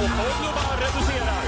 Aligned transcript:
Och 0.00 0.10
Cordoba 0.10 0.76
reducerar. 0.80 1.42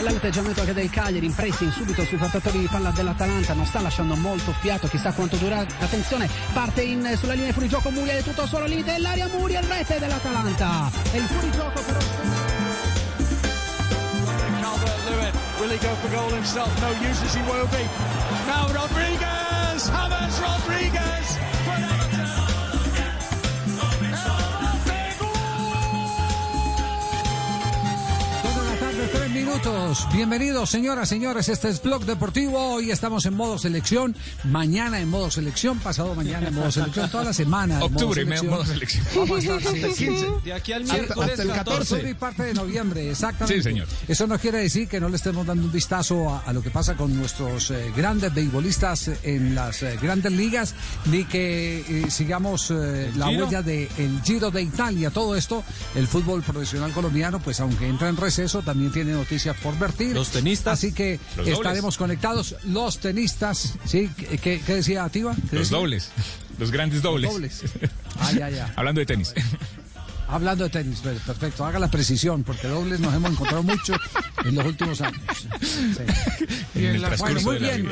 L'atteggiamento 0.00 0.60
anche 0.60 0.72
del 0.72 0.90
Cagliari 0.90 1.26
in 1.26 1.34
pressing 1.34 1.70
subito 1.72 2.04
sui 2.04 2.16
portatori 2.16 2.60
di 2.60 2.68
palla 2.68 2.90
dell'Atalanta 2.90 3.52
non 3.52 3.66
sta 3.66 3.80
lasciando 3.80 4.16
molto 4.16 4.52
fiato, 4.52 4.88
chissà 4.88 5.12
quanto 5.12 5.36
dura. 5.36 5.58
Attenzione, 5.58 6.28
parte 6.54 6.82
in, 6.82 7.14
sulla 7.18 7.32
linea 7.32 7.48
di 7.48 7.52
fuorigioco 7.52 7.90
Muriel, 7.90 8.22
tutto 8.22 8.46
solo 8.46 8.64
al 8.64 8.70
limite 8.70 8.92
dell'area 8.92 9.28
Muriel, 9.28 9.64
rete 9.64 9.98
dell'Atalanta. 9.98 10.90
E 11.12 11.18
il 11.18 11.24
fuorigioco 11.24 11.80
però... 11.82 11.98
Will 15.60 15.70
he 15.70 15.78
go 15.78 15.92
for 15.96 16.08
goal 16.10 16.30
himself? 16.30 16.70
No 16.80 16.90
use 17.06 17.20
as 17.24 17.34
he 17.34 17.42
will 17.42 17.66
be. 17.66 17.84
Now 18.46 18.68
Rodriguez, 18.72 19.90
James 19.90 20.40
Rodriguez. 20.40 21.07
Minutos. 29.44 30.06
Bienvenidos, 30.12 30.68
señoras, 30.68 31.08
señores. 31.08 31.48
Este 31.48 31.68
es 31.68 31.80
Blog 31.80 32.04
Deportivo. 32.04 32.74
Hoy 32.74 32.90
estamos 32.90 33.24
en 33.24 33.34
modo 33.34 33.56
selección. 33.56 34.16
Mañana 34.44 34.98
en 35.00 35.08
modo 35.08 35.30
selección. 35.30 35.78
Pasado 35.78 36.14
mañana 36.16 36.48
en 36.48 36.54
modo 36.54 36.72
selección. 36.72 37.08
Toda 37.08 37.24
la 37.24 37.32
semana. 37.32 37.76
en 37.76 37.82
Octubre, 37.82 38.24
modo 38.24 38.34
selección. 38.34 38.50
modo 38.50 38.64
selección. 38.66 39.04
Vamos 39.16 39.44
a 39.46 39.56
estar 39.56 39.74
sí, 39.94 40.06
sí. 40.18 40.26
De 40.44 40.52
aquí 40.52 40.72
al 40.72 40.82
Hasta- 40.82 40.94
miércoles 40.94 41.30
hasta 41.30 41.42
el 41.44 41.48
14. 41.52 41.94
Octubre 41.94 42.10
y 42.10 42.14
parte 42.14 42.42
de 42.42 42.54
noviembre, 42.54 43.10
exactamente. 43.10 43.56
Sí, 43.58 43.62
señor. 43.62 43.86
Eso 44.08 44.26
no 44.26 44.38
quiere 44.40 44.58
decir 44.58 44.88
que 44.88 44.98
no 44.98 45.08
le 45.08 45.16
estemos 45.16 45.46
dando 45.46 45.64
un 45.66 45.72
vistazo 45.72 46.30
a, 46.30 46.40
a 46.40 46.52
lo 46.52 46.60
que 46.60 46.70
pasa 46.70 46.96
con 46.96 47.14
nuestros 47.16 47.70
eh, 47.70 47.92
grandes 47.96 48.34
beisbolistas 48.34 49.08
en 49.22 49.54
las 49.54 49.82
eh, 49.84 49.98
grandes 50.02 50.32
ligas, 50.32 50.74
ni 51.06 51.24
que 51.24 51.80
eh, 51.88 52.10
sigamos 52.10 52.70
eh, 52.72 53.12
la 53.16 53.28
Giro? 53.28 53.44
huella 53.44 53.62
del 53.62 53.88
Giro 54.24 54.50
de 54.50 54.62
Italia. 54.62 55.10
Todo 55.10 55.36
esto, 55.36 55.62
el 55.94 56.08
fútbol 56.08 56.42
profesional 56.42 56.90
colombiano, 56.92 57.38
pues 57.38 57.60
aunque 57.60 57.86
entra 57.86 58.08
en 58.08 58.16
receso, 58.16 58.62
también 58.62 58.90
tiene 58.92 59.14
noticias 59.28 59.56
por 59.58 59.78
vertir. 59.78 60.14
Los 60.14 60.30
tenistas. 60.30 60.78
Así 60.78 60.92
que 60.92 61.20
estaremos 61.44 61.98
conectados. 61.98 62.56
Los 62.64 62.98
tenistas, 62.98 63.74
¿sí? 63.84 64.08
¿Qué, 64.16 64.38
qué- 64.64 64.74
decía 64.74 65.04
Ativa? 65.04 65.34
¿Qué 65.34 65.56
Los 65.56 65.64
decía? 65.68 65.76
dobles. 65.78 66.10
Los 66.58 66.70
grandes 66.70 67.02
dobles. 67.02 67.30
Dobles. 67.30 67.62
Ah, 68.18 68.32
ya, 68.32 68.48
ya. 68.48 68.72
Hablando 68.76 69.00
de 69.00 69.06
tenis. 69.06 69.34
Hablando 70.30 70.64
de 70.64 70.70
tenis, 70.70 71.00
per- 71.00 71.18
perfecto. 71.18 71.64
Haga 71.66 71.78
la 71.78 71.90
precisión, 71.90 72.42
porque 72.42 72.68
dobles 72.68 73.00
nos 73.00 73.12
hemos 73.14 73.30
encontrado 73.32 73.62
mucho 73.62 73.94
en 74.46 74.54
los 74.54 74.64
últimos 74.64 74.98
años. 75.02 75.20
Sí. 75.60 76.02
En 76.74 76.84
el 76.86 77.00
Bueno, 77.00 77.06
transcurso 77.16 77.50
muy 77.50 77.58
bien. 77.58 77.88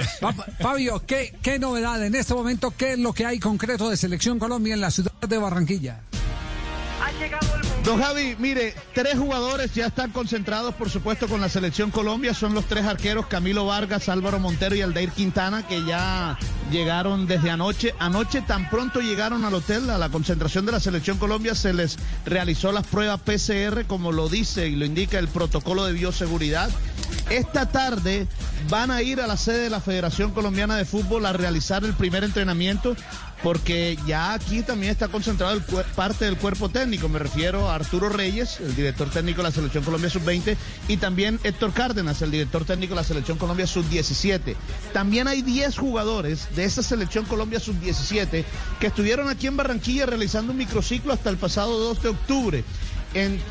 Fabio, 0.61 1.03
¿qué, 1.07 1.35
¿qué 1.43 1.59
novedad 1.59 2.03
en 2.05 2.15
este 2.15 2.33
momento? 2.35 2.73
¿Qué 2.77 2.95
es 2.95 2.99
lo 2.99 3.13
que 3.13 3.27
hay 3.27 3.39
concreto 3.39 3.91
de 3.91 3.97
Selección 3.99 4.39
Colombia 4.39 4.73
en 4.75 4.81
la 4.81 4.91
ciudad 4.91 5.13
de 5.29 5.37
Barranquilla? 5.39 6.01
Don 7.87 8.03
Javi, 8.03 8.35
mire, 8.41 8.75
tres 8.95 9.17
jugadores 9.17 9.73
ya 9.73 9.87
están 9.87 10.11
concentrados, 10.11 10.75
por 10.75 10.91
supuesto, 10.91 11.29
con 11.29 11.41
la 11.41 11.49
selección 11.49 11.93
Colombia. 11.93 12.35
Son 12.35 12.53
los 12.53 12.65
tres 12.65 12.85
arqueros, 12.85 13.27
Camilo 13.27 13.65
Vargas, 13.65 14.09
Álvaro 14.09 14.41
Montero 14.41 14.75
y 14.75 14.81
Aldair 14.83 15.13
Quintana, 15.13 15.65
que 15.69 15.85
ya 15.85 16.37
llegaron 16.73 17.29
desde 17.29 17.49
anoche. 17.49 17.95
Anoche 18.01 18.43
tan 18.43 18.69
pronto 18.71 18.99
llegaron 18.99 19.45
al 19.45 19.55
hotel, 19.55 19.89
a 19.89 19.99
la 19.99 20.09
concentración 20.09 20.67
de 20.67 20.73
la 20.73 20.81
selección 20.81 21.17
Colombia, 21.19 21.55
se 21.55 21.73
les 21.73 21.97
realizó 22.25 22.73
las 22.73 22.89
pruebas 22.89 23.21
PCR, 23.21 23.85
como 23.87 24.11
lo 24.11 24.29
dice 24.29 24.67
y 24.67 24.75
lo 24.75 24.85
indica 24.85 25.21
el 25.21 25.29
protocolo 25.29 25.85
de 25.85 25.93
bioseguridad. 25.93 26.69
Esta 27.31 27.67
tarde 27.67 28.27
van 28.69 28.91
a 28.91 29.03
ir 29.03 29.21
a 29.21 29.29
la 29.29 29.37
sede 29.37 29.63
de 29.63 29.71
la 29.71 29.81
Federación 29.81 30.33
Colombiana 30.33 30.77
de 30.77 30.85
Fútbol 30.85 31.25
a 31.25 31.33
realizar 31.33 31.85
el 31.85 31.95
primer 31.95 32.25
entrenamiento 32.25 32.97
porque 33.43 33.99
ya 34.07 34.33
aquí 34.33 34.63
también 34.63 34.93
está 34.93 35.09
concentrado 35.09 35.61
parte 35.95 36.25
del 36.25 36.37
cuerpo 36.37 36.69
técnico. 36.69 37.09
Me 37.09 37.19
refiero 37.19 37.69
a 37.71 37.75
Arturo 37.75 38.09
Reyes, 38.09 38.61
el 38.61 38.75
director 38.75 39.11
técnico 39.11 39.39
de 39.39 39.45
la 39.45 39.51
Selección 39.51 39.85
Colombia 39.85 40.11
Sub-20, 40.11 40.57
y 40.89 40.97
también 40.97 41.39
Héctor 41.45 41.73
Cárdenas, 41.73 42.23
el 42.23 42.31
director 42.31 42.65
técnico 42.65 42.95
de 42.95 43.01
la 43.01 43.05
Selección 43.05 43.39
Colombia 43.39 43.67
Sub-17. 43.67 44.55
También 44.93 45.29
hay 45.29 45.43
10 45.43 45.77
jugadores 45.77 46.49
de 46.57 46.65
esa 46.65 46.83
Selección 46.83 47.25
Colombia 47.27 47.61
Sub-17 47.61 48.45
que 48.81 48.87
estuvieron 48.87 49.29
aquí 49.29 49.47
en 49.47 49.57
Barranquilla 49.57 50.07
realizando 50.07 50.53
un 50.53 50.59
microciclo 50.59 51.13
hasta 51.13 51.31
el 51.31 51.37
pasado 51.37 51.79
2 51.79 52.03
de 52.03 52.09
octubre. 52.09 52.65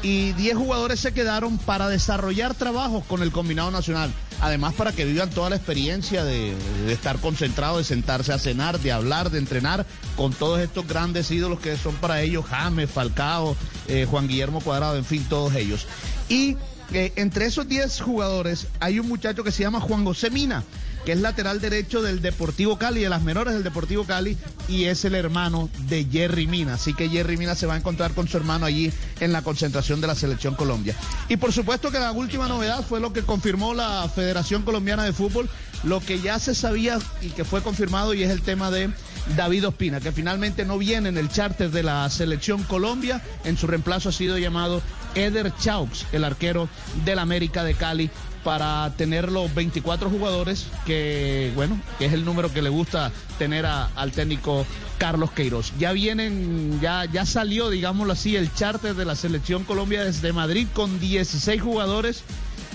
Y 0.04 0.34
10 0.34 0.58
jugadores 0.58 1.00
se 1.00 1.12
quedaron 1.12 1.58
para 1.58 1.90
desarrollar 1.90 2.54
trabajos 2.54 3.04
con 3.06 3.24
el 3.24 3.32
combinado 3.32 3.72
nacional. 3.72 4.14
Además, 4.42 4.74
para 4.74 4.92
que 4.92 5.06
vivan 5.06 5.30
toda 5.30 5.50
la 5.50 5.56
experiencia 5.56 6.24
de, 6.24 6.54
estar 6.90 7.20
concentrados, 7.20 7.80
de 7.80 7.84
sentarse 7.84 8.34
a 8.34 8.40
cenar, 8.40 8.80
de 8.80 8.92
hablar, 8.92 9.32
de 9.32 9.40
entrenar 9.40 9.86
con 10.16 10.34
todos 10.34 10.60
estos 10.60 10.88
grandes 10.88 11.32
ídolos 11.32 11.60
que 11.60 11.78
son 11.78 11.96
para 11.96 12.22
ellos 12.22 12.46
James, 12.46 12.90
Falcao, 12.90 13.56
eh, 13.88 14.06
Juan 14.10 14.28
Guillermo 14.28 14.62
Cuadrado, 14.62 14.98
en 14.98 15.06
fin, 15.06 15.26
todos 15.30 15.56
ellos. 15.56 15.88
Y 16.30 16.58
eh, 16.94 17.14
entre 17.16 17.46
esos 17.46 17.68
10 17.68 18.02
jugadores 18.02 18.68
hay 18.80 19.00
un 19.00 19.08
muchacho 19.08 19.44
que 19.44 19.52
se 19.52 19.64
llama 19.64 19.80
Juan 19.80 20.04
José 20.06 20.30
Mina, 20.30 20.64
que 21.06 21.12
es 21.12 21.22
lateral 21.22 21.62
derecho 21.62 22.02
del 22.02 22.22
Deportivo 22.22 22.78
Cali, 22.78 23.02
de 23.02 23.10
las 23.10 23.22
menores 23.22 23.54
del 23.54 23.64
Deportivo 23.64 24.06
Cali, 24.06 24.38
y 24.68 24.86
es 24.86 25.06
el 25.06 25.14
hermano 25.14 25.70
de 25.88 26.06
Jerry 26.06 26.48
Mina. 26.48 26.74
Así 26.74 26.96
que 26.96 27.10
Jerry 27.10 27.38
Mina 27.38 27.54
se 27.54 27.68
va 27.68 27.76
a 27.76 27.78
encontrar 27.78 28.14
con 28.14 28.28
su 28.28 28.38
hermano 28.38 28.66
allí 28.66 28.92
en 29.20 29.32
la 29.32 29.44
concentración 29.44 30.02
de 30.02 30.08
la 30.08 30.16
Selección 30.16 30.56
Colombia. 30.56 30.96
Y 31.30 31.38
por 31.38 31.54
supuesto 31.54 31.92
que 31.92 32.00
la 32.00 32.12
última 32.12 32.48
novedad 32.48 32.84
fue 32.84 33.00
lo 33.00 33.14
que 33.14 33.22
confirmó 33.22 33.76
la 33.76 34.10
Federación 34.10 34.64
Colombiana 34.64 35.04
de 35.04 35.14
Fútbol, 35.14 35.48
lo 35.84 36.00
que 36.00 36.20
ya 36.20 36.40
se 36.40 36.56
sabía 36.56 36.98
y 37.22 37.30
que 37.30 37.46
fue 37.46 37.62
confirmado, 37.62 38.16
y 38.16 38.24
es 38.24 38.32
el 38.32 38.42
tema 38.42 38.72
de 38.72 38.90
David 39.36 39.68
Ospina, 39.68 40.00
que 40.00 40.12
finalmente 40.12 40.66
no 40.66 40.80
viene 40.80 41.10
en 41.10 41.18
el 41.18 41.30
charter 41.30 41.70
de 41.70 41.84
la 41.84 42.10
Selección 42.10 42.64
Colombia. 42.64 43.22
En 43.44 43.58
su 43.58 43.68
reemplazo 43.68 44.10
ha 44.10 44.12
sido 44.12 44.40
llamado 44.40 44.82
Eder 45.14 45.54
Chaux, 45.60 46.06
el 46.12 46.24
arquero 46.24 46.68
del 47.06 47.20
América 47.20 47.64
de 47.64 47.76
Cali 47.76 48.10
para 48.46 48.94
tener 48.96 49.32
los 49.32 49.54
24 49.56 50.08
jugadores 50.10 50.68
que, 50.86 51.52
bueno, 51.56 51.78
que 51.98 52.06
es 52.06 52.14
el 52.14 52.24
número 52.24 52.54
que 52.54 52.62
le 52.62 52.70
gusta 52.70 53.12
tener 53.40 53.66
a- 53.66 53.88
al 53.96 54.12
técnico 54.12 54.68
Carlos 55.00 55.32
Queiroz. 55.32 55.74
Ya 55.80 55.92
vienen, 55.94 56.80
ya, 56.80 57.06
ya 57.06 57.26
salió, 57.26 57.72
digámoslo 57.72 58.14
así, 58.14 58.36
el 58.36 58.54
charter 58.54 58.94
de 58.94 59.04
la 59.04 59.16
selección 59.16 59.64
Colombia 59.64 60.04
desde 60.04 60.32
Madrid 60.32 60.68
con 60.74 61.00
16 61.00 61.60
jugadores, 61.60 62.22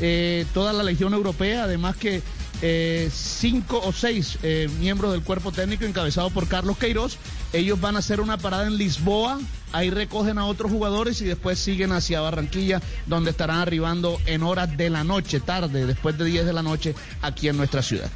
eh, 0.01 0.45
toda 0.53 0.73
la 0.73 0.83
Legión 0.83 1.15
Europea, 1.15 1.63
además 1.65 1.95
que 1.97 2.21
eh, 2.63 3.09
cinco 3.15 3.81
o 3.83 3.93
seis 3.93 4.39
eh, 4.43 4.69
miembros 4.81 5.13
del 5.13 5.23
cuerpo 5.23 5.53
técnico 5.53 5.85
encabezado 5.85 6.31
por 6.31 6.49
Carlos 6.49 6.77
Queiroz. 6.79 7.17
Ellos 7.53 7.81
van 7.81 7.97
a 7.97 7.99
hacer 7.99 8.21
una 8.21 8.39
parada 8.39 8.67
en 8.67 8.77
Lisboa, 8.77 9.41
ahí 9.73 9.91
recogen 9.91 10.39
a 10.39 10.47
otros 10.47 10.71
jugadores 10.71 11.21
y 11.21 11.25
después 11.25 11.59
siguen 11.59 11.91
hacia 11.93 12.21
Barranquilla, 12.21 12.81
donde 13.07 13.31
estarán 13.31 13.59
arribando 13.59 14.19
en 14.27 14.43
horas 14.45 14.77
de 14.77 14.89
la 14.91 15.03
noche, 15.05 15.41
tarde, 15.41 15.85
después 15.87 16.17
de 16.17 16.25
10 16.27 16.47
de 16.47 16.53
la 16.53 16.63
noche, 16.63 16.95
aquí 17.23 17.49
en 17.49 17.57
nuestra 17.57 17.83
ciudad. 17.83 18.11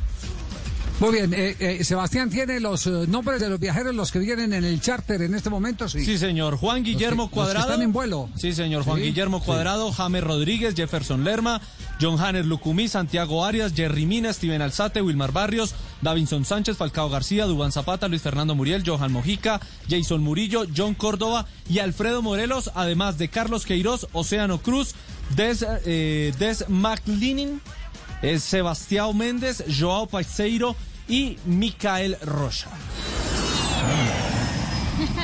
Muy 1.01 1.11
bien, 1.15 1.35
eh, 1.35 1.57
eh, 1.59 1.83
Sebastián 1.83 2.31
tiene 2.31 2.61
los 2.61 2.87
eh, 2.87 2.91
nombres 3.09 3.41
de 3.41 3.49
los 3.51 3.59
viajeros, 3.59 3.93
los 3.97 4.13
que 4.13 4.21
vienen 4.21 4.53
en 4.53 4.63
el 4.65 4.81
charter 4.81 5.23
en 5.23 5.35
este 5.35 5.51
momento, 5.51 5.89
sí. 5.89 6.05
Sí, 6.05 6.17
señor. 6.19 6.57
Juan 6.57 6.85
Guillermo 6.85 7.25
Los 7.25 7.31
que- 7.31 7.37
los 7.37 7.47
que 7.49 7.53
Cuadrado. 7.53 7.71
están 7.73 7.83
en 7.83 7.93
vuelo. 7.93 8.29
Sí, 8.37 8.53
señor. 8.53 8.85
Juan 8.85 8.99
Sí, 8.99 9.03
Guillermo 9.07 9.41
sí. 9.41 9.47
Cuadrado, 9.47 9.91
James 9.91 10.23
Rodríguez, 10.23 10.77
Jefferson 10.77 11.25
Lerma, 11.25 11.61
John 12.05 12.21
Hanner 12.21 12.45
Lucumí, 12.45 12.87
Santiago 12.87 13.47
Arias, 13.47 13.73
Jerry 13.75 14.05
Mina, 14.05 14.31
Steven 14.31 14.61
Alzate, 14.61 15.01
Wilmar 15.01 15.33
Barrios, 15.33 15.75
Davinson 16.03 16.45
Sánchez, 16.45 16.77
Falcao 16.77 17.09
García, 17.09 17.47
Dubán 17.47 17.73
Zapata, 17.73 18.09
Luis 18.09 18.21
Fernando 18.21 18.55
Muriel, 18.55 18.83
Johan 18.85 19.11
Mojica, 19.11 19.59
Jason 19.89 20.23
Murillo, 20.23 20.65
John 20.77 20.93
Córdoba 20.93 21.47
y 21.67 21.79
Alfredo 21.79 22.21
Morelos, 22.21 22.71
además 22.75 23.17
de 23.17 23.29
Carlos 23.29 23.65
Queiroz, 23.65 24.09
Océano 24.13 24.59
Cruz, 24.59 24.95
Des, 25.35 25.65
eh, 25.87 26.35
Des 26.39 26.67
es 28.21 28.43
Sebastián 28.43 29.17
Méndez, 29.17 29.65
Joao 29.67 30.07
Paiseiro 30.07 30.77
y 31.09 31.39
Micael 31.47 32.19
Rocha. 32.21 32.69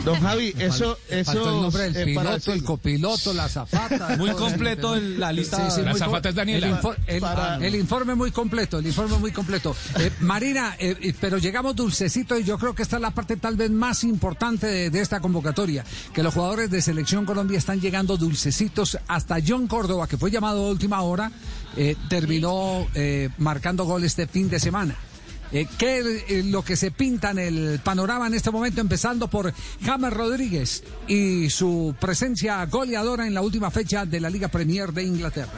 Don 0.04 0.20
Javi, 0.20 0.54
eso, 0.58 0.98
eso 1.08 1.32
el 1.56 1.62
nombre 1.62 1.90
del 1.90 2.08
eh, 2.10 2.14
para 2.14 2.30
piloto, 2.30 2.52
el 2.52 2.64
copiloto, 2.64 3.32
la 3.32 3.44
azafata. 3.44 4.16
Muy 4.16 4.30
completo 4.32 4.94
el- 4.94 5.18
la 5.20 5.32
lista. 5.32 5.56
Sí, 5.70 5.76
sí, 5.76 5.82
La 5.82 5.92
co- 6.06 6.16
es 6.28 6.34
Daniela. 6.34 6.66
El, 6.68 6.74
infor- 6.74 6.96
el- 7.06 7.20
Para- 7.20 7.56
el 7.56 7.74
informe 7.74 8.14
muy 8.14 8.30
completo, 8.30 8.78
el 8.78 8.86
informe 8.86 9.18
muy 9.18 9.30
completo. 9.32 9.74
Eh, 9.98 10.10
Marina, 10.20 10.76
eh, 10.78 10.96
eh, 11.00 11.14
pero 11.20 11.38
llegamos 11.38 11.76
dulcecito 11.76 12.38
y 12.38 12.44
yo 12.44 12.58
creo 12.58 12.74
que 12.74 12.82
esta 12.82 12.96
es 12.96 13.02
la 13.02 13.10
parte 13.10 13.36
tal 13.36 13.56
vez 13.56 13.70
más 13.70 14.04
importante 14.04 14.66
de, 14.66 14.90
de 14.90 15.00
esta 15.00 15.20
convocatoria, 15.20 15.84
que 16.12 16.22
los 16.22 16.34
jugadores 16.34 16.70
de 16.70 16.80
Selección 16.82 17.24
Colombia 17.24 17.58
están 17.58 17.80
llegando 17.80 18.16
dulcecitos. 18.16 18.98
Hasta 19.08 19.36
John 19.46 19.66
Córdoba, 19.66 20.06
que 20.06 20.16
fue 20.16 20.30
llamado 20.30 20.66
a 20.66 20.70
última 20.70 21.00
hora, 21.02 21.30
eh, 21.76 21.96
terminó 22.08 22.86
eh, 22.94 23.28
marcando 23.38 23.84
gol 23.84 24.04
este 24.04 24.26
fin 24.26 24.48
de 24.48 24.58
semana. 24.60 24.96
Eh, 25.52 25.67
¿Qué 25.79 25.99
es 25.99 26.06
eh, 26.29 26.43
lo 26.44 26.62
que 26.62 26.76
se 26.76 26.93
pinta 26.93 27.31
en 27.32 27.38
el 27.38 27.81
panorama 27.82 28.29
en 28.29 28.35
este 28.35 28.50
momento, 28.50 28.81
empezando 28.81 29.29
por 29.29 29.52
James 29.82 30.12
Rodríguez 30.12 30.85
y 31.08 31.50
su 31.50 31.94
presencia 31.99 32.64
goleadora 32.67 33.26
en 33.26 33.35
la 33.35 33.43
última 33.43 33.70
fecha 33.70 34.06
de 34.06 34.20
la 34.20 34.31
Liga 34.31 34.47
Premier 34.49 34.93
de 34.93 35.02
Inglaterra? 35.02 35.50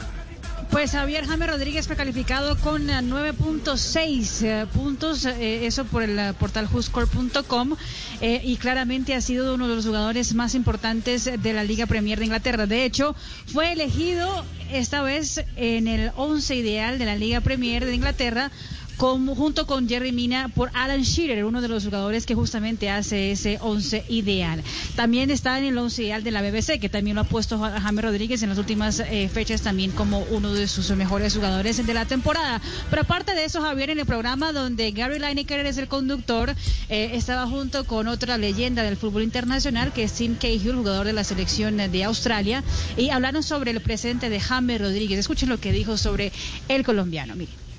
Pues 0.71 0.91
Javier 0.93 1.27
James 1.27 1.47
Rodríguez 1.47 1.85
fue 1.85 1.95
calificado 1.95 2.57
con 2.57 2.89
eh, 2.89 3.01
9.6 3.03 4.41
eh, 4.41 4.65
puntos, 4.73 5.25
eso 5.25 5.85
por 5.85 6.01
el 6.01 6.33
portal 6.33 6.67
whoscore.com, 6.73 7.75
y 8.19 8.57
claramente 8.57 9.13
ha 9.13 9.21
sido 9.21 9.53
uno 9.53 9.67
de 9.67 9.75
los 9.75 9.85
jugadores 9.85 10.33
más 10.33 10.55
importantes 10.55 11.25
de 11.25 11.53
la 11.53 11.63
Liga 11.63 11.85
Premier 11.85 12.17
de 12.17 12.25
Inglaterra. 12.25 12.65
De 12.65 12.85
hecho, 12.85 13.15
fue 13.45 13.73
elegido 13.73 14.43
esta 14.71 15.03
vez 15.03 15.45
en 15.55 15.87
el 15.87 16.11
11 16.15 16.55
ideal 16.55 16.97
de 16.97 17.05
la 17.05 17.15
Liga 17.15 17.41
Premier 17.41 17.85
de 17.85 17.93
Inglaterra 17.93 18.49
como, 18.97 19.35
junto 19.35 19.65
con 19.65 19.87
Jerry 19.89 20.11
Mina 20.11 20.49
por 20.49 20.69
Alan 20.73 21.01
Shearer, 21.01 21.45
uno 21.45 21.61
de 21.61 21.67
los 21.67 21.83
jugadores 21.83 22.25
que 22.25 22.35
justamente 22.35 22.89
hace 22.89 23.31
ese 23.31 23.57
11 23.61 24.05
ideal. 24.09 24.61
También 24.95 25.29
está 25.31 25.57
en 25.57 25.65
el 25.65 25.77
11 25.77 26.03
ideal 26.03 26.23
de 26.23 26.31
la 26.31 26.41
BBC, 26.41 26.79
que 26.79 26.89
también 26.89 27.15
lo 27.15 27.21
ha 27.21 27.25
puesto 27.25 27.57
Ja- 27.59 27.79
James 27.81 28.03
Rodríguez 28.03 28.43
en 28.43 28.49
las 28.49 28.57
últimas 28.57 28.99
eh, 28.99 29.29
fechas 29.33 29.61
también 29.61 29.91
como 29.91 30.19
uno 30.29 30.53
de 30.53 30.67
sus 30.67 30.89
mejores 30.91 31.33
jugadores 31.35 31.85
de 31.85 31.93
la 31.93 32.05
temporada. 32.05 32.61
Pero 32.89 33.01
aparte 33.01 33.33
de 33.33 33.45
eso, 33.45 33.61
Javier, 33.61 33.89
en 33.89 33.99
el 33.99 34.05
programa 34.05 34.51
donde 34.53 34.91
Gary 34.91 35.19
Lineker 35.19 35.65
es 35.65 35.77
el 35.77 35.87
conductor, 35.87 36.53
eh, 36.89 37.11
estaba 37.13 37.47
junto 37.47 37.85
con 37.85 38.07
otra 38.07 38.37
leyenda 38.37 38.83
del 38.83 38.97
fútbol 38.97 39.23
internacional, 39.23 39.91
que 39.91 40.03
es 40.03 40.13
Tim 40.13 40.35
Cahill, 40.35 40.75
jugador 40.75 41.05
de 41.05 41.13
la 41.13 41.23
selección 41.23 41.77
de 41.77 42.03
Australia, 42.03 42.63
y 42.97 43.09
hablaron 43.09 43.43
sobre 43.43 43.71
el 43.71 43.81
presente 43.81 44.29
de 44.29 44.39
James 44.39 44.79
Rodríguez. 44.79 45.19
Escuchen 45.19 45.49
lo 45.49 45.59
que 45.59 45.71
dijo 45.71 45.97
sobre 45.97 46.31
el 46.67 46.83
colombiano. 46.83 47.35
Miren. 47.35 47.72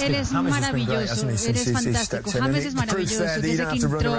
Él 0.00 0.14
es 0.14 0.32
maravilloso, 0.32 1.28
él 1.28 1.34
es 1.56 1.72
fantástico. 1.72 2.30
James 2.32 2.64
es 2.66 2.74
maravilloso. 2.74 3.22
Desde 3.24 3.66
que 3.68 3.76
entró, 3.76 4.14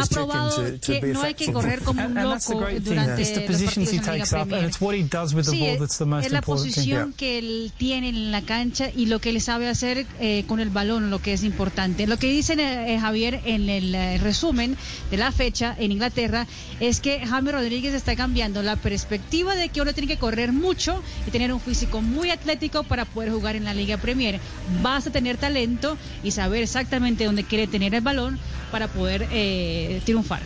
ha 0.00 0.06
probado 0.06 0.50
que 0.80 1.00
no 1.12 1.22
hay 1.22 1.34
que 1.34 1.52
correr 1.52 1.80
como 1.80 2.04
un 2.04 2.16
And 2.18 2.30
that's 2.30 2.46
the 2.46 2.54
loco 2.54 2.64
great 2.66 2.82
thing. 2.84 2.90
durante 2.94 3.22
It's 3.22 3.32
the 3.32 3.40
los 3.40 3.50
positions 3.50 3.88
partidos 3.88 3.92
he 3.92 3.96
en 3.96 4.06
la 4.06 4.12
Liga 4.12 4.24
takes 4.24 4.32
up 4.34 4.40
and 4.40 4.48
Premier. 4.50 4.68
it's 4.68 4.80
what 4.80 4.94
he 4.94 5.02
does 5.04 5.34
with 5.34 5.44
the 5.44 5.50
Sí, 5.50 5.60
ball 5.60 5.78
that's 5.78 5.98
the 5.98 6.04
most 6.04 6.26
es 6.26 6.32
la 6.32 6.38
important 6.38 6.64
thing. 6.66 6.74
posición 6.74 7.12
que 7.14 7.38
él 7.38 7.72
tiene 7.76 8.08
en 8.10 8.32
la 8.32 8.42
cancha 8.42 8.90
y 8.94 9.06
lo 9.06 9.18
que 9.20 9.30
él 9.30 9.40
sabe 9.40 9.68
hacer 9.68 10.06
eh, 10.20 10.44
con 10.46 10.60
el 10.60 10.70
balón, 10.70 11.10
lo 11.10 11.20
que 11.20 11.32
es 11.32 11.42
importante. 11.44 12.06
Lo 12.06 12.18
que 12.18 12.28
dice 12.28 12.54
eh, 12.58 12.98
Javier 12.98 13.40
en 13.44 13.68
el 13.68 13.94
eh, 13.94 14.18
resumen 14.18 14.76
de 15.10 15.16
la 15.16 15.32
fecha 15.32 15.74
en 15.78 15.92
Inglaterra 15.92 16.46
es 16.80 17.00
que 17.00 17.26
James 17.26 17.52
Rodríguez 17.52 17.94
está 17.94 18.16
cambiando 18.16 18.62
la 18.62 18.76
perspectiva 18.76 19.54
de 19.54 19.68
que 19.68 19.80
uno 19.80 19.92
tiene 19.92 20.08
que 20.08 20.18
correr 20.18 20.52
mucho 20.52 21.02
y 21.26 21.30
tener 21.30 21.52
un 21.52 21.60
físico 21.60 22.00
muy 22.00 22.30
atlético 22.30 22.59
para 22.68 23.04
poder 23.06 23.30
jugar 23.32 23.56
en 23.56 23.64
la 23.64 23.72
Liga 23.72 23.96
Premier. 23.96 24.38
Basta 24.82 25.10
tener 25.10 25.36
talento 25.38 25.96
y 26.22 26.30
saber 26.32 26.62
exactamente 26.62 27.24
dónde 27.24 27.44
quiere 27.44 27.66
tener 27.66 27.94
el 27.94 28.02
balón 28.02 28.38
para 28.70 28.88
poder 28.88 29.26
eh, 29.32 30.02
triunfar. 30.04 30.42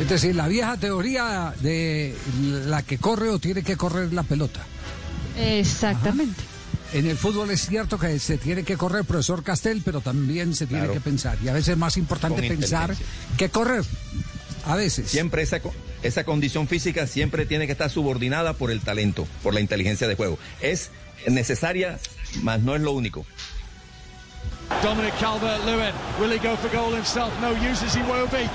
Es 0.00 0.08
decir, 0.08 0.36
la 0.36 0.46
vieja 0.46 0.76
teoría 0.76 1.54
de 1.60 2.14
la 2.66 2.82
que 2.82 2.98
corre 2.98 3.30
o 3.30 3.38
tiene 3.38 3.62
que 3.62 3.76
correr 3.76 4.12
la 4.12 4.22
pelota. 4.22 4.60
Exactamente. 5.38 6.42
En 6.92 7.06
el 7.06 7.16
fútbol 7.16 7.50
es 7.50 7.66
cierto 7.66 7.98
que 7.98 8.18
se 8.18 8.38
tiene 8.38 8.62
que 8.62 8.76
correr, 8.76 9.04
profesor 9.04 9.42
Castel, 9.42 9.82
pero 9.84 10.00
también 10.00 10.54
se 10.54 10.66
tiene 10.66 10.84
Claro. 10.84 10.94
que 10.94 11.00
pensar. 11.00 11.36
Y 11.42 11.48
a 11.48 11.52
veces 11.52 11.70
es 11.70 11.76
más 11.76 11.96
importante 11.96 12.46
Con 12.46 12.56
pensar 12.58 12.94
que 13.36 13.48
correr. 13.48 13.84
A 14.66 14.74
veces. 14.74 15.08
Siempre 15.08 15.42
esa, 15.42 15.60
esa 16.02 16.24
condición 16.24 16.66
física 16.66 17.06
siempre 17.06 17.46
tiene 17.46 17.66
que 17.66 17.72
estar 17.72 17.88
subordinada 17.88 18.52
por 18.54 18.70
el 18.70 18.80
talento, 18.80 19.26
por 19.42 19.54
la 19.54 19.60
inteligencia 19.60 20.08
de 20.08 20.16
juego. 20.16 20.38
Es 20.60 20.90
necesaria, 21.28 21.98
mas 22.42 22.60
no 22.60 22.74
es 22.74 22.82
lo 22.82 22.92
único. 22.92 23.24
Dominic 24.82 25.14
Calvert-Lewin, 25.20 25.94
will 26.20 26.30
he 26.30 26.38
go 26.38 26.56
for 26.56 26.68
goal 26.70 26.92
himself? 26.92 27.32
No, 27.40 27.52
uses 27.52 27.94
he 27.94 28.02
will 28.02 28.26
be. 28.26 28.48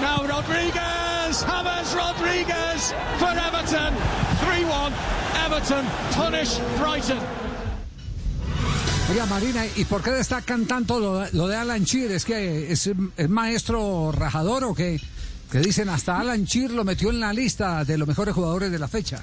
Now 0.00 0.24
Rodriguez, 0.26 1.44
James 1.44 1.94
Rodriguez 1.94 2.94
for 3.18 3.28
Everton. 3.28 3.94
3-1, 4.40 4.92
Everton 5.44 5.84
punish 6.12 6.58
Brighton. 6.78 7.18
Oiga, 9.10 9.26
Marina, 9.26 9.66
¿y 9.76 9.84
por 9.84 10.02
qué 10.02 10.12
destacan 10.12 10.66
tanto 10.66 11.00
lo, 11.00 11.26
lo 11.32 11.48
de 11.48 11.56
Alan 11.56 11.84
Shearer? 11.84 12.12
¿Es 12.12 12.24
que 12.24 12.70
es, 12.70 12.88
es 13.16 13.28
maestro 13.28 14.12
rajador 14.12 14.64
o 14.64 14.74
qué? 14.74 15.00
Que 15.50 15.58
dicen 15.58 15.88
hasta 15.88 16.18
Alan 16.20 16.44
Shearer 16.44 16.70
lo 16.72 16.84
metió 16.84 17.10
en 17.10 17.20
la 17.20 17.32
lista 17.32 17.84
de 17.84 17.98
los 17.98 18.06
mejores 18.06 18.34
jugadores 18.34 18.70
de 18.70 18.78
la 18.78 18.88
fecha. 18.88 19.20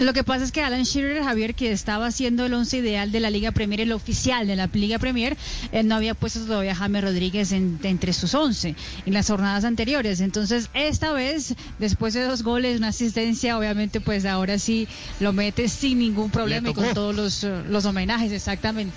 Lo 0.00 0.12
que 0.12 0.24
pasa 0.24 0.44
es 0.44 0.50
que 0.50 0.60
Alan 0.60 0.82
Shearer, 0.82 1.22
Javier, 1.22 1.54
que 1.54 1.70
estaba 1.70 2.06
haciendo 2.06 2.44
el 2.46 2.52
once 2.54 2.78
ideal 2.78 3.12
de 3.12 3.20
la 3.20 3.30
Liga 3.30 3.52
Premier, 3.52 3.80
el 3.80 3.92
oficial 3.92 4.44
de 4.48 4.56
la 4.56 4.66
Liga 4.66 4.98
Premier, 4.98 5.36
eh, 5.70 5.84
no 5.84 5.94
había 5.94 6.14
puesto 6.14 6.40
todavía 6.40 6.72
a 6.72 6.74
James 6.74 7.02
Rodríguez 7.04 7.52
en- 7.52 7.78
entre 7.84 8.12
sus 8.12 8.34
once 8.34 8.74
en 9.06 9.12
las 9.14 9.28
jornadas 9.28 9.64
anteriores. 9.64 10.18
Entonces, 10.20 10.68
esta 10.74 11.12
vez, 11.12 11.54
después 11.78 12.12
de 12.12 12.24
dos 12.24 12.42
goles, 12.42 12.78
una 12.78 12.88
asistencia, 12.88 13.56
obviamente, 13.56 14.00
pues 14.00 14.24
ahora 14.26 14.58
sí 14.58 14.88
lo 15.20 15.32
mete 15.32 15.68
sin 15.68 16.00
ningún 16.00 16.28
problema 16.30 16.70
y 16.70 16.74
con 16.74 16.92
todos 16.92 17.14
los, 17.14 17.44
eh, 17.44 17.62
los 17.70 17.84
homenajes, 17.84 18.32
exactamente. 18.32 18.92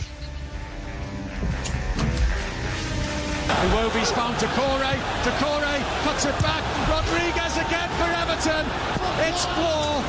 Iwobi's 3.57 4.11
found 4.11 4.37
Decore. 4.37 4.93
Decore 5.25 5.73
cuts 6.05 6.25
it 6.25 6.37
back. 6.45 6.61
Rodriguez 6.89 7.57
again 7.57 7.89
for 7.97 8.09
Everton. 8.21 8.65
It's 9.25 9.45
four. 9.57 10.03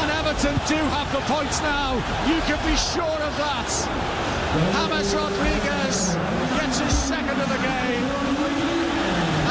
And 0.00 0.10
Everton 0.18 0.54
do 0.66 0.80
have 0.96 1.10
the 1.12 1.22
points 1.30 1.62
now. 1.62 1.94
You 2.26 2.40
can 2.48 2.58
be 2.66 2.76
sure 2.76 3.20
of 3.28 3.34
that. 3.38 3.70
James 5.00 5.14
Rodriguez 5.14 6.16
gets 6.58 6.78
his 6.80 6.92
second 6.92 7.40
of 7.40 7.48
the 7.48 7.62
game. 7.62 8.04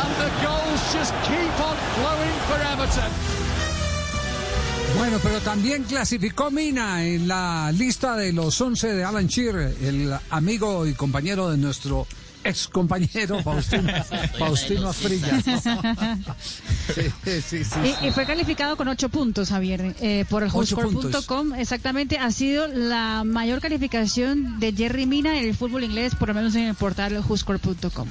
And 0.04 0.12
the 0.24 0.32
goals 0.46 0.82
just 0.94 1.14
keep 1.24 1.54
on 1.64 1.76
flowing 1.96 2.36
for 2.48 2.60
Everton. 2.74 3.12
Bueno, 4.98 5.18
pero 5.24 5.40
también 5.40 5.84
clasificó 5.84 6.52
Mina 6.52 7.06
en 7.06 7.28
la 7.28 7.72
lista 7.72 8.16
de 8.16 8.34
los 8.34 8.60
11 8.60 8.96
de 8.96 9.04
Alan 9.04 9.28
Shearer, 9.28 9.76
el 9.82 10.14
amigo 10.30 10.86
y 10.86 10.94
compañero 10.94 11.50
de 11.50 11.58
nuestro 11.58 12.06
ex 12.44 12.68
compañero 12.68 13.40
Faustino, 13.44 13.92
Faustino 14.38 14.90
Asprilla. 14.90 15.40
Sí, 16.90 17.02
sí, 17.24 17.42
sí, 17.42 17.64
sí. 17.64 17.96
Y, 18.02 18.08
y 18.08 18.12
fue 18.12 18.26
calificado 18.26 18.76
con 18.76 18.88
ocho 18.88 19.10
puntos, 19.10 19.50
Javier, 19.50 19.96
eh, 20.02 20.26
por 20.28 20.42
el 20.42 20.50
Ocho 20.52 20.76
WhoScore.com. 20.76 21.54
Exactamente, 21.54 22.18
ha 22.18 22.32
sido 22.32 22.68
la 22.68 23.24
mayor 23.24 23.62
calificación 23.62 24.60
de 24.60 24.74
Jerry 24.74 25.06
Mina 25.06 25.38
en 25.38 25.48
el 25.50 25.56
fútbol 25.56 25.84
inglés, 25.84 26.16
por 26.16 26.30
lo 26.30 26.34
menos 26.34 26.56
en 26.56 26.64
el 26.64 26.76
portal 26.76 27.24
WhoScore.com. 27.28 28.08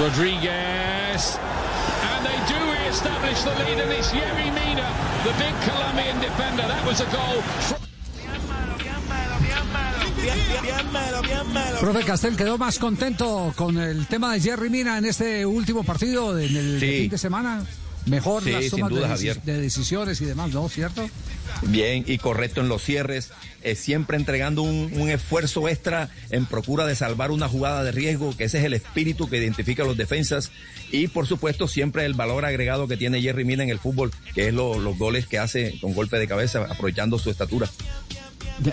Rodriguez. 0.00 1.38
And 2.02 2.24
they 2.24 2.38
do 2.48 2.88
establish 2.88 3.42
the 3.42 3.50
lead, 3.50 3.78
and 3.78 3.92
it's 3.92 4.10
Yerry 4.10 4.50
Mina, 4.54 4.88
the 5.24 5.32
big 5.38 5.54
Colombian 5.68 6.18
defender. 6.20 6.66
That 6.66 6.84
was 6.86 7.00
a 7.00 7.06
goal. 7.06 7.81
Profe 11.80 12.04
Castel 12.04 12.36
quedó 12.36 12.58
más 12.58 12.78
contento 12.78 13.52
con 13.56 13.76
el 13.78 14.06
tema 14.06 14.32
de 14.32 14.40
Jerry 14.40 14.70
Mina 14.70 14.98
en 14.98 15.04
este 15.06 15.44
último 15.44 15.82
partido, 15.82 16.38
en 16.38 16.56
el 16.56 16.80
Sí. 16.80 16.98
fin 17.02 17.10
de 17.10 17.18
semana. 17.18 17.64
Mejor 18.06 18.42
Sí, 18.42 18.50
las 18.50 18.62
sin 18.64 18.70
tomas 18.70 18.90
duda, 18.90 19.16
de, 19.44 19.60
decisiones 19.60 20.20
y 20.20 20.24
demás, 20.24 20.50
¿no? 20.52 20.68
¿Cierto? 20.68 21.08
Bien 21.62 22.04
y 22.06 22.18
correcto 22.18 22.60
en 22.60 22.68
los 22.68 22.82
cierres, 22.82 23.30
eh, 23.62 23.76
siempre 23.76 24.16
entregando 24.16 24.62
un, 24.62 24.90
un 24.96 25.08
esfuerzo 25.08 25.68
extra 25.68 26.08
en 26.30 26.46
procura 26.46 26.84
de 26.84 26.96
salvar 26.96 27.30
una 27.30 27.48
jugada 27.48 27.84
de 27.84 27.92
riesgo, 27.92 28.36
que 28.36 28.44
ese 28.44 28.58
es 28.58 28.64
el 28.64 28.74
espíritu 28.74 29.28
que 29.28 29.36
identifica 29.38 29.84
a 29.84 29.86
los 29.86 29.96
defensas. 29.96 30.50
Y 30.90 31.08
por 31.08 31.28
supuesto, 31.28 31.68
siempre 31.68 32.04
el 32.04 32.14
valor 32.14 32.44
agregado 32.44 32.88
que 32.88 32.96
tiene 32.96 33.22
Jerry 33.22 33.44
Mina 33.44 33.62
en 33.62 33.70
el 33.70 33.78
fútbol, 33.78 34.10
que 34.34 34.48
es 34.48 34.54
lo- 34.54 34.78
los 34.80 34.98
goles 34.98 35.26
que 35.28 35.38
hace 35.38 35.78
con 35.80 35.94
golpe 35.94 36.18
de 36.18 36.26
cabeza, 36.26 36.66
aprovechando 36.68 37.18
su 37.20 37.30
estatura. 37.30 37.68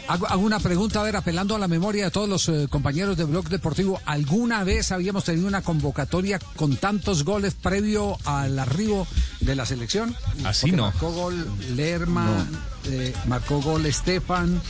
Hago, 0.08 0.28
hago 0.28 0.42
una 0.42 0.60
pregunta, 0.60 1.00
a 1.02 1.04
ver, 1.04 1.16
apelando 1.16 1.56
a 1.56 1.60
la 1.60 1.68
memoria 1.68 2.06
de 2.06 2.12
todos 2.12 2.30
los 2.30 2.48
eh, 2.50 2.68
compañeros 2.70 3.18
de 3.18 3.24
Blog 3.24 3.50
Deportivo. 3.50 4.00
¿Alguna 4.06 4.64
vez 4.64 4.92
habíamos 4.92 5.24
tenido 5.24 5.48
una 5.48 5.62
convocatoria 5.62 6.40
con 6.56 6.76
tantos 6.78 7.24
goles 7.24 7.56
previo 7.56 8.18
al 8.26 8.58
arribo 8.60 9.08
de 9.40 9.56
la 9.56 9.66
selección? 9.66 10.16
Así 10.46 10.68
Porque 10.68 10.78
no. 10.78 10.84
Marcó 10.84 11.12
gol 11.12 11.48
Lerma, 11.76 12.46
eh, 12.86 13.14
marcó 13.26 13.62
gol 13.62 13.86
Estefan, 13.86 14.62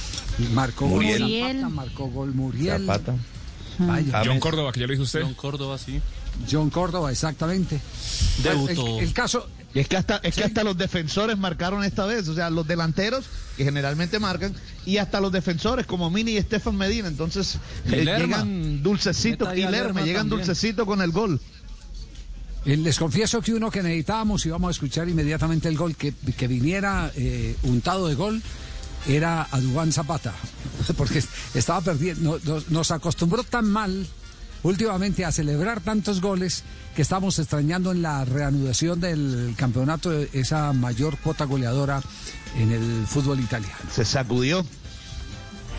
marcó 0.53 0.88
Muriel. 0.88 1.22
gol 1.22 1.32
Zapata, 1.41 1.70
marcó 1.70 2.08
gol 2.08 2.34
Muriel. 2.34 2.86
Zapata. 2.86 3.15
Vaya. 3.79 4.22
John 4.25 4.39
Córdoba, 4.39 4.72
que 4.72 4.82
ya 4.82 4.88
lo 4.88 4.91
dijo 4.91 5.03
usted. 5.03 5.22
John 5.24 5.34
Córdoba, 5.34 5.77
sí. 5.77 6.01
John 6.50 6.69
Córdoba, 6.69 7.12
exactamente. 7.12 7.79
Debutó. 8.43 9.00
El, 9.00 9.03
el 9.05 9.13
caso, 9.13 9.48
Y 9.74 9.79
es 9.79 9.88
que 9.88 9.98
hasta 9.98 10.17
es 10.24 10.36
que 10.36 10.43
hasta 10.43 10.63
los 10.63 10.77
defensores 10.77 11.38
marcaron 11.38 11.84
esta 11.84 12.05
vez, 12.05 12.27
o 12.27 12.36
sea, 12.36 12.50
los 12.50 12.67
delanteros 12.67 13.25
que 13.58 13.63
generalmente 13.63 14.19
marcan 14.19 14.53
y 14.86 14.98
hasta 14.98 15.19
los 15.22 15.31
defensores 15.31 15.86
como 15.86 16.10
Mini 16.10 16.31
y 16.31 16.38
Estefan 16.38 16.75
Medina, 16.77 17.08
entonces 17.08 17.58
eh, 17.91 18.03
llegan 18.05 18.81
dulcecitos 18.84 19.55
y 19.55 19.62
Lerma 19.67 20.01
llegan 20.01 20.29
dulcecitos 20.29 20.86
con 20.86 21.01
el 21.01 21.12
gol. 21.12 21.39
Eh, 22.65 22.75
Les 22.77 22.98
confieso 22.98 23.41
que 23.41 23.53
uno 23.53 23.69
que 23.72 23.81
necesitábamos 23.84 24.46
y 24.46 24.50
vamos 24.50 24.69
a 24.69 24.72
escuchar 24.72 25.08
inmediatamente 25.08 25.67
el 25.69 25.77
gol, 25.77 25.96
que, 25.96 26.13
que 26.13 26.48
viniera 26.48 27.12
eh, 27.15 27.55
untado 27.63 28.08
de 28.08 28.15
gol, 28.15 28.41
era 29.08 29.48
a 29.50 29.60
Dubán 29.62 29.91
Zapata, 29.93 30.34
porque 30.98 31.24
estaba 31.53 31.79
perdiendo, 31.81 32.39
no- 32.43 32.55
no- 32.55 32.63
nos 32.69 32.91
acostumbró 32.91 33.43
tan 33.43 33.65
mal 33.69 34.05
últimamente 34.63 35.25
a 35.25 35.32
celebrar 35.32 35.82
tantos 35.82 36.22
goles 36.22 36.63
que 36.96 37.01
estamos 37.01 37.39
extrañando 37.39 37.92
en 37.92 38.01
la 38.01 38.25
reanudación 38.25 39.00
del 39.00 39.54
campeonato 39.58 40.12
esa 40.34 40.74
mayor 40.74 41.18
cuota 41.18 41.46
goleadora 41.46 42.01
en 42.58 42.72
el 42.72 43.06
fútbol 43.08 43.39
italiano. 43.39 43.75
Se 43.92 44.06
sacudió. 44.06 44.66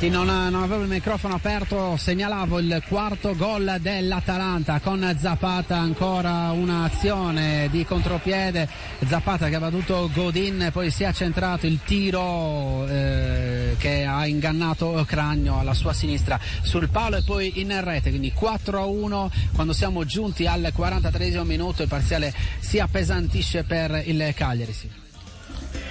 Sì, 0.01 0.09
non, 0.09 0.29
non 0.29 0.63
avevo 0.63 0.81
il 0.81 0.89
microfono 0.89 1.35
aperto, 1.35 1.95
segnalavo 1.99 2.59
il 2.59 2.83
quarto 2.89 3.37
gol 3.37 3.77
dell'Atalanta 3.83 4.81
con 4.81 5.15
Zapata, 5.19 5.77
ancora 5.77 6.53
un'azione 6.53 7.69
di 7.71 7.85
contropiede, 7.85 8.67
Zapata 9.07 9.51
che 9.51 9.57
ha 9.57 9.61
battuto 9.61 10.09
Godin, 10.11 10.71
poi 10.73 10.91
si 10.91 11.03
è 11.03 11.13
centrato 11.13 11.67
il 11.67 11.81
tiro 11.85 12.87
eh, 12.89 13.77
che 13.77 14.07
ha 14.07 14.27
ingannato 14.27 15.05
Cragno 15.07 15.59
alla 15.59 15.75
sua 15.75 15.93
sinistra 15.93 16.41
sul 16.63 16.89
palo 16.89 17.17
e 17.17 17.23
poi 17.23 17.61
in 17.61 17.79
rete, 17.85 18.09
quindi 18.09 18.33
4 18.33 18.81
a 18.81 18.87
1 18.87 19.31
quando 19.53 19.75
siamo 19.75 20.07
giunti 20.07 20.47
al 20.47 20.71
43 20.73 21.45
minuto 21.45 21.83
il 21.83 21.89
parziale 21.89 22.33
si 22.59 22.79
appesantisce 22.79 23.65
per 23.65 24.03
il 24.07 24.33
Cagliari. 24.35 24.73
sì. 24.73 25.00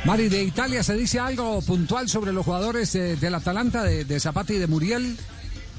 Mari, 0.05 0.29
de 0.29 0.43
Italia 0.43 0.81
se 0.81 0.95
dice 0.95 1.19
algo 1.19 1.61
puntual 1.61 2.07
sobre 2.07 2.31
los 2.31 2.45
jugadores 2.45 2.95
eh, 2.95 3.17
del 3.17 3.35
Atalanta, 3.35 3.83
de, 3.83 4.05
de 4.05 4.15
y 4.47 4.57
de 4.57 4.67
Muriel. 4.67 5.17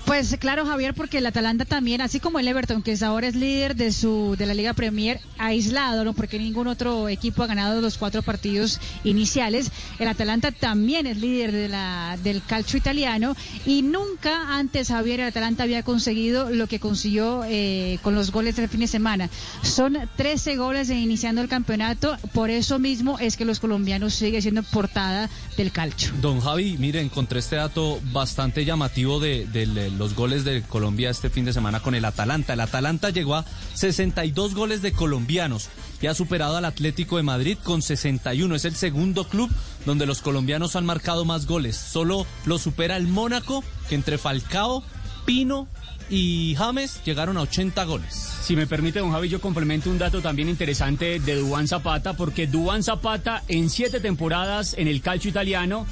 Pues 0.07 0.37
claro, 0.41 0.67
Javier, 0.67 0.93
porque 0.95 1.19
el 1.19 1.27
Atalanta 1.27 1.65
también, 1.65 2.01
así 2.01 2.19
como 2.19 2.41
el 2.41 2.49
Everton, 2.49 2.83
que 2.83 2.97
ahora 3.05 3.29
es 3.29 3.37
líder 3.37 3.77
de 3.77 3.93
su 3.93 4.35
de 4.37 4.45
la 4.47 4.55
Liga 4.55 4.75
Premier, 4.75 5.21
aislado, 5.39 6.05
¿no? 6.05 6.15
Porque 6.15 6.37
ningún 6.39 6.67
otro 6.67 7.09
equipo 7.09 7.43
ha 7.45 7.47
ganado 7.47 7.81
los 7.81 7.97
cuatro 7.97 8.21
partidos 8.23 8.81
iniciales. 9.05 9.71
El 10.01 10.09
Atalanta 10.09 10.51
también 10.51 11.07
es 11.07 11.19
líder 11.19 11.53
de 11.53 11.69
la 11.69 12.19
del 12.25 12.43
calcio 12.45 12.77
italiano 12.77 13.37
y 13.65 13.83
nunca 13.83 14.57
antes 14.59 14.89
Javier 14.89 15.21
el 15.21 15.27
Atalanta 15.29 15.63
había 15.63 15.85
conseguido 15.85 16.51
lo 16.51 16.67
que 16.67 16.81
consiguió 16.81 17.43
eh, 17.47 17.99
con 18.03 18.15
los 18.17 18.33
goles 18.33 18.57
del 18.57 18.69
fin 18.69 18.81
de 18.81 18.87
semana. 18.89 19.31
Son 19.63 19.97
13 20.17 20.57
goles 20.57 20.89
de 20.89 20.97
iniciando 20.97 21.41
el 21.41 21.49
campeonato, 21.49 22.17
por 22.33 22.51
eso 22.51 22.79
mismo 22.81 23.19
es 23.21 23.37
que 23.37 23.45
los 23.45 23.61
colombianos 23.61 24.15
siguen 24.15 24.43
siendo 24.43 24.63
portada 24.65 25.31
del 25.57 25.71
calcio. 25.71 26.11
Don 26.21 26.41
Javi, 26.41 26.77
mire, 26.79 27.01
encontré 27.01 27.39
este 27.39 27.57
dato 27.57 28.01
bastante 28.13 28.65
llamativo 28.65 29.21
de, 29.21 29.47
de 29.47 29.67
le- 29.67 29.90
los 29.99 30.15
goles 30.15 30.45
de 30.45 30.63
Colombia 30.63 31.11
este 31.11 31.31
fin 31.31 31.45
de 31.45 31.53
semana 31.53 31.81
con 31.81 31.95
el 31.95 32.05
Atalanta. 32.05 32.55
El 32.55 32.61
Atalanta 32.61 33.11
llegó 33.11 33.35
a 33.35 33.45
62 33.75 34.55
goles 34.55 34.83
de 34.83 34.93
colombianos 34.93 35.69
y 36.01 36.07
ha 36.07 36.15
superado 36.15 36.57
al 36.57 36.65
Atlético 36.65 37.17
de 37.17 37.23
Madrid 37.23 37.59
con 37.63 37.83
61. 37.83 38.55
Es 38.55 38.65
el 38.65 38.77
segundo 38.77 39.25
club 39.25 39.51
donde 39.87 40.07
los 40.07 40.21
colombianos 40.23 40.77
han 40.77 40.87
marcado 40.87 41.25
más 41.25 41.47
goles. 41.47 41.77
Solo 41.77 42.27
lo 42.47 42.59
supera 42.59 42.97
el 42.97 43.09
Mónaco, 43.09 43.65
que 43.89 43.95
entre 43.95 44.19
Falcao, 44.19 44.83
Pino 45.25 45.69
y 46.11 46.55
James 46.57 47.01
llegaron 47.05 47.37
a 47.37 47.43
80 47.43 47.85
goles. 47.85 48.15
Si 48.43 48.57
me 48.57 48.67
permite, 48.67 48.99
don 48.99 49.13
Javi, 49.13 49.29
yo 49.29 49.41
complemento 49.41 49.91
un 49.91 49.99
dato 49.99 50.21
también 50.21 50.49
interesante 50.49 51.21
de 51.21 51.37
Duan 51.37 51.69
Zapata, 51.69 52.15
porque 52.15 52.49
Duan 52.49 52.83
Zapata 52.83 53.45
en 53.47 53.71
siete 53.71 54.01
temporadas 54.01 54.75
en 54.77 54.89
el 54.89 55.01
calcio 55.03 55.31
italiano, 55.31 55.87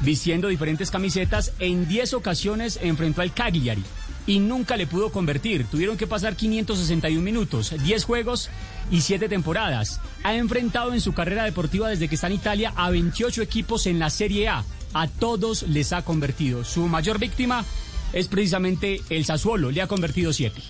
vistiendo 0.00 0.48
diferentes 0.48 0.90
camisetas, 0.90 1.52
en 1.58 1.88
10 1.88 2.14
ocasiones 2.14 2.78
enfrentó 2.82 3.22
al 3.22 3.32
Cagliari 3.32 3.82
y 4.26 4.40
nunca 4.40 4.76
le 4.76 4.86
pudo 4.86 5.10
convertir. 5.10 5.66
Tuvieron 5.66 5.96
que 5.96 6.06
pasar 6.06 6.36
561 6.36 7.22
minutos, 7.22 7.74
10 7.82 8.04
juegos 8.04 8.50
y 8.90 9.00
7 9.00 9.28
temporadas. 9.28 10.00
Ha 10.24 10.34
enfrentado 10.34 10.92
en 10.92 11.00
su 11.00 11.12
carrera 11.12 11.44
deportiva 11.44 11.88
desde 11.88 12.08
que 12.08 12.16
está 12.16 12.26
en 12.26 12.34
Italia 12.34 12.72
a 12.76 12.90
28 12.90 13.42
equipos 13.42 13.86
en 13.86 13.98
la 13.98 14.10
Serie 14.10 14.48
A. 14.48 14.64
A 14.92 15.08
todos 15.08 15.62
les 15.64 15.92
ha 15.92 16.02
convertido. 16.02 16.64
Su 16.64 16.86
mayor 16.88 17.18
víctima 17.18 17.64
es 18.12 18.28
precisamente 18.28 19.02
el 19.10 19.24
Sassuolo, 19.24 19.70
le 19.70 19.82
ha 19.82 19.86
convertido 19.86 20.32
7. 20.32 20.60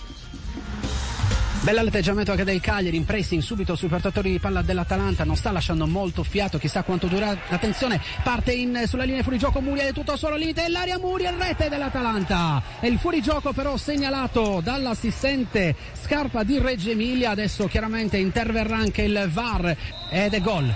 Bell'atteggiamento 1.66 2.30
anche 2.30 2.44
del 2.44 2.60
Cagliari 2.60 2.96
in 2.96 3.04
pressing 3.04 3.42
subito 3.42 3.74
sui 3.74 3.88
portatori 3.88 4.30
di 4.30 4.38
palla 4.38 4.62
dell'Atalanta, 4.62 5.24
non 5.24 5.34
sta 5.34 5.50
lasciando 5.50 5.84
molto 5.88 6.22
fiato, 6.22 6.58
chissà 6.58 6.84
quanto 6.84 7.08
dura. 7.08 7.36
Attenzione, 7.48 8.00
parte 8.22 8.52
in, 8.52 8.84
sulla 8.86 9.02
linea 9.02 9.24
fuori 9.24 9.36
gioco 9.36 9.60
Muriel, 9.60 9.92
tutto 9.92 10.16
solo 10.16 10.36
limite 10.36 10.62
dell'area 10.62 10.96
Muriel, 10.96 11.34
rete 11.34 11.68
dell'Atalanta. 11.68 12.62
E 12.78 12.86
il 12.86 13.00
fuorigioco 13.00 13.52
però 13.52 13.76
segnalato 13.76 14.60
dall'assistente 14.62 15.74
Scarpa 16.00 16.44
di 16.44 16.60
Reggio 16.60 16.90
Emilia, 16.90 17.30
adesso 17.30 17.66
chiaramente 17.66 18.16
interverrà 18.16 18.76
anche 18.76 19.02
il 19.02 19.28
VAR 19.28 19.76
ed 20.10 20.34
è 20.34 20.40
gol. 20.40 20.72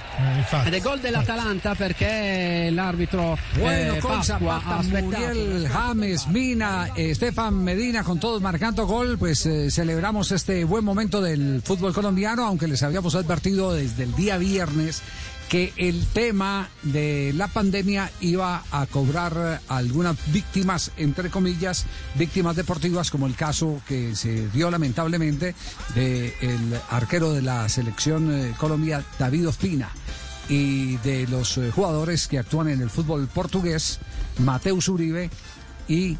ed 0.67 0.75
è 0.75 0.81
gol 0.81 1.01
dell'Atalanta 1.01 1.75
perché 1.75 2.69
l'arbitro 2.71 3.39
Bueno, 3.59 3.95
eh, 3.95 3.99
con 3.99 4.23
Zapata. 4.23 4.83
Muriel, 4.83 5.69
James, 5.69 6.27
Mina, 6.27 6.91
eh, 6.95 7.11
Estefan 7.11 7.55
Medina, 7.55 8.03
con 8.03 8.19
todos 8.19 8.41
marcando 8.41 8.87
gol, 8.87 9.19
pues 9.19 9.47
eh, 9.47 9.71
celebramos 9.71 10.33
este 10.33 10.65
buen 10.65 10.85
momento 10.85 11.21
del 11.21 11.63
fútbol 11.65 11.93
colombiano, 11.93 12.45
aunque 12.45 12.67
les 12.67 12.83
habíamos 12.83 13.15
advertido 13.15 13.73
desde 13.73 14.05
el 14.05 14.15
día 14.15 14.39
viernes 14.39 15.03
que 15.50 15.73
el 15.76 16.07
tema 16.07 16.71
de 16.85 17.33
la 17.35 17.49
pandemia 17.49 18.09
iba 18.21 18.62
a 18.71 18.87
cobrar 18.87 19.61
algunas 19.66 20.16
víctimas, 20.33 20.92
entre 20.97 21.28
comillas, 21.28 21.87
víctimas 22.14 22.54
deportivas, 22.54 23.11
como 23.11 23.26
el 23.26 23.35
caso 23.35 23.83
que 23.88 24.14
se 24.14 24.49
dio 24.50 24.71
lamentablemente 24.71 25.57
del 25.97 26.78
arquero 26.88 27.33
de 27.33 27.42
la 27.42 27.69
selección 27.69 28.33
eh, 28.33 28.54
Colombia, 28.59 29.04
David 29.19 29.49
Ospina 29.49 29.90
y 30.49 30.99
de 30.99 31.26
los 31.26 31.59
eh, 31.59 31.73
jugadores 31.73 32.28
que 32.28 32.38
actúan 32.38 32.69
en 32.69 32.80
el 32.80 32.88
fútbol 32.88 33.26
portugués, 33.26 33.99
Mateus 34.38 34.88
Uribe 34.88 35.30
y 35.88 36.16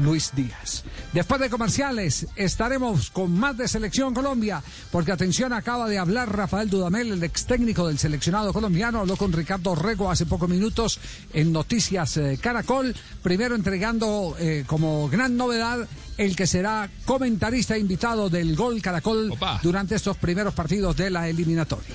Luis 0.00 0.32
Díaz. 0.34 0.84
Después 1.12 1.40
de 1.40 1.50
comerciales 1.50 2.26
estaremos 2.36 3.10
con 3.10 3.38
más 3.38 3.56
de 3.56 3.68
Selección 3.68 4.14
Colombia, 4.14 4.62
porque 4.90 5.12
atención, 5.12 5.52
acaba 5.52 5.88
de 5.88 5.98
hablar 5.98 6.34
Rafael 6.34 6.70
Dudamel, 6.70 7.12
el 7.12 7.22
ex 7.24 7.46
técnico 7.46 7.88
del 7.88 7.98
seleccionado 7.98 8.52
colombiano, 8.52 9.00
habló 9.00 9.16
con 9.16 9.32
Ricardo 9.32 9.74
Rego 9.74 10.10
hace 10.10 10.26
pocos 10.26 10.48
minutos 10.48 10.98
en 11.32 11.52
Noticias 11.52 12.16
eh, 12.16 12.38
Caracol, 12.40 12.94
primero 13.22 13.54
entregando 13.54 14.36
eh, 14.38 14.64
como 14.66 15.08
gran 15.08 15.36
novedad 15.36 15.88
el 16.16 16.34
que 16.34 16.46
será 16.46 16.90
comentarista 17.04 17.78
invitado 17.78 18.28
del 18.28 18.56
Gol 18.56 18.82
Caracol 18.82 19.32
durante 19.62 19.94
estos 19.94 20.16
primeros 20.16 20.52
partidos 20.52 20.96
de 20.96 21.10
la 21.10 21.28
eliminatoria. 21.28 21.94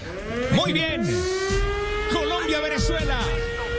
Muy 0.55 0.71
bien. 0.71 1.01
Colombia-Venezuela. 2.12 3.19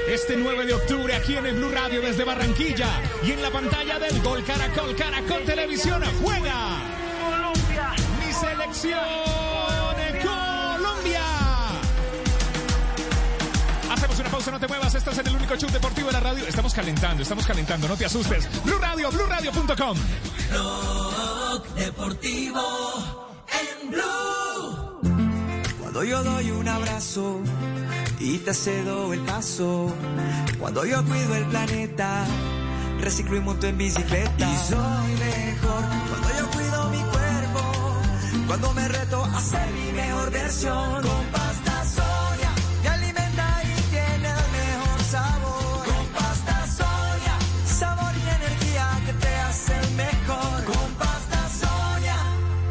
Este 0.08 0.36
9 0.36 0.66
de 0.66 0.74
octubre 0.74 1.14
aquí 1.14 1.36
en 1.36 1.46
el 1.46 1.56
Blue 1.56 1.70
Radio 1.70 2.02
desde 2.02 2.24
Barranquilla 2.24 2.88
y 3.24 3.32
en 3.32 3.40
la 3.40 3.50
pantalla 3.50 3.98
del 3.98 4.20
Gol 4.20 4.44
Caracol 4.44 4.94
Caracol 4.94 5.44
Televisión 5.44 6.02
juega 6.22 6.78
mi 8.20 8.32
selección 8.32 9.00
Colombia. 10.22 11.22
Hacemos 13.90 14.18
una 14.18 14.28
pausa, 14.28 14.50
no 14.50 14.60
te 14.60 14.68
muevas, 14.68 14.94
estás 14.94 15.18
en 15.18 15.26
el 15.26 15.36
único 15.36 15.56
show 15.56 15.70
deportivo 15.70 16.08
de 16.08 16.12
la 16.12 16.20
radio. 16.20 16.46
Estamos 16.46 16.74
calentando, 16.74 17.22
estamos 17.22 17.46
calentando, 17.46 17.88
no 17.88 17.96
te 17.96 18.04
asustes. 18.04 18.46
Blue 18.62 18.78
Radio, 18.78 19.10
BlueRadio.com. 19.10 19.98
Blog 20.50 21.74
Deportivo 21.74 23.30
en 23.48 23.90
Blue. 23.90 25.00
Cuando 25.80 26.04
yo 26.04 26.22
doy 26.22 26.50
un 26.50 26.68
abrazo 26.68 27.40
y 28.20 28.38
te 28.38 28.54
cedo 28.54 29.12
el 29.12 29.20
paso. 29.20 29.92
Cuando 30.58 30.84
yo 30.84 31.04
cuido 31.04 31.34
el 31.34 31.44
planeta, 31.46 32.24
reciclo 33.00 33.36
y 33.36 33.40
monto 33.40 33.66
en 33.66 33.78
bicicleta. 33.78 34.32
Y 34.38 34.56
soy 34.56 35.12
mejor 35.18 35.84
cuando 36.08 36.28
yo 36.38 36.50
cuido 36.50 36.90
mi 36.90 36.98
cuerpo. 36.98 38.46
Cuando 38.46 38.72
me 38.74 38.88
reto 38.88 39.24
a 39.24 39.40
ser 39.40 39.70
mi 39.72 39.92
mejor 39.92 40.30
versión. 40.30 41.02
Con 41.02 41.26
pasta 41.32 41.73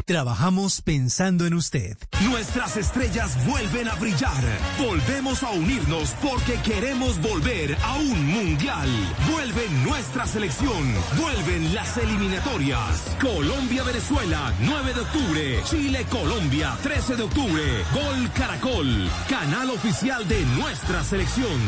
Trabajamos 0.05 0.81
pensando 0.81 1.45
en 1.45 1.53
usted. 1.53 1.97
Nuestras 2.25 2.75
estrellas 2.75 3.37
vuelven 3.45 3.87
a 3.87 3.95
brillar. 3.95 4.43
Volvemos 4.77 5.43
a 5.43 5.51
unirnos 5.51 6.13
porque 6.21 6.55
queremos 6.61 7.21
volver 7.21 7.77
a 7.81 7.95
un 7.95 8.25
mundial. 8.27 8.89
Vuelve 9.31 9.69
nuestra 9.85 10.27
selección. 10.27 10.93
Vuelven 11.17 11.73
las 11.73 11.95
eliminatorias. 11.97 13.15
Colombia-Venezuela, 13.21 14.53
9 14.59 14.93
de 14.93 14.99
octubre. 14.99 15.63
Chile-Colombia, 15.63 16.77
13 16.83 17.15
de 17.15 17.23
octubre. 17.23 17.63
Gol 17.93 18.29
Caracol, 18.33 19.09
canal 19.29 19.69
oficial 19.69 20.27
de 20.27 20.45
nuestra 20.57 21.01
selección. 21.03 21.61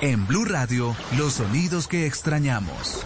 En 0.00 0.26
Blue 0.26 0.44
Radio, 0.44 0.96
los 1.16 1.34
sonidos 1.34 1.86
que 1.86 2.06
extrañamos. 2.06 3.04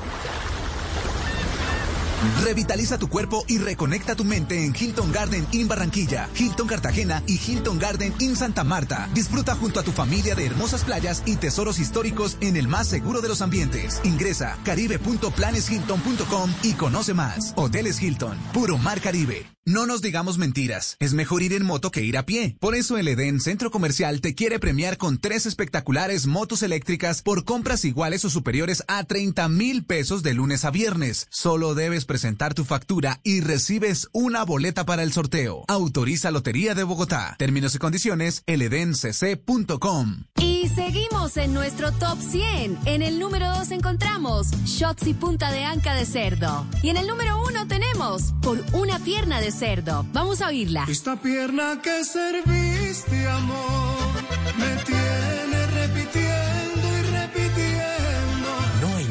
Revitaliza 2.43 2.99
tu 2.99 3.09
cuerpo 3.09 3.45
y 3.49 3.59
reconecta 3.59 4.14
tu 4.14 4.25
mente 4.25 4.64
en 4.64 4.75
Hilton 4.79 5.12
Garden 5.12 5.47
in 5.52 5.69
Barranquilla, 5.69 6.29
Hilton 6.38 6.67
Cartagena 6.67 7.23
y 7.26 7.41
Hilton 7.41 7.79
Garden 7.79 8.14
in 8.21 8.37
Santa 8.37 8.64
Marta. 8.64 9.09
Disfruta 9.14 9.55
junto 9.55 9.81
a 9.81 9.83
tu 9.83 9.93
familia 9.93 10.35
de 10.35 10.47
hermosas 10.47 10.85
playas 10.85 11.23
y 11.26 11.37
tesoros 11.37 11.79
históricos 11.79 12.37
en 12.41 12.57
el 12.57 12.69
más 12.69 12.88
seguro 12.88 13.21
de 13.21 13.29
los 13.29 13.43
ambientes. 13.43 14.00
Ingresa 14.05 14.59
caribe.planeshilton.com 14.64 16.52
y 16.62 16.73
conoce 16.75 17.14
más. 17.14 17.52
Hoteles 17.57 18.02
Hilton, 18.02 18.38
puro 18.52 18.79
mar 18.79 19.00
Caribe. 19.00 19.47
No 19.64 19.87
nos 19.87 20.02
digamos 20.02 20.38
mentiras, 20.38 20.97
es 20.99 21.14
mejor 21.14 21.41
ir 21.41 21.52
en 21.52 21.64
moto 21.64 21.93
que 21.93 22.02
ir 22.02 22.17
a 22.19 22.26
pie. 22.26 22.57
Por 22.59 22.75
eso 22.75 22.99
el 22.99 23.07
Edén 23.07 23.38
Centro 23.38 23.71
Comercial 23.71 24.21
te 24.21 24.35
quiere 24.35 24.59
premiar 24.59 24.99
con 24.99 25.19
tres 25.19 25.47
espectaculares 25.47 26.26
motos 26.26 26.64
eléctricas 26.64 27.23
por 27.23 27.45
compras 27.45 27.85
iguales 27.85 28.25
o 28.25 28.31
superiores 28.31 28.83
a 28.88 29.05
30 29.05 29.49
mil 29.49 29.85
pesos 29.85 30.25
de 30.25 30.35
lunes 30.35 30.64
a 30.64 30.73
viernes. 30.73 31.29
Solo 31.31 31.76
debes 31.76 32.07
presentar 32.12 32.52
tu 32.52 32.66
factura 32.66 33.21
y 33.23 33.40
recibes 33.40 34.07
una 34.12 34.45
boleta 34.45 34.85
para 34.85 35.02
el 35.02 35.14
sorteo. 35.14 35.64
Autoriza 35.66 36.31
Lotería 36.31 36.75
de 36.75 36.85
Bogotá. 36.85 37.37
Términos 37.38 37.75
y 37.75 37.78
condiciones, 37.78 38.42
eledencc.com. 38.45 40.25
Y 40.38 40.69
seguimos 40.75 41.38
en 41.38 41.54
nuestro 41.54 41.90
top 41.92 42.19
100. 42.21 42.81
En 42.85 43.00
el 43.00 43.19
número 43.19 43.49
2 43.57 43.71
encontramos 43.71 44.50
Shots 44.66 45.07
y 45.07 45.14
punta 45.14 45.50
de 45.50 45.64
anca 45.64 45.95
de 45.95 46.04
cerdo. 46.04 46.66
Y 46.83 46.90
en 46.90 46.99
el 46.99 47.07
número 47.07 47.42
1 47.47 47.66
tenemos 47.66 48.35
Por 48.42 48.62
una 48.75 48.99
pierna 48.99 49.40
de 49.40 49.50
cerdo. 49.50 50.04
Vamos 50.12 50.42
a 50.42 50.49
oírla. 50.49 50.85
Esta 50.90 51.16
pierna 51.16 51.81
que 51.83 52.04
serviste, 52.04 53.26
amor, 53.26 54.12
me 54.59 54.85
tiene 54.85 55.66
repitiendo 55.66 56.22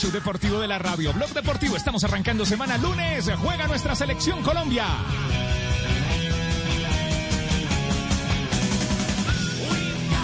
Show 0.00 0.10
deportivo 0.10 0.58
de 0.58 0.66
la 0.66 0.78
radio. 0.78 1.12
Blog 1.12 1.30
Deportivo, 1.34 1.76
estamos 1.76 2.02
arrancando 2.04 2.46
semana 2.46 2.78
lunes. 2.78 3.30
Juega 3.36 3.66
nuestra 3.66 3.94
selección 3.94 4.42
Colombia. 4.42 4.86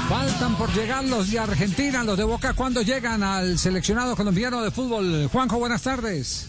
Faltan 0.08 0.56
por 0.56 0.72
llegar 0.72 1.04
los 1.04 1.30
de 1.30 1.38
Argentina, 1.40 2.04
los 2.04 2.16
de 2.16 2.24
Boca, 2.24 2.54
cuando 2.54 2.80
llegan 2.80 3.22
al 3.22 3.58
seleccionado 3.58 4.16
colombiano 4.16 4.62
de 4.62 4.70
fútbol. 4.70 5.28
Juanjo, 5.30 5.58
buenas 5.58 5.82
tardes. 5.82 6.48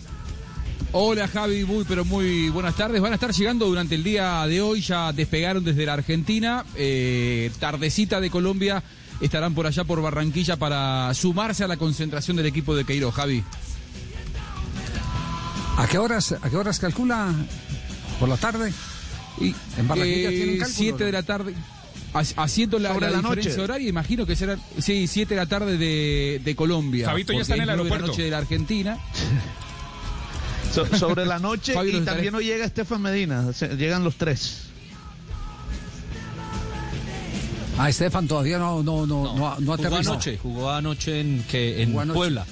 Hola 0.93 1.27
Javi, 1.27 1.65
muy 1.65 1.83
pero 1.83 2.05
muy 2.05 2.47
buenas 2.47 2.75
tardes. 2.75 3.01
Van 3.01 3.11
a 3.11 3.15
estar 3.15 3.33
llegando 3.33 3.65
durante 3.65 3.95
el 3.95 4.05
día 4.05 4.47
de 4.47 4.61
hoy, 4.61 4.79
ya 4.79 5.11
despegaron 5.11 5.65
desde 5.65 5.85
la 5.85 5.93
Argentina, 5.93 6.63
eh, 6.75 7.51
tardecita 7.59 8.21
de 8.21 8.29
Colombia, 8.29 8.81
estarán 9.25 9.53
por 9.55 9.65
allá 9.67 9.83
por 9.83 10.01
Barranquilla 10.01 10.55
para 10.57 11.13
sumarse 11.13 11.63
a 11.63 11.67
la 11.67 11.77
concentración 11.77 12.37
del 12.37 12.45
equipo 12.45 12.75
de 12.75 12.85
Queiroz, 12.85 13.13
Javi. 13.15 13.43
¿A 15.77 15.87
qué 15.87 15.97
horas, 15.97 16.31
a 16.41 16.49
qué 16.49 16.55
horas 16.57 16.79
calcula? 16.79 17.33
¿Por 18.19 18.29
la 18.29 18.37
tarde? 18.37 18.73
Y, 19.39 19.53
en 19.77 19.87
Barranquilla 19.87 20.29
eh, 20.29 20.35
tienen 20.35 20.57
cálculo. 20.57 20.75
7 20.77 21.03
de 21.03 21.11
la 21.11 21.23
tarde. 21.23 21.53
ha- 22.13 22.43
Haciendo 22.43 22.79
la, 22.79 22.89
la 22.95 22.99
la 23.11 23.17
diferencia 23.17 23.51
noche. 23.51 23.61
horaria, 23.61 23.89
imagino 23.89 24.25
que 24.25 24.35
será, 24.35 24.57
sí, 24.79 25.05
7 25.07 25.35
de 25.35 25.39
la 25.39 25.45
tarde 25.45 25.77
de, 25.77 26.41
de 26.43 26.55
Colombia. 26.55 27.05
Fabito 27.07 27.33
ya 27.33 27.41
está 27.41 27.53
en 27.55 27.61
el 27.61 27.67
nueve 27.67 27.83
de 27.83 27.89
la 27.89 27.93
aeropuerto. 27.95 28.07
noche 28.07 28.23
de 28.23 28.31
la 28.31 28.37
Argentina. 28.39 28.97
So- 30.73 30.87
sobre 30.97 31.25
la 31.25 31.37
noche 31.39 31.73
y 31.93 31.99
también 32.01 32.33
hoy 32.33 32.45
llega 32.45 32.65
Estefan 32.65 33.01
Medina. 33.01 33.53
Se- 33.53 33.75
llegan 33.77 34.03
los 34.03 34.15
tres. 34.15 34.63
Ah, 37.77 37.89
Estefan 37.89 38.27
todavía 38.27 38.57
no, 38.57 38.81
no, 38.81 39.05
no, 39.05 39.23
no, 39.23 39.35
no 39.37 39.55
Jugó 39.57 39.73
aterrizó. 39.73 40.11
anoche, 40.13 40.37
jugó 40.41 40.71
anoche 40.71 41.19
en, 41.21 41.43
que, 41.43 41.81
en 41.83 41.89
Jugó 41.89 42.01
anoche. 42.01 42.17
Puebla. 42.17 42.45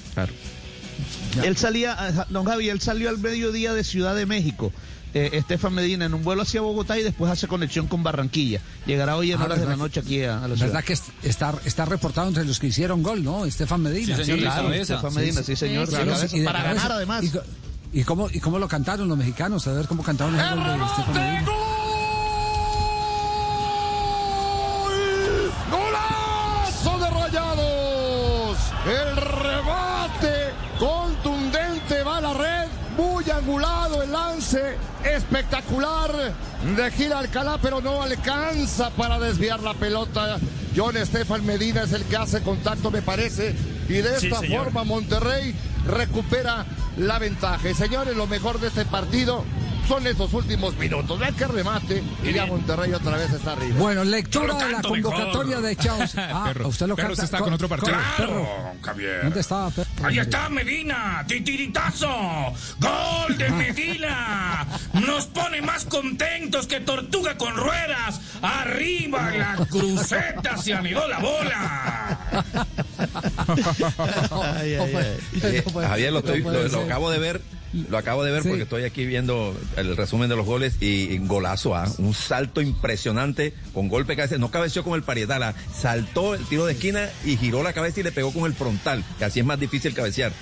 Él 1.42 1.56
salía, 1.56 1.96
eh, 2.08 2.24
don 2.30 2.44
Javi, 2.44 2.68
él 2.68 2.80
salió 2.80 3.08
al 3.10 3.18
mediodía 3.18 3.74
de 3.74 3.84
Ciudad 3.84 4.14
de 4.16 4.24
México. 4.26 4.72
eh, 5.14 5.30
Estefan 5.32 5.72
Medina 5.74 6.04
en 6.04 6.12
un 6.14 6.22
vuelo 6.22 6.42
hacia 6.42 6.60
Bogotá 6.60 6.98
y 6.98 7.02
después 7.02 7.30
hace 7.32 7.46
conexión 7.48 7.86
con 7.86 8.02
Barranquilla. 8.02 8.60
Llegará 8.86 9.16
hoy 9.16 9.32
en 9.32 9.40
Ah, 9.40 9.44
horas 9.44 9.58
de 9.58 9.64
la 9.64 9.70
¿verdad? 9.70 9.84
noche 9.84 10.00
aquí 10.00 10.22
a, 10.22 10.44
a 10.44 10.48
la 10.48 10.54
ciudad. 10.56 10.66
¿Verdad 10.72 10.84
que 10.84 10.92
es- 10.92 11.02
está, 11.22 11.54
está 11.64 11.84
reportado 11.86 12.28
entre 12.28 12.44
los 12.44 12.58
que 12.58 12.66
hicieron 12.68 13.02
gol, 13.02 13.24
no? 13.24 13.44
Estefan 13.46 13.82
Medina. 13.82 14.14
Sí, 14.16 14.24
señor, 14.24 14.40
de 14.40 14.44
cabeza. 14.46 14.94
Estefan 14.96 15.14
Medina, 15.14 15.42
sí, 15.42 15.56
señor, 15.56 15.90
cabeza, 15.90 16.36
y 16.36 16.40
de 16.40 16.44
para 16.44 16.58
cabeza. 16.62 16.74
ganar, 16.82 16.92
además. 16.98 17.24
¿Y, 17.92 18.00
y 18.00 18.04
cómo, 18.04 18.28
¿Y 18.30 18.40
cómo 18.40 18.58
lo 18.58 18.68
cantaron 18.68 19.08
los 19.08 19.16
mexicanos? 19.18 19.66
A 19.66 19.72
ver 19.72 19.86
cómo 19.86 20.02
cantaron 20.02 20.38
el 20.38 20.48
gol 20.50 20.64
de 20.64 20.84
Estefan 20.84 21.14
Medina. 21.14 21.44
El 28.86 29.16
remate 29.16 30.52
contundente 30.78 32.04
va 32.04 32.18
a 32.18 32.20
la 32.20 32.34
red. 32.34 32.68
Muy 32.96 33.28
angulado 33.30 34.00
el 34.02 34.12
lance. 34.12 34.76
Espectacular 35.04 36.12
de 36.76 36.90
Gil 36.92 37.12
Alcalá, 37.12 37.58
pero 37.60 37.80
no 37.80 38.00
alcanza 38.00 38.90
para 38.90 39.18
desviar 39.18 39.60
la 39.60 39.74
pelota. 39.74 40.38
John 40.76 40.96
Estefan 40.96 41.44
Medina 41.44 41.82
es 41.82 41.92
el 41.92 42.04
que 42.04 42.16
hace 42.16 42.42
contacto, 42.42 42.92
me 42.92 43.02
parece. 43.02 43.56
Y 43.88 43.94
de 43.94 44.16
esta 44.16 44.40
forma 44.42 44.84
Monterrey 44.84 45.52
recupera 45.86 46.64
la 46.96 47.18
ventaja. 47.18 47.68
Y 47.68 47.74
señores, 47.74 48.16
lo 48.16 48.28
mejor 48.28 48.60
de 48.60 48.68
este 48.68 48.84
partido 48.84 49.44
son 49.88 50.06
esos 50.06 50.32
últimos 50.32 50.76
minutos. 50.76 51.18
Vean 51.18 51.34
que 51.34 51.46
remate 51.46 52.02
y 52.22 52.32
ya 52.32 52.46
Monterrey 52.46 52.92
otra 52.92 53.16
vez 53.16 53.32
está 53.32 53.52
arriba. 53.52 53.76
Bueno, 53.78 54.04
lectura 54.04 54.54
de 54.54 54.72
la 54.72 54.82
convocatoria 54.82 55.56
mejor. 55.56 55.62
de 55.62 55.76
Chaos. 55.76 56.14
Ah, 56.36 56.44
Perro, 56.52 56.68
usted 56.68 56.86
lo 56.86 56.96
perro, 56.96 57.08
canta. 57.08 57.24
está 57.24 57.38
con 57.38 57.52
otro 57.52 57.68
partido. 57.68 57.96
Perro. 58.16 58.48
Javier. 58.82 59.22
¿Dónde 59.22 59.40
estaba, 59.40 59.70
perro? 59.70 59.88
Ahí 60.04 60.18
está 60.18 60.48
Medina, 60.48 61.24
titiritazo, 61.26 62.08
gol 62.78 63.38
de 63.38 63.48
Medina, 63.50 64.66
nos 64.94 65.26
pone 65.26 65.62
más 65.62 65.84
contentos 65.84 66.66
que 66.66 66.80
tortuga 66.80 67.36
con 67.38 67.54
ruedas, 67.56 68.20
arriba 68.42 69.30
la 69.30 69.56
cruceta 69.66 70.56
se 70.58 70.74
anidó 70.74 71.06
la 71.08 71.18
bola. 71.20 72.18
Ay, 74.56 74.74
ay, 74.74 74.94
ay. 74.96 75.18
Eh, 75.42 75.64
Javier, 75.72 76.12
lo, 76.12 76.18
estoy- 76.20 76.42
lo- 76.42 76.80
acabo 76.82 77.10
de 77.10 77.18
ver. 77.18 77.40
Lo 77.88 77.98
acabo 77.98 78.24
de 78.24 78.32
ver 78.32 78.42
Sí. 78.42 78.48
porque 78.48 78.62
estoy 78.64 78.84
aquí 78.84 79.04
viendo 79.06 79.56
el 79.76 79.96
resumen 79.96 80.28
de 80.28 80.36
los 80.36 80.46
goles 80.46 80.76
y, 80.80 80.86
y 81.12 81.18
golazo, 81.18 81.74
¿ah? 81.74 81.86
un 81.98 82.14
salto 82.14 82.60
impresionante 82.60 83.54
con 83.74 83.88
golpe 83.88 84.16
cabeza. 84.16 84.38
No 84.38 84.50
cabeció 84.50 84.82
con 84.84 84.94
el 84.94 85.02
parietal, 85.02 85.42
¿ah? 85.42 85.54
saltó 85.74 86.34
el 86.34 86.44
tiro 86.46 86.66
de 86.66 86.72
esquina 86.74 87.08
y 87.24 87.36
giró 87.36 87.62
la 87.62 87.72
cabeza 87.72 88.00
y 88.00 88.02
le 88.02 88.12
pegó 88.12 88.32
con 88.32 88.44
el 88.44 88.54
frontal, 88.54 89.04
que 89.18 89.24
así 89.24 89.40
es 89.40 89.46
más 89.46 89.58
difícil 89.60 89.94
cabecear. 89.94 90.32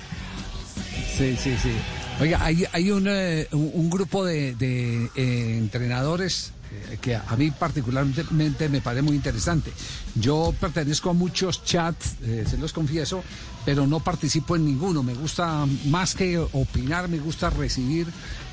Sí, 1.17 1.37
sí, 1.41 1.55
sí. 1.61 1.71
Oiga, 2.19 2.43
hay, 2.43 2.65
hay 2.71 2.91
un, 2.91 3.07
eh, 3.09 3.47
un, 3.51 3.89
grupo 3.89 4.23
de, 4.25 4.55
de, 4.55 5.09
eh, 5.15 5.57
entrenadores 5.57 6.51
eh, 6.91 6.97
que 7.01 7.15
a 7.15 7.35
mí 7.37 7.51
particularmente 7.51 8.69
me 8.69 8.81
parece 8.81 9.01
muy 9.01 9.15
interesante. 9.15 9.71
Yo 10.15 10.53
pertenezco 10.59 11.09
a 11.09 11.13
muchos 11.13 11.63
chats, 11.63 12.15
eh, 12.23 12.45
se 12.49 12.57
los 12.57 12.71
confieso, 12.73 13.23
pero 13.65 13.87
no 13.87 13.99
participo 13.99 14.55
en 14.55 14.65
ninguno. 14.65 15.01
Me 15.03 15.13
gusta 15.15 15.65
más 15.85 16.13
que 16.15 16.37
opinar, 16.37 17.07
me 17.09 17.17
gusta 17.19 17.49
recibir 17.49 18.07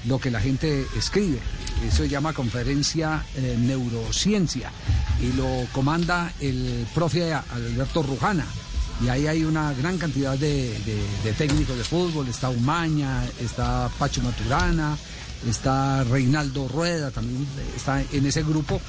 lo 0.06 0.18
que 0.18 0.30
la 0.30 0.40
gente 0.40 0.86
escribe. 0.96 1.38
Eso 1.86 1.98
se 1.98 2.08
llama 2.08 2.32
conferencia 2.32 3.24
eh, 3.36 3.56
neurociencia 3.60 4.70
y 5.20 5.32
lo 5.36 5.66
comanda 5.72 6.32
el 6.40 6.86
profe 6.94 7.32
Alberto 7.34 8.02
Rujana. 8.02 8.46
Y 9.04 9.08
ahí 9.08 9.26
hay 9.26 9.44
una 9.44 9.72
gran 9.74 9.98
cantidad 9.98 10.36
de, 10.38 10.70
de- 10.80 11.06
de 11.24 11.32
técnicos 11.32 11.76
de 11.76 11.84
fútbol. 11.84 12.28
Está 12.28 12.48
Umaña, 12.50 13.24
está 13.40 13.90
Pacho 13.98 14.22
Maturana, 14.22 14.96
está 15.48 16.04
Reinaldo 16.04 16.68
Rueda, 16.68 17.10
también 17.10 17.44
está 17.76 18.00
en 18.12 18.26
ese 18.26 18.42
grupo. 18.44 18.80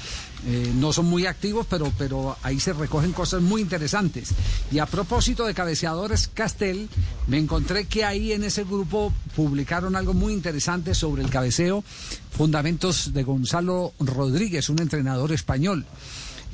Eh, 0.46 0.72
no 0.74 0.92
son 0.92 1.06
muy 1.06 1.24
activos, 1.24 1.66
pero, 1.68 1.90
pero 1.96 2.36
ahí 2.42 2.60
se 2.60 2.74
recogen 2.74 3.12
cosas 3.12 3.40
muy 3.40 3.62
interesantes. 3.62 4.30
Y 4.70 4.78
a 4.78 4.86
propósito 4.86 5.46
de 5.46 5.54
cabeceadores 5.54 6.28
Castel, 6.28 6.88
me 7.26 7.38
encontré 7.38 7.86
que 7.86 8.04
ahí 8.04 8.32
en 8.32 8.44
ese 8.44 8.64
grupo 8.64 9.12
publicaron 9.34 9.96
algo 9.96 10.12
muy 10.12 10.34
interesante 10.34 10.94
sobre 10.94 11.22
el 11.22 11.30
cabeceo, 11.30 11.82
fundamentos 12.30 13.14
de 13.14 13.22
Gonzalo 13.22 13.94
Rodríguez, 13.98 14.68
un 14.68 14.80
entrenador 14.80 15.32
español. 15.32 15.86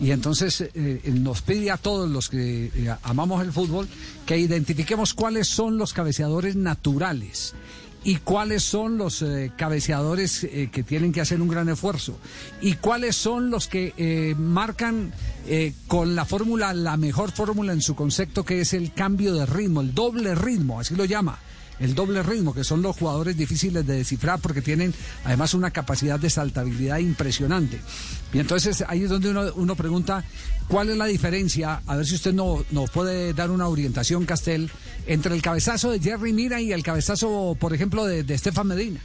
Y 0.00 0.12
entonces 0.12 0.62
eh, 0.74 1.03
nos 1.12 1.42
pide 1.42 1.70
a 1.70 1.76
todos 1.76 2.09
los 2.09 2.31
que 2.31 2.70
eh, 2.74 2.94
amamos 3.03 3.42
el 3.42 3.53
fútbol 3.53 3.88
que 4.24 4.38
identifiquemos 4.38 5.14
cuáles 5.14 5.48
son 5.48 5.76
los 5.76 5.92
cabeceadores 5.92 6.57
naturales 6.57 7.55
y 8.03 8.17
cuáles 8.17 8.63
son 8.63 8.97
los 8.97 9.23
eh, 9.23 9.53
cabeceadores 9.57 10.45
eh, 10.45 10.71
que 10.73 10.83
tienen 10.83 11.13
que 11.13 11.21
hacer 11.21 11.41
un 11.41 11.49
gran 11.49 11.69
esfuerzo 11.69 12.19
y 12.61 12.75
cuáles 12.75 13.17
son 13.17 13.51
los 13.51 13.69
que 13.69 13.93
eh, 13.97 14.35
marcan 14.39 15.13
eh, 15.47 15.75
con 15.87 16.15
la 16.15 16.25
fórmula, 16.25 16.73
la 16.73 16.97
mejor 16.97 17.33
fórmula 17.33 17.73
en 17.73 17.83
su 17.83 17.95
concepto 17.95 18.45
que 18.45 18.61
es 18.61 18.73
el 18.73 18.93
cambio 18.93 19.35
de 19.35 19.47
ritmo, 19.47 19.81
el 19.81 19.95
doble 19.95 20.35
ritmo, 20.35 20.81
así 20.81 20.95
lo 20.95 21.05
llama. 21.05 21.39
El 21.81 21.95
doble 21.95 22.23
ritmo, 22.23 22.53
que 22.55 22.62
son 22.62 22.83
los 22.83 22.95
jugadores 22.97 23.37
difíciles 23.37 23.87
de 23.87 23.95
descifrar 23.97 24.38
porque 24.38 24.61
tienen 24.61 24.93
además 25.25 25.55
una 25.55 25.71
capacidad 25.71 26.21
de 26.21 26.29
saltabilidad 26.29 26.99
impresionante. 26.99 27.81
Y 28.35 28.38
entonces 28.38 28.85
ahí 28.87 29.05
es 29.05 29.09
donde 29.11 29.31
uno, 29.31 29.51
uno 29.55 29.75
pregunta 29.77 30.23
cuál 30.69 30.90
es 30.90 30.97
la 30.99 31.07
diferencia, 31.07 31.81
a 31.87 31.97
ver 31.97 32.07
si 32.07 32.14
usted 32.16 32.35
no- 32.35 32.62
nos 32.71 32.90
puede 32.90 33.33
dar 33.33 33.51
una 33.51 33.66
orientación, 33.66 34.27
Castel, 34.27 34.71
entre 35.07 35.35
el 35.35 35.40
cabezazo 35.40 35.90
de 35.90 36.01
Jerry 36.01 36.33
Mira 36.35 36.61
y 36.61 36.73
el 36.73 36.83
cabezazo, 36.83 37.57
por 37.59 37.73
ejemplo, 37.75 38.05
de, 38.05 38.25
de 38.25 38.35
Estefan 38.35 38.66
Medina. 38.66 39.01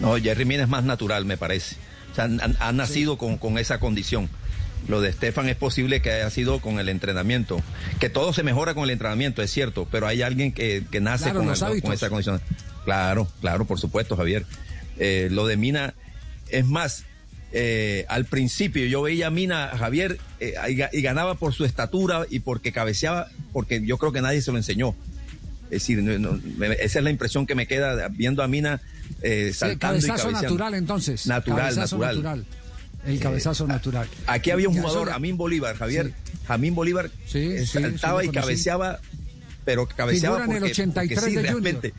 No, 0.00 0.16
Jerry 0.16 0.44
Mina 0.44 0.62
es 0.62 0.68
más 0.68 0.84
natural, 0.84 1.24
me 1.24 1.36
parece. 1.36 1.76
O 2.12 2.14
sea, 2.14 2.24
han- 2.24 2.56
ha 2.60 2.72
nacido 2.72 3.18
con, 3.18 3.38
con 3.38 3.58
esa 3.58 3.80
condición. 3.80 4.28
Lo 4.88 5.00
de 5.00 5.08
Estefan 5.08 5.48
es 5.48 5.56
posible 5.56 6.00
que 6.00 6.12
haya 6.12 6.30
sido 6.30 6.60
con 6.60 6.78
el 6.78 6.88
entrenamiento. 6.88 7.60
Que 7.98 8.08
todo 8.08 8.32
se 8.32 8.42
mejora 8.44 8.74
con 8.74 8.84
el 8.84 8.90
entrenamiento, 8.90 9.42
es 9.42 9.50
cierto, 9.50 9.88
pero 9.90 10.06
hay 10.06 10.22
alguien 10.22 10.52
que, 10.52 10.84
que 10.90 11.00
nace 11.00 11.24
Claro, 11.24 11.40
con, 11.40 11.48
el- 11.48 11.54
esa 11.94 12.08
condición. 12.08 12.40
Claro, 12.84 13.26
claro, 13.40 13.64
por 13.64 13.80
supuesto, 13.80 14.16
Javier. 14.16 14.46
Eh, 14.98 15.28
lo 15.32 15.46
de 15.46 15.56
Mina, 15.56 15.94
es 16.50 16.64
más, 16.66 17.04
eh, 17.52 18.06
al 18.08 18.26
principio 18.26 18.86
yo 18.86 19.02
veía 19.02 19.26
a 19.26 19.30
Mina, 19.30 19.72
Javier, 19.76 20.18
eh, 20.38 20.54
y, 20.68 20.76
ga- 20.76 20.90
y 20.92 21.02
ganaba 21.02 21.34
por 21.34 21.52
su 21.52 21.64
estatura 21.64 22.24
y 22.30 22.38
porque 22.40 22.70
cabeceaba, 22.70 23.28
porque 23.52 23.84
yo 23.84 23.98
creo 23.98 24.12
que 24.12 24.22
nadie 24.22 24.40
se 24.40 24.52
lo 24.52 24.56
enseñó. 24.58 24.94
Es 25.64 25.70
decir, 25.82 26.00
no- 26.00 26.38
esa 26.78 26.98
es 27.00 27.04
la 27.04 27.10
impresión 27.10 27.44
que 27.44 27.56
me 27.56 27.66
queda 27.66 28.06
viendo 28.08 28.44
a 28.44 28.46
Mina 28.46 28.80
eh, 29.22 29.48
Sí, 29.52 29.58
saltando 29.58 29.78
cabezazo 29.98 30.12
cabeceando. 30.28 30.42
natural 30.42 30.74
entonces. 30.74 31.26
Natural, 31.26 31.58
Cabezazo 31.74 31.98
natural. 31.98 32.46
El 33.06 33.20
cabezazo 33.20 33.66
natural. 33.66 34.08
Aquí 34.26 34.50
había 34.50 34.68
un 34.68 34.76
jugador, 34.76 35.08
Jamín 35.10 35.36
Bolívar, 35.36 35.76
Javier. 35.76 36.12
Jamín 36.46 36.74
Bolívar 36.74 37.06
eh, 37.06 37.10
sí, 37.26 37.66
saltaba 37.66 38.22
sí, 38.22 38.28
y 38.28 38.30
cabeceaba, 38.30 39.00
pero 39.64 39.86
cabeceaba 39.86 40.36
Figura 40.36 40.44
en 40.50 40.56
el 40.64 40.70
porque, 40.70 40.72
83 40.82 41.18
porque 41.20 41.30
sí, 41.30 41.36
de 41.36 41.42
realmente. 41.42 41.94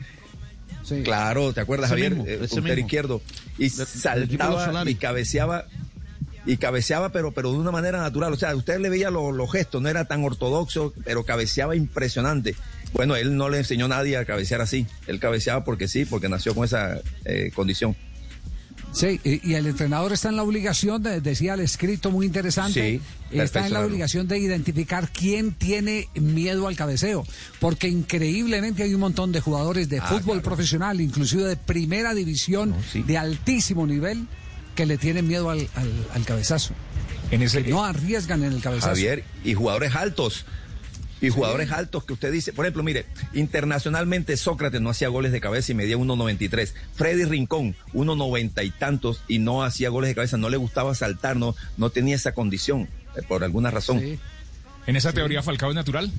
Claro, 1.04 1.52
¿te 1.52 1.60
acuerdas, 1.60 1.90
Ese 1.90 1.94
Javier? 2.00 2.14
mismo, 2.14 2.26
Eh, 2.26 2.80
izquierdo. 2.80 3.20
Y 3.58 3.68
de 3.68 3.84
saltaba 3.86 4.88
y 4.90 4.94
cabeceaba. 4.94 5.66
Y 6.46 6.56
cabeceaba, 6.56 7.10
pero, 7.12 7.32
pero 7.32 7.52
de 7.52 7.58
una 7.58 7.70
manera 7.70 8.00
natural. 8.00 8.32
O 8.32 8.36
sea, 8.36 8.54
usted 8.56 8.78
le 8.80 8.88
veía 8.88 9.10
lo- 9.10 9.32
los 9.32 9.52
gestos, 9.52 9.82
no 9.82 9.88
era 9.90 10.06
tan 10.06 10.24
ortodoxo, 10.24 10.94
pero 11.04 11.24
cabeceaba 11.26 11.76
impresionante. 11.76 12.54
Bueno, 12.94 13.16
él 13.16 13.36
no 13.36 13.50
le 13.50 13.58
enseñó 13.58 13.84
a 13.84 13.88
nadie 13.88 14.16
a 14.16 14.24
cabecear 14.24 14.62
así. 14.62 14.86
Él 15.06 15.20
cabeceaba 15.20 15.62
porque 15.62 15.88
sí, 15.88 16.06
porque 16.06 16.30
nació 16.30 16.54
con 16.54 16.64
esa 16.64 17.00
eh, 17.26 17.50
condición. 17.54 17.94
Sí, 18.92 19.20
y, 19.22 19.50
y 19.50 19.54
el 19.54 19.66
entrenador 19.66 20.12
está 20.12 20.28
en 20.30 20.36
la 20.36 20.42
obligación, 20.42 21.02
de, 21.02 21.20
decía 21.20 21.54
el 21.54 21.60
escrito 21.60 22.10
muy 22.10 22.26
interesante, 22.26 23.00
Sí, 23.30 23.38
está 23.38 23.66
en 23.66 23.72
la 23.72 23.80
obligación 23.84 24.26
de 24.26 24.38
identificar 24.38 25.10
quién 25.12 25.52
tiene 25.52 26.08
miedo 26.14 26.66
al 26.66 26.74
cabeceo, 26.76 27.24
porque 27.60 27.88
increíblemente 27.88 28.82
hay 28.82 28.94
un 28.94 29.00
montón 29.00 29.30
de 29.30 29.40
jugadores 29.40 29.88
de 29.88 29.98
Ah, 29.98 30.06
fútbol 30.06 30.38
claro. 30.38 30.42
profesional, 30.42 31.00
inclusive 31.00 31.44
de 31.44 31.56
primera 31.56 32.14
división, 32.14 32.74
de 32.94 33.18
altísimo 33.18 33.86
nivel, 33.86 34.26
que 34.74 34.86
le 34.86 34.96
tienen 34.96 35.26
miedo 35.28 35.50
al, 35.50 35.68
al- 35.74 36.06
al 36.14 36.24
cabezazo. 36.24 36.72
En 37.30 37.42
ese, 37.42 37.62
que 37.62 37.70
no 37.70 37.84
arriesgan 37.84 38.42
en 38.42 38.52
el 38.54 38.62
cabezazo. 38.62 38.88
Javier, 38.90 39.22
y 39.44 39.52
jugadores 39.54 39.94
altos. 39.94 40.46
Y 41.20 41.30
jugadores 41.30 41.72
altos 41.72 42.04
que 42.04 42.12
usted 42.12 42.30
dice, 42.30 42.52
por 42.52 42.64
ejemplo, 42.64 42.82
mire, 42.84 43.04
internacionalmente 43.34 44.36
Sócrates 44.36 44.80
no 44.80 44.90
hacía 44.90 45.08
goles 45.08 45.32
de 45.32 45.40
cabeza 45.40 45.72
y 45.72 45.74
medía 45.74 45.96
1.93. 45.96 46.72
Freddy 46.94 47.24
Rincón, 47.24 47.74
1.90 47.92 48.64
y 48.64 48.70
tantos 48.70 49.22
y 49.26 49.38
no 49.40 49.64
hacía 49.64 49.88
goles 49.88 50.08
de 50.08 50.14
cabeza, 50.14 50.36
no 50.36 50.48
le 50.48 50.56
gustaba 50.58 50.94
saltar, 50.94 51.36
no, 51.36 51.56
no 51.76 51.90
tenía 51.90 52.14
esa 52.14 52.32
condición, 52.32 52.88
eh, 53.16 53.22
por 53.26 53.42
alguna 53.42 53.70
razón. 53.70 54.00
En 54.86 54.96
esa 54.96 55.12
teoría, 55.12 55.42
Falcao 55.42 55.70
es 55.70 55.74
natural. 55.74 56.10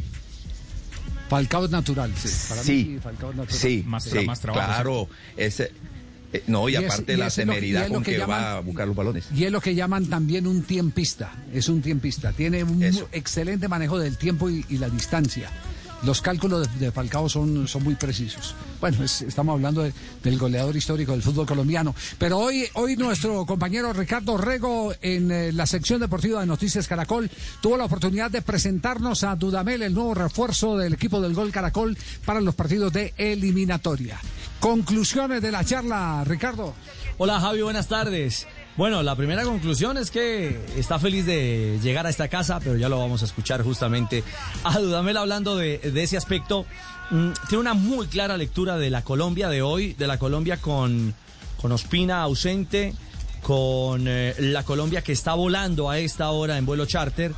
Falcao 1.30 1.66
es 1.66 1.72
natural, 1.72 2.12
sí. 2.18 2.30
Para 2.50 2.64
Sí, 2.64 2.86
mí, 2.90 3.00
Falcao 3.00 3.30
es 3.32 3.36
natural. 3.38 3.60
Sí, 3.60 3.84
Más- 3.86 4.04
sí, 4.04 4.26
más 4.26 4.40
trabajo, 4.42 4.66
claro. 4.68 5.10
Ese, 5.38 5.72
eh, 6.34 6.44
no, 6.48 6.70
y, 6.70 6.76
aparte 6.76 7.18
la 7.18 7.28
y 7.28 7.32
temeridad 7.32 7.84
es 7.84 7.90
lo 7.90 7.96
con 7.96 8.04
que 8.04 8.12
que, 8.12 8.18
llaman- 8.20 8.42
va 8.44 8.58
a 8.58 8.60
buscar 8.62 8.88
los 8.88 8.96
balones. 8.96 9.26
Y 9.36 9.46
es 9.46 9.52
lo 9.52 9.62
que 9.62 9.74
llaman 9.76 10.06
también 10.08 10.46
un 10.48 10.62
tiempista. 10.64 11.32
Es 11.54 11.70
un 11.70 11.82
tiempista. 11.82 12.32
Tiene 12.34 12.64
un 12.64 12.84
Eso. 12.84 13.08
excelente 13.12 13.68
manejo 13.68 13.98
del 14.00 14.18
tiempo 14.18 14.50
y, 14.50 14.66
y 14.70 14.78
la 14.78 14.90
distancia. 14.90 15.50
Los 16.04 16.22
cálculos 16.22 16.72
de, 16.80 16.86
de 16.86 16.92
Falcao 16.94 17.28
son, 17.28 17.68
son 17.68 17.84
muy 17.84 17.96
precisos. 17.96 18.56
Bueno, 18.80 19.04
es- 19.04 19.22
estamos 19.22 19.54
hablando 19.54 19.82
de- 19.84 19.94
del 20.24 20.38
goleador 20.38 20.76
histórico 20.76 21.12
del 21.12 21.22
fútbol 21.22 21.46
colombiano. 21.46 21.94
Pero 22.18 22.38
hoy, 22.38 22.66
hoy 22.76 22.96
nuestro 22.96 23.46
compañero 23.46 23.92
Ricardo 23.92 24.38
Rego 24.38 24.94
en 25.02 25.30
eh, 25.32 25.52
la 25.52 25.66
sección 25.66 26.00
deportiva 26.00 26.40
de 26.40 26.46
Noticias 26.46 26.88
Caracol 26.88 27.30
tuvo 27.62 27.76
la 27.76 27.86
oportunidad 27.86 28.32
de 28.32 28.42
presentarnos 28.42 29.24
a 29.24 29.36
Dudamel, 29.36 29.82
el 29.84 29.94
nuevo 29.94 30.14
refuerzo 30.14 30.78
del 30.78 30.94
equipo 30.94 31.20
del 31.20 31.34
Gol 31.34 31.52
Caracol 31.52 31.98
para 32.26 32.40
los 32.40 32.56
partidos 32.56 32.94
de 32.94 33.14
eliminatoria. 33.18 34.20
Conclusiones 34.62 35.42
de 35.42 35.52
la 35.52 35.64
charla, 35.66 36.24
Ricardo. 36.26 36.74
Hola 37.18 37.40
Javi, 37.42 37.62
buenas 37.62 37.88
tardes. 37.88 38.48
Bueno, 38.80 39.04
la 39.04 39.18
primera 39.18 39.44
conclusión 39.44 39.98
es 39.98 40.10
que 40.10 40.58
está 40.78 41.00
feliz 41.00 41.26
de 41.26 41.80
llegar 41.84 42.08
a 42.08 42.10
esta 42.10 42.30
casa, 42.30 42.62
pero 42.62 42.78
ya 42.78 42.88
lo 42.88 42.98
vamos 42.98 43.22
a 43.22 43.26
escuchar 43.26 43.62
justamente 43.62 44.24
a 44.64 44.80
Dudamel 44.80 45.18
hablando 45.18 45.58
de, 45.58 45.82
ese 45.84 46.16
aspecto. 46.16 46.66
Mm, 47.12 47.32
tiene 47.50 47.60
una 47.60 47.74
muy 47.74 48.08
clara 48.08 48.38
lectura 48.38 48.78
de 48.78 48.90
la 48.90 49.04
Colombia 49.04 49.50
de 49.50 49.62
hoy, 49.62 49.96
de 49.96 50.08
la 50.08 50.18
Colombia 50.18 50.62
con, 50.62 51.14
con 51.62 51.74
Ospina 51.74 52.22
ausente, 52.22 52.94
con 53.44 54.06
eh, 54.08 54.34
la 54.40 54.64
Colombia 54.64 55.02
que 55.02 55.12
está 55.12 55.34
volando 55.34 55.90
a 55.90 56.00
esta 56.00 56.30
hora 56.30 56.58
en 56.58 56.66
vuelo 56.66 56.86
charter. 56.86 57.34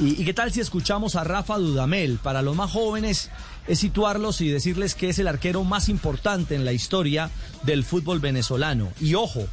¿Y, 0.00 0.22
y 0.22 0.24
qué 0.24 0.32
tal 0.32 0.52
si 0.52 0.60
escuchamos 0.60 1.16
a 1.16 1.24
Rafa 1.24 1.58
Dudamel? 1.58 2.16
Para 2.16 2.40
los 2.40 2.56
más 2.56 2.70
jóvenes 2.70 3.30
es 3.66 3.78
situarlos 3.78 4.40
y 4.40 4.48
decirles 4.48 4.94
que 4.94 5.10
es 5.10 5.18
el 5.18 5.28
arquero 5.28 5.64
más 5.64 5.90
importante 5.90 6.54
en 6.54 6.64
la 6.64 6.72
historia 6.72 7.28
del 7.64 7.84
fútbol 7.84 8.20
venezolano. 8.20 8.88
Y 9.02 9.12
ojo, 9.16 9.46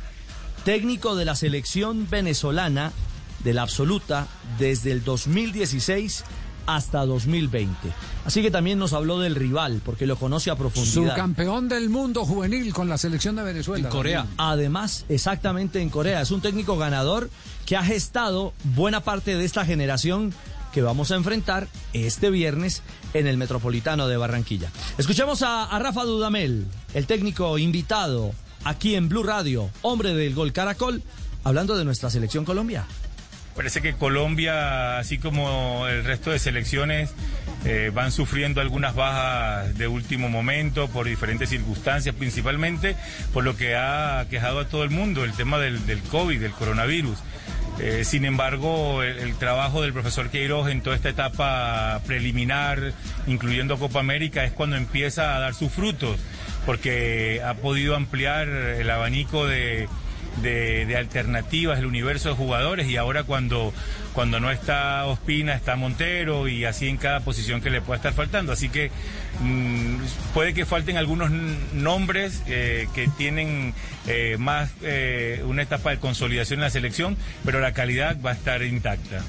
técnico 0.65 1.15
de 1.15 1.25
la 1.25 1.35
selección 1.35 2.09
venezolana 2.09 2.91
de 3.43 3.53
la 3.53 3.61
absoluta 3.61 4.27
desde 4.57 4.91
el 4.91 5.03
2016 5.03 6.23
hasta 6.65 7.05
2020. 7.05 7.75
Así 8.25 8.41
que 8.41 8.49
también 8.49 8.79
nos 8.79 8.93
habló 8.93 9.19
del 9.19 9.35
rival 9.35 9.83
porque 9.85 10.07
lo 10.07 10.15
conoce 10.17 10.49
a 10.49 10.55
profundidad. 10.55 11.11
Subcampeón 11.11 11.69
del 11.69 11.91
mundo 11.91 12.25
juvenil 12.25 12.73
con 12.73 12.89
la 12.89 12.97
selección 12.97 13.35
de 13.35 13.43
Venezuela. 13.43 13.89
Además, 14.37 15.05
exactamente 15.07 15.83
en 15.83 15.91
Corea. 15.91 16.21
Es 16.21 16.31
un 16.31 16.41
técnico 16.41 16.77
ganador 16.77 17.29
que 17.67 17.77
ha 17.77 17.83
gestado 17.83 18.51
buena 18.63 19.01
parte 19.01 19.37
de 19.37 19.45
esta 19.45 19.65
generación 19.65 20.33
que 20.73 20.81
vamos 20.81 21.11
a 21.11 21.15
enfrentar 21.15 21.67
este 21.93 22.31
viernes 22.31 22.81
en 23.13 23.27
el 23.27 23.37
Metropolitano 23.37 24.07
de 24.07 24.17
Barranquilla. 24.17 24.71
Escuchemos 24.97 25.43
a, 25.43 25.65
a 25.65 25.77
Rafa 25.77 26.03
Dudamel, 26.03 26.65
el 26.95 27.05
técnico 27.05 27.59
invitado 27.59 28.33
aquí 28.65 28.95
en 28.95 29.07
Blue 29.07 29.23
Radio, 29.23 29.69
hombre 29.81 30.13
del 30.13 30.35
gol 30.35 30.51
Caracol, 30.51 31.01
hablando 31.45 31.77
de 31.77 31.85
nuestra 31.85 32.09
selección 32.09 32.43
Colombia. 32.43 32.85
Parece 33.55 33.81
que 33.81 33.93
Colombia, 33.93 34.97
así 34.97 35.17
como 35.17 35.87
el 35.87 36.03
resto 36.03 36.31
de 36.31 36.39
selecciones, 36.39 37.11
eh, 37.63 37.89
van 37.93 38.11
sufriendo 38.11 38.59
algunas 38.59 38.95
bajas 38.95 39.77
de 39.77 39.87
último 39.87 40.27
momento 40.27 40.89
por 40.89 41.05
diferentes 41.05 41.49
circunstancias, 41.49 42.13
principalmente 42.15 42.97
por 43.33 43.45
lo 43.45 43.55
que 43.55 43.75
ha 43.77 44.25
quejado 44.29 44.59
a 44.59 44.67
todo 44.67 44.83
el 44.83 44.89
mundo, 44.89 45.23
el 45.23 45.31
tema 45.31 45.57
del, 45.57 45.79
COVID, 46.11 46.41
del 46.41 46.51
coronavirus. 46.51 47.17
Eh, 47.79 48.03
sin 48.03 48.25
embargo, 48.25 49.03
el, 49.03 49.19
el 49.19 49.35
trabajo 49.35 49.81
del 49.81 49.93
profesor 49.93 50.29
Queiroz 50.29 50.69
en 50.69 50.81
toda 50.81 50.95
esta 50.97 51.09
etapa 51.09 52.01
preliminar, 52.05 52.93
incluyendo 53.25 53.77
Copa 53.77 54.01
América, 54.01 54.43
es 54.43 54.51
cuando 54.51 54.75
empieza 54.75 55.35
a 55.35 55.39
dar 55.39 55.53
sus 55.53 55.71
frutos, 55.71 56.19
porque 56.65 57.41
ha 57.45 57.53
podido 57.55 57.95
ampliar 57.95 58.47
el 58.47 58.89
abanico 58.89 59.45
de 59.45 59.87
de, 60.41 60.95
alternativas, 60.97 61.79
el 61.79 61.85
universo 61.85 62.29
de 62.29 62.35
jugadores 62.35 62.87
y 62.87 62.97
ahora 62.97 63.23
cuando, 63.23 63.73
cuando 64.13 64.39
no 64.39 64.51
está 64.51 65.05
Ospina 65.05 65.53
está 65.53 65.75
Montero 65.75 66.47
y 66.47 66.65
así 66.65 66.87
en 66.87 66.97
cada 66.97 67.21
posición 67.21 67.61
que 67.61 67.69
le 67.69 67.81
pueda 67.81 67.97
estar 67.97 68.13
faltando. 68.13 68.51
Así 68.51 68.69
que 68.69 68.91
mm, 69.41 69.97
puede 70.33 70.53
que 70.53 70.65
falten 70.65 70.97
algunos 70.97 71.31
nombres 71.73 72.43
eh, 72.47 72.87
que 72.93 73.07
tienen 73.07 73.73
eh, 74.07 74.37
más 74.39 74.71
eh, 74.81 75.43
una 75.45 75.61
etapa 75.61 75.91
de 75.91 75.99
consolidación 75.99 76.59
en 76.59 76.63
la 76.63 76.69
selección, 76.69 77.17
pero 77.43 77.59
la 77.59 77.73
calidad 77.73 78.17
va 78.21 78.31
a 78.31 78.33
estar 78.33 78.61
intacta. 78.63 79.23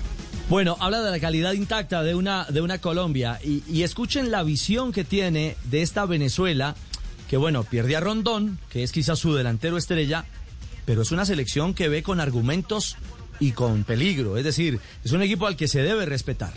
Bueno, 0.48 0.76
habla 0.78 1.02
de 1.02 1.10
la 1.10 1.18
calidad 1.18 1.54
intacta 1.54 2.04
de 2.04 2.14
una, 2.14 2.44
de 2.44 2.60
una 2.60 2.78
Colombia 2.78 3.40
y 3.42 3.82
escuchen 3.82 4.30
la 4.30 4.44
visión 4.44 4.92
que 4.92 5.02
tiene 5.02 5.56
de 5.64 5.82
esta 5.82 6.06
Venezuela, 6.06 6.76
que 7.28 7.36
bueno, 7.36 7.64
pierde 7.64 7.96
a 7.96 8.00
Rondón, 8.00 8.58
que 8.70 8.82
es 8.82 8.92
quizás 8.92 9.18
su 9.18 9.34
delantero 9.34 9.76
estrella, 9.76 10.24
pero 10.84 11.02
es 11.02 11.10
una 11.10 11.24
selección 11.24 11.74
que 11.74 11.88
ve 11.88 12.02
con 12.02 12.20
argumentos 12.20 12.96
y 13.40 13.52
con 13.52 13.84
peligro, 13.84 14.36
es 14.36 14.44
decir, 14.44 14.80
es 15.04 15.12
un 15.12 15.22
equipo 15.22 15.46
al 15.46 15.56
que 15.56 15.68
se 15.68 15.82
debe 15.82 16.06
respetar. 16.06 16.52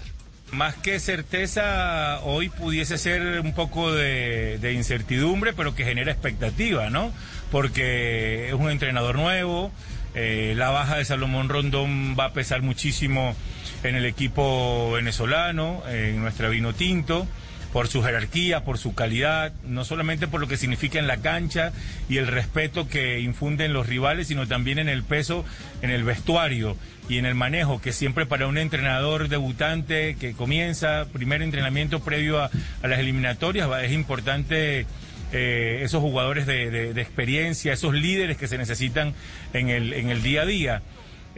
Más 0.51 0.75
que 0.75 0.99
certeza, 0.99 2.21
hoy 2.21 2.49
pudiese 2.49 2.97
ser 2.97 3.39
un 3.41 3.53
poco 3.53 3.91
de, 3.91 4.73
incertidumbre, 4.73 5.53
pero 5.53 5.75
que 5.75 5.83
genera 5.83 6.11
expectativa, 6.11 6.89
¿no? 6.89 7.11
Porque 7.51 8.47
es 8.47 8.53
un 8.53 8.69
entrenador 8.69 9.15
nuevo, 9.15 9.71
eh, 10.15 10.53
la 10.55 10.69
baja 10.69 10.97
de 10.97 11.05
Salomón 11.05 11.49
Rondón 11.49 12.15
va 12.17 12.25
a 12.25 12.33
pesar 12.33 12.63
muchísimo 12.63 13.35
en 13.83 13.95
el 13.95 14.05
equipo 14.05 14.91
venezolano, 14.91 15.83
en 15.87 16.19
nuestra 16.19 16.49
vino 16.49 16.73
tinto 16.73 17.27
por 17.73 17.87
su 17.87 18.01
jerarquía, 18.01 18.63
por 18.63 18.77
su 18.79 18.95
calidad, 18.95 19.53
no 19.63 19.85
solamente 19.85 20.27
por 20.27 20.41
lo 20.41 20.47
que 20.47 20.57
significa 20.57 20.97
en 20.99 21.05
la 21.07 21.17
cancha 21.17 21.71
y 22.09 22.17
el 22.17 22.27
respeto 22.27 22.87
que 22.87 23.19
infunden 23.19 23.73
los 23.73 23.87
rivales, 23.87 24.27
sino 24.27 24.47
también 24.47 24.79
en 24.79 24.89
el 24.89 25.03
peso, 25.03 25.45
en 25.81 25.91
el 25.91 26.03
vestuario 26.03 26.75
y 27.07 27.17
en 27.19 27.25
el 27.25 27.35
manejo, 27.35 27.79
que 27.81 27.91
siempre 27.93 28.25
para 28.25 28.47
un 28.47 28.57
entrenador 28.57 29.29
debutante 29.29 30.15
que 30.19 30.33
comienza 30.33 31.05
primer 31.13 31.41
entrenamiento 31.41 31.99
previo 32.01 32.41
a, 32.41 32.49
las 32.83 32.99
eliminatorias, 32.99 33.69
es 33.83 33.91
importante 33.91 34.85
eh, 35.31 35.81
esos 35.83 36.01
jugadores 36.01 36.47
de, 36.47 36.71
de- 36.71 36.93
de 36.93 37.01
experiencia, 37.01 37.73
esos 37.73 37.93
líderes 37.93 38.37
que 38.37 38.47
se 38.47 38.57
necesitan 38.57 39.13
en 39.53 39.69
el 39.69 40.23
día 40.23 40.41
a 40.41 40.45
día. 40.45 40.81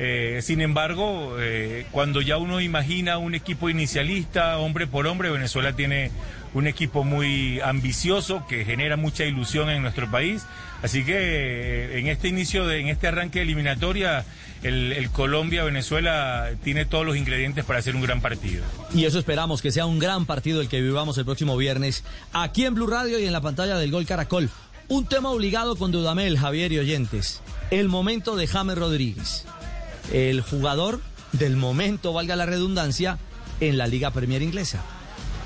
Eh, 0.04 0.40
sin 0.42 0.62
embargo, 0.62 1.36
eh, 1.40 1.86
cuando 1.92 2.22
ya 2.22 2.38
uno 2.38 2.60
imagina 2.60 3.20
un 3.20 3.36
equipo 3.36 3.70
inicialista, 3.70 4.58
hombre 4.58 4.88
por 4.88 5.06
hombre, 5.06 5.30
Venezuela 5.30 5.76
tiene 5.76 6.10
un 6.56 6.66
equipo 6.66 7.04
muy 7.04 7.60
ambicioso 7.60 8.44
que 8.50 8.66
genera 8.66 8.98
mucha 8.98 9.26
ilusión 9.26 9.70
en 9.70 9.84
nuestro 9.84 10.10
país. 10.10 10.42
Así 10.82 11.06
que 11.06 11.14
eh, 11.14 12.00
en 12.00 12.08
este 12.08 12.30
inicio, 12.30 12.66
de, 12.66 12.80
en 12.80 12.88
este 12.88 13.10
arranque 13.10 13.38
de 13.38 13.44
eliminatoria, 13.44 14.26
el, 14.64 14.92
el 14.92 15.12
Colombia-Venezuela 15.12 16.50
tiene 16.64 16.86
todos 16.86 17.06
los 17.06 17.16
ingredientes 17.16 17.64
para 17.64 17.78
hacer 17.78 17.96
un 17.96 18.02
gran 18.02 18.22
partido. 18.22 18.64
Y 18.96 19.06
eso 19.06 19.20
esperamos, 19.20 19.62
que 19.62 19.72
sea 19.72 19.86
un 19.86 20.00
gran 20.00 20.26
partido 20.26 20.62
el 20.62 20.68
que 20.68 20.82
vivamos 20.82 21.16
el 21.20 21.26
próximo 21.26 21.56
viernes 21.58 22.04
aquí 22.34 22.66
en 22.66 22.74
Blue 22.74 22.88
Radio 22.88 23.20
y 23.20 23.26
en 23.26 23.34
la 23.34 23.42
pantalla 23.42 23.78
del 23.78 23.92
Gol 23.92 24.08
Caracol. 24.08 24.50
Un 24.88 25.06
tema 25.06 25.30
obligado 25.30 25.76
con 25.76 25.92
Dudamel, 25.92 26.40
Javier 26.40 26.72
y 26.72 26.80
oyentes. 26.80 27.40
El 27.70 27.88
momento 27.88 28.36
de 28.36 28.48
James 28.48 28.80
Rodríguez. 28.80 29.46
El 30.12 30.42
jugador 30.42 31.02
del 31.32 31.56
momento, 31.56 32.14
valga 32.14 32.36
la 32.36 32.46
redundancia, 32.46 33.18
en 33.60 33.78
la 33.78 33.88
Liga 33.88 34.12
Premier 34.12 34.42
Inglesa. 34.42 34.82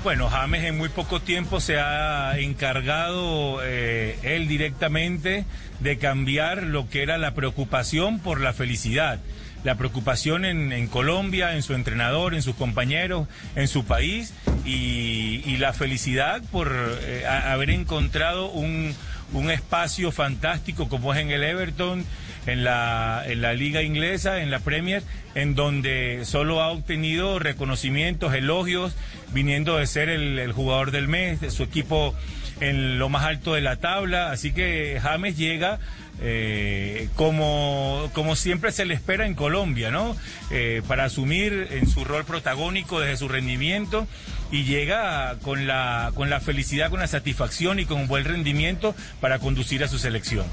Bueno, 0.02 0.28
James 0.28 0.64
en 0.64 0.78
muy 0.78 0.88
poco 0.88 1.20
tiempo 1.20 1.60
se 1.60 1.80
ha 1.80 2.38
encargado 2.38 3.58
eh, 3.64 4.18
él 4.22 4.46
directamente 4.46 5.44
de 5.80 5.98
cambiar 5.98 6.62
lo 6.62 6.88
que 6.88 7.02
era 7.02 7.18
la 7.18 7.34
preocupación 7.34 8.20
por 8.20 8.40
la 8.40 8.52
felicidad. 8.52 9.20
La 9.64 9.74
preocupación 9.74 10.44
en, 10.44 10.86
Colombia, 10.86 11.56
en 11.56 11.62
su 11.62 11.74
entrenador, 11.74 12.34
en 12.34 12.42
sus 12.42 12.54
compañeros, 12.54 13.26
en 13.56 13.66
su 13.66 13.84
país 13.84 14.32
y, 14.64 15.56
la 15.56 15.72
felicidad 15.72 16.40
por 16.52 16.72
eh, 17.00 17.26
haber 17.26 17.70
encontrado 17.70 18.48
un, 18.48 18.94
un 19.32 19.50
espacio 19.50 20.12
fantástico 20.12 20.88
como 20.88 21.12
es 21.14 21.20
en 21.20 21.30
el 21.30 21.42
Everton, 21.42 22.04
en 22.46 22.64
la, 22.64 23.22
en 23.26 23.42
la 23.42 23.52
liga 23.54 23.82
inglesa, 23.82 24.40
en 24.40 24.50
la 24.50 24.60
Premier, 24.60 25.02
en 25.34 25.54
donde 25.54 26.22
solo 26.24 26.62
ha 26.62 26.68
obtenido 26.68 27.38
reconocimientos, 27.38 28.34
elogios, 28.34 28.96
viniendo 29.32 29.76
de 29.76 29.86
ser 29.86 30.08
el, 30.08 30.52
jugador 30.52 30.92
del 30.92 31.08
mes, 31.08 31.40
de 31.40 31.50
su 31.50 31.62
equipo 31.62 32.14
en 32.60 32.98
lo 32.98 33.08
más 33.08 33.24
alto 33.24 33.54
de 33.54 33.60
la 33.60 33.76
tabla. 33.76 34.30
Así 34.30 34.52
que 34.52 34.98
James 35.02 35.36
llega 35.36 35.78
eh, 36.20 37.08
como, 37.16 38.08
como 38.14 38.36
siempre 38.36 38.72
se 38.72 38.86
le 38.86 38.94
espera 38.94 39.26
en 39.26 39.34
Colombia, 39.34 39.90
¿no? 39.90 40.16
Eh, 40.50 40.82
para 40.88 41.04
asumir 41.04 41.68
en 41.70 41.88
su 41.88 42.04
rol 42.04 42.24
protagónico 42.24 43.00
desde 43.00 43.18
su 43.18 43.28
rendimiento 43.28 44.06
y 44.50 44.64
llega 44.64 45.36
con 45.42 45.66
la, 45.66 46.12
con 46.14 46.30
la 46.30 46.40
felicidad, 46.40 46.90
con 46.90 47.00
la 47.00 47.08
satisfacción 47.08 47.80
y 47.80 47.84
con 47.84 48.00
un 48.00 48.06
buen 48.06 48.24
rendimiento 48.24 48.94
para 49.20 49.38
conducir 49.38 49.82
a 49.84 49.88
su 49.88 49.98
selección. 49.98 50.46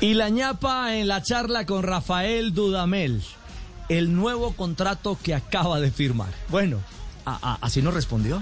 Y 0.00 0.14
la 0.14 0.28
ñapa 0.30 0.96
en 0.96 1.08
la 1.08 1.22
charla 1.22 1.66
con 1.66 1.82
Rafael 1.82 2.54
Dudamel. 2.54 3.22
El 3.88 4.14
nuevo 4.14 4.54
contrato 4.54 5.18
que 5.22 5.34
acaba 5.34 5.80
de 5.80 5.90
firmar. 5.90 6.28
Bueno, 6.48 6.80
así 7.24 7.82
nos 7.82 7.92
respondió. 7.92 8.40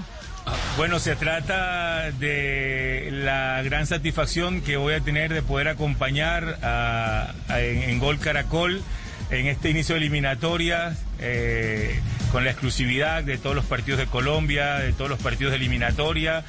Bueno, 0.77 0.99
se 0.99 1.15
trata 1.15 2.11
de 2.11 3.09
la 3.11 3.61
gran 3.63 3.85
satisfacción 3.87 4.61
que 4.61 4.77
voy 4.77 4.93
a 4.93 5.01
tener 5.01 5.33
de 5.33 5.41
poder 5.41 5.67
acompañar 5.67 6.59
a- 6.63 7.33
en 7.49 7.99
Gol 7.99 8.19
Caracol 8.19 8.81
en 9.31 9.47
este 9.47 9.69
inicio 9.69 9.95
de 9.95 10.01
eliminatoria 10.01 10.95
eh, 11.19 11.99
con 12.31 12.45
la 12.45 12.51
exclusividad 12.51 13.23
de 13.23 13.37
todos 13.37 13.55
los 13.55 13.65
partidos 13.65 13.99
de 13.99 14.07
Colombia, 14.07 14.75
de 14.75 14.93
todos 14.93 15.09
los 15.09 15.19
partidos 15.19 15.51
de 15.51 15.57
eliminatoria. 15.57 16.43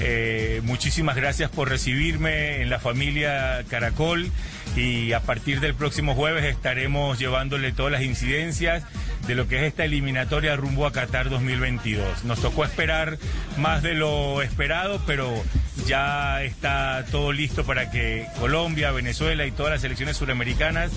Eh, 0.00 0.60
muchísimas 0.64 1.14
gracias 1.14 1.50
por 1.50 1.68
recibirme 1.68 2.62
en 2.62 2.70
la 2.70 2.80
familia 2.80 3.62
Caracol 3.68 4.30
y 4.76 5.12
a 5.12 5.20
partir 5.20 5.60
del 5.60 5.74
próximo 5.74 6.14
jueves 6.14 6.44
estaremos 6.44 7.18
llevándole 7.18 7.72
todas 7.72 7.92
las 7.92 8.02
incidencias 8.02 8.82
de 9.26 9.34
lo 9.34 9.46
que 9.46 9.58
es 9.58 9.62
esta 9.62 9.84
eliminatoria 9.84 10.56
rumbo 10.56 10.86
a 10.86 10.92
Qatar 10.92 11.30
2022. 11.30 12.24
Nos 12.24 12.40
tocó 12.40 12.64
esperar 12.64 13.18
más 13.56 13.82
de 13.82 13.94
lo 13.94 14.42
esperado, 14.42 15.00
pero 15.06 15.32
ya 15.86 16.42
está 16.42 17.04
todo 17.10 17.32
listo 17.32 17.64
para 17.64 17.90
que 17.90 18.26
Colombia, 18.38 18.90
Venezuela 18.90 19.46
y 19.46 19.52
todas 19.52 19.72
las 19.72 19.80
selecciones 19.80 20.16
suramericanas 20.16 20.90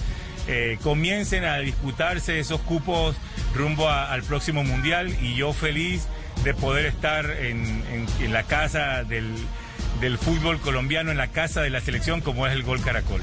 eh, 0.47 0.77
comiencen 0.81 1.45
a 1.45 1.57
disputarse 1.57 2.39
esos 2.39 2.61
cupos 2.61 3.15
rumbo 3.53 3.89
al 3.89 4.23
próximo 4.23 4.63
mundial 4.63 5.15
y 5.21 5.35
yo 5.35 5.53
feliz 5.53 6.07
de 6.43 6.53
poder 6.53 6.85
estar 6.85 7.29
en, 7.29 7.83
la 8.31 8.43
casa 8.43 9.03
del 9.03 10.17
fútbol 10.17 10.59
colombiano, 10.59 11.11
en 11.11 11.17
la 11.17 11.27
casa 11.27 11.61
de 11.61 11.69
la 11.69 11.81
selección 11.81 12.21
como 12.21 12.47
es 12.47 12.53
el 12.53 12.63
Gol 12.63 12.81
Caracol. 12.81 13.21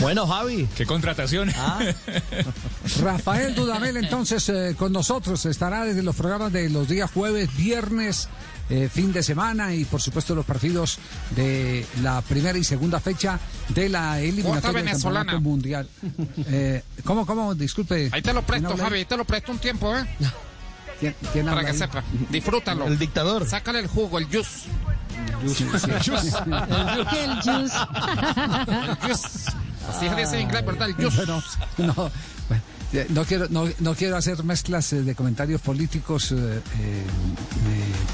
Bueno, 0.00 0.26
Javi. 0.26 0.66
Qué 0.76 0.86
contratación. 0.86 1.50
Rafael 3.02 3.54
Dudamel 3.54 3.96
entonces 3.98 4.48
eh, 4.48 4.74
con 4.78 4.92
nosotros 4.92 5.44
estará 5.46 5.84
desde 5.84 6.02
los 6.02 6.16
programas 6.16 6.52
de 6.52 6.70
los 6.70 6.88
días 6.88 7.10
jueves, 7.12 7.54
viernes, 7.56 8.28
eh, 8.70 8.88
fin 8.92 9.12
de 9.12 9.22
semana 9.22 9.74
y 9.74 9.84
por 9.84 10.00
supuesto 10.00 10.34
los 10.34 10.44
partidos 10.46 10.98
de 11.36 11.84
la 12.02 12.22
primera 12.22 12.56
y 12.58 12.64
segunda 12.64 12.98
fecha 13.00 13.38
de 13.68 13.88
la 13.88 14.20
eliminatoria 14.20 14.72
del 14.78 14.84
venezolana. 14.86 15.32
Campeonato 15.32 15.48
mundial. 15.48 15.88
Eh, 16.52 16.82
¿Cómo, 17.04 17.26
cómo? 17.26 17.54
Disculpe. 17.54 18.08
Ahí 18.12 18.22
te 18.22 18.32
lo 18.32 18.40
¿quién 18.42 18.46
presto, 18.46 18.68
habla 18.70 18.84
ahí? 18.84 18.90
Javi, 18.90 19.04
te 19.04 19.16
lo 19.16 19.24
presto 19.24 19.52
un 19.52 19.58
tiempo, 19.58 19.96
¿eh? 19.96 20.04
¿Quién, 21.00 21.14
quién 21.32 21.46
Para 21.46 21.62
que 21.62 21.70
ahí? 21.70 21.78
sepa. 21.78 22.02
Disfrútalo. 22.30 22.86
El 22.86 22.98
dictador. 22.98 23.46
Sácale 23.48 23.78
el 23.80 23.86
jugo, 23.86 24.18
el 24.18 24.26
juice. 24.26 24.68
Sí, 25.46 25.54
sí. 25.54 25.64
El 25.64 26.02
juice. 26.02 26.38
El 26.38 27.34
juice. 27.42 27.76
El 28.68 28.96
juice. 28.96 29.52
Así 29.90 30.08
se 30.08 30.14
dice 30.16 30.34
en 30.36 30.42
inglés, 30.42 30.64
¿verdad? 30.64 30.88
Bueno, 30.96 31.42
no, 31.78 31.94
bueno, 32.48 32.62
eh, 32.92 33.06
no 33.10 33.24
quiero, 33.24 33.46
no, 33.50 33.68
no 33.80 33.94
quiero 33.94 34.16
hacer 34.16 34.42
mezclas 34.44 34.92
eh, 34.92 35.02
de 35.02 35.14
comentarios 35.14 35.60
políticos, 35.60 36.32
eh, 36.32 36.60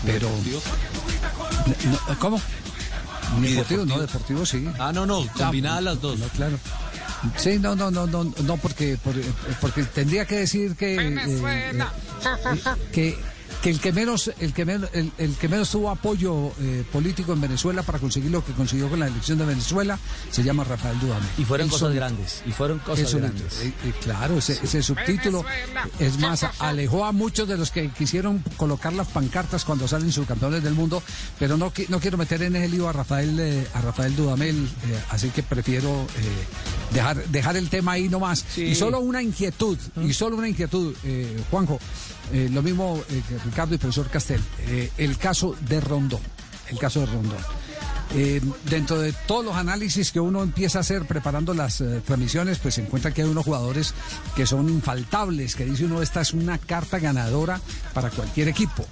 pero... 0.04 0.28
No, 2.08 2.18
¿Cómo? 2.18 2.40
Ni 3.40 3.48
deportivo, 3.48 3.84
no, 3.84 3.98
deportivo 3.98 4.46
sí. 4.46 4.68
Ah, 4.78 4.92
no, 4.92 5.04
no, 5.06 5.26
combinadas 5.32 5.82
las 5.82 6.00
dos. 6.00 6.18
No, 6.18 6.26
claro. 6.28 6.58
Sí, 7.36 7.58
no, 7.58 7.74
no, 7.74 7.90
no, 7.90 8.06
no, 8.06 8.24
no, 8.24 8.56
porque, 8.58 8.98
por- 9.02 9.14
porque 9.60 9.82
tendría 9.84 10.26
que 10.26 10.36
decir 10.36 10.76
que... 10.76 10.94
eh, 10.94 10.98
Venezuela. 10.98 11.92
eh, 12.24 12.72
que, 12.92 13.18
que 13.62 13.70
el 13.70 13.80
que 13.80 13.92
menos 13.92 14.30
el 14.40 14.52
que 14.52 14.64
menos 14.64 14.90
el, 14.92 15.10
el 15.18 15.34
que 15.34 15.48
menos 15.48 15.70
tuvo 15.70 15.90
apoyo 15.90 16.52
eh, 16.60 16.84
político 16.92 17.32
en 17.32 17.40
Venezuela 17.40 17.82
para 17.82 17.98
conseguir 17.98 18.30
lo 18.30 18.44
que 18.44 18.52
consiguió 18.52 18.88
con 18.88 19.00
la 19.00 19.06
elección 19.06 19.38
de 19.38 19.44
Venezuela 19.46 19.98
se 20.30 20.42
llama 20.42 20.64
Rafael 20.64 20.98
Dudamel. 21.00 21.28
Y 21.38 21.44
fueron 21.44 21.68
cosas 21.68 21.80
solito. 21.80 22.00
grandes. 22.00 22.42
Y 22.46 22.52
fueron 22.52 22.78
cosas 22.80 23.06
Eso, 23.08 23.18
grandes. 23.18 23.60
eh, 23.62 23.72
eh, 23.84 23.92
claro, 24.02 24.38
ese, 24.38 24.58
ese 24.62 24.82
subtítulo 24.82 25.44
es 25.98 26.18
más, 26.18 26.44
alejó 26.58 27.04
a 27.04 27.12
muchos 27.12 27.48
de 27.48 27.56
los 27.56 27.70
que 27.70 27.90
quisieron 27.90 28.42
colocar 28.56 28.92
las 28.92 29.08
pancartas 29.08 29.64
cuando 29.64 29.88
salen 29.88 30.12
subcampeones 30.12 30.62
del 30.62 30.74
mundo, 30.74 31.02
pero 31.38 31.56
no, 31.56 31.72
no 31.88 32.00
quiero 32.00 32.16
meter 32.18 32.42
en 32.42 32.56
ese 32.56 32.68
lío 32.68 32.88
a 32.88 32.92
Rafael, 32.92 33.38
eh, 33.40 33.66
a 33.74 33.80
Rafael 33.80 34.14
Dudamel, 34.16 34.56
eh, 34.56 35.00
así 35.10 35.30
que 35.30 35.42
prefiero 35.42 36.06
eh, 36.18 36.46
Dejar, 36.92 37.26
dejar 37.28 37.56
el 37.56 37.68
tema 37.68 37.92
ahí 37.92 38.08
nomás. 38.08 38.44
Y 38.56 38.74
solo 38.76 39.00
una 39.00 39.20
inquietud, 39.20 39.76
y 40.02 40.12
solo 40.14 40.36
una 40.36 40.48
inquietud, 40.48 40.94
eh, 41.04 41.36
Juanjo, 41.50 41.78
eh, 42.32 42.48
lo 42.52 42.62
mismo 42.62 43.00
eh, 43.10 43.22
Ricardo 43.44 43.74
y 43.74 43.78
profesor 43.78 44.08
Castel, 44.08 44.40
eh, 44.66 44.90
el 44.98 45.16
caso 45.18 45.54
de 45.68 45.80
Rondón, 45.80 46.20
el 46.70 46.78
caso 46.78 47.00
de 47.00 47.06
Rondón. 47.06 47.38
Dentro 48.70 49.00
de 49.00 49.12
todos 49.12 49.44
los 49.44 49.56
análisis 49.56 50.12
que 50.12 50.20
uno 50.20 50.42
empieza 50.42 50.78
a 50.78 50.80
hacer 50.82 51.06
preparando 51.06 51.52
las 51.52 51.82
transmisiones, 52.06 52.58
pues 52.58 52.76
se 52.76 52.82
encuentra 52.82 53.12
que 53.12 53.22
hay 53.22 53.28
unos 53.28 53.44
jugadores 53.44 53.94
que 54.36 54.46
son 54.46 54.68
infaltables, 54.70 55.54
que 55.56 55.64
dice 55.66 55.84
uno, 55.84 56.00
esta 56.00 56.20
es 56.20 56.32
una 56.32 56.56
carta 56.56 56.98
ganadora 57.00 57.60
para 57.92 58.08
cualquier 58.10 58.48
equipo. 58.48 58.86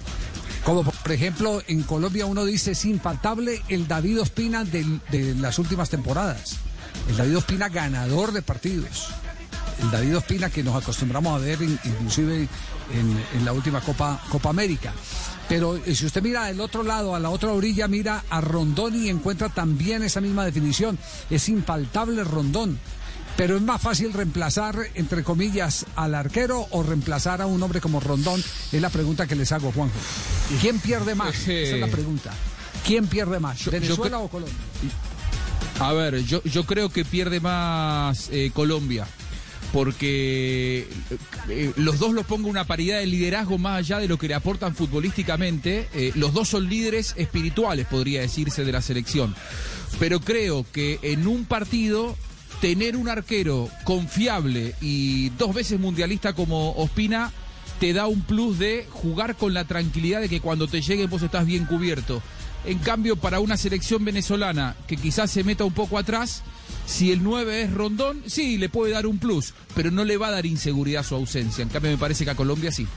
Como 0.63 0.83
por 0.83 1.11
ejemplo 1.11 1.61
en 1.67 1.83
Colombia 1.83 2.25
uno 2.25 2.43
dice 2.43 2.71
es 2.71 2.85
infaltable 2.85 3.61
el 3.69 3.87
David 3.87 4.21
Ospina 4.21 4.63
del- 4.65 4.99
de 5.11 5.33
las 5.35 5.59
últimas 5.59 5.89
temporadas. 5.89 6.57
El 7.09 7.15
David 7.17 7.37
Ospina 7.37 7.69
ganador 7.69 8.31
de 8.33 8.41
partidos. 8.41 9.07
El 9.81 9.91
David 9.91 10.17
Ospina 10.17 10.49
que 10.49 10.61
nos 10.63 10.75
acostumbramos 10.81 11.35
a 11.39 11.43
ver 11.43 11.61
in- 11.61 11.79
inclusive 11.85 12.47
en, 12.93 13.23
en 13.37 13.45
la 13.45 13.53
última 13.53 13.81
Copa, 13.81 14.21
Copa 14.29 14.49
América. 14.49 14.93
Pero 15.47 15.75
eh, 15.75 15.95
si 15.95 16.05
usted 16.05 16.21
mira 16.21 16.45
del 16.45 16.59
otro 16.59 16.83
lado, 16.83 17.15
a 17.15 17.19
la 17.19 17.29
otra 17.29 17.51
orilla, 17.51 17.87
mira 17.87 18.23
a 18.29 18.41
Rondón 18.41 18.95
y 18.95 19.09
encuentra 19.09 19.49
también 19.49 20.03
esa 20.03 20.21
misma 20.21 20.45
definición. 20.45 20.97
Es 21.29 21.49
infaltable 21.49 22.23
Rondón. 22.23 22.79
Pero 23.37 23.57
es 23.57 23.61
más 23.61 23.81
fácil 23.81 24.13
reemplazar, 24.13 24.77
entre 24.93 25.23
comillas, 25.23 25.85
al 25.97 26.15
arquero 26.15 26.67
o 26.71 26.83
reemplazar 26.83 27.41
a 27.41 27.45
un 27.45 27.61
hombre 27.61 27.81
como 27.81 27.99
Rondón. 27.99 28.41
Es 28.71 28.81
la 28.81 28.89
pregunta 28.89 29.27
que 29.27 29.35
les 29.35 29.51
hago, 29.51 29.73
Juanjo. 29.73 29.99
¿Quién 30.61 30.79
pierde 30.79 31.15
más? 31.15 31.35
Esa 31.35 31.75
es 31.75 31.79
la 31.79 31.87
pregunta. 31.87 32.31
¿Quién 32.85 33.07
pierde 33.07 33.39
más? 33.39 33.65
¿Venezuela 33.65 34.19
o 34.19 34.29
Colombia? 34.29 34.55
A 35.79 35.91
ver, 35.91 36.23
yo, 36.23 36.41
yo 36.43 36.65
creo 36.65 36.89
que 36.89 37.03
pierde 37.03 37.41
más 37.41 38.29
eh, 38.31 38.51
Colombia. 38.53 39.05
Porque 39.73 40.87
eh, 41.49 41.73
los 41.75 41.99
dos 41.99 42.13
los 42.13 42.25
pongo 42.25 42.49
una 42.49 42.65
paridad 42.65 42.99
de 42.99 43.05
liderazgo 43.05 43.57
más 43.57 43.79
allá 43.79 43.99
de 43.99 44.07
lo 44.07 44.17
que 44.17 44.27
le 44.27 44.33
aportan 44.33 44.75
futbolísticamente. 44.75 45.89
Eh, 45.93 46.11
los 46.15 46.33
dos 46.33 46.49
son 46.49 46.69
líderes 46.69 47.13
espirituales, 47.17 47.85
podría 47.87 48.21
decirse, 48.21 48.63
de 48.63 48.71
la 48.71 48.81
selección. 48.81 49.35
Pero 49.99 50.19
creo 50.19 50.65
que 50.71 50.99
en 51.01 51.27
un 51.27 51.45
partido 51.45 52.15
tener 52.61 52.95
un 52.95 53.09
arquero 53.09 53.69
confiable 53.83 54.75
y 54.81 55.29
dos 55.31 55.53
veces 55.53 55.79
mundialista 55.79 56.33
como 56.33 56.71
Ospina 56.71 57.31
te 57.79 57.93
da 57.93 58.07
un 58.07 58.21
plus 58.21 58.57
de 58.57 58.87
jugar 58.89 59.35
con 59.35 59.53
la 59.53 59.65
tranquilidad 59.65 60.21
de 60.21 60.29
que 60.29 60.39
cuando 60.39 60.67
te 60.67 60.81
lleguen 60.81 61.09
vos 61.09 61.21
estás 61.21 61.45
bien 61.45 61.65
cubierto. 61.65 62.21
En 62.65 62.79
cambio, 62.79 63.15
para 63.15 63.39
una 63.39 63.57
selección 63.57 64.03
venezolana 64.05 64.75
que 64.87 64.97
quizás 64.97 65.29
se 65.29 65.43
meta 65.43 65.65
un 65.65 65.73
poco 65.73 65.97
atrás, 65.97 66.41
si 66.85 67.11
el 67.11 67.23
9 67.23 67.63
es 67.63 67.71
Rondón, 67.73 68.21
sí, 68.27 68.57
le 68.57 68.69
puede 68.69 68.93
dar 68.93 69.05
un 69.07 69.17
plus, 69.17 69.53
pero 69.73 69.91
no 69.91 70.03
le 70.03 70.17
va 70.17 70.27
a 70.27 70.31
dar 70.31 70.45
inseguridad 70.45 71.03
su 71.03 71.15
ausencia. 71.15 71.61
En 71.63 71.69
cambio, 71.69 71.91
me 71.91 71.97
parece 71.97 72.23
que 72.25 72.31
a 72.31 72.35
Colombia 72.35 72.71
sí. 72.71 72.87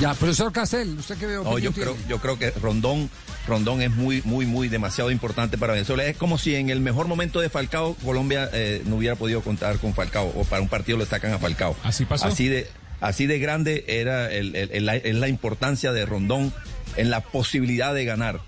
Ya, 0.00 0.14
profesor 0.14 0.50
Castel, 0.52 0.96
¿usted 0.98 1.16
qué 1.18 1.26
ve? 1.26 1.34
No, 1.36 1.58
yo 1.58 1.72
creo, 1.72 1.94
yo 2.08 2.18
creo 2.20 2.38
que 2.38 2.50
Rondón, 2.52 3.10
Rondón 3.46 3.82
es 3.82 3.90
muy, 3.90 4.22
muy, 4.24 4.46
muy 4.46 4.68
demasiado 4.68 5.10
importante 5.10 5.58
para 5.58 5.74
Venezuela. 5.74 6.06
Es 6.06 6.16
como 6.16 6.38
si 6.38 6.54
en 6.54 6.70
el 6.70 6.80
mejor 6.80 7.06
momento 7.06 7.40
de 7.40 7.50
Falcao, 7.50 7.94
Colombia 7.96 8.48
eh, 8.54 8.82
no 8.86 8.96
hubiera 8.96 9.16
podido 9.16 9.42
contar 9.42 9.78
con 9.78 9.92
Falcao, 9.92 10.32
o 10.34 10.44
para 10.44 10.62
un 10.62 10.68
partido 10.68 10.96
lo 10.96 11.04
sacan 11.04 11.34
a 11.34 11.38
Falcao. 11.38 11.76
Así 11.84 12.06
pasó. 12.06 12.26
Así 12.28 12.48
de, 12.48 12.66
así 13.02 13.26
de 13.26 13.38
grande 13.40 13.84
era 13.88 14.32
el- 14.32 14.56
el- 14.56 14.70
el- 14.72 14.86
la, 14.86 14.96
es 14.96 15.14
la 15.16 15.28
importancia 15.28 15.92
de 15.92 16.06
Rondón 16.06 16.50
en 16.96 17.10
la 17.10 17.20
posibilidad 17.20 17.92
de 17.92 18.04
ganar. 18.06 18.40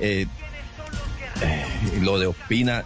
Eh, 0.00 0.26
eh, 1.42 1.64
lo 2.02 2.18
de 2.18 2.26
Ospina, 2.26 2.84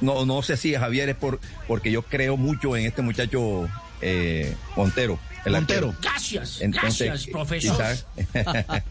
no, 0.00 0.24
no 0.26 0.42
sé 0.42 0.56
si 0.56 0.74
Javier 0.74 1.08
es 1.08 1.16
por 1.16 1.40
porque 1.66 1.90
yo 1.90 2.02
creo 2.02 2.36
mucho 2.36 2.76
en 2.76 2.86
este 2.86 3.02
muchacho 3.02 3.68
eh, 4.02 4.54
Montero. 4.76 5.18
el 5.44 5.52
Montero. 5.52 5.88
arquero. 5.88 6.02
Gracias, 6.02 6.60
Entonces, 6.60 7.06
gracias, 7.08 7.32
profesor. 7.32 7.76
Quizás, 7.76 8.06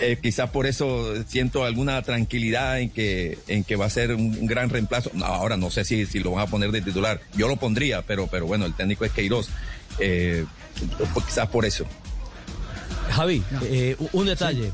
eh, 0.00 0.18
quizás 0.22 0.50
por 0.50 0.66
eso 0.66 1.14
siento 1.26 1.64
alguna 1.64 2.00
tranquilidad 2.02 2.80
en 2.80 2.90
que, 2.90 3.38
en 3.48 3.64
que 3.64 3.76
va 3.76 3.86
a 3.86 3.90
ser 3.90 4.14
un, 4.14 4.36
un 4.38 4.46
gran 4.46 4.70
reemplazo. 4.70 5.10
No, 5.14 5.24
ahora 5.26 5.56
no 5.56 5.70
sé 5.70 5.84
si, 5.84 6.06
si 6.06 6.20
lo 6.20 6.32
van 6.32 6.42
a 6.42 6.46
poner 6.46 6.70
de 6.70 6.80
titular. 6.82 7.20
Yo 7.36 7.48
lo 7.48 7.56
pondría, 7.56 8.02
pero, 8.02 8.26
pero 8.26 8.46
bueno, 8.46 8.66
el 8.66 8.74
técnico 8.74 9.04
es 9.04 9.12
Queiroz. 9.12 9.48
Eh, 9.98 10.44
pues 11.14 11.26
quizás 11.26 11.48
por 11.48 11.64
eso. 11.64 11.86
Javi, 13.10 13.42
eh, 13.62 13.96
un 14.12 14.26
detalle. 14.26 14.72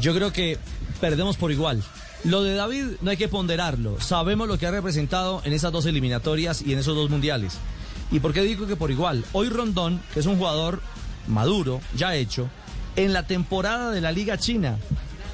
Yo 0.00 0.14
creo 0.14 0.32
que 0.32 0.58
perdemos 1.00 1.36
por 1.36 1.52
igual. 1.52 1.82
Lo 2.24 2.42
de 2.44 2.54
David 2.54 2.84
no 3.00 3.10
hay 3.10 3.16
que 3.16 3.28
ponderarlo. 3.28 4.00
Sabemos 4.00 4.46
lo 4.46 4.58
que 4.58 4.66
ha 4.66 4.70
representado 4.70 5.42
en 5.44 5.52
esas 5.52 5.72
dos 5.72 5.86
eliminatorias 5.86 6.62
y 6.62 6.72
en 6.72 6.78
esos 6.78 6.94
dos 6.94 7.10
mundiales. 7.10 7.58
¿Y 8.12 8.20
por 8.20 8.32
qué 8.32 8.42
digo 8.42 8.66
que 8.66 8.76
por 8.76 8.90
igual? 8.90 9.24
Hoy 9.32 9.48
Rondón, 9.48 10.00
que 10.14 10.20
es 10.20 10.26
un 10.26 10.36
jugador 10.36 10.80
maduro, 11.26 11.80
ya 11.96 12.14
hecho, 12.14 12.48
en 12.94 13.12
la 13.12 13.26
temporada 13.26 13.90
de 13.90 14.00
la 14.00 14.12
Liga 14.12 14.38
China 14.38 14.78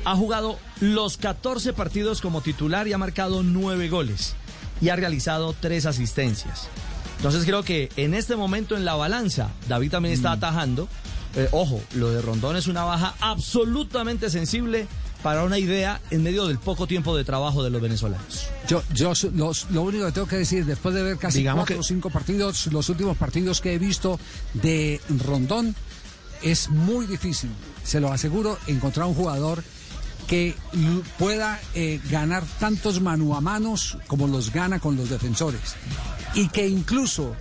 ha 0.04 0.16
jugado 0.16 0.58
los 0.80 1.18
14 1.18 1.74
partidos 1.74 2.22
como 2.22 2.40
titular 2.40 2.88
y 2.88 2.94
ha 2.94 2.98
marcado 2.98 3.42
9 3.42 3.88
goles 3.90 4.34
y 4.80 4.88
ha 4.88 4.96
realizado 4.96 5.54
3 5.58 5.86
asistencias. 5.86 6.68
Entonces 7.16 7.44
creo 7.44 7.64
que 7.64 7.90
en 7.96 8.14
este 8.14 8.36
momento 8.36 8.76
en 8.76 8.84
la 8.84 8.94
balanza, 8.94 9.50
David 9.68 9.90
también 9.90 10.14
está 10.14 10.32
atajando. 10.32 10.88
Eh, 11.34 11.48
ojo, 11.52 11.82
lo 11.94 12.10
de 12.10 12.22
Rondón 12.22 12.56
es 12.56 12.68
una 12.68 12.84
baja 12.84 13.14
absolutamente 13.20 14.30
sensible 14.30 14.86
para 15.22 15.44
una 15.44 15.58
idea 15.58 16.00
en 16.10 16.22
medio 16.22 16.46
del 16.46 16.58
poco 16.58 16.86
tiempo 16.86 17.16
de 17.16 17.24
trabajo 17.24 17.62
de 17.64 17.70
los 17.70 17.82
venezolanos. 17.82 18.46
Yo, 18.68 18.82
yo 18.94 19.12
los- 19.34 19.70
lo 19.70 19.82
único 19.82 20.06
que 20.06 20.12
tengo 20.12 20.26
que 20.28 20.36
decir, 20.36 20.64
después 20.64 20.94
de 20.94 21.02
ver 21.02 21.18
casi 21.18 21.38
Digamos 21.38 21.62
cuatro 21.62 21.74
que- 21.76 21.80
o 21.80 21.82
cinco 21.82 22.10
partidos, 22.10 22.66
los 22.68 22.88
últimos 22.88 23.16
partidos 23.16 23.60
que 23.60 23.74
he 23.74 23.78
visto 23.78 24.18
de 24.54 25.00
Rondón, 25.24 25.74
es 26.42 26.68
muy 26.70 27.06
difícil, 27.06 27.50
se 27.82 27.98
lo 28.00 28.12
aseguro, 28.12 28.58
encontrar 28.68 29.06
un 29.08 29.14
jugador 29.14 29.64
que 30.28 30.54
pueda 31.18 31.58
eh, 31.74 32.00
ganar 32.10 32.44
tantos 32.60 33.00
mano 33.00 33.34
a 33.34 33.40
manos 33.40 33.96
como 34.06 34.28
los 34.28 34.52
gana 34.52 34.78
con 34.78 34.94
los 34.96 35.08
defensores. 35.10 35.74
Y 36.34 36.48
que 36.48 36.68
incluso 36.68 37.34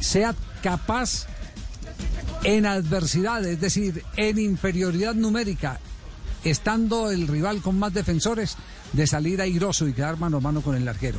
sea 0.00 0.34
capaz 0.62 1.26
en 2.44 2.66
adversidad, 2.66 3.44
es 3.44 3.60
decir, 3.60 4.02
en 4.16 4.38
inferioridad 4.38 5.14
numérica, 5.14 5.80
estando 6.44 7.10
el 7.10 7.26
rival 7.28 7.60
con 7.62 7.78
más 7.78 7.92
defensores, 7.94 8.56
de 8.92 9.06
salir 9.06 9.40
airoso 9.40 9.86
y 9.86 9.92
quedar 9.92 10.18
mano 10.18 10.38
a 10.38 10.40
mano 10.40 10.60
con 10.62 10.74
el 10.76 10.86
arquero. 10.88 11.18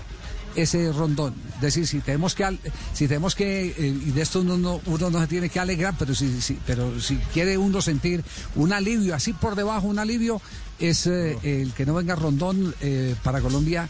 Ese 0.56 0.92
rondón. 0.92 1.36
Es 1.58 1.62
decir, 1.62 1.86
si 1.86 2.00
tenemos 2.00 2.34
que, 2.34 2.58
si 2.94 3.08
tenemos 3.08 3.36
que, 3.36 3.68
eh, 3.68 3.74
y 4.08 4.10
de 4.12 4.22
esto 4.24 4.42
uno 4.42 4.58
no, 4.58 4.82
uno 4.88 5.10
no 5.12 5.20
se 5.22 5.28
tiene 5.28 5.48
que 5.50 5.60
alegrar, 5.60 5.94
pero 6.00 6.16
si, 6.16 6.42
si- 6.42 6.58
pero 6.66 7.00
si 7.00 7.18
quiere 7.34 7.58
uno 7.58 7.82
sentir 7.82 8.24
un 8.56 8.74
alivio, 8.74 9.14
así 9.14 9.34
por 9.34 9.56
debajo, 9.56 9.88
un 9.88 10.00
alivio, 10.00 10.42
es 10.80 11.06
eh, 11.06 11.38
el 11.44 11.74
que 11.74 11.86
no 11.86 11.94
venga 11.94 12.16
rondón 12.16 12.74
eh, 12.82 13.16
para 13.24 13.42
Colombia, 13.42 13.88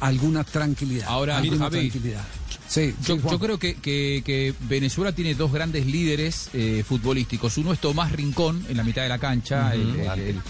alguna 0.00 0.44
tranquilidad. 0.44 1.06
Ahora, 1.08 1.36
alguna 1.38 1.64
Javi, 1.64 1.90
tranquilidad. 1.90 2.24
Sí, 2.68 2.94
Yo, 3.02 3.14
sí, 3.16 3.22
Juan. 3.22 3.32
yo 3.34 3.38
creo 3.38 3.58
que, 3.58 3.74
que- 3.76 4.22
que 4.24 4.52
Venezuela 4.68 5.12
tiene 5.12 5.34
dos 5.34 5.50
grandes 5.52 5.86
líderes 5.86 6.50
eh, 6.52 6.84
futbolísticos. 6.86 7.56
Uno 7.56 7.72
es 7.72 7.78
Tomás 7.80 8.12
Rincón 8.12 8.62
en 8.68 8.76
la 8.76 8.84
mitad 8.84 9.02
de 9.02 9.08
la 9.08 9.18
cancha, 9.18 9.74
el, 9.74 9.98
el- 10.00 10.20
el- 10.20 10.40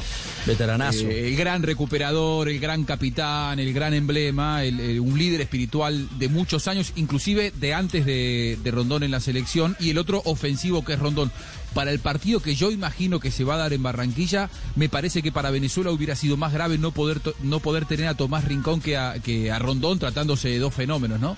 Veteranazo. 0.44 1.06
eh, 1.06 1.28
el 1.28 1.36
gran 1.36 1.62
recuperador, 1.62 2.48
el 2.48 2.58
gran 2.58 2.82
capitán, 2.84 3.60
el 3.60 3.72
gran 3.72 3.94
emblema, 3.94 4.64
el- 4.64 4.80
el- 4.80 5.00
un 5.00 5.16
líder 5.16 5.42
espiritual 5.42 6.08
de 6.18 6.28
muchos 6.28 6.66
años, 6.66 6.92
inclusive 6.96 7.52
de 7.54 7.74
antes 7.74 8.04
de, 8.04 8.58
de 8.64 8.70
Rondón 8.72 9.04
en 9.04 9.12
la 9.12 9.20
selección, 9.20 9.76
y 9.78 9.90
el 9.90 9.98
otro 9.98 10.20
ofensivo 10.24 10.84
que 10.84 10.94
es 10.94 10.98
Rondón. 10.98 11.30
Para 11.74 11.92
el 11.92 11.98
partido 12.00 12.40
que 12.40 12.54
yo 12.54 12.70
imagino 12.70 13.20
que 13.20 13.30
se 13.30 13.44
va 13.44 13.54
a 13.54 13.58
dar 13.58 13.72
en 13.72 13.82
Barranquilla, 13.82 14.50
me 14.74 14.88
parece 14.88 15.22
que 15.22 15.30
para 15.30 15.50
Venezuela 15.50 15.90
hubiera 15.90 16.16
sido 16.16 16.36
más 16.36 16.52
grave 16.52 16.78
no 16.78 16.90
poder 16.92 17.20
to- 17.20 17.34
no 17.42 17.60
poder 17.60 17.84
tener 17.84 18.06
a 18.08 18.14
Tomás 18.14 18.44
Rincón 18.44 18.80
que 18.80 18.96
a, 18.96 19.14
que 19.22 19.50
a 19.52 19.58
Rondón 19.58 19.98
tratándose 19.98 20.48
de 20.48 20.58
dos 20.58 20.74
fenómenos, 20.74 21.20
¿no? 21.20 21.36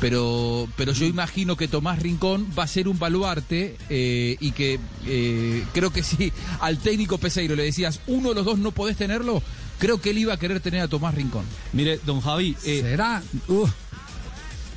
Pero, 0.00 0.66
pero 0.76 0.92
yo 0.92 1.04
imagino 1.04 1.56
que 1.56 1.68
Tomás 1.68 1.98
Rincón 1.98 2.46
va 2.58 2.62
a 2.64 2.66
ser 2.68 2.88
un 2.88 2.98
baluarte 2.98 3.76
eh, 3.90 4.36
y 4.40 4.52
que 4.52 4.80
eh, 5.06 5.64
creo 5.74 5.92
que 5.92 6.02
si 6.02 6.32
al 6.60 6.78
técnico 6.78 7.18
Peseiro 7.18 7.54
le 7.54 7.64
decías 7.64 8.00
uno 8.06 8.30
de 8.30 8.34
los 8.36 8.44
dos 8.44 8.58
no 8.58 8.70
podés 8.72 8.96
tenerlo, 8.96 9.42
creo 9.78 10.00
que 10.00 10.10
él 10.10 10.18
iba 10.18 10.32
a 10.34 10.38
querer 10.38 10.60
tener 10.60 10.80
a 10.80 10.88
Tomás 10.88 11.14
Rincón. 11.14 11.44
Mire, 11.72 12.00
don 12.06 12.20
Javi. 12.20 12.56
¿Será? 12.60 13.22
Uh. 13.48 13.66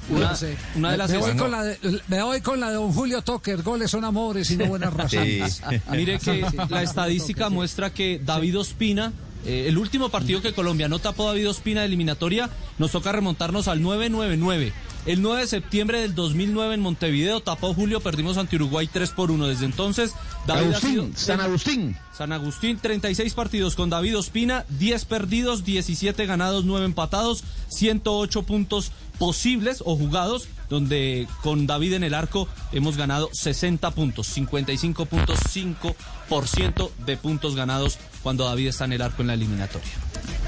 Una- 0.10 0.30
No 0.30 0.36
sé. 0.36 0.56
una 0.76 0.91
de 0.91 0.93
Me- 0.93 0.97
las 0.97 1.10
me, 1.12 1.18
voy 1.18 1.36
con 1.36 1.51
la 1.51 1.64
de, 1.64 1.78
me 2.08 2.22
voy 2.24 2.41
con 2.41 2.60
la 2.60 2.70
de 2.70 2.76
don 2.76 2.91
Julio 2.93 3.22
Toker, 3.22 3.62
goles 3.64 3.89
son 3.91 4.03
amores 4.06 4.51
y 4.51 4.58
no 4.58 4.66
buenas 4.68 4.93
razones. 4.93 5.62
Mire 5.91 6.20
que 6.20 6.45
Sí. 6.49 6.58
la 6.70 6.84
estadística 6.84 7.49
muestra 7.49 7.89
que 7.91 8.22
David 8.24 8.60
Ospina, 8.60 9.14
eh, 9.45 9.66
el 9.68 9.78
último 9.78 10.10
partido 10.10 10.41
que 10.41 10.53
Colombia 10.53 10.88
no 10.88 10.99
tapó 10.99 11.28
David 11.28 11.49
Ospina 11.49 11.82
de 11.82 11.88
eliminatoria, 11.88 12.49
nos 12.78 12.91
toca 12.91 13.12
remontarnos 13.12 13.68
al 13.68 13.82
999. 13.82 14.74
El 15.06 15.22
9 15.22 15.41
de 15.41 15.47
septiembre 15.47 15.99
del 16.01 16.16
2009 16.16 16.74
en 16.74 16.82
Montevideo 16.82 17.39
tapó 17.39 17.76
Julio, 17.76 17.99
perdimos 17.99 18.38
ante 18.39 18.56
Uruguay 18.56 18.89
3 18.91 19.12
por 19.12 19.30
1. 19.30 19.45
Desde 19.45 19.66
entonces, 19.66 20.14
David 20.47 20.62
ha 20.64 20.78
Agustín, 20.78 20.89
sido- 20.91 21.10
San 21.16 21.41
Agustín. 21.41 21.95
San 22.18 22.32
Agustín, 22.32 22.80
36 22.82 23.36
partidos 23.36 23.76
con 23.76 23.91
David 23.91 24.18
Ospina, 24.18 24.66
10 24.80 25.06
perdidos, 25.06 25.64
17 25.64 26.26
ganados, 26.26 26.66
9 26.66 26.86
empatados, 26.88 27.43
108 27.70 28.41
puntos 28.43 28.91
posibles 29.18 29.84
o 29.86 29.97
jugados 29.97 30.47
donde 30.70 31.28
con 31.43 31.68
David 31.68 31.93
en 31.93 32.03
el 32.03 32.13
arco 32.13 32.49
hemos 32.72 32.95
ganado 32.97 33.30
60 33.32 33.91
puntos, 33.91 34.36
55.5% 34.36 36.91
de 37.05 37.18
puntos 37.18 37.55
ganados 37.55 37.99
cuando 38.24 38.45
David 38.45 38.70
está 38.70 38.86
en 38.86 38.93
el 38.93 39.01
arco 39.01 39.22
en 39.22 39.28
la 39.28 39.36
eliminatoria. 39.36 39.91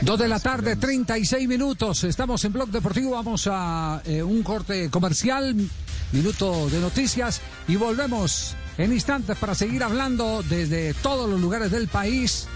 Dos 0.01 0.17
de 0.19 0.27
la 0.27 0.39
tarde, 0.39 0.75
36 0.75 1.47
minutos. 1.47 2.03
Estamos 2.03 2.43
en 2.45 2.53
Blog 2.53 2.69
Deportivo. 2.69 3.11
Vamos 3.11 3.47
a 3.51 4.01
eh, 4.05 4.23
un 4.23 4.41
corte 4.43 4.89
comercial, 4.89 5.55
minuto 6.11 6.69
de 6.69 6.79
noticias 6.79 7.41
y 7.67 7.75
volvemos 7.75 8.55
en 8.77 8.93
instantes 8.93 9.37
para 9.37 9.55
seguir 9.55 9.83
hablando 9.83 10.43
desde 10.43 10.93
todos 10.95 11.29
los 11.29 11.41
lugares 11.41 11.71
del 11.71 11.87
país 11.87 12.47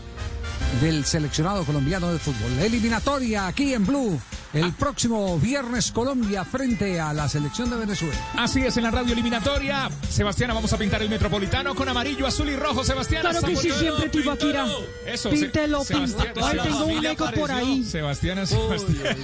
del 0.81 1.05
seleccionado 1.05 1.63
colombiano 1.65 2.13
de 2.13 2.19
fútbol. 2.19 2.59
Eliminatoria 2.59 3.47
aquí 3.47 3.73
en 3.73 3.85
Blue. 3.85 4.21
El 4.53 4.73
próximo 4.73 5.39
viernes 5.39 5.91
Colombia 5.93 6.43
frente 6.43 6.99
a 6.99 7.13
la 7.13 7.29
selección 7.29 7.69
de 7.69 7.77
Venezuela. 7.77 8.15
Así 8.37 8.59
es, 8.59 8.75
en 8.75 8.83
la 8.83 8.91
radio 8.91 9.13
eliminatoria. 9.13 9.89
Sebastián, 10.09 10.51
vamos 10.53 10.73
a 10.73 10.77
pintar 10.77 11.01
el 11.01 11.09
Metropolitano 11.09 11.73
con 11.73 11.87
amarillo, 11.87 12.27
azul 12.27 12.49
y 12.49 12.55
rojo. 12.57 12.83
Sebastián, 12.83 13.21
Claro 13.21 13.41
que 13.41 13.55
sí, 13.55 13.69
siempre, 13.71 14.09
Tibaquira. 14.09 14.65
Eso, 15.05 15.29
Píntelo, 15.29 15.83
píntelo. 15.85 16.45
Ahí 16.45 16.57
tengo 16.63 16.85
un 16.85 17.01
Sebastián. 17.01 17.13
eco 17.13 17.31
por 17.31 17.51
ahí. 17.51 17.83
Sebastián, 17.85 18.45
Sebastián. 18.45 19.17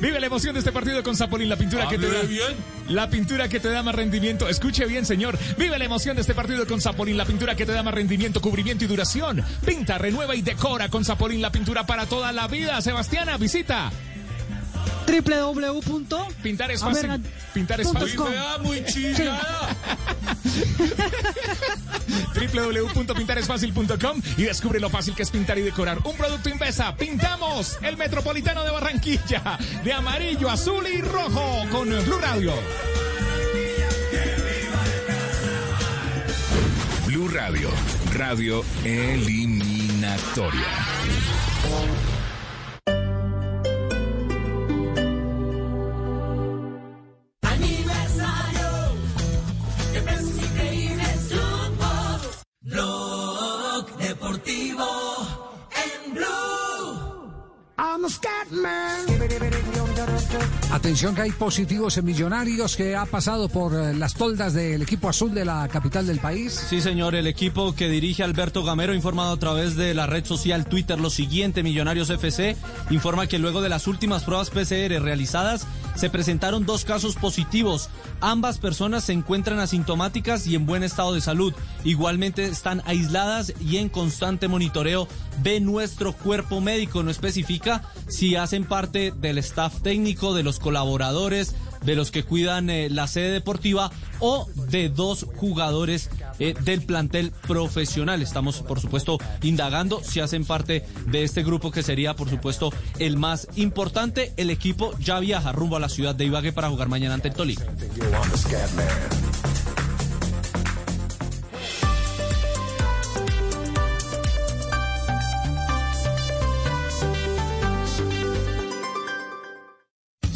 Vive 0.00 0.20
la 0.20 0.26
emoción 0.26 0.52
de 0.52 0.58
este 0.58 0.72
partido 0.72 1.02
con 1.02 1.16
Zapolín, 1.16 1.48
la 1.48 1.56
pintura 1.56 1.88
que 1.88 1.98
te 1.98 2.06
da. 2.06 2.20
La 2.88 3.08
pintura 3.08 3.48
que 3.48 3.60
te 3.60 3.70
da 3.70 3.82
más 3.82 3.94
rendimiento. 3.94 4.46
Escuche 4.48 4.84
bien, 4.84 5.06
señor. 5.06 5.38
Vive 5.56 5.78
la 5.78 5.84
emoción 5.86 6.16
de 6.16 6.20
este 6.22 6.34
partido 6.34 6.66
con 6.66 6.80
Zapolín, 6.82 7.16
la 7.16 7.24
pintura 7.24 7.54
que 7.54 7.64
te 7.64 7.72
da 7.72 7.82
más 7.82 7.94
rendimiento, 7.94 8.40
cubrimiento 8.42 8.84
y 8.84 8.88
duración. 8.88 9.42
Pinta, 9.64 9.96
renueva 9.96 10.34
y 10.34 10.42
decora 10.42 10.90
con 10.90 11.04
Zapolín, 11.04 11.40
la 11.40 11.50
pintura 11.50 11.86
para 11.86 12.04
toda 12.06 12.30
la 12.32 12.46
vida. 12.46 12.80
Sebastiana, 12.82 13.38
visita. 13.38 13.90
Www. 15.06 16.16
Pintar 16.42 16.70
es 16.70 16.82
A 16.82 16.88
ver, 16.88 17.06
fácil. 17.06 17.24
Pintar 17.54 17.80
es 17.80 17.86
punto 17.88 18.00
fácil. 18.00 18.20
muy 18.62 18.84
www.pintaresfacil.com 22.34 24.22
y 24.36 24.42
descubre 24.44 24.80
lo 24.80 24.90
fácil 24.90 25.14
que 25.14 25.22
es 25.22 25.30
pintar 25.30 25.58
y 25.58 25.62
decorar. 25.62 25.98
Un 26.04 26.16
producto 26.16 26.48
Invesa. 26.48 26.94
Pintamos 26.96 27.78
el 27.82 27.96
Metropolitano 27.96 28.64
de 28.64 28.70
Barranquilla 28.70 29.58
de 29.84 29.92
amarillo, 29.92 30.50
azul 30.50 30.86
y 30.86 31.00
rojo 31.00 31.66
con 31.70 31.88
Blue 31.88 32.18
Radio. 32.20 32.52
Blue 37.06 37.28
Radio, 37.28 37.70
radio 38.12 38.64
eliminatoria. 38.84 40.68
I'm 57.82 58.04
a 58.04 58.10
scat 58.10 58.52
man. 58.52 59.79
Atención 60.72 61.16
que 61.16 61.22
hay 61.22 61.32
positivos 61.32 61.98
en 61.98 62.04
Millonarios 62.04 62.76
que 62.76 62.94
ha 62.94 63.04
pasado 63.04 63.48
por 63.48 63.74
eh, 63.74 63.92
las 63.92 64.14
toldas 64.14 64.54
del 64.54 64.82
equipo 64.82 65.08
azul 65.08 65.34
de 65.34 65.44
la 65.44 65.66
capital 65.66 66.06
del 66.06 66.20
país. 66.20 66.52
Sí, 66.68 66.80
señor, 66.80 67.16
el 67.16 67.26
equipo 67.26 67.74
que 67.74 67.88
dirige 67.88 68.22
Alberto 68.22 68.62
Gamero 68.62 68.94
informado 68.94 69.32
a 69.32 69.36
través 69.36 69.74
de 69.74 69.94
la 69.94 70.06
red 70.06 70.24
social 70.24 70.66
Twitter 70.66 71.00
lo 71.00 71.10
siguiente, 71.10 71.64
Millonarios 71.64 72.08
FC 72.08 72.56
informa 72.90 73.26
que 73.26 73.40
luego 73.40 73.62
de 73.62 73.68
las 73.68 73.88
últimas 73.88 74.22
pruebas 74.22 74.50
PCR 74.50 75.02
realizadas 75.02 75.66
se 75.96 76.08
presentaron 76.08 76.64
dos 76.64 76.84
casos 76.84 77.16
positivos. 77.16 77.90
Ambas 78.20 78.58
personas 78.58 79.04
se 79.04 79.12
encuentran 79.12 79.58
asintomáticas 79.58 80.46
y 80.46 80.54
en 80.54 80.66
buen 80.66 80.82
estado 80.82 81.14
de 81.14 81.20
salud. 81.20 81.52
Igualmente 81.84 82.44
están 82.44 82.82
aisladas 82.86 83.52
y 83.60 83.78
en 83.78 83.88
constante 83.88 84.46
monitoreo 84.46 85.08
de 85.42 85.60
nuestro 85.60 86.12
cuerpo 86.12 86.60
médico. 86.60 87.02
No 87.02 87.10
especifica 87.10 87.82
si 88.08 88.36
hacen 88.36 88.64
parte 88.64 89.12
del 89.16 89.38
staff 89.38 89.79
técnico, 89.82 90.34
de 90.34 90.42
los 90.42 90.58
colaboradores, 90.58 91.54
de 91.82 91.96
los 91.96 92.10
que 92.10 92.22
cuidan 92.22 92.70
eh, 92.70 92.88
la 92.90 93.06
sede 93.06 93.30
deportiva 93.30 93.90
o 94.18 94.46
de 94.54 94.88
dos 94.88 95.26
jugadores 95.36 96.10
eh, 96.38 96.54
del 96.62 96.82
plantel 96.82 97.32
profesional. 97.46 98.22
Estamos, 98.22 98.62
por 98.62 98.80
supuesto, 98.80 99.18
indagando 99.42 100.02
si 100.02 100.20
hacen 100.20 100.44
parte 100.44 100.84
de 101.06 101.22
este 101.24 101.42
grupo 101.42 101.70
que 101.70 101.82
sería, 101.82 102.14
por 102.14 102.28
supuesto, 102.28 102.72
el 102.98 103.16
más 103.16 103.48
importante. 103.56 104.32
El 104.36 104.50
equipo 104.50 104.96
ya 104.98 105.20
viaja 105.20 105.52
rumbo 105.52 105.76
a 105.76 105.80
la 105.80 105.88
ciudad 105.88 106.14
de 106.14 106.26
Ibagué 106.26 106.52
para 106.52 106.68
jugar 106.68 106.88
mañana 106.88 107.14
ante 107.14 107.28
el 107.28 107.34
Tolima. 107.34 107.62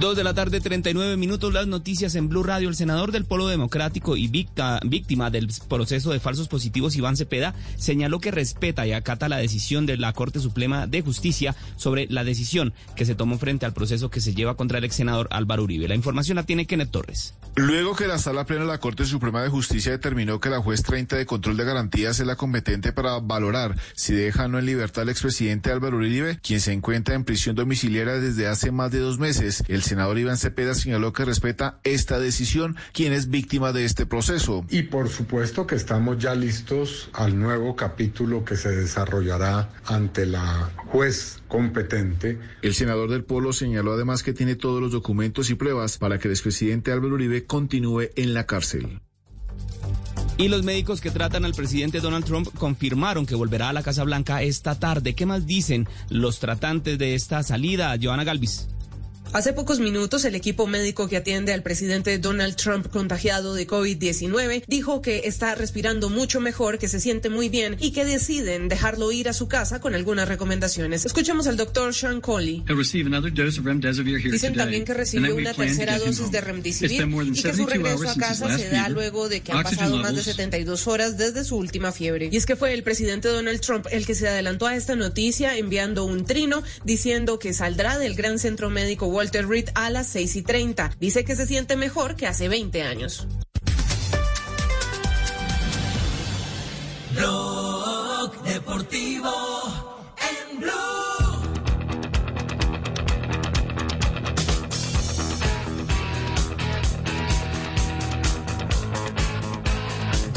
Dos 0.00 0.16
de 0.16 0.24
la 0.24 0.32
tarde, 0.32 0.62
39 0.62 1.18
minutos, 1.18 1.52
las 1.52 1.66
noticias 1.66 2.14
en 2.14 2.30
Blue 2.30 2.42
Radio. 2.42 2.70
El 2.70 2.74
senador 2.74 3.12
del 3.12 3.26
Polo 3.26 3.48
Democrático 3.48 4.16
y 4.16 4.28
víctima 4.28 5.28
del 5.28 5.48
proceso 5.68 6.10
de 6.10 6.20
falsos 6.20 6.48
positivos, 6.48 6.96
Iván 6.96 7.18
Cepeda, 7.18 7.54
señaló 7.76 8.18
que 8.18 8.30
respeta 8.30 8.86
y 8.86 8.94
acata 8.94 9.28
la 9.28 9.36
decisión 9.36 9.84
de 9.84 9.98
la 9.98 10.14
Corte 10.14 10.40
Suprema 10.40 10.86
de 10.86 11.02
Justicia 11.02 11.54
sobre 11.76 12.06
la 12.08 12.24
decisión 12.24 12.72
que 12.96 13.04
se 13.04 13.14
tomó 13.14 13.36
frente 13.36 13.66
al 13.66 13.74
proceso 13.74 14.08
que 14.08 14.22
se 14.22 14.32
lleva 14.32 14.56
contra 14.56 14.78
el 14.78 14.84
ex 14.84 14.96
senador 14.96 15.28
Álvaro 15.30 15.64
Uribe. 15.64 15.86
La 15.86 15.96
información 15.96 16.36
la 16.36 16.44
tiene 16.44 16.66
Kenneth 16.66 16.92
Torres. 16.92 17.34
Luego 17.56 17.94
que 17.94 18.06
la 18.06 18.16
Sala 18.16 18.46
Plena 18.46 18.62
de 18.62 18.68
la 18.68 18.78
Corte 18.78 19.04
Suprema 19.04 19.42
de 19.42 19.50
Justicia 19.50 19.92
determinó 19.92 20.40
que 20.40 20.48
la 20.48 20.62
juez 20.62 20.82
30 20.82 21.16
de 21.16 21.26
control 21.26 21.58
de 21.58 21.64
garantías 21.64 22.18
es 22.18 22.26
la 22.26 22.36
competente 22.36 22.94
para 22.94 23.18
valorar 23.18 23.76
si 23.96 24.14
deja 24.14 24.46
o 24.46 24.48
no 24.48 24.58
en 24.58 24.64
libertad 24.64 25.02
al 25.02 25.10
expresidente 25.10 25.70
Álvaro 25.70 25.98
Uribe, 25.98 26.38
quien 26.42 26.62
se 26.62 26.72
encuentra 26.72 27.14
en 27.14 27.24
prisión 27.24 27.54
domiciliaria 27.54 28.14
desde 28.14 28.46
hace 28.46 28.70
más 28.70 28.90
de 28.92 29.00
dos 29.00 29.18
meses, 29.18 29.62
el 29.68 29.82
senador 29.90 30.18
Iván 30.18 30.36
Cepeda 30.36 30.74
señaló 30.74 31.12
que 31.12 31.24
respeta 31.24 31.80
esta 31.82 32.20
decisión, 32.20 32.76
quien 32.92 33.12
es 33.12 33.28
víctima 33.28 33.72
de 33.72 33.84
este 33.84 34.06
proceso. 34.06 34.64
Y 34.70 34.84
por 34.84 35.08
supuesto 35.08 35.66
que 35.66 35.74
estamos 35.74 36.18
ya 36.18 36.34
listos 36.36 37.10
al 37.12 37.36
nuevo 37.36 37.74
capítulo 37.74 38.44
que 38.44 38.56
se 38.56 38.70
desarrollará 38.70 39.68
ante 39.84 40.26
la 40.26 40.70
juez 40.92 41.42
competente. 41.48 42.38
El 42.62 42.74
senador 42.74 43.10
del 43.10 43.24
Polo 43.24 43.52
señaló 43.52 43.94
además 43.94 44.22
que 44.22 44.32
tiene 44.32 44.54
todos 44.54 44.80
los 44.80 44.92
documentos 44.92 45.50
y 45.50 45.56
pruebas 45.56 45.98
para 45.98 46.20
que 46.20 46.28
el 46.28 46.34
expresidente 46.34 46.92
Álvaro 46.92 47.16
Uribe 47.16 47.44
continúe 47.44 48.10
en 48.14 48.32
la 48.32 48.46
cárcel. 48.46 49.00
Y 50.38 50.48
los 50.48 50.62
médicos 50.62 51.00
que 51.00 51.10
tratan 51.10 51.44
al 51.44 51.52
presidente 51.52 51.98
Donald 51.98 52.24
Trump 52.24 52.48
confirmaron 52.56 53.26
que 53.26 53.34
volverá 53.34 53.70
a 53.70 53.72
la 53.72 53.82
Casa 53.82 54.04
Blanca 54.04 54.42
esta 54.42 54.78
tarde. 54.78 55.14
¿Qué 55.14 55.26
más 55.26 55.46
dicen 55.46 55.88
los 56.08 56.38
tratantes 56.38 56.96
de 56.96 57.16
esta 57.16 57.42
salida? 57.42 57.96
Joana 58.00 58.22
Galvis. 58.22 58.68
Hace 59.32 59.52
pocos 59.52 59.78
minutos, 59.78 60.24
el 60.24 60.34
equipo 60.34 60.66
médico 60.66 61.08
que 61.08 61.16
atiende 61.16 61.52
al 61.52 61.62
presidente 61.62 62.18
Donald 62.18 62.56
Trump 62.56 62.88
contagiado 62.88 63.54
de 63.54 63.64
COVID-19 63.64 64.64
dijo 64.66 65.02
que 65.02 65.22
está 65.26 65.54
respirando 65.54 66.10
mucho 66.10 66.40
mejor, 66.40 66.78
que 66.78 66.88
se 66.88 66.98
siente 66.98 67.30
muy 67.30 67.48
bien 67.48 67.76
y 67.78 67.92
que 67.92 68.04
deciden 68.04 68.68
dejarlo 68.68 69.12
ir 69.12 69.28
a 69.28 69.32
su 69.32 69.46
casa 69.46 69.80
con 69.80 69.94
algunas 69.94 70.26
recomendaciones. 70.26 71.06
Escuchemos 71.06 71.46
al 71.46 71.56
doctor 71.56 71.94
Sean 71.94 72.20
Coley. 72.20 72.64
Dicen 74.32 74.54
también 74.54 74.84
que 74.84 74.94
recibió 74.94 75.36
una 75.36 75.54
tercera 75.54 76.00
dosis 76.00 76.32
de 76.32 76.40
remdesivir 76.40 77.00
y 77.00 77.42
que 77.42 77.52
su 77.54 77.68
72 77.68 77.70
regreso 77.70 78.10
a 78.10 78.14
casa 78.16 78.58
se 78.58 78.68
da 78.70 78.88
luego 78.88 79.28
de 79.28 79.42
que 79.42 79.52
han 79.52 79.62
pasado 79.62 79.96
más 79.98 80.08
de 80.08 80.22
levels 80.22 80.24
72 80.24 80.86
horas 80.88 81.16
desde 81.16 81.44
su 81.44 81.56
última 81.56 81.92
fiebre. 81.92 82.30
Y 82.32 82.36
es 82.36 82.46
que 82.46 82.56
fue 82.56 82.74
el 82.74 82.82
presidente 82.82 83.28
Donald 83.28 83.60
Trump 83.60 83.86
el 83.92 84.06
que 84.06 84.16
se 84.16 84.26
adelantó 84.26 84.66
a 84.66 84.74
esta 84.74 84.96
noticia 84.96 85.56
enviando 85.56 86.04
un 86.04 86.24
trino 86.24 86.64
diciendo 86.84 87.38
que 87.38 87.52
saldrá 87.52 87.96
del 87.96 88.16
gran 88.16 88.40
centro 88.40 88.70
médico 88.70 89.06
Walter 89.20 89.46
Reed 89.46 89.68
a 89.74 89.90
las 89.90 90.06
6 90.06 90.36
y 90.36 90.42
30. 90.42 90.92
Dice 90.98 91.26
que 91.26 91.36
se 91.36 91.46
siente 91.46 91.76
mejor 91.76 92.16
que 92.16 92.26
hace 92.26 92.48
20 92.48 92.80
años. 92.80 93.28
Blog 97.14 98.42
Deportivo 98.44 100.16
en 100.16 100.60
Blue. 100.60 101.09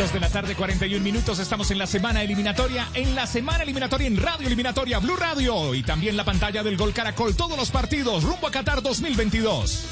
Dos 0.04 0.12
de 0.12 0.20
la 0.20 0.28
tarde, 0.28 0.54
41 0.54 1.02
minutos. 1.02 1.40
Estamos 1.40 1.72
en 1.72 1.78
la 1.78 1.88
semana 1.88 2.22
eliminatoria. 2.24 2.90
En 2.94 3.16
la 3.16 3.26
semana 3.26 3.64
eliminatoria 3.64 4.06
en 4.08 4.18
Radio 4.18 4.48
Eliminatoria 4.48 5.00
Blue 5.00 5.16
Radio. 5.16 5.74
Y 5.74 5.82
también 5.82 6.18
la 6.18 6.26
pantalla 6.26 6.62
del 6.62 6.76
Gol 6.76 6.92
Caracol. 6.92 7.34
Todos 7.38 7.56
los 7.56 7.72
partidos 7.72 8.26
rumbo 8.26 8.48
a 8.48 8.52
Qatar 8.52 8.82
2022. 8.82 9.86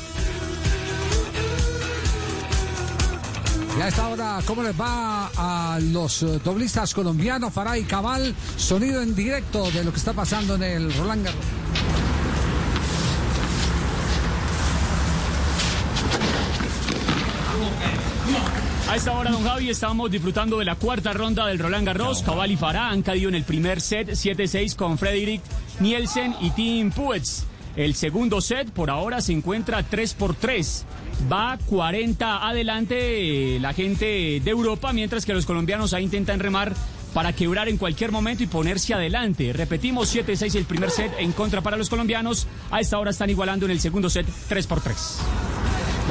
Y 3.78 3.82
a 3.82 3.88
esta 3.88 4.09
hora, 4.09 4.39
¿cómo 4.45 4.64
les 4.64 4.78
va 4.78 5.32
a 5.38 5.80
los 5.80 6.24
eh, 6.24 6.41
doblistas 6.43 6.93
colombianos, 6.93 7.53
Farah 7.53 7.78
y 7.78 7.84
Cabal? 7.84 8.36
Sonido 8.57 9.01
en 9.01 9.16
directo 9.16 9.72
de 9.72 9.86
lo 9.86 9.93
que 9.93 9.97
está 9.97 10.12
pasando 10.12 10.55
en 10.55 10.64
el 10.64 10.93
Roland 10.93 11.24
Garros. 11.24 12.11
A 18.91 18.97
esta 18.97 19.13
hora, 19.13 19.31
don 19.31 19.45
Javi, 19.45 19.69
estamos 19.69 20.11
disfrutando 20.11 20.59
de 20.59 20.65
la 20.65 20.75
cuarta 20.75 21.13
ronda 21.13 21.47
del 21.47 21.59
Roland 21.59 21.87
Garros. 21.87 22.23
Cabal 22.23 22.51
y 22.51 22.57
Farah 22.57 22.89
han 22.89 23.03
caído 23.03 23.29
en 23.29 23.35
el 23.35 23.45
primer 23.45 23.79
set 23.79 24.09
7-6 24.09 24.75
con 24.75 24.97
Frederick 24.97 25.41
Nielsen 25.79 26.35
y 26.41 26.49
Tim 26.49 26.91
Puets. 26.91 27.45
El 27.77 27.95
segundo 27.95 28.41
set 28.41 28.69
por 28.69 28.89
ahora 28.89 29.21
se 29.21 29.31
encuentra 29.31 29.81
3 29.81 30.13
por 30.15 30.35
3. 30.35 30.85
Va 31.31 31.57
40 31.67 32.45
adelante 32.45 33.55
eh, 33.55 33.59
la 33.61 33.71
gente 33.71 34.41
de 34.43 34.51
Europa, 34.51 34.91
mientras 34.91 35.25
que 35.25 35.33
los 35.33 35.45
colombianos 35.45 35.93
ahí 35.93 36.03
intentan 36.03 36.41
remar 36.41 36.73
para 37.13 37.31
quebrar 37.31 37.69
en 37.69 37.77
cualquier 37.77 38.11
momento 38.11 38.43
y 38.43 38.47
ponerse 38.47 38.93
adelante. 38.93 39.53
Repetimos 39.53 40.13
7-6 40.13 40.55
el 40.55 40.65
primer 40.65 40.91
set 40.91 41.13
en 41.17 41.31
contra 41.31 41.61
para 41.61 41.77
los 41.77 41.89
colombianos. 41.89 42.45
A 42.71 42.81
esta 42.81 42.99
hora 42.99 43.11
están 43.11 43.29
igualando 43.29 43.65
en 43.67 43.71
el 43.71 43.79
segundo 43.79 44.09
set 44.09 44.27
3 44.49 44.67
por 44.67 44.81
3. 44.81 45.19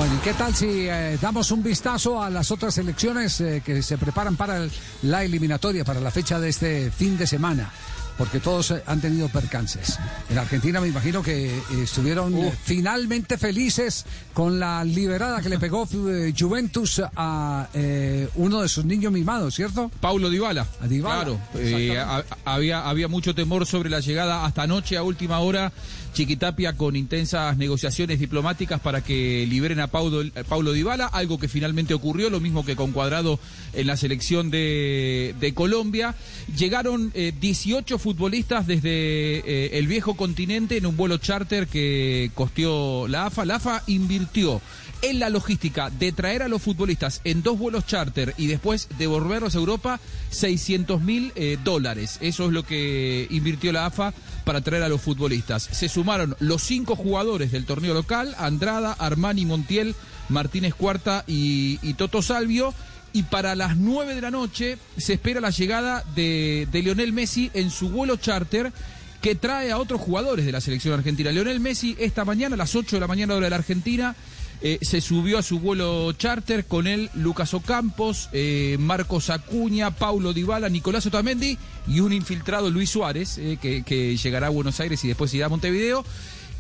Bueno, 0.01 0.15
¿y 0.15 0.19
qué 0.25 0.33
tal 0.33 0.55
si 0.55 0.89
eh, 0.89 1.19
damos 1.21 1.51
un 1.51 1.63
vistazo 1.63 2.23
a 2.23 2.31
las 2.31 2.51
otras 2.51 2.79
elecciones 2.79 3.39
eh, 3.43 3.61
que 3.63 3.83
se 3.83 3.99
preparan 3.99 4.35
para 4.35 4.57
el- 4.57 4.71
la 5.03 5.25
eliminatoria, 5.25 5.85
para 5.85 6.01
la 6.01 6.11
fecha 6.11 6.41
de 6.41 6.49
este 6.49 6.91
fin 6.91 7.19
de 7.19 7.27
semana? 7.27 7.71
Porque 8.17 8.41
todos 8.41 8.71
eh, 8.71 8.83
han 8.87 9.03
tenido 9.03 9.29
percances. 9.29 9.99
En 10.31 10.39
Argentina 10.39 10.81
me 10.81 10.89
imagino 10.89 11.23
que 11.23 11.55
eh, 11.55 11.63
estuvieron 11.83 12.35
eh, 12.35 12.51
finalmente 12.65 13.37
felices 13.37 14.07
con 14.33 14.59
la 14.59 14.83
liberada 14.85 15.43
que 15.43 15.51
le 15.51 15.59
pegó 15.61 15.87
Juventus 15.87 17.03
a 17.15 17.69
uno 18.37 18.63
de 18.63 18.69
sus 18.71 18.87
niños 18.87 19.13
mimados, 19.13 19.55
¿cierto? 19.55 19.91
Paulo 20.01 20.31
Dybala. 20.31 20.67
A 20.81 20.87
Dybala. 20.89 21.15
Claro, 21.25 21.41
había, 22.47 22.89
había 22.89 23.09
mucho 23.09 23.35
temor 23.35 23.67
sobre 23.67 23.91
la 23.91 24.01
llegada 24.01 24.47
hasta 24.47 24.63
anoche 24.63 24.97
a 24.97 25.03
última 25.03 25.41
hora. 25.41 25.71
Chiquitapia 26.13 26.77
con 26.77 26.97
intensas 26.97 27.57
negociaciones 27.57 28.19
diplomáticas 28.19 28.81
para 28.81 29.03
que 29.03 29.47
liberen 29.49 29.81
a 29.81 29.87
Paulo, 29.87 30.23
a 30.35 30.45
Paulo 30.45 30.73
Dybala, 30.73 31.07
algo 31.07 31.39
que 31.39 31.49
finalmente 31.49 31.95
ocurrió, 31.95 32.31
lo 32.31 32.41
mismo 32.41 32.65
que 32.65 32.77
con 32.77 32.93
Cuadrado 32.93 33.39
en 33.73 33.87
la 33.87 33.97
selección 33.97 34.51
de, 34.51 35.53
Colombia. 35.55 36.15
Llegaron 36.57 37.11
eh, 37.15 37.33
18 37.39 37.99
futbolistas 37.99 38.67
desde 38.67 38.91
eh, 38.91 39.79
el 39.79 39.87
viejo 39.87 40.17
continente 40.17 40.77
en 40.77 40.87
un 40.87 40.97
vuelo 40.97 41.19
charter 41.19 41.67
que 41.67 42.31
costeó 42.35 43.09
la 43.09 43.27
AFA. 43.27 43.45
La 43.45 43.57
AFA 43.57 43.83
invirtió 43.87 44.61
en 45.03 45.19
la 45.19 45.31
logística 45.31 45.91
de 45.91 46.13
traer 46.13 46.43
a 46.43 46.49
los 46.49 46.63
futbolistas 46.63 47.21
en 47.25 47.43
dos 47.43 47.59
vuelos 47.59 47.87
charter 47.87 48.35
y 48.37 48.47
después 48.47 48.89
devolverlos 48.99 49.55
a 49.55 49.59
Europa 49.59 50.01
600 50.31 51.01
mil 51.01 51.33
eh, 51.35 51.59
dólares. 51.63 52.19
Eso 52.21 52.47
es 52.47 52.53
lo 52.53 52.65
que 52.65 53.27
invirtió 53.31 53.73
la 53.73 53.87
AFA 53.87 54.13
para 54.45 54.61
traer 54.61 54.83
a 54.83 54.89
los 54.89 55.01
futbolistas. 55.01 55.63
Se 55.63 55.89
sumaron 55.89 56.37
los 56.41 56.63
cinco 56.63 56.97
jugadores 56.97 57.53
del 57.53 57.67
torneo 57.67 57.95
local, 57.95 58.35
Andrada, 58.39 58.93
Armani, 58.93 59.47
Montiel, 59.47 59.95
Martínez 60.29 60.75
Cuarta 60.75 61.25
y, 61.27 61.77
Toto 61.95 62.23
Salvio. 62.23 62.75
Y 63.13 63.25
para 63.25 63.57
las 63.57 63.77
9 63.77 64.15
de 64.15 64.21
la 64.21 64.31
noche 64.31 64.79
se 64.97 65.15
espera 65.15 65.41
la 65.41 65.51
llegada 65.51 66.05
de, 66.15 66.69
de 66.71 66.83
Lionel 66.83 67.13
Messi 67.13 67.51
en 67.55 67.71
su 67.71 67.89
vuelo 67.89 68.17
charter 68.17 68.73
que 69.21 69.35
trae 69.35 69.71
a 69.71 69.79
otros 69.79 70.01
jugadores 70.01 70.47
de 70.47 70.53
la 70.53 70.61
selección 70.61 70.95
argentina. 70.95 71.31
Lionel 71.31 71.61
Messi 71.61 71.97
esta 71.99 72.25
mañana, 72.25 72.55
a 72.55 72.59
las 72.59 72.75
8 72.75 72.97
de 72.97 73.01
la 73.01 73.07
mañana 73.07 73.35
hora 73.35 73.45
de 73.45 73.51
la 73.51 73.57
Argentina, 73.57 74.15
eh, 74.63 74.79
se 74.83 75.01
subió 75.01 75.39
a 75.39 75.43
su 75.43 75.59
vuelo 75.59 76.13
charter 76.13 76.67
con 76.67 76.87
él 76.87 77.09
Lucas 77.15 77.55
Ocampos, 77.55 78.29
eh, 78.33 78.77
Marcos 78.79 79.31
Acuña, 79.31 79.91
Paulo 79.91 80.35
Dybala, 80.35 80.69
Nicolás 80.69 81.07
Otamendi 81.07 81.57
y 81.87 82.01
un 82.01 82.13
infiltrado 82.13 82.71
Luis 82.71 82.91
Suárez, 82.91 83.39
eh, 83.39 83.59
que, 83.61 83.83
que 83.83 84.17
llegará 84.19 84.49
a 84.49 84.51
Buenos 84.51 84.79
Aires 84.81 85.03
y 85.05 85.09
después 85.09 85.33
irá 85.33 85.47
a 85.47 85.49
Montevideo. 85.49 86.05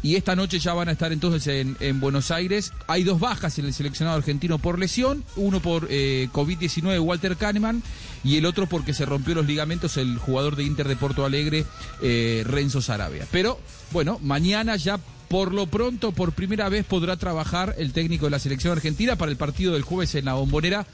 Y 0.02 0.16
esta 0.16 0.34
noche 0.34 0.58
ya 0.58 0.72
van 0.72 0.88
a 0.88 0.92
estar 0.92 1.12
entonces 1.12 1.46
en, 1.46 1.76
en 1.78 2.00
Buenos 2.00 2.30
Aires. 2.30 2.72
Hay 2.86 3.04
dos 3.04 3.20
bajas 3.20 3.58
en 3.58 3.66
el 3.66 3.74
seleccionado 3.74 4.16
argentino 4.16 4.58
por 4.58 4.78
lesión, 4.78 5.22
uno 5.36 5.60
por 5.60 5.88
eh, 5.90 6.30
COVID-19, 6.32 6.98
Walter 7.00 7.36
Kahneman, 7.36 7.82
y 8.24 8.38
el 8.38 8.46
otro 8.46 8.66
porque 8.66 8.94
se 8.94 9.04
rompió 9.04 9.34
los 9.34 9.44
ligamentos 9.44 9.98
el 9.98 10.16
jugador 10.16 10.56
de 10.56 10.64
Inter 10.64 10.88
de 10.88 10.96
Porto 10.96 11.26
Alegre, 11.26 11.66
Renzo 12.00 12.80
Sarabia. 12.80 13.26
Pero 13.30 13.60
bueno, 13.92 14.18
mañana 14.22 14.76
ya 14.76 14.98
por 15.30 15.54
lo 15.54 15.66
pronto, 15.68 16.10
por 16.10 16.32
primera 16.32 16.68
vez 16.68 16.84
podrá 16.84 17.16
trabajar 17.16 17.76
el 17.78 17.92
técnico 17.92 18.24
de 18.26 18.32
la 18.32 18.40
selección 18.40 18.72
argentina 18.72 19.14
para 19.14 19.30
el 19.30 19.36
partido 19.36 19.74
del 19.74 19.82
jueves 19.84 20.16
en 20.16 20.24
la 20.24 20.34
bombonera 20.34 20.84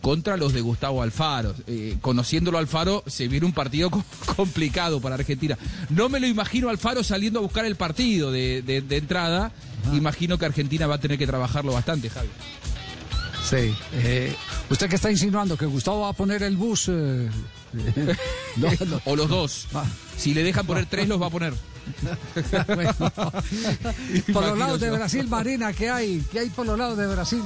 contra 0.00 0.36
los 0.36 0.52
de 0.52 0.60
Gustavo 0.60 1.02
Alfaro. 1.02 1.56
Eh, 1.66 1.96
conociéndolo 2.00 2.58
Alfaro, 2.58 3.02
se 3.08 3.26
viene 3.26 3.46
un 3.46 3.52
partido 3.52 3.90
co- 3.90 4.04
complicado 4.36 5.00
para 5.00 5.16
Argentina. 5.16 5.58
No 5.88 6.08
me 6.08 6.20
lo 6.20 6.28
imagino 6.28 6.68
a 6.68 6.70
Alfaro 6.70 7.02
saliendo 7.02 7.40
a 7.40 7.42
buscar 7.42 7.64
el 7.64 7.74
partido 7.74 8.30
de, 8.30 8.62
de- 8.62 8.80
de 8.80 8.96
entrada. 8.96 9.50
Imagino 9.92 10.38
que 10.38 10.46
Argentina 10.46 10.86
va 10.86 10.94
a 10.94 11.00
tener 11.00 11.18
que 11.18 11.26
trabajarlo 11.26 11.72
bastante, 11.72 12.08
Javi. 12.10 12.28
Sí. 13.44 13.74
eh, 13.94 14.32
¿Usted 14.70 14.88
qué 14.88 14.94
está 14.96 15.10
insinuando? 15.10 15.56
¿Que 15.56 15.66
Gustavo 15.66 16.02
va 16.02 16.10
a 16.10 16.12
poner 16.12 16.44
el 16.44 16.56
bus? 16.56 16.88
eh? 16.88 17.28
No, 18.56 18.68
no. 18.86 19.00
o 19.04 19.16
los 19.16 19.28
dos. 19.28 19.66
Si 20.16 20.32
le 20.32 20.42
dejan 20.44 20.64
poner 20.66 20.86
tres, 20.86 21.08
los 21.08 21.20
va 21.20 21.26
a 21.26 21.30
poner. 21.30 21.54
Bueno. 22.74 23.12
por 24.32 24.44
los 24.44 24.58
lados 24.58 24.80
de 24.80 24.90
Brasil, 24.90 25.28
Marina, 25.28 25.72
¿qué 25.72 25.90
hay? 25.90 26.24
¿Qué 26.32 26.40
hay 26.40 26.50
por 26.50 26.66
los 26.66 26.78
lados 26.78 26.96
de 26.96 27.06
Brasil? 27.06 27.42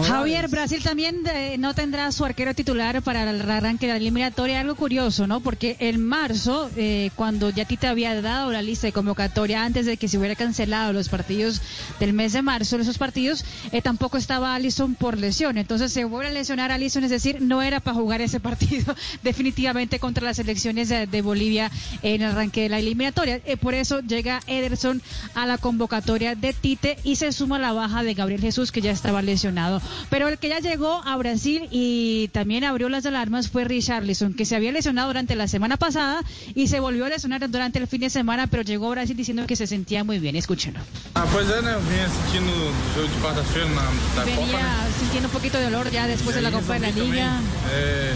Javier, 0.00 0.48
Brasil 0.48 0.82
también 0.82 1.22
eh, 1.26 1.56
no 1.58 1.74
tendrá 1.74 2.10
su 2.12 2.24
arquero 2.24 2.54
titular 2.54 3.02
para 3.02 3.28
el 3.28 3.50
arranque 3.50 3.86
de 3.86 3.92
la 3.92 3.98
eliminatoria. 3.98 4.60
Algo 4.60 4.74
curioso, 4.74 5.26
¿no? 5.26 5.40
Porque 5.40 5.76
en 5.80 6.02
marzo, 6.02 6.70
eh, 6.76 7.10
cuando 7.14 7.50
ya 7.50 7.66
te 7.66 7.86
había 7.86 8.20
dado 8.22 8.50
la 8.52 8.62
lista 8.62 8.86
de 8.86 8.92
convocatoria 8.92 9.64
antes 9.64 9.86
de 9.86 9.96
que 9.96 10.08
se 10.08 10.18
hubiera 10.18 10.34
cancelado 10.34 10.92
los 10.92 11.08
partidos 11.08 11.60
del 12.00 12.12
mes 12.12 12.32
de 12.32 12.42
marzo, 12.42 12.76
esos 12.76 12.96
partidos, 12.96 13.44
eh, 13.72 13.82
tampoco 13.82 14.16
estaba 14.16 14.54
Alison 14.54 14.94
por 14.94 15.18
lesión. 15.18 15.58
Entonces 15.58 15.92
se 15.92 16.04
vuelve 16.04 16.30
a 16.30 16.32
lesionar 16.32 16.70
a 16.70 16.76
Alison, 16.76 17.04
es 17.04 17.10
decir, 17.10 17.42
no 17.42 17.60
era 17.60 17.80
para 17.80 17.96
jugar 17.96 18.20
ese 18.22 18.40
partido 18.52 18.94
definitivamente 19.22 19.98
contra 19.98 20.24
las 20.24 20.38
elecciones 20.38 20.88
de, 20.88 21.06
de 21.06 21.22
Bolivia 21.22 21.70
en 22.02 22.22
el 22.22 22.30
arranque 22.30 22.62
de 22.62 22.68
la 22.70 22.78
eliminatoria. 22.78 23.40
Eh, 23.44 23.56
por 23.56 23.74
eso 23.74 24.00
llega 24.00 24.40
Ederson 24.46 25.02
a 25.34 25.46
la 25.46 25.58
convocatoria 25.58 26.34
de 26.34 26.52
Tite 26.52 26.96
y 27.04 27.16
se 27.16 27.32
suma 27.32 27.58
la 27.58 27.72
baja 27.72 28.02
de 28.02 28.14
Gabriel 28.14 28.40
Jesús, 28.40 28.72
que 28.72 28.80
ya 28.80 28.90
estaba 28.90 29.22
lesionado. 29.22 29.81
Pero 30.10 30.28
el 30.28 30.38
que 30.38 30.48
ya 30.48 30.60
llegó 30.60 31.02
a 31.04 31.16
Brasil 31.16 31.68
y 31.70 32.28
también 32.32 32.64
abrió 32.64 32.88
las 32.88 33.06
alarmas 33.06 33.48
fue 33.48 33.64
Richarlison, 33.64 34.34
que 34.34 34.44
se 34.44 34.56
había 34.56 34.72
lesionado 34.72 35.08
durante 35.08 35.34
la 35.36 35.48
semana 35.48 35.76
pasada 35.76 36.22
y 36.54 36.68
se 36.68 36.80
volvió 36.80 37.06
a 37.06 37.08
lesionar 37.08 37.48
durante 37.50 37.78
el 37.78 37.86
fin 37.86 38.00
de 38.00 38.10
semana, 38.10 38.46
pero 38.46 38.62
llegó 38.62 38.88
a 38.88 38.90
Brasil 38.90 39.16
diciendo 39.16 39.46
que 39.46 39.56
se 39.56 39.66
sentía 39.66 40.04
muy 40.04 40.18
bien. 40.18 40.36
Escúchenlo. 40.36 40.80
Ah, 41.14 41.26
pois 41.32 41.48
é, 41.50 41.62
né? 41.62 41.74
Eu 41.74 41.80
vinha 41.80 42.08
sentindo 42.08 42.50
o 42.52 42.94
jogo 42.94 43.08
de 43.08 43.20
quarta-feira 43.22 43.68
na, 43.70 43.82
da 44.14 44.22
Copa, 44.24 44.40
Venía 44.42 44.86
sintiendo 44.98 45.28
un 45.28 45.32
poquito 45.32 45.58
de 45.58 45.64
dolor 45.64 45.90
ya 45.90 46.06
después 46.06 46.34
de 46.36 46.42
la 46.42 46.50
Copa 46.50 46.74
de 46.74 46.80
la 46.80 46.90
Liga. 46.90 47.40
é, 47.72 48.14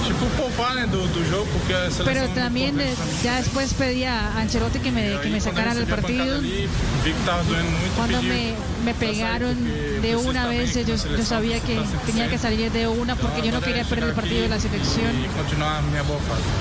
tipo, 0.00 0.26
poupar, 0.36 0.74
né, 0.74 0.86
do, 0.86 1.06
do 1.08 1.24
jogo, 1.30 1.46
porque 1.52 1.72
a 1.72 1.90
seleção... 1.90 2.04
Pero 2.04 2.28
también 2.28 2.74
ya 3.22 3.36
después 3.36 3.74
pedía 3.74 4.12
a 4.12 4.40
Ancelotti 4.40 4.78
que 4.80 4.90
me, 4.90 5.18
que 5.20 5.28
me 5.28 5.40
sacara 5.40 5.74
del 5.74 5.86
partido. 5.86 6.36
Ali, 6.36 6.68
vi 7.04 7.12
que 7.12 7.20
tava 7.24 7.42
doendo 7.42 7.70
muito, 7.70 7.94
Cuando 7.96 8.22
me, 8.22 8.54
me 8.84 8.94
pegaron 8.94 9.56
de 10.02 10.16
una 10.16 10.46
vez, 10.46 10.74
yo, 10.74 10.96
yo 10.96 11.24
sabía 11.24 11.60
que 11.60 11.80
tenía 12.06 12.28
que 12.28 12.38
salir 12.38 12.70
de 12.72 12.88
una 12.88 13.16
porque 13.16 13.42
yo 13.42 13.52
no 13.52 13.60
quería 13.60 13.84
perder 13.84 14.10
el 14.10 14.14
partido 14.14 14.42
de 14.42 14.48
la 14.48 14.60
selección. 14.60 15.12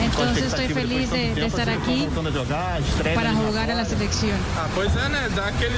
Entonces 0.01 0.43
estoy 0.45 0.67
feliz 0.69 1.09
de, 1.09 1.34
de 1.34 1.45
estar 1.45 1.69
aquí 1.69 2.07
para 3.15 3.34
jugar 3.34 3.71
a 3.71 3.75
la 3.75 3.86
selección. 3.86 4.38
Ah, 4.57 4.67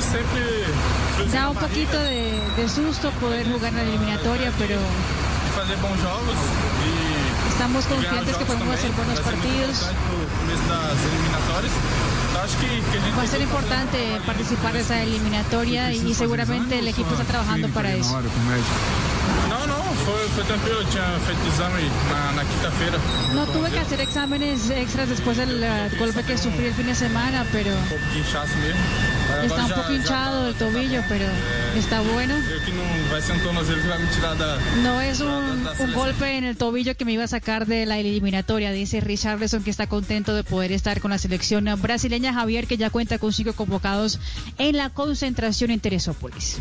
sempre... 0.02 0.44
friozinho 1.16 1.34
Da 1.34 1.50
un 1.50 1.58
poquito 1.58 1.98
de, 1.98 2.34
de 2.58 2.70
susto 2.70 3.12
poder 3.12 3.50
jugar 3.50 3.70
en 3.72 3.78
la 3.78 3.84
eliminatoria, 3.84 4.52
pero 4.58 4.78
estamos 7.54 7.86
e 7.86 7.88
confiantes 7.88 8.36
que 8.36 8.46
podemos 8.46 8.74
hacer 8.74 8.92
buenos 8.94 9.20
partidos. 9.20 9.78
No 12.34 12.40
gente 12.48 13.18
Va 13.18 13.24
a 13.24 13.28
ser 13.28 13.42
importante 13.42 13.98
participar 14.26 14.74
de 14.74 14.82
esa 14.82 15.02
eliminatoria 15.02 15.92
y, 15.94 16.14
seguramente 16.14 16.80
el 16.80 16.88
equipo 16.88 17.12
está 17.12 17.24
trabajando 17.24 17.70
para 17.70 17.94
eso. 17.94 18.18
Não, 19.68 19.96
foi, 20.06 20.28
foi 20.30 20.44
tranquilo. 20.44 20.76
Eu 20.76 20.86
tinha 20.86 21.20
feito 21.26 21.48
exame 21.48 21.90
na, 22.10 22.32
na 22.34 22.46
quinta-feira. 22.46 22.98
No 23.34 23.46
tuve 23.48 23.70
que 23.70 23.80
hacer 23.80 24.00
exámenes 24.02 24.70
extras 24.70 25.10
después 25.10 25.38
del 25.38 25.64
eh, 25.64 25.90
golpe 26.00 26.24
que 26.24 26.38
sufrí 26.38 26.66
el 26.66 26.74
fin 26.74 26.88
de 26.88 26.96
semana, 26.96 27.46
pero 27.52 27.72
de 27.72 28.56
mesmo. 28.58 28.82
Está 29.44 29.66
un 29.66 29.72
poco 29.72 29.94
hinchado 29.94 30.48
el 30.50 30.56
tobillo, 30.56 31.02
pero 31.10 31.26
está 31.76 32.02
bueno. 32.02 32.36
No 34.84 35.02
es 35.02 35.22
un, 35.22 35.68
un 35.80 35.94
golpe 35.94 36.38
en 36.38 36.44
el 36.44 36.58
tobillo 36.58 36.96
que 36.96 37.06
me 37.06 37.14
iba 37.14 37.24
a 37.24 37.28
sacar 37.28 37.66
de 37.66 37.86
la 37.86 37.98
eliminatoria, 37.98 38.72
dice 38.72 39.00
Richarlison, 39.00 39.64
que 39.64 39.70
está 39.70 39.88
contento 39.88 40.34
de 40.36 40.44
poder 40.44 40.72
estar 40.72 41.02
con 41.02 41.12
la 41.12 41.18
selección 41.18 41.66
brasileña. 41.82 42.23
Javier, 42.32 42.68
que 42.68 42.78
ya 42.78 42.92
cuenta 42.92 43.18
con 43.18 43.34
cinco 43.34 43.54
convocados 43.54 44.20
en 44.60 44.78
la 44.78 44.92
concentración 44.92 45.72
en 45.72 45.80
Teresópolis. 45.80 46.58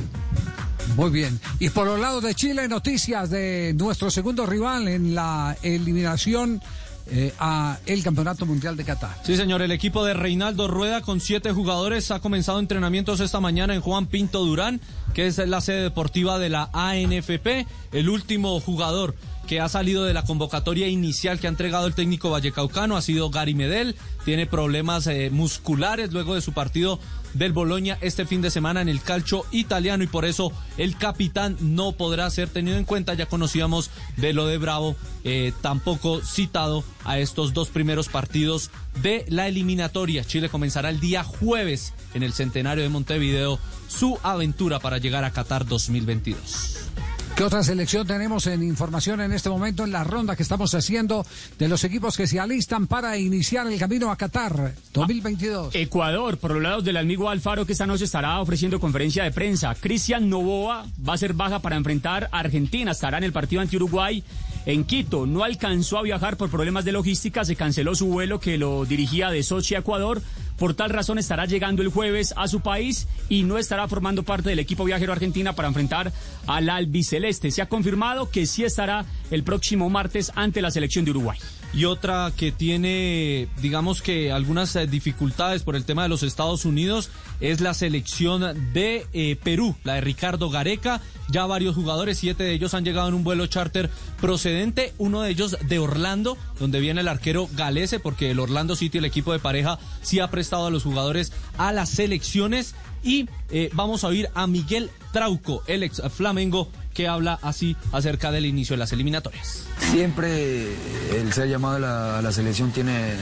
Muy 0.96 1.10
bien. 1.10 1.38
Y 1.58 1.70
por 1.70 1.86
los 1.86 2.00
lados 2.00 2.22
de 2.22 2.34
Chile, 2.34 2.68
noticias 2.68 3.30
de 3.30 3.74
nuestro 3.76 4.10
segundo 4.10 4.46
rival 4.46 4.88
en 4.88 5.14
la 5.14 5.56
eliminación 5.62 6.62
eh, 7.10 7.34
a 7.38 7.78
el 7.86 8.02
Campeonato 8.02 8.46
Mundial 8.46 8.76
de 8.76 8.84
Qatar. 8.84 9.18
Sí, 9.24 9.36
señor, 9.36 9.60
el 9.60 9.72
equipo 9.72 10.04
de 10.04 10.14
Reinaldo 10.14 10.68
Rueda 10.68 11.00
con 11.00 11.20
siete 11.20 11.52
jugadores 11.52 12.10
ha 12.10 12.20
comenzado 12.20 12.60
entrenamientos 12.60 13.20
esta 13.20 13.40
mañana 13.40 13.74
en 13.74 13.80
Juan 13.80 14.06
Pinto 14.06 14.44
Durán, 14.44 14.80
que 15.12 15.26
es 15.26 15.38
la 15.38 15.60
sede 15.60 15.82
deportiva 15.82 16.38
de 16.38 16.48
la 16.48 16.70
ANFP. 16.72 17.66
El 17.92 18.08
último 18.08 18.58
jugador 18.60 19.16
que 19.46 19.60
ha 19.60 19.68
salido 19.68 20.04
de 20.04 20.14
la 20.14 20.22
convocatoria 20.24 20.88
inicial 20.88 21.38
que 21.38 21.46
ha 21.46 21.50
entregado 21.50 21.86
el 21.86 21.94
técnico 21.94 22.30
vallecaucano 22.30 22.96
ha 22.96 23.02
sido 23.02 23.30
Gary 23.30 23.54
Medel. 23.54 23.96
Tiene 24.24 24.46
problemas 24.46 25.06
eh, 25.06 25.30
musculares 25.30 26.12
luego 26.12 26.34
de 26.34 26.40
su 26.40 26.52
partido 26.52 27.00
del 27.34 27.52
Boloña 27.52 27.98
este 28.00 28.26
fin 28.26 28.42
de 28.42 28.50
semana 28.50 28.82
en 28.82 28.88
el 28.88 29.00
calcio 29.00 29.44
italiano 29.50 30.04
y 30.04 30.06
por 30.06 30.24
eso 30.24 30.52
el 30.76 30.96
capitán 30.96 31.56
no 31.60 31.92
podrá 31.92 32.30
ser 32.30 32.48
tenido 32.48 32.76
en 32.76 32.84
cuenta. 32.84 33.14
Ya 33.14 33.26
conocíamos 33.26 33.90
de 34.16 34.32
lo 34.32 34.46
de 34.46 34.58
Bravo, 34.58 34.96
eh, 35.24 35.52
tampoco 35.60 36.20
citado 36.20 36.84
a 37.04 37.18
estos 37.18 37.52
dos 37.52 37.68
primeros 37.68 38.08
partidos 38.08 38.70
de 39.02 39.24
la 39.28 39.48
eliminatoria. 39.48 40.24
Chile 40.24 40.48
comenzará 40.48 40.90
el 40.90 41.00
día 41.00 41.24
jueves 41.24 41.94
en 42.14 42.22
el 42.22 42.32
centenario 42.32 42.82
de 42.82 42.90
Montevideo 42.90 43.58
su 43.88 44.18
aventura 44.22 44.78
para 44.78 44.98
llegar 44.98 45.24
a 45.24 45.32
Qatar 45.32 45.66
2022. 45.66 46.90
¿Qué 47.36 47.44
otra 47.44 47.62
selección 47.62 48.06
tenemos 48.06 48.46
en 48.46 48.62
información 48.62 49.22
en 49.22 49.32
este 49.32 49.48
momento 49.48 49.84
en 49.84 49.90
la 49.90 50.04
ronda 50.04 50.36
que 50.36 50.42
estamos 50.42 50.74
haciendo 50.74 51.24
de 51.58 51.66
los 51.66 51.82
equipos 51.82 52.14
que 52.14 52.26
se 52.26 52.38
alistan 52.38 52.86
para 52.86 53.16
iniciar 53.16 53.66
el 53.66 53.78
camino 53.78 54.10
a 54.10 54.16
Qatar 54.16 54.74
2022? 54.92 55.74
Ecuador, 55.74 56.36
por 56.36 56.52
los 56.52 56.62
lados 56.62 56.84
del 56.84 56.98
amigo 56.98 57.30
Alfaro, 57.30 57.64
que 57.64 57.72
esta 57.72 57.86
noche 57.86 58.04
estará 58.04 58.38
ofreciendo 58.38 58.78
conferencia 58.78 59.24
de 59.24 59.30
prensa. 59.30 59.74
Cristian 59.74 60.28
Novoa 60.28 60.84
va 61.08 61.14
a 61.14 61.18
ser 61.18 61.32
baja 61.32 61.60
para 61.60 61.76
enfrentar 61.76 62.28
a 62.32 62.40
Argentina, 62.40 62.90
estará 62.90 63.16
en 63.16 63.24
el 63.24 63.32
partido 63.32 63.62
ante 63.62 63.76
Uruguay 63.76 64.22
en 64.66 64.84
Quito. 64.84 65.24
No 65.26 65.42
alcanzó 65.42 65.98
a 65.98 66.02
viajar 66.02 66.36
por 66.36 66.50
problemas 66.50 66.84
de 66.84 66.92
logística, 66.92 67.46
se 67.46 67.56
canceló 67.56 67.94
su 67.94 68.08
vuelo 68.08 68.40
que 68.40 68.58
lo 68.58 68.84
dirigía 68.84 69.30
de 69.30 69.42
Sochi 69.42 69.74
a 69.74 69.78
Ecuador. 69.78 70.20
Por 70.58 70.74
tal 70.74 70.90
razón 70.90 71.18
estará 71.18 71.46
llegando 71.46 71.82
el 71.82 71.88
jueves 71.88 72.34
a 72.36 72.48
su 72.48 72.60
país 72.60 73.08
y 73.28 73.42
no 73.42 73.58
estará 73.58 73.88
formando 73.88 74.22
parte 74.22 74.50
del 74.50 74.58
equipo 74.58 74.84
viajero 74.84 75.12
argentina 75.12 75.54
para 75.54 75.68
enfrentar 75.68 76.12
al 76.46 76.68
albiceleste. 76.68 77.50
Se 77.50 77.62
ha 77.62 77.68
confirmado 77.68 78.30
que 78.30 78.46
sí 78.46 78.64
estará 78.64 79.04
el 79.30 79.42
próximo 79.42 79.90
martes 79.90 80.32
ante 80.34 80.62
la 80.62 80.70
selección 80.70 81.04
de 81.04 81.12
Uruguay 81.12 81.38
y 81.74 81.86
otra 81.86 82.32
que 82.36 82.52
tiene, 82.52 83.48
digamos 83.60 84.02
que 84.02 84.30
algunas 84.30 84.76
eh, 84.76 84.86
dificultades 84.86 85.62
por 85.62 85.74
el 85.74 85.84
tema 85.84 86.02
de 86.02 86.10
los 86.10 86.22
Estados 86.22 86.64
Unidos 86.64 87.10
es 87.40 87.60
la 87.60 87.72
selección 87.72 88.72
de 88.72 89.06
eh, 89.12 89.36
Perú, 89.42 89.74
la 89.84 89.94
de 89.94 90.02
Ricardo 90.02 90.50
Gareca. 90.50 91.00
Ya 91.30 91.46
varios 91.46 91.74
jugadores, 91.74 92.18
siete 92.18 92.44
de 92.44 92.52
ellos 92.52 92.74
han 92.74 92.84
llegado 92.84 93.08
en 93.08 93.14
un 93.14 93.24
vuelo 93.24 93.46
charter 93.46 93.90
procedente, 94.20 94.92
uno 94.98 95.22
de 95.22 95.30
ellos 95.30 95.56
de 95.66 95.78
Orlando, 95.78 96.36
donde 96.60 96.80
viene 96.80 97.00
el 97.00 97.08
arquero 97.08 97.48
Galese, 97.54 98.00
porque 98.00 98.30
el 98.30 98.38
Orlando 98.38 98.76
City, 98.76 98.98
el 98.98 99.06
equipo 99.06 99.32
de 99.32 99.38
pareja, 99.38 99.78
sí 100.02 100.20
ha 100.20 100.30
prestado 100.30 100.66
a 100.66 100.70
los 100.70 100.82
jugadores 100.82 101.32
a 101.56 101.72
las 101.72 101.88
selecciones. 101.88 102.74
Y 103.02 103.28
eh, 103.50 103.70
vamos 103.72 104.04
a 104.04 104.08
oír 104.08 104.28
a 104.34 104.46
Miguel 104.46 104.90
Trauco, 105.12 105.62
el 105.66 105.82
ex 105.82 106.02
Flamengo, 106.14 106.68
que 106.94 107.08
habla 107.08 107.38
así 107.42 107.76
acerca 107.92 108.30
del 108.30 108.46
inicio 108.46 108.74
de 108.74 108.78
las 108.78 108.92
eliminatorias. 108.92 109.66
Siempre 109.90 110.68
el 111.14 111.32
ser 111.32 111.48
llamado 111.48 111.76
a 111.76 112.22
la, 112.22 112.32
selección 112.32 112.70
tiene, 112.70 113.14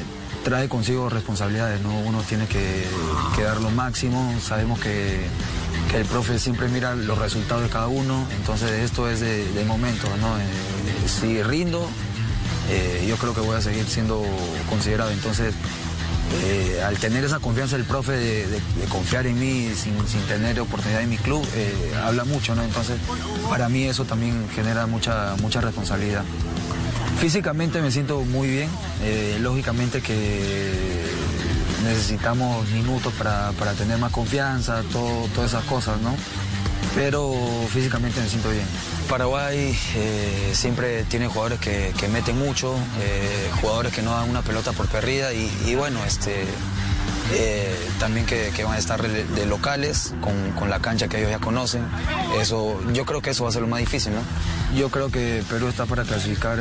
trae 0.45 0.68
consigo 0.68 1.09
responsabilidades, 1.09 1.81
¿no? 1.83 1.99
Uno 2.01 2.22
tiene 2.28 2.47
que, 2.47 2.85
dar 3.43 3.61
lo 3.61 3.70
máximo, 3.70 4.35
sabemos 4.41 4.78
que, 4.81 5.20
el 5.95 6.05
profe 6.05 6.39
siempre 6.39 6.68
mira 6.68 6.95
los 6.95 7.18
resultados 7.18 7.64
de 7.64 7.68
cada 7.68 7.89
uno, 7.89 8.24
entonces 8.37 8.70
esto 8.70 9.11
es 9.11 9.18
de, 9.20 9.64
momento, 9.66 10.07
¿no? 10.20 10.39
Eh, 10.39 10.43
si 11.07 11.43
rindo, 11.43 11.85
eh, 12.68 13.05
yo 13.09 13.16
creo 13.16 13.35
que 13.35 13.41
voy 13.41 13.57
a 13.57 13.61
seguir 13.61 13.85
siendo 13.87 14.22
considerado, 14.68 15.11
entonces 15.11 15.53
eh, 16.33 16.83
al 16.87 16.97
tener 16.99 17.24
esa 17.24 17.41
confianza 17.41 17.76
del 17.76 17.85
profe 17.85 18.12
de, 18.12 18.61
confiar 18.89 19.26
en 19.26 19.39
mí 19.39 19.70
sin, 19.74 19.95
tener 20.28 20.61
oportunidad 20.61 21.03
en 21.03 21.11
mi 21.11 21.18
club, 21.18 21.47
eh, 21.55 21.93
habla 22.05 22.24
mucho, 22.24 22.55
¿no? 22.55 22.62
Entonces, 22.62 22.97
para 23.49 23.68
mí 23.68 23.85
eso 23.85 24.05
también 24.05 24.49
genera 24.55 24.87
mucha, 24.87 25.35
mucha 25.41 25.61
responsabilidad. 25.61 26.24
Físicamente 27.18 27.83
me 27.83 27.91
siento 27.91 28.22
muy 28.22 28.49
bien, 28.49 28.70
eh, 29.03 29.39
lógicamente 29.41 30.01
que 30.01 31.05
necesitamos 31.85 32.68
minutos 32.70 33.12
para, 33.14 33.53
tener 33.76 33.99
más 33.99 34.12
confianza, 34.12 34.83
todas 34.93 35.51
esas 35.51 35.64
cosas, 35.64 36.01
¿no? 36.01 36.14
Pero 36.95 37.32
físicamente 37.72 38.20
me 38.20 38.28
siento 38.28 38.51
bien. 38.51 38.64
Paraguay 39.09 39.76
eh, 39.97 40.51
siempre 40.53 41.05
tiene 41.05 41.28
jugadores 41.28 41.59
que, 41.61 42.09
meten 42.09 42.38
mucho, 42.38 42.74
eh, 43.01 43.51
jugadores 43.61 43.93
que 43.93 44.03
no 44.03 44.12
dan 44.12 44.28
una 44.28 44.43
pelota 44.43 44.72
por 44.72 44.86
perdida 44.88 45.32
y, 45.32 45.74
bueno, 45.74 46.05
este, 46.05 46.45
eh, 47.32 47.74
también 47.99 48.26
que, 48.26 48.53
van 48.64 48.74
a 48.74 48.78
estar 48.78 49.03
de, 49.03 49.47
locales 49.47 50.14
con, 50.57 50.70
la 50.70 50.80
cancha 50.80 51.09
que 51.09 51.18
ellos 51.18 51.30
ya 51.30 51.38
conocen. 51.38 51.84
Eso, 52.41 52.80
yo 52.93 53.05
creo 53.05 53.20
que 53.22 53.30
eso 53.30 53.45
va 53.45 53.51
a 53.51 53.53
ser 53.53 53.62
lo 53.62 53.68
más 53.68 53.80
difícil, 53.80 54.12
¿no? 54.14 54.20
Yo 54.76 54.91
creo 54.91 55.11
que 55.11 55.43
Perú 55.49 55.68
está 55.68 55.86
para 55.86 56.05
clasificar 56.05 56.59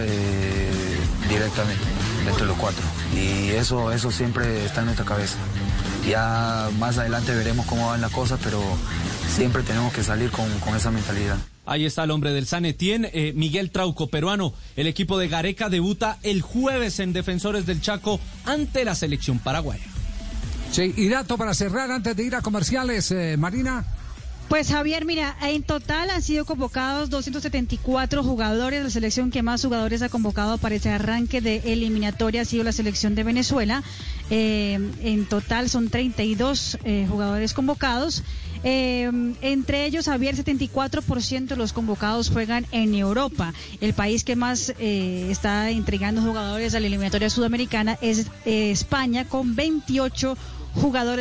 directamente 1.28 1.84
entre 2.28 2.46
los 2.46 2.58
cuatro 2.58 2.84
y 3.16 3.50
eso, 3.52 3.92
eso 3.92 4.12
siempre 4.12 4.66
está 4.66 4.82
en 4.82 4.86
nuestra 4.88 5.06
cabeza. 5.06 5.38
Ya 6.08 6.70
más 6.80 6.98
adelante 6.98 7.34
veremos 7.36 7.66
cómo 7.66 7.88
van 7.88 8.02
las 8.02 8.12
cosas, 8.12 8.40
pero 8.44 8.62
siempre 9.28 9.64
tenemos 9.64 9.94
que 9.94 10.04
salir 10.04 10.32
con, 10.32 10.50
con 10.60 10.76
esa 10.76 10.92
mentalidad. 10.92 11.38
Ahí 11.66 11.86
está 11.86 12.04
el 12.04 12.12
hombre 12.12 12.32
del 12.32 12.48
San 12.48 12.66
Etienne, 12.66 13.12
eh, 13.14 13.32
Miguel 13.36 13.70
Trauco, 13.70 14.08
peruano. 14.08 14.54
El 14.76 14.88
equipo 14.88 15.20
de 15.20 15.28
Gareca 15.28 15.70
debuta 15.70 16.18
el 16.24 16.42
jueves 16.42 17.00
en 17.00 17.14
Defensores 17.14 17.68
del 17.68 17.80
Chaco 17.80 18.20
ante 18.46 18.84
la 18.84 18.96
selección 18.96 19.38
paraguaya. 19.38 19.86
Sí, 20.72 20.94
y 20.98 21.10
dato 21.10 21.38
para 21.38 21.54
cerrar 21.54 21.92
antes 21.92 22.16
de 22.16 22.24
ir 22.24 22.36
a 22.36 22.42
comerciales, 22.42 23.12
eh, 23.12 23.38
Marina. 23.38 23.86
Pues 24.50 24.70
Javier, 24.70 25.06
mira, 25.06 25.38
en 25.44 25.62
total 25.62 26.10
han 26.10 26.24
sido 26.24 26.44
convocados 26.44 27.12
274 27.12 28.24
jugadores. 28.24 28.84
La 28.84 28.90
selección 28.90 29.30
que 29.30 29.44
más 29.44 29.64
jugadores 29.64 30.02
ha 30.02 30.10
convocado 30.10 30.58
para 30.58 30.74
ese 30.74 30.90
arranque 30.90 31.40
de 31.40 31.58
eliminatoria 31.72 32.42
ha 32.42 32.46
sido 32.46 32.64
la 32.64 32.72
selección 32.72 33.14
de 33.14 33.24
Venezuela. 33.24 33.84
Eh, 34.32 34.80
en 35.04 35.26
total 35.28 35.70
son 35.70 35.90
32 35.90 36.80
jugadores 37.08 37.54
convocados. 37.54 38.24
Eh, 38.64 39.10
entre 39.42 39.86
ellos, 39.86 40.06
Javier, 40.06 40.36
74% 40.36 41.48
de 41.48 41.56
los 41.56 41.74
convocados 41.74 42.30
juegan 42.30 42.66
en 42.72 42.94
Europa. 42.94 43.54
El 43.80 43.94
país 43.94 44.24
que 44.24 44.36
más 44.36 44.74
eh, 44.80 45.28
está 45.30 45.70
entregando 45.70 46.22
jugadores 46.22 46.76
a 46.76 46.80
la 46.80 46.88
eliminatoria 46.88 47.30
sudamericana 47.30 47.98
es 48.02 48.28
eh, 48.46 48.72
España, 48.72 49.26
con 49.26 49.56
28 49.56 50.36
jugadores 50.36 50.59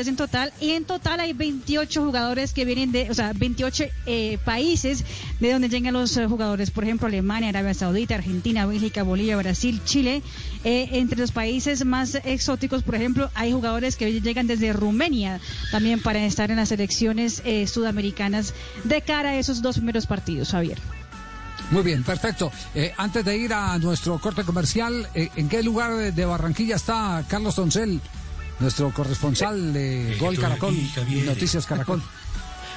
en 0.09 0.17
total 0.17 0.53
y 0.61 0.71
en 0.71 0.85
total 0.85 1.21
hay 1.21 1.33
28 1.33 2.05
jugadores 2.05 2.53
que 2.53 2.65
vienen 2.65 2.93
de, 2.93 3.11
o 3.11 3.15
sea, 3.15 3.33
28 3.35 3.85
eh, 4.07 4.39
países 4.45 5.05
de 5.41 5.53
donde 5.53 5.69
llegan 5.69 5.95
los 5.95 6.17
eh, 6.17 6.27
jugadores, 6.27 6.71
por 6.71 6.85
ejemplo, 6.85 7.07
Alemania, 7.07 7.49
Arabia 7.49 7.75
Saudita, 7.75 8.15
Argentina, 8.15 8.67
Bélgica, 8.67 9.03
Bolivia, 9.03 9.37
Brasil, 9.37 9.81
Chile. 9.85 10.23
Eh, 10.65 10.89
entre 10.93 11.19
los 11.19 11.33
países 11.33 11.85
más 11.85 12.17
exóticos, 12.25 12.83
por 12.83 12.95
ejemplo, 12.95 13.31
hay 13.35 13.53
jugadores 13.53 13.97
que 13.97 14.21
llegan 14.21 14.47
desde 14.47 14.73
Rumania 14.73 15.41
también 15.71 16.01
para 16.01 16.25
estar 16.25 16.51
en 16.51 16.57
las 16.57 16.69
selecciones 16.69 17.43
sudamericanas 17.67 18.55
de 18.85 19.03
cara 19.03 19.31
a 19.31 19.37
esos 19.37 19.63
dos 19.63 19.77
primeros 19.77 20.07
partidos, 20.07 20.51
Javier. 20.51 20.79
Muy 21.71 21.83
bien, 21.83 22.03
perfecto. 22.03 22.51
antes 22.97 23.25
de 23.25 23.37
ir 23.37 23.53
a 23.53 23.79
nuestro 23.79 24.19
corte 24.19 24.43
comercial, 24.45 25.09
¿en 25.15 25.49
qué 25.49 25.63
lugar 25.63 26.13
de 26.13 26.25
Barranquilla 26.25 26.77
está 26.77 27.25
Carlos 27.29 27.55
Toncel? 27.55 28.01
Nuestro 28.61 28.91
corresponsal 28.93 29.73
de 29.73 30.17
Gol 30.19 30.39
Caracol, 30.39 30.77
Noticias 31.25 31.67
Caracol. 31.67 32.03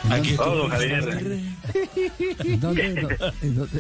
Aquí 0.10 0.32
estoy, 0.32 0.70
Javier. 0.70 1.40
¿Dónde, 2.60 3.18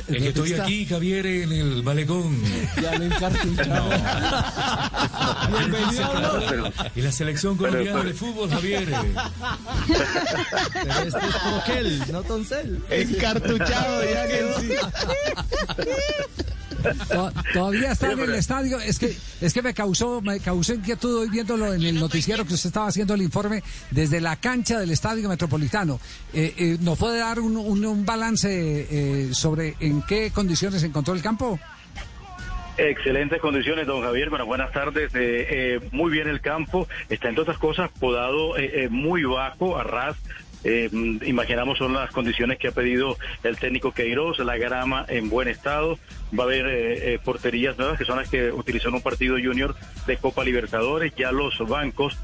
es 0.08 0.18
que 0.18 0.28
estoy 0.28 0.54
aquí, 0.54 0.86
Javier, 0.86 1.26
en 1.26 1.52
el 1.52 1.84
malecón. 1.84 2.39
Ya 2.82 2.95
lo 2.97 3.06
encartuchado. 3.06 3.89
Bienvenido. 5.58 6.72
Y 6.95 7.02
la 7.02 7.12
selección 7.12 7.58
colombiana 7.58 8.04
de 8.04 8.14
fútbol, 8.14 8.49
Javier. 8.49 8.88
Pero 10.74 10.99
este 10.99 11.20
es 11.20 11.36
Proquel, 11.36 12.04
no 12.12 12.24
Toncel. 12.24 12.84
Encartuchado, 12.89 14.04
ya 14.06 14.28
que 14.28 14.54
sí. 14.60 14.74
Todavía 17.53 17.91
está 17.91 18.11
en 18.11 18.19
el 18.19 18.36
estadio. 18.36 18.79
Es 18.79 18.99
que, 18.99 19.15
es 19.41 19.53
que 19.53 19.61
me 19.61 19.73
causó, 19.73 20.21
me 20.21 20.39
causó 20.39 20.73
inquietud 20.73 21.21
hoy 21.21 21.29
viéndolo 21.29 21.73
en 21.73 21.82
el 21.84 21.99
noticiero 21.99 22.45
que 22.45 22.53
usted 22.53 22.67
estaba 22.67 22.88
haciendo 22.88 23.13
el 23.13 23.21
informe 23.21 23.63
desde 23.91 24.21
la 24.21 24.36
cancha 24.36 24.79
del 24.79 24.91
estadio 24.91 25.29
metropolitano. 25.29 25.99
Eh, 26.34 26.53
eh, 26.57 26.77
¿Nos 26.82 26.97
puede 26.97 27.19
dar 27.19 27.39
un, 27.39 27.57
un, 27.57 28.05
balance 28.05 28.49
eh, 28.49 29.34
sobre 29.34 29.75
en 29.79 30.01
qué 30.03 30.32
condiciones 30.32 30.84
encontró 30.84 31.13
el 31.13 31.21
campo? 31.21 31.59
Excelentes 32.77 33.39
condiciones, 33.41 33.86
don 33.86 34.01
Javier. 34.01 34.29
Bueno, 34.29 34.45
buenas 34.45 34.71
tardes. 34.71 35.11
muy 35.91 36.11
bien 36.11 36.27
el 36.27 36.41
campo. 36.41 36.88
Está, 37.09 37.29
entre 37.29 37.43
otras 37.43 37.57
cosas, 37.57 37.91
podado 37.99 38.53
muy 38.89 39.23
bajo, 39.23 39.77
a 39.77 39.84
ras 39.84 40.15
eh, 40.64 40.89
imaginamos 41.26 41.78
son 41.78 41.93
las 41.93 42.12
condiciones 42.12 42.59
que 42.59 42.68
ha 42.68 42.72
pedido 42.72 43.18
el 43.43 43.57
técnico 43.57 43.91
Queiroz, 43.93 44.39
la 44.39 44.57
grama 44.57 45.05
en 45.07 45.30
buen 45.30 45.47
estado, 45.47 45.97
va 46.38 46.43
a 46.43 46.47
haber 46.47 46.68
eh, 46.68 47.14
eh, 47.14 47.20
porterías 47.24 47.78
nuevas 47.78 47.97
que 47.97 48.05
son 48.05 48.18
las 48.18 48.30
que 48.30 48.51
utilizó 48.51 48.89
en 48.89 48.95
un 48.95 49.01
partido 49.01 49.38
junior 49.41 49.76
de 50.05 50.18
Copa 50.18 50.43
Libertadores, 50.43 51.14
ya 51.16 51.32
los 51.32 51.57
bancos 51.68 52.18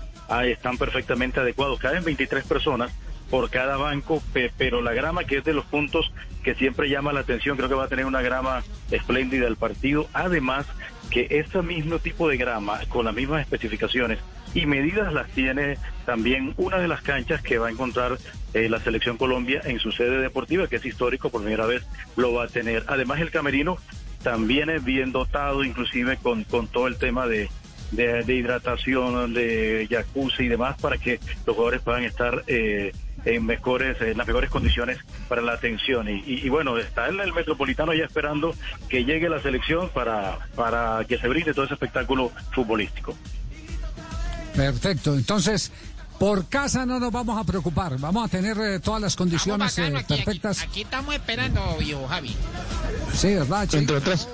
están 0.44 0.78
perfectamente 0.78 1.40
adecuados, 1.40 1.80
caben 1.80 2.04
23 2.04 2.44
personas 2.46 2.92
por 3.30 3.50
cada 3.50 3.78
banco, 3.78 4.22
pero 4.58 4.82
la 4.82 4.94
grama 4.94 5.24
que 5.24 5.38
es 5.38 5.44
de 5.44 5.54
los 5.54 5.66
puntos 5.66 6.12
que 6.44 6.56
siempre 6.56 6.90
llama 6.90 7.14
la 7.14 7.22
atención, 7.22 7.58
creo 7.58 7.70
que 7.70 7.76
va 7.76 7.86
a 7.86 7.90
tener 7.90 8.06
una 8.06 8.22
grama 8.22 8.64
espléndida 8.92 9.48
el 9.48 9.56
partido, 9.56 10.08
además 10.14 10.66
que 11.10 11.28
ese 11.30 11.62
mismo 11.62 12.00
tipo 12.00 12.28
de 12.30 12.38
grama, 12.38 12.80
con 12.90 13.06
las 13.06 13.16
mismas 13.16 13.42
especificaciones 13.42 14.20
y 14.54 14.66
medidas 14.66 15.14
las 15.14 15.30
tiene 15.30 15.78
también 16.06 16.54
una 16.58 16.78
de 16.78 16.88
las 16.88 17.02
canchas 17.02 17.42
que 17.42 17.58
va 17.58 17.68
a 17.68 17.72
encontrar 17.72 18.18
eh, 18.54 18.70
la 18.70 18.80
selección 18.80 19.18
Colombia 19.18 19.62
en 19.66 19.80
su 19.80 19.92
sede 19.92 20.20
deportiva, 20.20 20.68
que 20.68 20.78
es 20.78 20.86
histórico, 20.86 21.30
por 21.30 21.42
primera 21.42 21.66
vez 21.66 21.86
lo 22.16 22.34
va 22.34 22.46
a 22.46 22.48
tener. 22.48 22.84
Además 22.88 23.20
el 23.20 23.32
camerino 23.32 23.78
también 24.24 24.70
es 24.70 24.84
bien 24.84 25.12
dotado, 25.12 25.64
inclusive 25.64 26.18
con, 26.18 26.44
con 26.44 26.68
todo 26.68 26.88
el 26.88 26.98
tema 26.98 27.28
de, 27.28 27.50
de, 27.92 28.34
hidratación, 28.34 29.34
de 29.34 29.88
jacuzzi 29.90 30.44
y 30.44 30.48
demás, 30.48 30.78
para 30.82 30.98
que 30.98 31.20
los 31.46 31.56
jugadores 31.56 31.82
puedan 31.82 32.04
estar... 32.04 32.44
Eh, 32.48 32.92
en 33.28 33.46
mejores 33.46 34.00
en 34.02 34.18
las 34.18 34.28
mejores 34.28 34.50
condiciones 34.50 35.00
para 35.28 35.42
la 35.42 35.54
atención 35.54 36.08
y, 36.10 36.24
y, 36.26 36.50
bueno 36.50 36.78
está 36.78 37.08
el, 37.08 37.20
el, 37.20 37.34
metropolitano 37.34 37.94
ya 37.94 38.06
esperando 38.06 38.56
que 38.90 39.04
llegue 39.04 39.30
la 39.30 39.42
selección 39.42 39.90
para 39.90 40.40
para 40.56 41.04
que 41.08 41.18
se 41.18 41.28
brinde 41.28 41.54
todo 41.54 41.66
ese 41.66 41.74
espectáculo 41.74 42.32
futbolístico 42.52 43.16
perfecto 44.56 45.14
entonces 45.14 45.72
por 46.18 46.48
casa 46.48 46.86
no 46.86 47.00
nos 47.00 47.12
vamos 47.12 47.40
a 47.40 47.44
preocupar, 47.44 48.00
vamos 48.00 48.26
a 48.26 48.28
tener 48.28 48.58
eh, 48.58 48.80
todas 48.80 49.00
las 49.00 49.16
condiciones 49.16 49.76
bacano, 49.76 49.98
eh, 49.98 50.02
aquí, 50.02 50.16
perfectas. 50.16 50.62
Aquí, 50.62 50.70
aquí, 50.70 50.82
estamos 50.82 51.14
esperando, 51.14 51.78
viejo 51.78 52.08
Javi. 52.08 52.36
Sí, 53.14 53.36
¿verdad, 53.36 53.66
chico? 53.66 53.78
Entre 53.78 53.98
otras. 53.98 54.28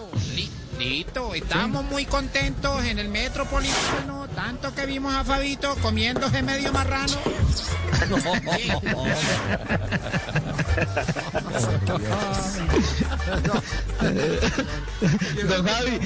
Listo, 0.79 1.33
estamos 1.33 1.83
muy 1.85 2.05
contentos 2.05 2.83
en 2.85 2.99
el 2.99 3.09
Metropolitano, 3.09 4.27
tanto 4.35 4.73
que 4.73 4.85
vimos 4.85 5.13
a 5.13 5.23
Fabito 5.23 5.75
comiéndose 5.81 6.43
medio 6.43 6.73
marrano. 6.73 7.13
Don 15.47 15.65
Javi, 15.65 15.99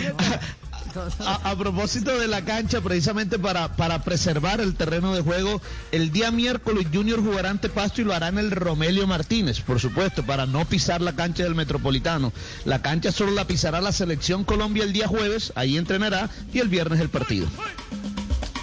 a, 1.19 1.51
a, 1.51 1.57
propósito 1.57 2.17
de 2.17 2.27
la 2.27 2.43
cancha, 2.43 2.81
precisamente 2.81 3.39
para, 3.39 3.75
para 3.75 4.03
preservar 4.03 4.61
el 4.61 4.75
terreno 4.75 5.13
de 5.13 5.21
juego, 5.21 5.61
el 5.91 6.11
día 6.11 6.31
miércoles 6.31 6.87
Junior 6.93 7.23
jugará 7.23 7.49
ante 7.49 7.69
Pasto 7.69 8.01
y 8.01 8.03
lo 8.03 8.13
hará 8.13 8.27
en 8.29 8.37
el 8.37 8.51
Romelio 8.51 9.07
Martínez, 9.07 9.61
por 9.61 9.79
supuesto, 9.79 10.25
para 10.25 10.45
no 10.45 10.65
pisar 10.65 11.01
la 11.01 11.15
cancha 11.15 11.43
del 11.43 11.55
Metropolitano. 11.55 12.33
La 12.65 12.81
cancha 12.81 13.11
solo 13.11 13.31
la 13.31 13.47
pisará 13.47 13.81
la 13.81 13.91
selección 13.91 14.43
Colombia 14.43 14.83
el 14.83 14.93
día 14.93 15.07
jueves, 15.07 15.53
ahí 15.55 15.77
entrenará 15.77 16.29
y 16.53 16.59
el 16.59 16.69
viernes 16.69 16.99
el 16.99 17.09
partido. 17.09 17.47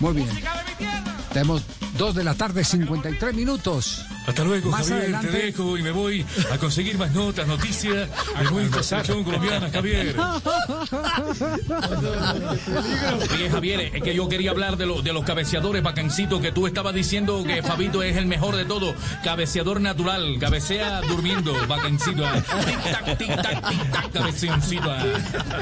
Muy 0.00 0.14
bien. 0.14 0.28
Tenemos 1.34 1.62
dos 1.98 2.14
de 2.14 2.22
la 2.24 2.34
tarde, 2.34 2.62
53 2.64 3.34
minutos. 3.34 4.04
Hasta 4.26 4.42
luego, 4.44 4.70
Más 4.70 4.88
Javier. 4.88 5.02
adelante- 5.16 5.28
Te 5.28 5.46
dejo 5.46 5.76
y 5.76 5.82
me 5.82 5.90
voy 5.90 6.24
a 6.52 6.58
conseguir 6.58 6.96
más 6.96 7.10
notas, 7.12 7.46
noticias 7.46 8.08
de 8.38 8.50
nuestra 8.50 8.82
selección 8.82 9.22
colombiana, 9.24 9.68
Javier. 9.70 10.14
Oye, 13.32 13.50
Javier, 13.50 13.80
es 13.94 14.02
que 14.02 14.14
yo 14.14 14.28
quería 14.28 14.50
hablar 14.52 14.76
de, 14.76 14.86
lo- 14.86 15.02
de 15.02 15.12
los 15.12 15.24
cabeceadores 15.24 15.82
bacancitos 15.82 16.40
que 16.40 16.52
tú 16.52 16.66
estabas 16.66 16.94
diciendo 16.94 17.42
que 17.44 17.62
Fabito 17.62 18.02
es 18.02 18.16
el 18.16 18.26
mejor 18.26 18.56
de 18.56 18.64
todo. 18.64 18.94
Cabeceador 19.22 19.80
natural, 19.80 20.36
cabecea 20.38 21.00
durmiendo, 21.02 21.52
bacancito. 21.66 22.22
Tic-tac, 22.24 23.18
tic-tac, 23.18 23.68
tic-tac, 23.68 24.12
cabeceoncito. 24.12 24.90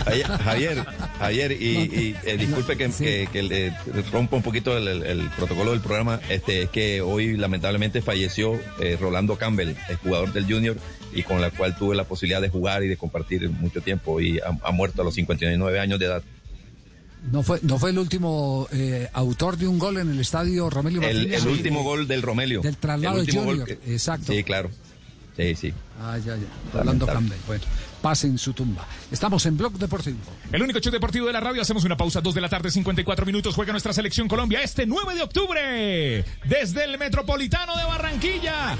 Ayer- 0.06 0.26
Javier, 0.44 0.86
Javier, 1.18 1.52
y, 1.52 1.64
y, 1.64 2.16
eh, 2.24 2.36
disculpe 2.36 2.76
que, 2.76 2.90
que- 2.90 3.28
que 3.32 3.42
le 3.42 3.74
rompa 4.12 4.36
un 4.36 4.42
poquito 4.42 4.76
el, 4.76 4.86
el- 4.88 5.02
el 5.02 5.30
protocolo 5.30 5.61
del 5.70 5.80
programa, 5.80 6.20
este 6.28 6.62
es 6.62 6.70
que 6.70 7.00
hoy 7.00 7.36
lamentablemente 7.36 8.02
falleció 8.02 8.58
eh, 8.80 8.98
Rolando 9.00 9.38
Campbell, 9.38 9.74
el 9.88 9.96
jugador 9.96 10.32
del 10.32 10.44
Junior, 10.52 10.76
y 11.14 11.22
con 11.22 11.40
la 11.40 11.50
cual 11.50 11.76
tuve 11.76 11.94
la 11.94 12.04
posibilidad 12.04 12.40
de 12.42 12.48
jugar 12.48 12.82
y 12.82 12.88
de 12.88 12.96
compartir 12.96 13.48
mucho 13.48 13.80
tiempo, 13.80 14.20
y 14.20 14.38
ha, 14.40 14.58
ha 14.62 14.72
muerto 14.72 15.02
a 15.02 15.04
los 15.04 15.14
59 15.14 15.78
años 15.80 15.98
de 16.00 16.06
edad. 16.06 16.22
No 17.30 17.44
fue, 17.44 17.60
no 17.62 17.78
fue 17.78 17.90
el 17.90 17.98
último 17.98 18.66
eh, 18.72 19.08
autor 19.12 19.56
de 19.56 19.68
un 19.68 19.78
gol 19.78 19.98
en 19.98 20.10
el 20.10 20.18
estadio 20.18 20.68
Romelio 20.68 21.00
El, 21.02 21.14
Martínez. 21.18 21.42
el 21.42 21.48
último 21.48 21.84
gol 21.84 22.08
del 22.08 22.20
Romelio. 22.20 22.62
Del 22.62 22.76
traslado 22.76 23.20
El 23.20 23.26
de 23.26 23.32
Junior, 23.32 23.64
que- 23.64 23.78
exacto. 23.94 24.32
Sí, 24.32 24.42
claro. 24.42 24.70
Sí, 25.36 25.54
sí. 25.54 25.72
Ah, 26.00 26.18
ya, 26.18 26.34
ya. 26.36 26.42
Rolando 26.74 27.06
Campbell. 27.06 27.38
Bueno, 27.46 27.62
pase 28.02 28.26
en 28.26 28.36
su 28.36 28.52
tumba. 28.52 28.86
Estamos 29.10 29.46
en 29.46 29.56
Blog 29.56 29.74
Deportivo. 29.74 30.18
El 30.50 30.62
único 30.62 30.80
show 30.80 30.92
deportivo 30.92 31.28
de 31.28 31.32
la 31.32 31.40
radio. 31.40 31.62
Hacemos 31.62 31.84
una 31.84 31.96
pausa, 31.96 32.20
2 32.20 32.34
de 32.34 32.40
la 32.40 32.48
tarde, 32.48 32.70
54 32.70 33.24
minutos. 33.24 33.54
Juega 33.54 33.72
nuestra 33.72 33.92
selección 33.92 34.28
Colombia 34.28 34.60
este 34.62 34.84
9 34.84 35.14
de 35.14 35.22
octubre. 35.22 36.24
Desde 36.44 36.84
el 36.84 36.98
Metropolitano 36.98 37.76
de 37.76 37.84
Barranquilla. 37.84 38.76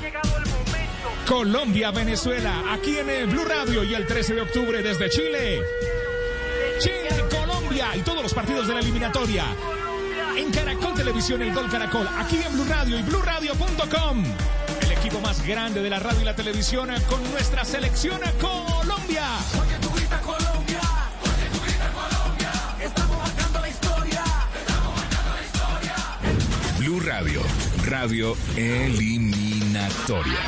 Colombia, 1.27 1.93
Venezuela. 1.93 2.65
Aquí 2.71 2.99
en 2.99 3.09
el 3.09 3.29
Blue 3.29 3.45
Radio. 3.45 3.85
Y 3.85 3.95
el 3.95 4.07
13 4.07 4.35
de 4.35 4.41
octubre 4.43 4.83
desde 4.83 5.09
Chile. 5.09 5.61
Chile, 6.81 7.25
Colombia. 7.31 7.97
Y 7.97 8.01
todos 8.01 8.23
los 8.23 8.35
partidos 8.35 8.67
de 8.67 8.75
la 8.75 8.81
eliminatoria. 8.81 9.45
En 10.37 10.51
Caracol 10.51 10.95
Televisión, 10.95 11.41
el 11.43 11.55
Gol 11.55 11.71
Caracol. 11.71 12.09
Aquí 12.19 12.39
en 12.45 12.53
Blue 12.55 12.65
Radio 12.65 12.99
y 12.99 13.03
BlueRadio.com. 13.03 14.25
El 15.03 15.09
equipo 15.09 15.21
más 15.21 15.45
grande 15.45 15.83
de 15.83 15.91
la 15.91 15.99
radio 15.99 16.21
y 16.21 16.25
la 16.25 16.37
televisión 16.37 16.89
con 17.09 17.21
nuestra 17.33 17.65
selección 17.65 18.21
a 18.23 18.31
Colombia. 18.35 19.25
Blue 26.79 27.01
Radio, 27.01 27.43
radio 27.85 28.37
eliminatoria. 28.57 30.39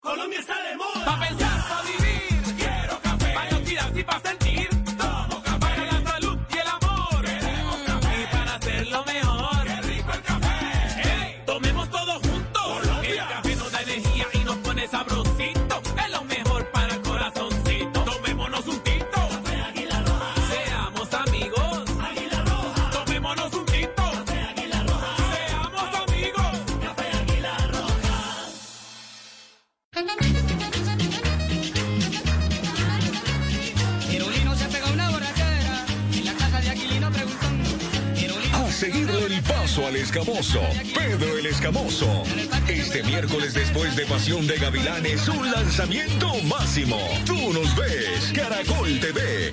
Colombia 0.00 0.40
está 0.40 0.56
de 0.62 0.76
moda. 0.76 1.04
Pa' 1.06 1.20
pensar, 1.26 1.68
pa' 1.68 1.82
vivir. 1.84 2.54
Quiero 2.58 3.00
café. 3.00 3.32
Pa' 3.32 3.50
no 3.50 3.60
tirar 3.60 3.98
y 3.98 4.04
pa' 4.04 4.20
sentir. 4.20 4.45
Paso 39.86 39.88
al 39.88 39.96
escamoso, 39.96 40.60
Pedro 40.94 41.38
el 41.38 41.46
Escamoso. 41.46 42.22
Este 42.68 43.02
miércoles 43.02 43.54
después 43.54 43.94
de 43.96 44.06
Pasión 44.06 44.46
de 44.46 44.56
Gavilanes, 44.58 45.28
un 45.28 45.50
lanzamiento 45.50 46.32
máximo. 46.44 46.98
Tú 47.24 47.52
nos 47.52 47.74
ves, 47.76 48.32
Caracol 48.34 49.00
TV. 49.00 49.52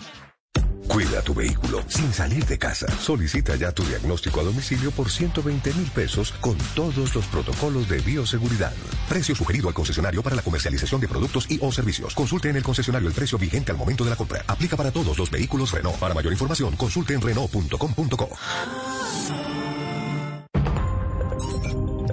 Cuida 0.87 1.21
tu 1.21 1.33
vehículo 1.33 1.81
sin 1.87 2.11
salir 2.11 2.45
de 2.45 2.57
casa. 2.57 2.87
Solicita 2.99 3.55
ya 3.55 3.71
tu 3.71 3.83
diagnóstico 3.83 4.41
a 4.41 4.43
domicilio 4.43 4.91
por 4.91 5.09
120 5.09 5.73
mil 5.73 5.89
pesos 5.91 6.33
con 6.41 6.57
todos 6.75 7.15
los 7.15 7.25
protocolos 7.27 7.87
de 7.87 7.99
bioseguridad. 7.99 8.73
Precio 9.07 9.35
sugerido 9.35 9.69
al 9.69 9.73
concesionario 9.73 10.21
para 10.21 10.35
la 10.35 10.41
comercialización 10.41 10.99
de 10.99 11.07
productos 11.07 11.49
y 11.49 11.57
o 11.61 11.71
servicios. 11.71 12.13
Consulte 12.13 12.49
en 12.49 12.57
el 12.57 12.63
concesionario 12.63 13.07
el 13.07 13.13
precio 13.13 13.37
vigente 13.37 13.71
al 13.71 13.77
momento 13.77 14.03
de 14.03 14.09
la 14.09 14.15
compra. 14.15 14.43
Aplica 14.47 14.75
para 14.75 14.91
todos 14.91 15.17
los 15.17 15.31
vehículos 15.31 15.71
Renault. 15.71 15.97
Para 15.97 16.13
mayor 16.13 16.33
información, 16.33 16.75
consulte 16.75 17.13
en 17.13 17.21
Renault.com.co. 17.21 18.29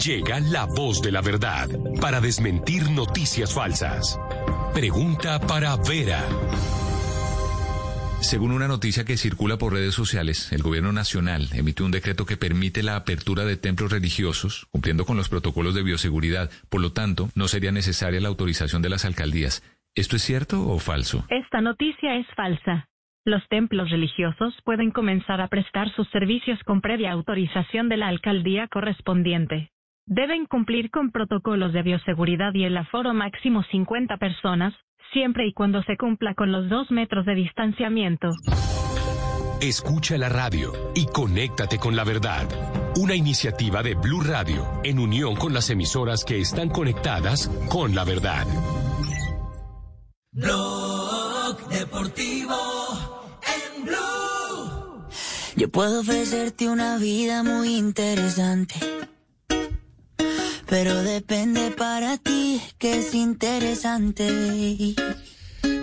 Llega 0.04 0.40
la 0.40 0.64
voz 0.64 1.02
de 1.02 1.12
la 1.12 1.20
verdad 1.20 1.68
para 2.00 2.22
desmentir 2.22 2.90
noticias 2.90 3.52
falsas. 3.52 4.18
Pregunta 4.72 5.38
para 5.40 5.76
Vera. 5.76 6.24
Según 8.22 8.52
una 8.52 8.66
noticia 8.66 9.04
que 9.04 9.18
circula 9.18 9.58
por 9.58 9.74
redes 9.74 9.94
sociales, 9.94 10.52
el 10.52 10.62
gobierno 10.62 10.92
nacional 10.92 11.48
emitió 11.52 11.84
un 11.84 11.92
decreto 11.92 12.24
que 12.24 12.38
permite 12.38 12.82
la 12.82 12.96
apertura 12.96 13.44
de 13.44 13.58
templos 13.58 13.92
religiosos, 13.92 14.66
cumpliendo 14.70 15.04
con 15.04 15.18
los 15.18 15.28
protocolos 15.28 15.74
de 15.74 15.82
bioseguridad. 15.82 16.50
Por 16.70 16.80
lo 16.80 16.92
tanto, 16.92 17.28
no 17.34 17.46
sería 17.46 17.70
necesaria 17.70 18.22
la 18.22 18.28
autorización 18.28 18.80
de 18.80 18.88
las 18.88 19.04
alcaldías. 19.04 19.62
¿Esto 19.94 20.16
es 20.16 20.22
cierto 20.22 20.66
o 20.66 20.78
falso? 20.78 21.26
Esta 21.28 21.60
noticia 21.60 22.16
es 22.16 22.26
falsa. 22.34 22.88
Los 23.26 23.46
templos 23.48 23.90
religiosos 23.90 24.54
pueden 24.64 24.92
comenzar 24.92 25.42
a 25.42 25.48
prestar 25.48 25.94
sus 25.94 26.08
servicios 26.08 26.58
con 26.64 26.80
previa 26.80 27.12
autorización 27.12 27.90
de 27.90 27.98
la 27.98 28.08
alcaldía 28.08 28.66
correspondiente. 28.68 29.70
Deben 30.10 30.44
cumplir 30.46 30.90
con 30.90 31.12
protocolos 31.12 31.72
de 31.72 31.82
bioseguridad 31.82 32.52
y 32.54 32.64
el 32.64 32.76
aforo 32.76 33.14
máximo 33.14 33.62
50 33.70 34.16
personas, 34.16 34.74
siempre 35.12 35.46
y 35.46 35.52
cuando 35.52 35.82
se 35.84 35.96
cumpla 35.96 36.34
con 36.34 36.50
los 36.50 36.68
dos 36.68 36.90
metros 36.90 37.24
de 37.24 37.36
distanciamiento. 37.36 38.28
Escucha 39.62 40.18
la 40.18 40.28
radio 40.28 40.72
y 40.96 41.06
conéctate 41.06 41.78
con 41.78 41.94
la 41.94 42.02
verdad. 42.02 42.48
Una 42.96 43.14
iniciativa 43.14 43.84
de 43.84 43.94
Blue 43.94 44.22
Radio 44.22 44.66
en 44.82 44.98
unión 44.98 45.36
con 45.36 45.54
las 45.54 45.70
emisoras 45.70 46.24
que 46.24 46.40
están 46.40 46.70
conectadas 46.70 47.48
con 47.70 47.94
la 47.94 48.04
verdad. 48.04 48.46
Blog 50.32 51.68
Deportivo 51.68 52.56
en 53.44 53.84
Blue. 53.84 55.06
Yo 55.56 55.68
puedo 55.70 56.00
ofrecerte 56.00 56.68
una 56.68 56.98
vida 56.98 57.44
muy 57.44 57.76
interesante. 57.76 58.74
Pero 60.70 61.02
depende 61.02 61.72
para 61.72 62.16
ti 62.16 62.62
que 62.78 63.00
es 63.00 63.12
interesante. 63.12 64.94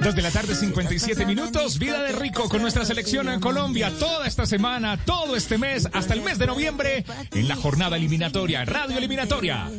Dos 0.02 0.16
de 0.16 0.22
la 0.22 0.32
tarde, 0.32 0.56
57 0.56 1.26
minutos. 1.26 1.78
Vida 1.78 2.02
de 2.04 2.14
rico 2.14 2.48
con 2.48 2.62
nuestra 2.62 2.86
selección 2.86 3.28
en 3.28 3.42
Colombia. 3.42 3.92
Toda 4.00 4.26
esta 4.26 4.46
semana, 4.46 4.98
todo 4.98 5.36
este 5.36 5.58
mes, 5.58 5.90
hasta 5.92 6.14
el 6.14 6.22
mes 6.22 6.40
de 6.40 6.48
noviembre, 6.48 7.04
en 7.34 7.48
la 7.50 7.58
jornada 7.58 7.98
eliminatoria, 7.98 8.64
radio 8.64 8.98
eliminatoria. 8.98 9.70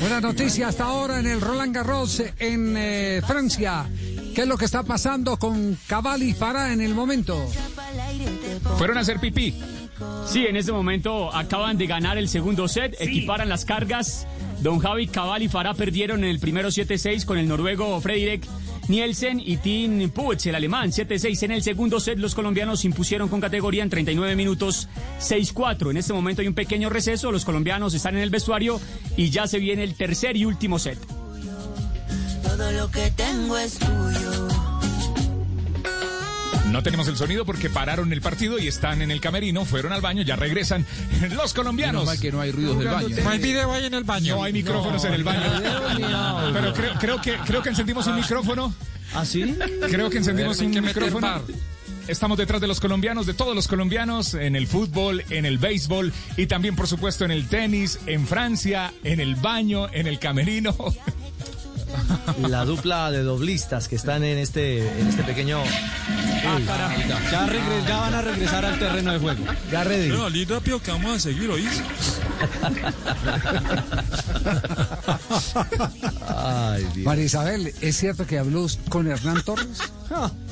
Buena 0.00 0.22
noticia 0.22 0.68
hasta 0.68 0.84
ahora 0.84 1.20
en 1.20 1.26
el 1.26 1.42
Roland 1.42 1.74
Garros 1.74 2.22
en 2.38 2.74
eh, 2.78 3.20
Francia. 3.26 3.86
¿Qué 4.34 4.42
es 4.42 4.48
lo 4.48 4.56
que 4.56 4.64
está 4.64 4.82
pasando 4.84 5.36
con 5.36 5.78
Cabal 5.86 6.22
y 6.22 6.32
Farah 6.32 6.72
en 6.72 6.80
el 6.80 6.94
momento? 6.94 7.46
Fueron 8.78 8.96
a 8.96 9.00
hacer 9.00 9.20
pipí. 9.20 9.54
Sí, 10.26 10.46
en 10.46 10.56
este 10.56 10.72
momento 10.72 11.34
acaban 11.34 11.78
de 11.78 11.86
ganar 11.86 12.18
el 12.18 12.28
segundo 12.28 12.68
set, 12.68 12.96
equiparan 12.98 13.48
las 13.48 13.64
cargas. 13.64 14.26
Don 14.60 14.78
Javi 14.78 15.08
Cabal 15.08 15.42
y 15.42 15.48
Farah 15.48 15.74
perdieron 15.74 16.24
en 16.24 16.30
el 16.30 16.38
primero 16.38 16.68
7-6 16.68 17.24
con 17.24 17.38
el 17.38 17.46
noruego 17.48 18.00
Fredrik 18.00 18.46
Nielsen 18.88 19.40
y 19.40 19.56
Tim 19.56 20.10
Puig, 20.10 20.38
el 20.46 20.54
alemán, 20.54 20.90
7-6. 20.90 21.42
En 21.44 21.52
el 21.52 21.62
segundo 21.62 22.00
set, 22.00 22.18
los 22.18 22.34
colombianos 22.34 22.84
impusieron 22.84 23.28
con 23.28 23.40
categoría 23.40 23.82
en 23.82 23.90
39 23.90 24.36
minutos 24.36 24.88
6-4. 25.20 25.90
En 25.90 25.96
este 25.96 26.12
momento 26.12 26.42
hay 26.42 26.48
un 26.48 26.54
pequeño 26.54 26.90
receso, 26.90 27.32
los 27.32 27.44
colombianos 27.44 27.94
están 27.94 28.16
en 28.16 28.22
el 28.22 28.30
vestuario 28.30 28.80
y 29.16 29.30
ya 29.30 29.46
se 29.46 29.58
viene 29.58 29.84
el 29.84 29.94
tercer 29.94 30.36
y 30.36 30.44
último 30.44 30.78
set. 30.78 30.98
Todo 32.42 32.72
lo 32.72 32.90
que 32.90 33.10
tengo 33.10 33.56
es 33.58 33.78
tuyo. 33.78 34.53
No 36.74 36.82
tenemos 36.82 37.06
el 37.06 37.16
sonido 37.16 37.44
porque 37.44 37.70
pararon 37.70 38.12
el 38.12 38.20
partido 38.20 38.58
y 38.58 38.66
están 38.66 39.00
en 39.00 39.12
el 39.12 39.20
camerino, 39.20 39.64
fueron 39.64 39.92
al 39.92 40.00
baño, 40.00 40.22
ya 40.22 40.34
regresan 40.34 40.84
los 41.30 41.54
colombianos. 41.54 42.04
Mal 42.04 42.18
que 42.18 42.32
no 42.32 42.40
hay 42.40 42.50
ruidos 42.50 42.80
del 42.80 42.88
baño. 42.88 43.16
No 43.22 43.30
hay 43.30 43.38
video 43.38 43.72
ahí 43.72 43.86
en 43.86 43.94
el 43.94 44.02
baño. 44.02 44.34
No 44.34 44.42
hay 44.42 44.52
micrófonos 44.52 45.04
en 45.04 45.14
el 45.14 45.22
baño. 45.22 45.40
Pero 46.52 46.74
creo, 46.74 46.94
creo 46.98 47.20
que 47.20 47.36
creo 47.46 47.62
que 47.62 47.68
encendimos 47.68 48.08
un 48.08 48.16
micrófono. 48.16 48.74
¿Ah, 49.14 49.24
sí? 49.24 49.56
Creo 49.88 50.10
que 50.10 50.18
encendimos 50.18 50.58
un 50.58 50.72
que 50.72 50.80
micrófono. 50.80 51.42
Estamos 52.08 52.36
detrás 52.36 52.60
de 52.60 52.66
los 52.66 52.80
colombianos, 52.80 53.24
de 53.24 53.34
todos 53.34 53.54
los 53.54 53.68
colombianos, 53.68 54.34
en 54.34 54.56
el 54.56 54.66
fútbol, 54.66 55.22
en 55.30 55.46
el 55.46 55.58
béisbol 55.58 56.12
y 56.36 56.46
también, 56.46 56.74
por 56.74 56.88
supuesto, 56.88 57.24
en 57.24 57.30
el 57.30 57.46
tenis, 57.46 58.00
en 58.06 58.26
Francia, 58.26 58.92
en 59.04 59.20
el 59.20 59.36
baño, 59.36 59.86
en 59.92 60.08
el 60.08 60.18
camerino. 60.18 60.76
La 62.48 62.64
dupla 62.64 63.10
de 63.10 63.22
doblistas 63.22 63.88
que 63.88 63.96
están 63.96 64.24
en 64.24 64.38
este, 64.38 64.78
en 65.00 65.08
este 65.08 65.22
pequeño. 65.24 65.60
Ah, 66.46 66.58
caramba. 66.66 66.98
Ya, 67.30 67.46
regre- 67.46 67.86
ya 67.86 67.96
van 68.00 68.14
a 68.14 68.22
regresar 68.22 68.64
al 68.64 68.78
terreno 68.78 69.12
de 69.12 69.18
juego. 69.18 69.44
Ya 69.70 69.84
ready. 69.84 70.08
Bueno, 70.08 70.26
Ali, 70.26 70.44
rápido 70.44 70.80
que 70.80 70.90
vamos 70.90 71.16
a 71.16 71.20
seguir, 71.20 71.48
¿oís? 71.50 71.68
Ay, 76.26 76.84
Dios. 76.94 77.06
María 77.06 77.24
Isabel, 77.24 77.72
¿es 77.80 77.96
cierto 77.96 78.26
que 78.26 78.38
habló 78.38 78.66
con 78.88 79.06
Hernán 79.10 79.42
Torres? 79.42 79.78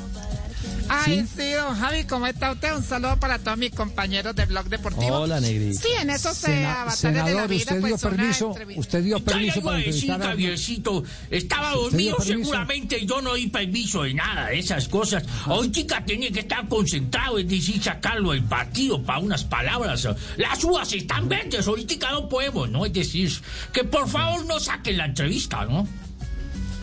Ay, 0.94 1.26
sí, 1.34 1.52
don 1.52 1.74
Javi, 1.76 2.04
¿cómo 2.04 2.26
está 2.26 2.52
usted? 2.52 2.74
Un 2.76 2.84
saludo 2.84 3.16
para 3.18 3.38
todos 3.38 3.56
mis 3.58 3.70
compañeros 3.72 4.34
de 4.36 4.44
Blog 4.46 4.66
Deportivo. 4.68 5.16
Hola, 5.20 5.40
Negrita. 5.40 5.80
Sí, 5.80 5.88
en 6.00 6.10
esos 6.10 6.36
Sena- 6.36 6.60
eh, 6.60 6.66
avatares 6.66 7.02
de 7.02 7.12
la 7.12 7.24
senador, 7.24 7.48
vida, 7.48 7.60
usted 7.62 7.72
dio 7.76 7.80
pues 7.80 8.02
una 8.02 8.10
permiso, 8.16 8.54
usted 8.76 9.02
dio 9.04 9.20
permiso 9.24 9.58
iba 9.58 9.70
a 9.70 9.74
para 9.74 9.76
decir, 9.78 9.94
entrevistar 9.94 10.22
a 10.22 10.24
Javiercito, 10.30 11.04
estaba 11.30 11.68
¿Usted 11.76 11.78
dio 11.78 11.82
dormido 11.90 12.16
permiso? 12.16 12.38
seguramente 12.38 12.98
y 12.98 13.06
yo 13.06 13.20
no 13.22 13.34
di 13.34 13.46
permiso 13.48 14.02
de 14.02 14.14
nada 14.14 14.46
de 14.48 14.58
esas 14.58 14.88
cosas. 14.88 15.24
Hoy, 15.46 15.70
chica, 15.72 16.04
tenía 16.04 16.30
que 16.30 16.40
estar 16.40 16.68
concentrado, 16.68 17.38
es 17.38 17.48
decir, 17.48 17.82
sacarlo 17.82 18.32
del 18.32 18.44
partido 18.44 19.02
para 19.02 19.18
unas 19.18 19.44
palabras. 19.44 20.06
Las 20.36 20.62
uvas 20.64 20.92
están 20.92 21.28
verdes, 21.28 21.66
ahorita 21.66 22.10
no 22.10 22.28
podemos, 22.28 22.68
¿no? 22.70 22.84
Es 22.86 22.92
decir, 22.92 23.32
que 23.72 23.84
por 23.84 24.08
favor 24.08 24.44
no 24.46 24.58
saquen 24.60 24.98
la 24.98 25.06
entrevista, 25.06 25.64
¿no? 25.64 25.86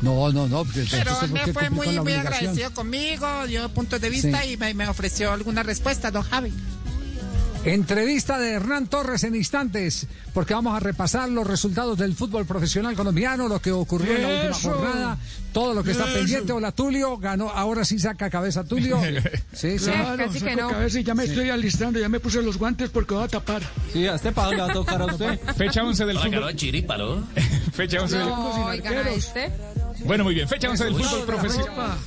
No, 0.01 0.31
no, 0.31 0.47
no. 0.47 0.63
porque 0.63 0.85
Pero 0.89 1.11
él 1.11 1.17
¿por 1.17 1.29
me 1.29 1.53
fue 1.53 1.69
muy, 1.69 1.99
muy 1.99 2.13
agradecido 2.13 2.71
conmigo, 2.73 3.27
dio 3.47 3.67
puntos 3.69 3.99
de 3.99 4.09
vista 4.09 4.41
Sí. 4.43 4.51
y 4.53 4.57
me, 4.57 4.73
me 4.73 4.87
ofreció 4.87 5.31
alguna 5.31 5.63
respuesta, 5.63 6.09
don 6.11 6.23
Javi. 6.23 6.53
Entrevista 7.65 8.39
de 8.39 8.51
Hernán 8.53 8.87
Torres 8.87 9.25
en 9.25 9.35
instantes, 9.35 10.07
porque 10.33 10.53
vamos 10.53 10.73
a 10.73 10.79
repasar 10.79 11.27
los 11.27 11.45
resultados 11.45 11.97
del 11.97 12.15
fútbol 12.15 12.45
profesional 12.45 12.95
colombiano, 12.95 13.49
lo 13.49 13.61
que 13.61 13.69
ocurrió 13.73 14.15
en 14.15 14.21
la 14.21 14.27
última 14.29 14.51
Eso. 14.51 14.71
jornada, 14.71 15.17
todo 15.51 15.73
lo 15.73 15.83
que 15.83 15.91
está 15.91 16.05
Eso. 16.05 16.13
pendiente. 16.13 16.53
Hola 16.53 16.71
Tulio, 16.71 17.17
ganó, 17.17 17.49
ahora 17.49 17.83
sí 17.83 17.99
saca 17.99 18.29
cabeza 18.29 18.63
Tulio. 18.63 18.97
Sí, 19.51 19.77
sí. 19.77 19.91
Claro, 19.91 20.31
saco 20.31 20.69
cabeza 20.69 20.99
y 21.01 21.03
ya 21.03 21.13
me 21.13 21.25
estoy 21.25 21.49
alistando, 21.49 21.99
ya 21.99 22.07
me 22.07 22.21
puse 22.21 22.41
los 22.41 22.57
guantes 22.57 22.89
porque 22.91 23.13
voy 23.13 23.25
a 23.25 23.27
tapar. 23.27 23.61
Sí, 23.91 24.07
a 24.07 24.15
este 24.15 24.31
pago 24.31 24.51
le 24.53 24.61
va 24.61 24.69
a 24.69 24.73
tocar 24.73 25.01
a 25.01 25.05
usted. 25.07 25.37
Fecha 25.57 25.83
11 25.83 26.05
del 26.05 26.17
fútbol. 26.17 26.55
Chiripalo. 26.55 27.23
Fecha 27.73 28.01
11 28.01 28.17
del 28.19 28.25
No, 28.29 28.67
a 28.69 28.75
este. 29.09 29.51
Bueno, 30.03 30.23
muy 30.23 30.33
bien. 30.33 30.47
Fecha 30.47 30.69
11 30.69 30.83
del 30.85 30.95
fútbol 30.95 31.25
profesional. 31.25 31.97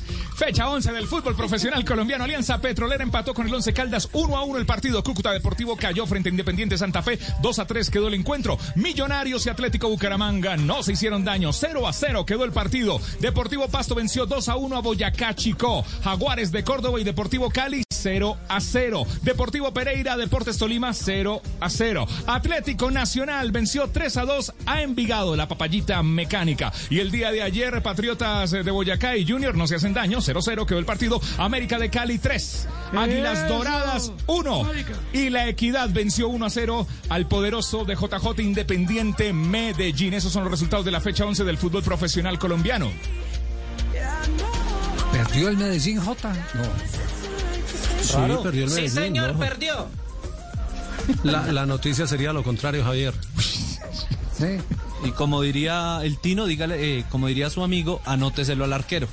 Fecha 0.45 0.69
11 0.69 0.91
del 0.91 1.07
fútbol 1.07 1.37
profesional 1.37 1.85
colombiano. 1.85 2.25
Alianza 2.25 2.61
Petrolera 2.61 3.05
empató 3.05 3.33
con 3.33 3.47
el 3.47 3.55
11 3.55 3.73
Caldas 3.73 4.09
1 4.13 4.37
a 4.37 4.43
1 4.43 4.59
el 4.59 4.67
partido. 4.67 5.01
Cúcuta 5.05 5.31
Deportivo 5.31 5.77
cayó 5.77 6.05
frente 6.05 6.31
a 6.31 6.33
Independiente 6.33 6.77
Santa 6.77 7.01
Fe. 7.01 7.17
2 7.41 7.59
a 7.61 7.65
3 7.65 7.89
quedó 7.91 8.09
el 8.09 8.15
encuentro. 8.15 8.59
Millonarios 8.75 9.47
y 9.47 9.51
Atlético 9.51 9.89
Bucaramanga 9.89 10.57
no 10.57 10.83
se 10.83 10.95
hicieron 10.95 11.25
daño. 11.25 11.53
0 11.53 11.87
a 11.87 11.93
0 11.93 12.27
quedó 12.27 12.43
el 12.43 12.51
partido. 12.51 13.01
Deportivo 13.21 13.69
Pasto 13.69 13.95
venció 13.95 14.27
2 14.27 14.49
a 14.49 14.57
1 14.57 14.77
a 14.77 14.81
Boyacá 14.81 15.33
Chico. 15.37 15.85
Jaguares 16.03 16.51
de 16.51 16.65
Córdoba 16.65 17.01
y 17.01 17.05
Deportivo 17.05 17.49
Cali 17.49 17.85
0 17.89 18.37
a 18.49 18.61
0. 18.61 19.07
Deportivo 19.23 19.73
Pereira, 19.73 20.17
Deportes 20.17 20.59
Tolima 20.59 20.93
0 20.93 21.41
a 21.61 21.71
0. 21.71 22.07
Atlético 22.27 22.91
Nacional 22.91 23.53
venció 23.53 23.91
3 23.91 24.17
a 24.17 24.25
2 24.25 24.55
a 24.67 24.83
Envigado, 24.83 25.37
la 25.37 25.47
papayita 25.47 26.03
mecánica. 26.03 26.73
Y 26.91 26.99
el 26.99 27.13
día 27.13 27.31
de 27.31 27.43
ayer, 27.43 27.81
Patriotas 27.81 28.51
de 28.51 28.71
Boyacá 28.71 29.17
y 29.17 29.25
Junior 29.25 29.57
no 29.57 29.69
se 29.69 29.77
hacen 29.77 29.95
daño. 29.95 30.21
0-0 30.35 30.67
quedó 30.67 30.79
el 30.79 30.85
partido. 30.85 31.21
América 31.39 31.79
de 31.79 31.91
Cali 31.91 32.19
3. 32.19 32.69
Águilas 32.97 33.39
Eso. 33.39 33.49
Doradas 33.59 34.13
1. 34.27 34.71
Y 35.13 35.31
la 35.31 35.49
Equidad 35.49 35.91
venció 35.91 36.29
1 36.29 36.47
a 36.47 36.51
0 36.51 36.87
al 37.09 37.27
poderoso 37.29 37.85
de 37.85 37.95
JJ 37.95 38.41
Independiente 38.43 39.33
Medellín. 39.33 40.15
Esos 40.15 40.33
son 40.33 40.45
los 40.45 40.51
resultados 40.51 40.85
de 40.85 40.91
la 40.91 41.01
fecha 41.01 41.25
11 41.25 41.45
del 41.45 41.59
fútbol 41.59 41.83
profesional 41.83 42.39
colombiano. 42.39 42.91
¿Perdió 45.13 45.49
el 45.49 45.57
Medellín 45.57 46.01
J? 46.01 46.33
No. 46.55 46.63
Sí, 48.03 48.43
perdió 48.43 48.65
el 48.65 48.71
Sí, 48.71 48.75
Medellín. 48.77 48.91
señor, 48.91 49.33
¿no? 49.35 49.39
perdió. 49.39 49.89
La, 51.23 51.53
la 51.53 51.67
noticia 51.67 52.07
sería 52.07 52.33
lo 52.33 52.43
contrario, 52.43 52.85
Javier. 52.85 53.15
Sí. 53.39 54.59
Y 55.05 55.11
como 55.13 55.43
diría 55.43 56.01
el 56.03 56.19
Tino, 56.19 56.47
dígale, 56.47 56.99
eh, 56.99 57.05
como 57.11 57.27
diría 57.27 57.51
su 57.51 57.63
amigo, 57.65 58.01
anóteselo 58.05 58.65
al 58.65 58.73
arquero. 58.73 59.09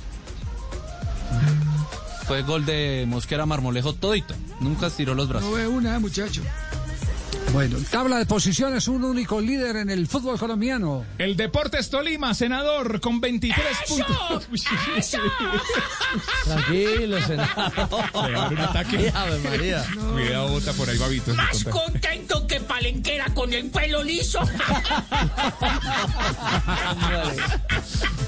Fue 2.30 2.42
gol 2.42 2.64
de 2.64 3.06
Mosquera 3.08 3.44
Marmolejo 3.44 3.92
todito. 3.92 4.36
Nunca 4.60 4.86
estiró 4.86 5.16
los 5.16 5.28
brazos. 5.28 5.50
No 5.50 5.56
ve 5.56 5.66
una, 5.66 5.98
muchacho. 5.98 6.42
Bueno, 7.52 7.78
tabla 7.90 8.18
de 8.18 8.26
posiciones, 8.26 8.86
un 8.86 9.02
único 9.02 9.40
líder 9.40 9.76
en 9.76 9.90
el 9.90 10.06
fútbol 10.06 10.38
colombiano. 10.38 11.04
El 11.18 11.36
Deportes 11.36 11.90
Tolima, 11.90 12.32
senador, 12.32 13.00
con 13.00 13.20
23 13.20 13.66
puntos. 13.88 14.48
Tranquilo, 16.44 17.20
senador. 17.22 17.72
Le 18.28 18.34
va 18.34 18.44
a 18.44 18.44
dar 18.44 18.52
un 18.52 18.58
ataque. 18.58 19.12
María. 19.42 19.84
Cuidado, 20.12 20.48
bota 20.48 20.72
por 20.74 20.88
ahí, 20.88 20.96
babito. 20.98 21.34
Más 21.34 21.64
contento 21.64 22.46
que 22.46 22.60
Palenquera 22.60 23.26
con 23.34 23.52
el 23.52 23.68
pelo 23.70 24.04
liso. 24.04 24.38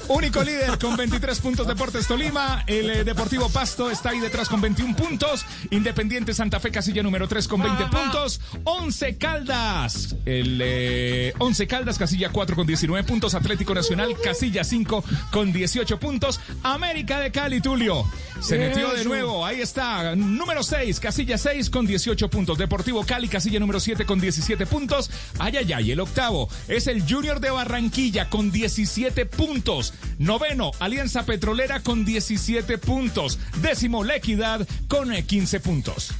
Único 0.09 0.43
líder 0.43 0.77
con 0.79 0.97
23 0.97 1.39
puntos 1.39 1.65
Deportes 1.65 2.07
Tolima. 2.07 2.63
El 2.67 2.89
eh, 2.89 3.03
Deportivo 3.05 3.47
Pasto 3.49 3.89
está 3.89 4.09
ahí 4.09 4.19
detrás 4.19 4.49
con 4.49 4.59
21 4.59 4.95
puntos. 4.95 5.45
Independiente 5.71 6.33
Santa 6.33 6.59
Fe 6.59 6.71
Casilla 6.71 7.01
número 7.01 7.27
3 7.27 7.47
con 7.47 7.61
20 7.61 7.85
puntos. 7.85 8.41
11 8.65 9.12
Once 9.13 9.17
Caldas. 9.17 10.15
El 10.25 10.59
eh, 10.63 11.33
Once 11.37 11.67
Caldas, 11.67 11.99
casilla 11.99 12.29
4 12.29 12.55
con 12.55 12.65
19 12.65 13.05
puntos. 13.07 13.35
Atlético 13.35 13.73
Nacional, 13.75 14.15
casilla 14.23 14.63
5 14.63 15.03
con 15.31 15.53
18 15.53 15.99
puntos. 15.99 16.39
América 16.63 17.19
de 17.19 17.31
Cali, 17.31 17.61
Tulio. 17.61 18.05
Se 18.41 18.57
metió 18.57 18.91
de 18.93 19.05
nuevo. 19.05 19.45
Ahí 19.45 19.61
está. 19.61 20.15
Número 20.15 20.63
6, 20.63 20.99
casilla 20.99 21.37
6 21.37 21.69
con 21.69 21.85
18 21.85 22.27
puntos. 22.29 22.57
Deportivo 22.57 23.05
Cali, 23.05 23.27
casilla 23.27 23.59
número 23.59 23.79
7 23.79 24.05
con 24.05 24.19
17 24.19 24.65
puntos. 24.65 25.11
Ay, 25.37 25.57
ay, 25.57 25.73
ay. 25.73 25.91
El 25.91 25.99
octavo 25.99 26.49
es 26.67 26.87
el 26.87 27.03
Junior 27.07 27.39
de 27.39 27.51
Barranquilla 27.51 28.29
con 28.29 28.51
17 28.51 29.27
puntos. 29.27 29.93
Noveno, 30.17 30.71
Alianza 30.79 31.23
Petrolera 31.25 31.81
con 31.81 32.03
17 32.03 32.79
puntos. 32.79 33.37
Décimo, 33.61 34.03
La 34.03 34.15
Equidad 34.15 34.67
con 34.87 35.13
eh, 35.13 35.23
15 35.23 35.59
puntos. 35.59 36.13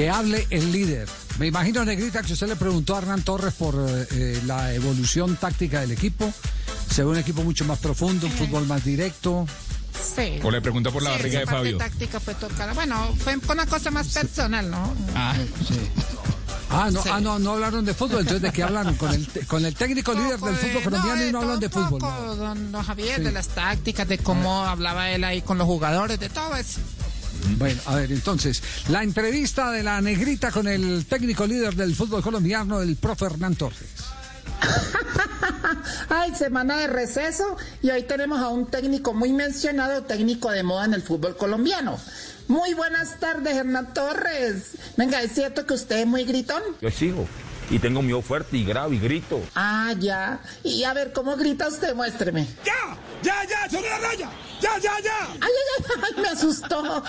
Que 0.00 0.08
hable 0.08 0.46
el 0.48 0.72
líder. 0.72 1.06
Me 1.38 1.46
imagino, 1.48 1.84
Negrita, 1.84 2.22
que 2.22 2.32
usted 2.32 2.48
le 2.48 2.56
preguntó 2.56 2.94
a 2.96 3.00
Hernán 3.00 3.20
Torres 3.20 3.52
por 3.52 3.74
eh, 3.86 4.06
eh, 4.12 4.42
la 4.46 4.72
evolución 4.72 5.36
táctica 5.36 5.82
del 5.82 5.90
equipo. 5.90 6.32
Se 6.90 7.04
ve 7.04 7.10
un 7.10 7.18
equipo 7.18 7.42
mucho 7.42 7.66
más 7.66 7.78
profundo, 7.80 8.26
un 8.26 8.32
fútbol 8.32 8.66
más 8.66 8.82
directo. 8.82 9.44
Sí. 9.92 10.40
O 10.42 10.50
le 10.50 10.62
preguntó 10.62 10.90
por 10.90 11.02
la 11.02 11.10
Sí, 11.10 11.16
barriga 11.18 11.40
de 11.40 11.46
Fabio. 11.46 11.76
táctica 11.76 12.18
fue 12.18 12.34
tocada. 12.34 12.72
Bueno, 12.72 13.14
fue 13.22 13.38
una 13.50 13.66
cosa 13.66 13.90
más 13.90 14.08
personal, 14.08 14.70
¿no? 14.70 14.90
Ah, 15.14 15.34
Ah, 16.70 16.88
no, 16.90 17.02
Sí. 17.02 17.08
ah, 17.12 17.20
no, 17.20 17.38
no 17.38 17.50
hablaron 17.52 17.84
de 17.84 17.92
fútbol. 17.92 18.20
Entonces, 18.20 18.40
¿de 18.40 18.52
qué 18.52 18.62
hablaron? 18.62 18.94
Con 18.94 19.12
el, 19.12 19.28
con 19.48 19.66
el 19.66 19.74
técnico 19.74 20.14
líder 20.14 20.40
del 20.40 20.54
fútbol 20.56 20.82
colombiano 20.82 21.26
y 21.26 21.30
no 21.32 21.40
hablan 21.42 21.60
de 21.60 21.68
fútbol. 21.68 22.00
Poco, 22.00 22.36
don, 22.36 22.72
don 22.72 22.82
Javier, 22.82 23.16
Sí. 23.16 23.22
de 23.24 23.32
las 23.32 23.48
tácticas, 23.48 24.08
de 24.08 24.16
cómo 24.16 24.64
hablaba 24.64 25.10
él 25.10 25.24
ahí 25.24 25.42
con 25.42 25.58
los 25.58 25.66
jugadores, 25.66 26.18
de 26.18 26.30
todo 26.30 26.56
eso. 26.56 26.80
Bueno, 27.58 27.80
a 27.86 27.96
ver, 27.96 28.12
entonces, 28.12 28.62
la 28.88 29.02
entrevista 29.02 29.70
de 29.70 29.82
la 29.82 30.00
negrita 30.00 30.50
con 30.50 30.66
el 30.68 31.06
técnico 31.06 31.46
líder 31.46 31.74
del 31.74 31.94
fútbol 31.94 32.22
colombiano, 32.22 32.80
el 32.80 32.96
profe 32.96 33.26
Hernán 33.26 33.56
Torres. 33.56 33.88
Ay, 36.08 36.34
semana 36.34 36.78
de 36.78 36.86
receso 36.86 37.56
y 37.82 37.90
hoy 37.90 38.02
tenemos 38.02 38.40
a 38.40 38.48
un 38.48 38.66
técnico 38.66 39.14
muy 39.14 39.32
mencionado, 39.32 40.02
técnico 40.02 40.50
de 40.50 40.62
moda 40.62 40.84
en 40.84 40.94
el 40.94 41.02
fútbol 41.02 41.36
colombiano. 41.36 41.98
Muy 42.48 42.74
buenas 42.74 43.20
tardes, 43.20 43.56
Hernán 43.56 43.94
Torres. 43.94 44.72
Venga, 44.96 45.22
¿es 45.22 45.32
cierto 45.32 45.66
que 45.66 45.74
usted 45.74 45.98
es 45.98 46.06
muy 46.06 46.24
gritón? 46.24 46.62
Yo 46.80 46.88
exijo. 46.88 47.26
Y 47.70 47.78
tengo 47.78 48.02
mi 48.02 48.12
voz 48.12 48.24
fuerte 48.24 48.56
y 48.56 48.64
grave 48.64 48.96
y 48.96 48.98
grito. 48.98 49.40
Ah, 49.54 49.94
ya. 49.98 50.40
Y 50.64 50.82
a 50.82 50.92
ver, 50.92 51.12
¿cómo 51.12 51.36
grita 51.36 51.68
usted? 51.68 51.94
Muéstreme. 51.94 52.46
¡Ya! 52.64 52.96
¡Ya, 53.22 53.44
ya! 53.48 53.70
¡Sobre 53.70 53.88
la 53.88 53.98
raya! 53.98 54.30
¡Ya, 54.60 54.78
ya, 54.78 54.92
ya! 55.02 55.28
Ay, 55.40 55.50
ay, 55.50 55.84
ay, 55.88 56.02
ay, 56.02 56.22
me 56.22 56.28
asustó. 56.28 57.02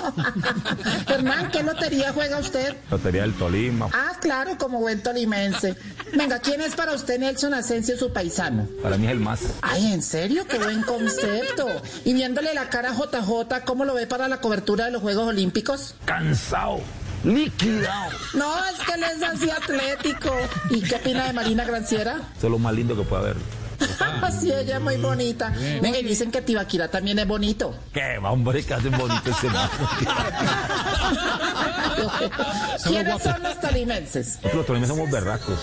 Hernán, 1.08 1.50
¿qué 1.52 1.64
lotería 1.64 2.14
juega 2.14 2.38
usted? 2.40 2.76
Lotería 2.92 3.24
del 3.24 3.34
Tolima. 3.34 3.90
Ah, 3.92 4.14
claro, 4.22 4.58
como 4.58 4.80
buen 4.80 5.02
tolimense. 5.02 5.76
Venga, 6.14 6.40
¿quién 6.40 6.62
es 6.62 6.76
para 6.76 6.94
usted 6.94 7.20
Nelson 7.20 7.54
Asensio, 7.54 7.98
su 7.98 8.14
paisano? 8.14 8.68
Para 8.84 8.98
mí 8.98 9.08
es 9.08 9.14
el 9.14 9.20
más. 9.20 9.40
Ay, 9.62 9.92
¿en 9.92 10.04
serio? 10.04 10.46
Qué 10.48 10.60
buen 10.60 10.84
concepto. 10.84 11.68
Y 12.06 12.14
viéndole 12.14 12.54
la 12.54 12.70
cara 12.70 12.92
a 12.92 12.94
JJ, 12.94 13.66
¿cómo 13.66 13.84
lo 13.86 13.96
ve 13.96 14.06
para 14.06 14.28
la 14.28 14.42
cobertura 14.42 14.86
de 14.86 14.92
los 14.92 15.02
Juegos 15.02 15.28
Olímpicos? 15.28 15.96
Cansado. 16.06 16.82
Liquidado. 17.24 18.12
No, 18.34 18.66
es 18.66 18.80
que 18.80 18.94
él 18.94 19.04
es 19.04 19.22
así 19.24 19.50
atlético. 19.50 20.36
¿Y 20.70 20.82
qué 20.82 20.96
opina 20.96 21.26
de 21.28 21.34
Marina 21.34 21.64
Granciera? 21.66 22.16
Eso 22.38 22.48
es 22.48 22.52
lo 22.52 22.60
más 22.60 22.74
lindo 22.74 22.96
que 22.96 23.04
puede 23.04 23.24
haber. 23.24 23.36
Sí, 24.40 24.52
ella 24.52 24.78
es 24.78 24.82
muy 24.82 24.98
bonita. 24.98 25.54
Venga, 25.82 26.00
y 26.00 26.04
dicen 26.04 26.32
que 26.32 26.42
Tibaquira 26.42 26.88
también 26.90 27.20
es 27.20 27.28
bonito. 27.28 27.76
¿Qué 27.94 28.18
va, 28.18 28.32
hombre? 28.32 28.64
Que 28.64 28.74
hacen 28.74 28.98
bonito 28.98 29.30
ese. 29.30 29.48
¿Quiénes 32.88 33.22
son 33.22 33.44
los 33.44 33.60
tolimenses? 33.60 34.28
Nosotros 34.36 34.56
los 34.56 34.66
tolimenses 34.66 34.96
somos 34.96 35.12
berracos. 35.12 35.60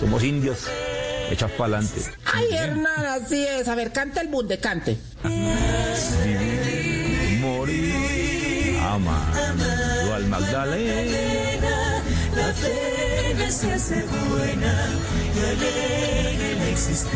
Somos 0.00 0.22
indios. 0.22 0.66
Echas 1.30 1.50
para 1.52 1.78
adelante. 1.78 2.02
Ay, 2.34 2.46
Hernán, 2.52 3.06
así 3.06 3.46
es. 3.46 3.68
A 3.68 3.74
ver, 3.74 3.92
canta 3.92 4.20
el 4.20 4.28
bunde, 4.28 4.58
cante. 4.58 4.98
Morir. 7.40 8.78
Amando 8.78 9.38
al 9.38 9.56
Magdalena. 10.32 12.02
La 12.34 12.52
fe 12.54 13.50
se 13.50 13.72
hace 13.74 14.02
buena 14.30 14.74
y 15.34 15.38
alegre 15.38 16.52
el 16.52 16.68
existir. 16.68 17.10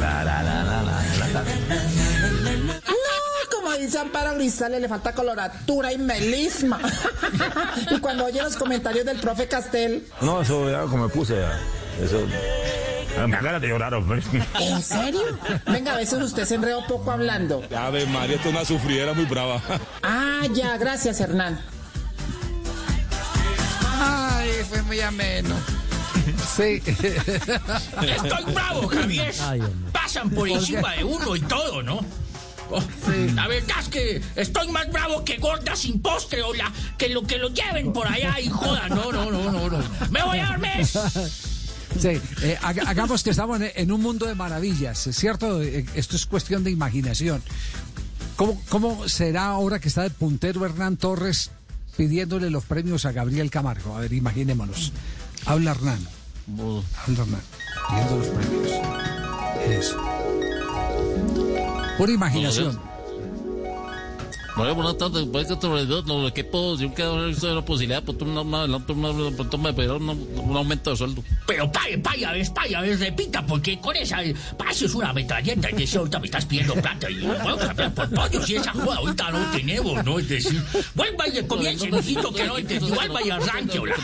La, 0.00 0.22
la, 0.24 0.42
la, 0.42 0.62
la, 0.64 0.82
la, 0.82 1.02
la, 1.18 1.28
la. 1.32 1.42
No, 2.86 3.50
como 3.50 3.72
dice 3.72 3.98
Amparo 3.98 4.34
Grisales, 4.36 4.80
le 4.80 4.88
falta 4.88 5.12
coloratura 5.12 5.92
y 5.92 5.98
melisma. 5.98 6.78
y 7.90 7.98
cuando 7.98 8.26
oye 8.26 8.40
los 8.40 8.56
comentarios 8.56 9.04
del 9.04 9.18
profe 9.18 9.48
Castel, 9.48 10.06
No, 10.20 10.40
eso 10.42 10.70
ya 10.70 10.82
como 10.82 11.04
me 11.08 11.12
puse. 11.12 11.34
ya. 11.36 11.58
Eso. 12.04 12.20
ah, 13.18 13.26
Me 13.26 13.36
ganas 13.42 13.60
de 13.60 13.66
llorar, 13.68 13.92
hombre. 13.94 14.22
¿en 14.60 14.80
serio? 14.82 15.22
Venga, 15.66 15.94
a 15.94 15.96
veces 15.96 16.22
usted 16.22 16.44
se 16.44 16.54
enredó 16.54 16.86
poco 16.86 17.10
hablando. 17.10 17.64
Ave 17.76 18.06
María, 18.06 18.36
esto 18.36 18.48
es 18.48 18.54
una 18.54 18.64
sufridera 18.64 19.12
muy 19.12 19.24
brava. 19.24 19.60
Ah, 20.04 20.42
ya, 20.54 20.76
gracias, 20.78 21.20
Hernán. 21.20 21.60
Fue 24.70 24.82
muy 24.82 25.00
ameno. 25.00 25.54
Sí. 26.56 26.80
Estoy 26.86 28.54
bravo, 28.54 28.88
Javier. 28.88 29.34
Pasan 29.92 30.30
por 30.30 30.48
encima 30.48 30.94
de 30.94 31.04
uno 31.04 31.34
y 31.36 31.40
todo, 31.40 31.82
¿no? 31.82 32.00
Oh, 32.72 32.80
La 33.34 33.48
verdad 33.48 33.76
es 33.80 33.88
que 33.88 34.22
estoy 34.36 34.68
más 34.68 34.88
bravo 34.92 35.24
que 35.24 35.38
gorda 35.38 35.74
sin 35.74 36.00
postre 36.00 36.40
o 36.42 36.54
la, 36.54 36.70
que 36.96 37.08
lo 37.08 37.24
que 37.24 37.36
lo 37.38 37.48
lleven 37.48 37.92
por 37.92 38.06
allá 38.06 38.38
y 38.40 38.48
jodan. 38.48 38.90
No, 38.90 39.10
no, 39.10 39.28
no, 39.30 39.50
no, 39.50 39.68
no. 39.68 39.78
Me 40.10 40.22
voy 40.22 40.38
a 40.38 40.46
dormir. 40.46 40.86
Sí, 40.86 42.20
eh, 42.42 42.56
haga- 42.62 42.84
hagamos 42.88 43.24
que 43.24 43.30
estamos 43.30 43.60
en, 43.60 43.72
en 43.74 43.90
un 43.90 44.00
mundo 44.00 44.26
de 44.26 44.36
maravillas, 44.36 45.08
¿cierto? 45.12 45.60
Eh, 45.60 45.84
Esto 45.96 46.14
es 46.14 46.26
cuestión 46.26 46.62
de 46.62 46.70
imaginación. 46.70 47.42
¿Cómo, 48.36 48.62
¿Cómo 48.68 49.08
será 49.08 49.46
ahora 49.46 49.80
que 49.80 49.88
está 49.88 50.02
de 50.04 50.10
puntero 50.10 50.64
Hernán 50.64 50.96
Torres 50.96 51.50
pidiéndole 51.96 52.50
los 52.50 52.64
premios 52.64 53.04
a 53.04 53.12
Gabriel 53.12 53.50
Camargo? 53.50 53.96
A 53.96 54.00
ver, 54.00 54.12
imaginémonos. 54.12 54.92
Habla 55.46 55.72
Hernán. 55.72 56.00
Habla 57.06 57.22
Hernán. 57.22 57.42
Pidiendo 57.88 58.16
los 58.16 58.26
premios. 58.28 58.70
Eso. 59.68 59.96
Pura 61.98 62.12
imaginación. 62.12 62.89
Bueno, 64.56 64.74
buenas 64.74 64.98
tardes. 64.98 65.26
Pues 65.30 65.46
que 65.46 65.56
los 66.06 66.30
equipos, 66.30 66.80
yo 66.80 66.92
quiero 66.92 67.16
ver 67.16 67.42
la 67.42 67.64
posibilidad, 67.64 68.02
pues 68.02 68.18
más 68.22 69.14
pronto 69.36 69.58
me 69.58 69.72
pidieron 69.72 70.08
un, 70.08 70.56
aumento 70.56 70.90
de 70.90 70.96
sueldo. 70.96 71.22
Pero 71.46 71.70
pague, 71.70 71.98
pague, 71.98 72.26
a 72.26 72.32
ver, 72.32 72.52
pague, 72.52 72.76
a 72.76 72.80
ver, 72.80 72.98
repita, 72.98 73.44
porque 73.46 73.78
con 73.80 73.96
esa 73.96 74.18
paso 74.58 74.86
es 74.86 74.94
una 74.94 75.12
metralleta 75.12 75.70
y 75.70 75.86
si 75.86 75.96
ahorita 75.96 76.18
me 76.18 76.26
estás 76.26 76.44
pidiendo 76.46 76.74
plata 76.74 77.10
y 77.10 77.14
no 77.14 77.34
puedo 77.38 77.58
cambiar 77.58 77.94
por 77.94 78.10
pollos 78.10 78.50
y 78.50 78.56
esa 78.56 78.72
joda 78.72 78.96
ahorita 78.96 79.30
no 79.30 79.50
tenemos, 79.52 80.04
¿no? 80.04 80.18
Es 80.18 80.28
decir, 80.28 80.62
vuelva 80.94 81.28
y 81.28 81.42
comience, 81.44 81.90
mijito, 81.90 82.32
que 82.32 82.44
no 82.44 82.58
entendió, 82.58 82.94
vuelva 82.94 83.22
y 83.24 83.30
arranque, 83.30 83.78
hola. 83.78 83.94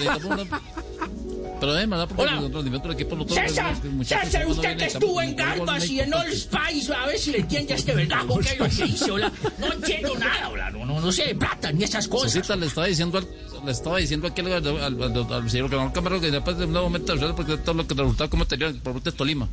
Pero 1.58 1.72
déjeme 1.72 1.94
hablar 1.94 2.08
porque 2.08 2.22
Hola. 2.22 2.38
el 2.46 2.52
rendimiento 2.52 2.88
del 2.88 2.96
equipo 3.00 3.16
no 3.16 3.26
César, 3.28 3.74
César, 4.04 4.46
usted 4.46 4.76
que 4.76 4.84
estuvo 4.86 5.22
en 5.22 5.34
Garbas 5.36 5.88
y 5.88 6.00
en 6.00 6.12
All 6.12 6.30
Spice, 6.32 6.94
a 6.94 7.06
ver 7.06 7.18
si 7.18 7.32
le 7.32 7.38
entiende 7.38 7.72
a 7.72 7.76
este 7.76 7.94
verdad, 7.94 8.20
qué 8.42 8.48
es 8.50 8.58
lo 8.58 8.68
que 8.68 8.92
hice, 8.92 9.10
hola. 9.10 9.32
No 9.58 9.72
entiendo 9.72 10.14
nada, 10.18 10.48
hola, 10.50 10.70
no, 10.70 10.84
no, 10.84 11.00
no 11.00 11.12
sé 11.12 11.24
de 11.28 11.34
plata 11.34 11.72
ni 11.72 11.84
esas 11.84 12.08
cosas. 12.08 12.34
Cosita, 12.34 12.56
le 12.56 12.66
estaba 12.66 12.86
diciendo 12.86 13.18
al, 13.18 13.26
le 13.64 13.72
estaba 13.72 13.96
diciendo 13.98 14.26
aquí 14.28 14.42
al, 14.42 14.52
al, 14.52 15.02
al, 15.02 15.32
al- 15.32 15.50
señor 15.50 15.70
Camargo 15.70 15.92
Camargo 15.94 16.20
que 16.20 16.30
después 16.30 16.58
de 16.58 16.66
un 16.66 16.74
sueldo 17.16 17.34
porque 17.34 17.56
todo 17.56 17.74
lo 17.74 17.86
que 17.86 17.94
resultaba 17.94 18.28
como 18.28 18.44
parte 18.80 19.10
de 19.10 19.16
Tolima. 19.16 19.48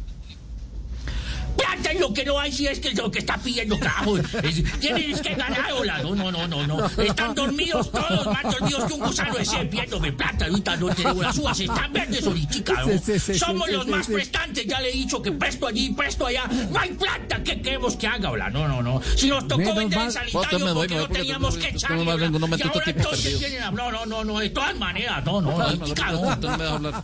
Plata 1.84 1.91
es 1.95 1.99
lo 1.99 2.13
que 2.13 2.23
no 2.25 2.39
hay 2.39 2.51
si 2.51 2.67
es 2.67 2.79
que 2.79 2.89
es 2.89 2.95
lo 2.97 3.11
que 3.11 3.19
está 3.19 3.38
pidiendo, 3.38 3.77
carajo. 3.77 4.17
Es- 4.17 4.63
Tienes 4.79 5.21
que 5.21 5.36
ganar, 5.36 5.71
hola. 5.73 6.01
No, 6.01 6.15
no, 6.15 6.31
no, 6.31 6.47
no, 6.47 6.65
no. 6.65 6.86
Están 7.03 7.36
dormidos 7.36 7.91
todos, 7.91 8.25
más 8.25 8.43
dormidos 8.43 8.86
que 8.86 8.93
un 8.93 8.99
gusano 9.01 9.38
ese 9.38 9.57
pidiéndome 9.65 10.11
plata. 10.13 10.45
Ahorita 10.45 10.77
no 10.77 10.88
tenemos 10.95 11.17
las 11.23 11.38
uvas, 11.38 11.59
están 11.59 11.91
verdes 11.93 12.25
ahorita, 12.25 12.73
¿no? 12.73 12.86
Sí, 12.86 12.99
sí, 13.05 13.19
sí, 13.19 13.39
Somos 13.39 13.67
sí, 13.67 13.73
los 13.73 13.86
sí, 13.86 13.91
más 13.91 14.05
sí. 14.05 14.13
prestantes, 14.13 14.65
ya 14.65 14.79
le 14.81 14.89
he 14.89 14.93
dicho 14.93 15.21
que 15.21 15.31
presto 15.31 15.67
allí, 15.67 15.89
presto 15.91 16.25
allá. 16.25 16.45
No 16.71 16.79
hay 16.79 16.91
plata 16.93 17.43
que 17.43 17.61
queremos 17.61 17.95
que 17.97 18.07
haga, 18.07 18.31
hola. 18.31 18.49
No, 18.49 18.67
no, 18.67 18.81
no. 18.81 19.01
Si 19.17 19.27
nos 19.27 19.47
tocó 19.47 19.59
Menos 19.59 19.75
vender 19.75 19.99
mal- 19.99 20.07
el 20.07 20.13
sanitario 20.13 20.73
porque 20.73 20.95
no 20.95 21.01
porque 21.01 21.19
teníamos 21.19 21.57
que 21.57 21.67
echarle. 21.69 22.05
no 22.05 22.13
Y 22.13 22.49
meto 22.49 22.69
ahora 22.69 22.84
entonces. 22.88 23.41
No, 23.73 23.91
no, 23.91 24.05
no, 24.05 24.23
no. 24.23 24.39
De 24.39 24.49
todas 24.49 24.75
maneras, 24.77 25.23
no, 25.25 25.41
no. 25.41 25.57
no. 25.57 27.03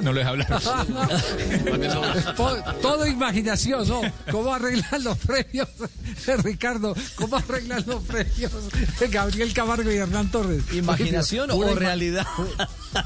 No 0.00 0.12
lo 0.12 0.18
deja 0.20 0.30
hablar. 0.30 0.46
todo 2.82 3.06
imaginación, 3.06 3.88
¿no? 3.88 4.00
¿Cómo 4.30 4.52
arreglan 4.52 5.04
los 5.04 5.16
premios, 5.18 5.68
Ricardo? 6.44 6.94
¿Cómo 7.16 7.36
arreglan 7.36 7.82
los 7.86 8.02
premios 8.04 8.52
Gabriel 9.10 9.52
Camargo 9.54 9.90
y 9.90 9.96
Hernán 9.96 10.30
Torres? 10.30 10.62
¿Imaginación 10.72 11.50
o 11.50 11.56
ima- 11.56 11.74
realidad? 11.74 12.26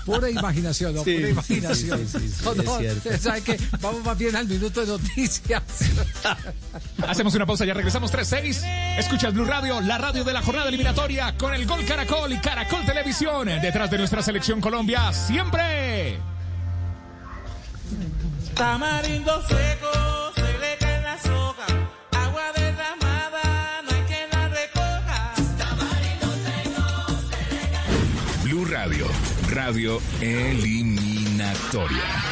Pura 0.04 0.30
imaginación, 0.30 0.94
no, 0.94 1.04
Sí, 1.04 1.14
pura 1.16 1.28
imaginación. 1.28 1.98
sí, 2.08 2.18
sí, 2.20 2.28
sí, 2.28 2.42
No, 2.44 2.78
es. 2.80 3.80
Vamos 3.80 4.04
más 4.04 4.18
bien 4.18 4.34
al 4.36 4.46
minuto 4.48 4.80
de 4.80 4.86
noticias. 4.88 5.62
Hacemos 7.06 7.34
una 7.34 7.46
pausa, 7.46 7.64
ya 7.64 7.74
regresamos 7.74 8.12
3-6. 8.12 8.98
Escuchas 8.98 9.32
Blue 9.32 9.44
Radio, 9.44 9.80
la 9.80 9.98
radio 9.98 10.24
de 10.24 10.32
la 10.32 10.42
jornada 10.42 10.68
eliminatoria 10.68 11.36
con 11.36 11.54
el 11.54 11.66
Gol 11.66 11.84
Caracol 11.84 12.32
y 12.32 12.38
Caracol 12.38 12.84
Televisión. 12.84 13.46
Detrás 13.60 13.90
de 13.90 13.98
nuestra 13.98 14.22
selección 14.22 14.60
Colombia, 14.60 15.12
siempre. 15.12 16.18
Tamarindo 18.54 19.42
seco, 19.48 20.32
Radio, 28.64 29.06
radio 29.50 30.00
eliminatoria. 30.20 32.31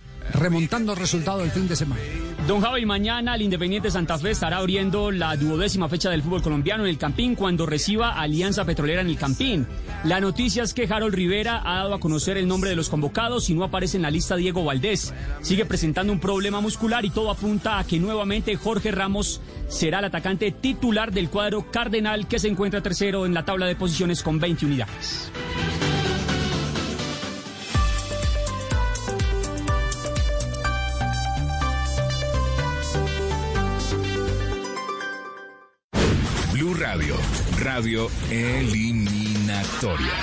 remontando 0.33 0.93
el 0.93 0.99
resultado 0.99 1.39
del 1.39 1.51
fin 1.51 1.67
de 1.67 1.75
semana. 1.75 2.01
Don 2.47 2.59
Javi, 2.59 2.85
mañana 2.85 3.35
el 3.35 3.43
Independiente 3.43 3.91
Santa 3.91 4.17
Fe 4.17 4.31
estará 4.31 4.57
abriendo 4.57 5.11
la 5.11 5.35
duodécima 5.37 5.87
fecha 5.87 6.09
del 6.09 6.23
fútbol 6.23 6.41
colombiano 6.41 6.83
en 6.83 6.89
el 6.89 6.97
Campín 6.97 7.35
cuando 7.35 7.67
reciba 7.67 8.19
Alianza 8.19 8.65
Petrolera 8.65 9.01
en 9.01 9.07
el 9.07 9.17
Campín. 9.17 9.67
La 10.03 10.19
noticia 10.19 10.63
es 10.63 10.73
que 10.73 10.87
Harold 10.91 11.13
Rivera 11.13 11.61
ha 11.63 11.77
dado 11.77 11.93
a 11.93 11.99
conocer 11.99 12.37
el 12.37 12.47
nombre 12.47 12.71
de 12.71 12.75
los 12.75 12.89
convocados 12.89 13.49
y 13.49 13.53
no 13.53 13.63
aparece 13.63 13.97
en 13.97 14.03
la 14.03 14.11
lista 14.11 14.35
Diego 14.35 14.63
Valdés. 14.63 15.13
Sigue 15.41 15.65
presentando 15.65 16.11
un 16.11 16.19
problema 16.19 16.61
muscular 16.61 17.05
y 17.05 17.11
todo 17.11 17.29
apunta 17.29 17.77
a 17.77 17.83
que 17.83 17.99
nuevamente 17.99 18.55
Jorge 18.55 18.89
Ramos 18.91 19.39
será 19.67 19.99
el 19.99 20.05
atacante 20.05 20.51
titular 20.51 21.11
del 21.11 21.29
cuadro 21.29 21.69
cardenal 21.71 22.27
que 22.27 22.39
se 22.39 22.47
encuentra 22.47 22.81
tercero 22.81 23.27
en 23.27 23.35
la 23.35 23.45
tabla 23.45 23.67
de 23.67 23.75
posiciones 23.75 24.23
con 24.23 24.39
20 24.39 24.65
unidades. 24.65 25.31
Radio, 37.61 38.09
eliminatoria. 38.31 40.13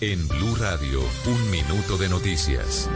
En 0.00 0.26
Blue 0.26 0.56
Radio, 0.58 1.00
un 1.24 1.50
minuto 1.52 1.96
de 1.98 2.08
noticias. 2.08 2.90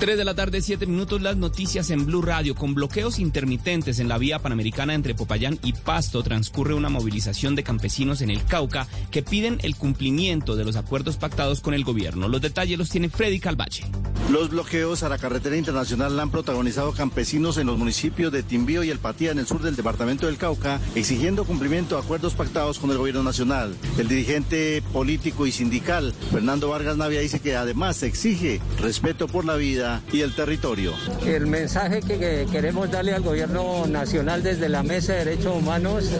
3 0.00 0.18
de 0.18 0.24
la 0.24 0.34
tarde, 0.34 0.60
7 0.60 0.86
minutos, 0.86 1.22
las 1.22 1.36
noticias 1.36 1.88
en 1.90 2.04
Blue 2.04 2.20
Radio. 2.20 2.54
Con 2.56 2.74
bloqueos 2.74 3.20
intermitentes 3.20 4.00
en 4.00 4.08
la 4.08 4.18
vía 4.18 4.40
panamericana 4.40 4.92
entre 4.92 5.14
Popayán 5.14 5.58
y 5.62 5.72
Pasto, 5.72 6.22
transcurre 6.22 6.74
una 6.74 6.88
movilización 6.88 7.54
de 7.54 7.62
campesinos 7.62 8.20
en 8.20 8.28
el 8.28 8.44
Cauca 8.44 8.88
que 9.12 9.22
piden 9.22 9.58
el 9.62 9.76
cumplimiento 9.76 10.56
de 10.56 10.64
los 10.64 10.76
acuerdos 10.76 11.16
pactados 11.16 11.60
con 11.60 11.74
el 11.74 11.84
gobierno. 11.84 12.28
Los 12.28 12.42
detalles 12.42 12.76
los 12.76 12.90
tiene 12.90 13.08
Freddy 13.08 13.38
Calvache. 13.38 13.84
Los 14.30 14.50
bloqueos 14.50 15.02
a 15.02 15.08
la 15.08 15.18
carretera 15.18 15.56
internacional 15.56 16.16
la 16.16 16.22
han 16.22 16.30
protagonizado 16.30 16.92
campesinos 16.92 17.56
en 17.58 17.66
los 17.66 17.78
municipios 17.78 18.32
de 18.32 18.42
Timbío 18.42 18.82
y 18.82 18.90
El 18.90 18.98
Patía 18.98 19.30
en 19.30 19.38
el 19.38 19.46
sur 19.46 19.62
del 19.62 19.76
departamento 19.76 20.26
del 20.26 20.38
Cauca, 20.38 20.80
exigiendo 20.94 21.44
cumplimiento 21.44 21.96
a 21.96 22.00
acuerdos 22.00 22.34
pactados 22.34 22.78
con 22.78 22.90
el 22.90 22.98
gobierno 22.98 23.22
nacional. 23.22 23.76
El 23.96 24.08
dirigente 24.08 24.82
político 24.92 25.46
y 25.46 25.52
sindical, 25.52 26.12
Fernando 26.32 26.68
Vargas 26.68 26.96
Navia, 26.96 27.20
dice 27.20 27.40
que 27.40 27.54
además 27.54 28.02
exige 28.02 28.60
respeto 28.80 29.28
por 29.28 29.44
la 29.44 29.56
vida 29.56 29.83
y 30.12 30.20
el 30.20 30.34
territorio. 30.34 30.92
El 31.26 31.46
mensaje 31.46 32.00
que, 32.00 32.18
que 32.18 32.46
queremos 32.50 32.90
darle 32.90 33.14
al 33.14 33.22
gobierno 33.22 33.86
nacional 33.86 34.42
desde 34.42 34.68
la 34.68 34.82
Mesa 34.82 35.14
de 35.14 35.24
Derechos 35.24 35.56
Humanos 35.56 36.10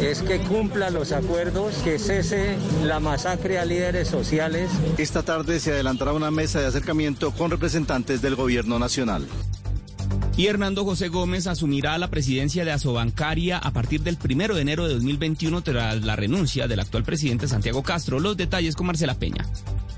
es 0.00 0.22
que 0.22 0.38
cumpla 0.40 0.90
los 0.90 1.12
acuerdos, 1.12 1.74
que 1.84 1.98
cese 1.98 2.56
la 2.84 3.00
masacre 3.00 3.58
a 3.58 3.64
líderes 3.64 4.08
sociales. 4.08 4.70
Esta 4.98 5.22
tarde 5.22 5.60
se 5.60 5.72
adelantará 5.72 6.12
una 6.12 6.30
mesa 6.30 6.60
de 6.60 6.66
acercamiento 6.66 7.32
con 7.32 7.50
representantes 7.50 8.22
del 8.22 8.34
gobierno 8.34 8.78
nacional. 8.78 9.26
Y 10.36 10.48
Hernando 10.48 10.84
José 10.84 11.08
Gómez 11.08 11.46
asumirá 11.46 11.96
la 11.96 12.08
presidencia 12.08 12.64
de 12.64 12.72
Asobancaria 12.72 13.56
a 13.58 13.70
partir 13.72 14.02
del 14.02 14.16
primero 14.16 14.56
de 14.56 14.62
enero 14.62 14.88
de 14.88 14.94
2021 14.94 15.62
tras 15.62 16.04
la 16.04 16.16
renuncia 16.16 16.66
del 16.66 16.80
actual 16.80 17.04
presidente 17.04 17.46
Santiago 17.46 17.84
Castro. 17.84 18.18
Los 18.18 18.36
detalles 18.36 18.74
con 18.74 18.88
Marcela 18.88 19.14
Peña. 19.14 19.46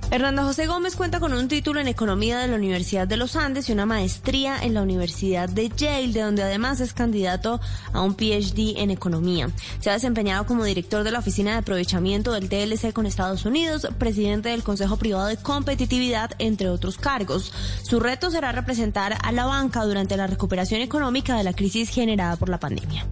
Hernando 0.08 0.44
José 0.44 0.68
Gómez 0.68 0.94
cuenta 0.94 1.18
con 1.18 1.32
un 1.32 1.48
título 1.48 1.80
en 1.80 1.88
Economía 1.88 2.38
de 2.38 2.46
la 2.46 2.54
Universidad 2.54 3.08
de 3.08 3.16
los 3.16 3.34
Andes 3.34 3.68
y 3.68 3.72
una 3.72 3.86
maestría 3.86 4.56
en 4.62 4.72
la 4.72 4.82
Universidad 4.82 5.48
de 5.48 5.68
Yale, 5.68 6.12
de 6.12 6.20
donde 6.20 6.44
además 6.44 6.80
es 6.80 6.94
candidato 6.94 7.60
a 7.92 8.02
un 8.02 8.14
PhD 8.14 8.78
en 8.80 8.90
Economía. 8.90 9.50
Se 9.80 9.90
ha 9.90 9.94
desempeñado 9.94 10.46
como 10.46 10.64
director 10.64 11.02
de 11.02 11.10
la 11.10 11.18
Oficina 11.18 11.52
de 11.52 11.58
Aprovechamiento 11.58 12.32
del 12.32 12.48
TLC 12.48 12.92
con 12.92 13.04
Estados 13.04 13.44
Unidos, 13.44 13.88
presidente 13.98 14.50
del 14.50 14.62
Consejo 14.62 14.96
Privado 14.96 15.26
de 15.26 15.38
Competitividad, 15.38 16.30
entre 16.38 16.68
otros 16.68 16.98
cargos. 16.98 17.52
Su 17.82 17.98
reto 17.98 18.30
será 18.30 18.52
representar 18.52 19.18
a 19.20 19.32
la 19.32 19.46
banca 19.46 19.84
durante 19.84 20.16
la 20.16 20.28
recuperación 20.28 20.82
económica 20.82 21.36
de 21.36 21.42
la 21.42 21.52
crisis 21.52 21.90
generada 21.90 22.36
por 22.36 22.48
la 22.48 22.60
pandemia. 22.60 23.06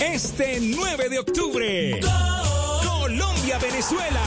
Este 0.00 0.58
9 0.60 1.08
de 1.08 1.18
octubre, 1.18 2.00
Colombia-Venezuela. 3.04 4.22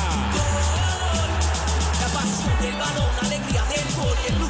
La 1.99 2.07
pasión 2.13 2.61
del 2.61 2.75
balón, 2.77 3.09
la 3.19 3.27
alegría 3.27 3.63
del 3.63 3.95
gol 3.95 4.46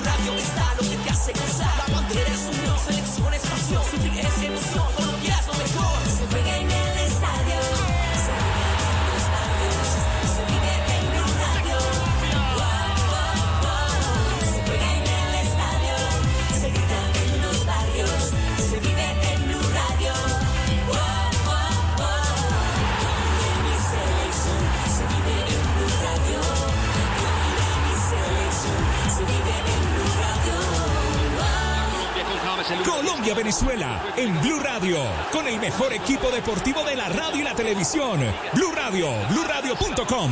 Colombia-Venezuela 33.27 34.13
en 34.15 34.41
Blue 34.41 34.59
Radio, 34.61 34.99
con 35.33 35.45
el 35.47 35.59
mejor 35.59 35.91
equipo 35.91 36.31
deportivo 36.31 36.81
de 36.85 36.95
la 36.95 37.09
radio 37.09 37.41
y 37.41 37.43
la 37.43 37.53
televisión. 37.55 38.21
Blue 38.53 38.71
Radio, 38.73 39.09
bluradio.com. 39.29 40.31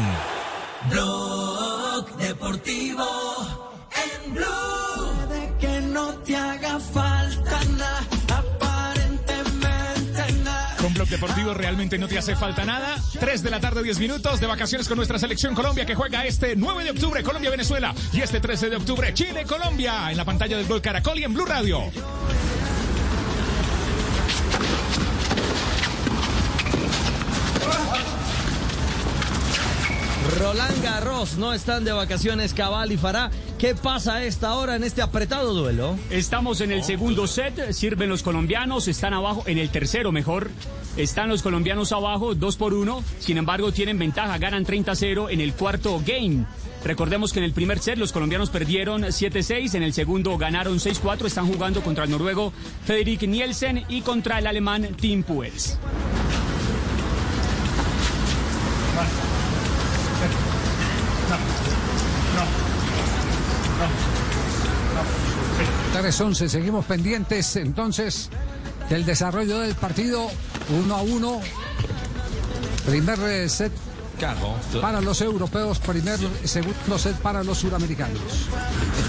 Blog 0.90 2.16
Deportivo 2.18 3.06
en 3.92 4.34
Blue. 4.34 4.46
De 5.28 5.54
que 5.60 5.82
no 5.82 6.14
te 6.20 6.38
haga 6.38 6.80
falta 6.80 7.60
nada, 7.78 8.00
aparentemente 8.34 10.32
nada. 10.44 10.78
Con 10.80 10.94
Blog 10.94 11.10
Deportivo 11.10 11.54
realmente 11.54 11.98
no 11.98 12.08
te 12.08 12.18
hace 12.18 12.38
falta 12.38 12.64
nada. 12.64 12.96
3 13.20 13.44
de 13.44 13.50
la 13.50 13.60
tarde, 13.60 13.84
10 13.84 14.00
minutos 14.00 14.40
de 14.40 14.48
vacaciones 14.48 14.88
con 14.88 14.96
nuestra 14.96 15.20
selección 15.20 15.54
Colombia 15.54 15.86
que 15.86 15.96
juega 15.96 16.24
este 16.26 16.56
9 16.56 16.86
de 16.86 16.92
octubre 16.92 17.24
Colombia-Venezuela 17.24 17.94
y 18.14 18.22
este 18.22 18.40
13 18.40 18.70
de 18.70 18.78
octubre 18.78 19.14
Chile-Colombia 19.14 20.12
en 20.12 20.18
la 20.18 20.24
pantalla 20.24 20.56
del 20.56 20.68
Gol 20.68 20.82
Caracol 20.82 21.20
y 21.20 21.26
en 21.26 21.34
Blue 21.34 21.46
Radio. 21.46 21.92
Roland 30.40 30.84
Garros, 30.84 31.38
no 31.38 31.54
están 31.54 31.86
de 31.86 31.94
vacaciones 31.94 32.54
Cabal 32.54 32.92
y 32.92 32.98
Fará. 32.98 33.32
¿Qué 33.58 33.74
pasa 33.74 34.16
a 34.16 34.24
esta 34.26 34.54
hora 34.56 34.76
en 34.76 34.84
este 34.84 35.02
apretado 35.02 35.54
duelo? 35.54 35.98
Estamos 36.10 36.60
en 36.60 36.74
el 36.74 36.84
segundo 36.84 37.26
set, 37.26 37.72
sirven 37.72 38.10
los 38.10 38.22
colombianos, 38.22 38.90
están 38.90 39.14
abajo, 39.14 39.44
en 39.46 39.58
el 39.58 39.70
tercero 39.70 40.12
mejor, 40.12 40.52
están 40.98 41.30
los 41.30 41.42
colombianos 41.42 41.94
abajo, 41.94 42.36
dos 42.36 42.58
por 42.58 42.74
uno, 42.74 43.02
sin 43.20 43.38
embargo 43.38 43.72
tienen 43.72 43.98
ventaja, 43.98 44.38
ganan 44.38 44.66
30-0 44.66 45.32
en 45.32 45.40
el 45.40 45.54
cuarto 45.54 46.02
game. 46.06 46.46
Recordemos 46.84 47.32
que 47.32 47.40
en 47.40 47.46
el 47.46 47.54
primer 47.54 47.80
set 47.80 47.98
los 47.98 48.12
colombianos 48.12 48.50
perdieron 48.50 49.04
7-6, 49.04 49.76
en 49.76 49.84
el 49.84 49.94
segundo 49.94 50.38
ganaron 50.38 50.80
6-4, 50.80 51.28
están 51.28 51.48
jugando 51.48 51.82
contra 51.82 52.04
el 52.04 52.12
noruego 52.12 52.52
Fredrik 52.84 53.22
Nielsen 53.24 53.86
y 53.88 54.02
contra 54.02 54.40
el 54.40 54.48
alemán 54.48 54.90
Tim 55.00 55.24
Puels. 55.24 55.78
Tres 65.96 66.20
once, 66.20 66.50
seguimos 66.50 66.84
pendientes 66.84 67.56
entonces 67.56 68.30
del 68.90 69.06
desarrollo 69.06 69.60
del 69.60 69.76
partido 69.76 70.28
uno 70.84 70.96
a 70.96 71.02
uno. 71.02 71.40
Primer 72.86 73.18
eh, 73.22 73.48
set 73.48 73.72
para 74.82 75.00
los 75.00 75.22
europeos, 75.22 75.80
primer, 75.80 76.20
segundo 76.44 77.00
set 77.00 77.16
para 77.16 77.44
los 77.46 77.60
suramericanos. 77.60 78.20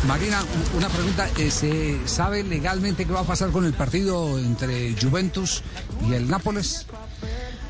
Marina, 0.07 0.41
una 0.77 0.89
pregunta, 0.89 1.29
eh, 1.37 1.51
¿se 1.51 2.07
sabe 2.07 2.45
legalmente 2.45 3.05
qué 3.05 3.13
va 3.13 3.21
a 3.21 3.25
pasar 3.25 3.51
con 3.51 3.65
el 3.65 3.73
partido 3.73 4.39
entre 4.39 4.95
Juventus 4.95 5.65
y 6.09 6.15
el 6.15 6.29
Nápoles? 6.29 6.87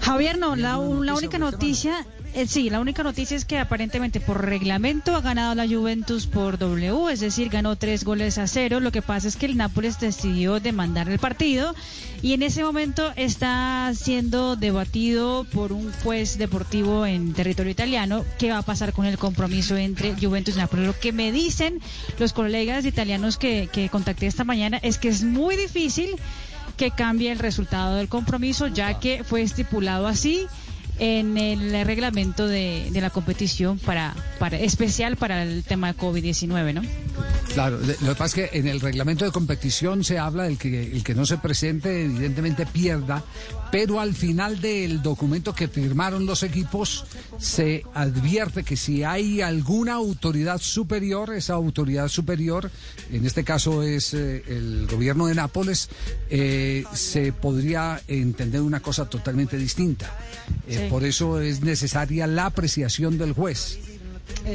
Javier, 0.03 0.39
no, 0.39 0.57
la, 0.57 0.77
la 0.77 1.15
única 1.15 1.39
noticia, 1.39 2.07
eh, 2.37 2.47
sí, 2.47 2.69
la 2.69 2.81
única 2.81 3.03
noticia 3.03 3.35
es 3.35 3.47
que 3.47 3.59
aparentemente 3.59 4.21
por 4.21 4.45
reglamento 4.45 5.17
ha 5.17 5.23
ganado 5.23 5.55
la 5.55 5.67
Juventus 5.67 6.27
por 6.27 6.59
W, 6.59 7.11
es 7.11 7.21
decir, 7.21 7.49
ganó 7.49 7.77
tres 7.77 8.05
goles 8.05 8.37
a 8.37 8.47
cero. 8.47 8.79
Lo 8.79 8.93
que 8.93 9.01
pasa 9.01 9.27
es 9.27 9.37
que 9.37 9.47
el 9.47 9.57
Nápoles 9.57 9.99
decidió 10.01 10.61
demandar 10.61 11.09
el 11.09 11.19
partido 11.19 11.75
y 12.21 12.35
en 12.35 12.43
ese 12.43 12.63
momento 12.63 13.11
está 13.17 13.91
siendo 13.95 14.55
debatido 14.55 15.47
por 15.51 15.73
un 15.73 15.91
juez 16.03 16.37
deportivo 16.37 17.07
en 17.07 17.33
territorio 17.33 17.73
italiano 17.73 18.23
qué 18.39 18.51
va 18.51 18.59
a 18.59 18.63
pasar 18.63 18.93
con 18.93 19.07
el 19.07 19.17
compromiso 19.17 19.75
entre 19.79 20.15
Juventus 20.15 20.57
y 20.57 20.59
Nápoles. 20.59 20.87
Lo 20.87 20.99
que 21.01 21.13
me 21.13 21.33
dicen 21.33 21.81
los 22.19 22.35
colegas 22.35 22.85
italianos 22.85 23.39
que, 23.39 23.71
que 23.73 23.89
contacté 23.89 24.27
esta 24.27 24.45
mañana 24.45 24.77
es 24.83 24.99
que 24.99 25.09
es 25.09 25.25
muy 25.25 25.57
difícil 25.57 26.11
que 26.77 26.91
cambie 26.91 27.33
el 27.33 27.39
resultado 27.39 27.97
del 27.97 28.09
compromiso, 28.09 28.67
ya 28.67 29.01
que 29.01 29.25
fue 29.25 29.41
estipulado 29.41 30.07
así 30.07 30.47
en 30.99 31.37
el 31.37 31.85
reglamento 31.87 32.47
de, 32.47 32.89
de 32.91 33.01
la 33.01 33.11
competición 33.11 33.79
para, 33.79 34.15
para 34.39 34.59
especial 34.59 35.17
para 35.17 35.43
el 35.43 35.65
tema 35.65 35.93
de 35.93 35.99
COVID-19, 35.99 36.75
¿no? 36.75 36.83
Claro, 37.55 37.79
lo 37.79 37.87
que 37.87 38.15
pasa 38.15 38.25
es 38.25 38.35
que 38.51 38.59
en 38.59 38.69
el 38.69 38.81
reglamento 38.81 39.25
de 39.25 39.31
competición 39.31 40.05
se 40.05 40.19
habla 40.19 40.45
del 40.45 40.59
que 40.59 40.93
el 40.93 41.03
que 41.03 41.15
no 41.15 41.25
se 41.25 41.39
presente 41.39 42.05
evidentemente 42.05 42.67
pierda, 42.67 43.25
pero 43.71 44.01
al 44.01 44.15
final 44.15 44.61
del 44.61 45.03
documento 45.03 45.55
que 45.55 45.69
firmaron 45.69 46.27
los 46.27 46.43
equipos 46.43 47.05
se 47.39 47.83
advierte 47.95 48.63
que 48.63 48.77
si 48.77 49.05
hay 49.05 49.41
alguna 49.41 49.95
autoridad 49.95 50.59
superior, 50.61 51.33
esa 51.33 51.55
autoridad 51.55 52.09
superior, 52.09 52.71
en 53.11 53.25
este 53.25 53.45
caso 53.45 53.83
es 53.83 54.13
eh, 54.15 54.43
el 54.49 54.87
gobierno 54.87 55.27
de 55.27 55.35
Nápoles, 55.35 55.89
eh, 56.29 56.85
se 56.93 57.33
podría 57.33 58.03
entender 58.07 58.61
una 58.61 58.81
cosa 58.81 59.09
totalmente 59.09 59.57
distinta. 59.57 60.13
Eh, 60.69 60.86
Por 60.91 61.05
eso 61.05 61.41
es 61.41 61.61
necesaria 61.63 62.27
la 62.27 62.47
apreciación 62.47 63.19
del 63.19 63.33
juez. 63.33 63.79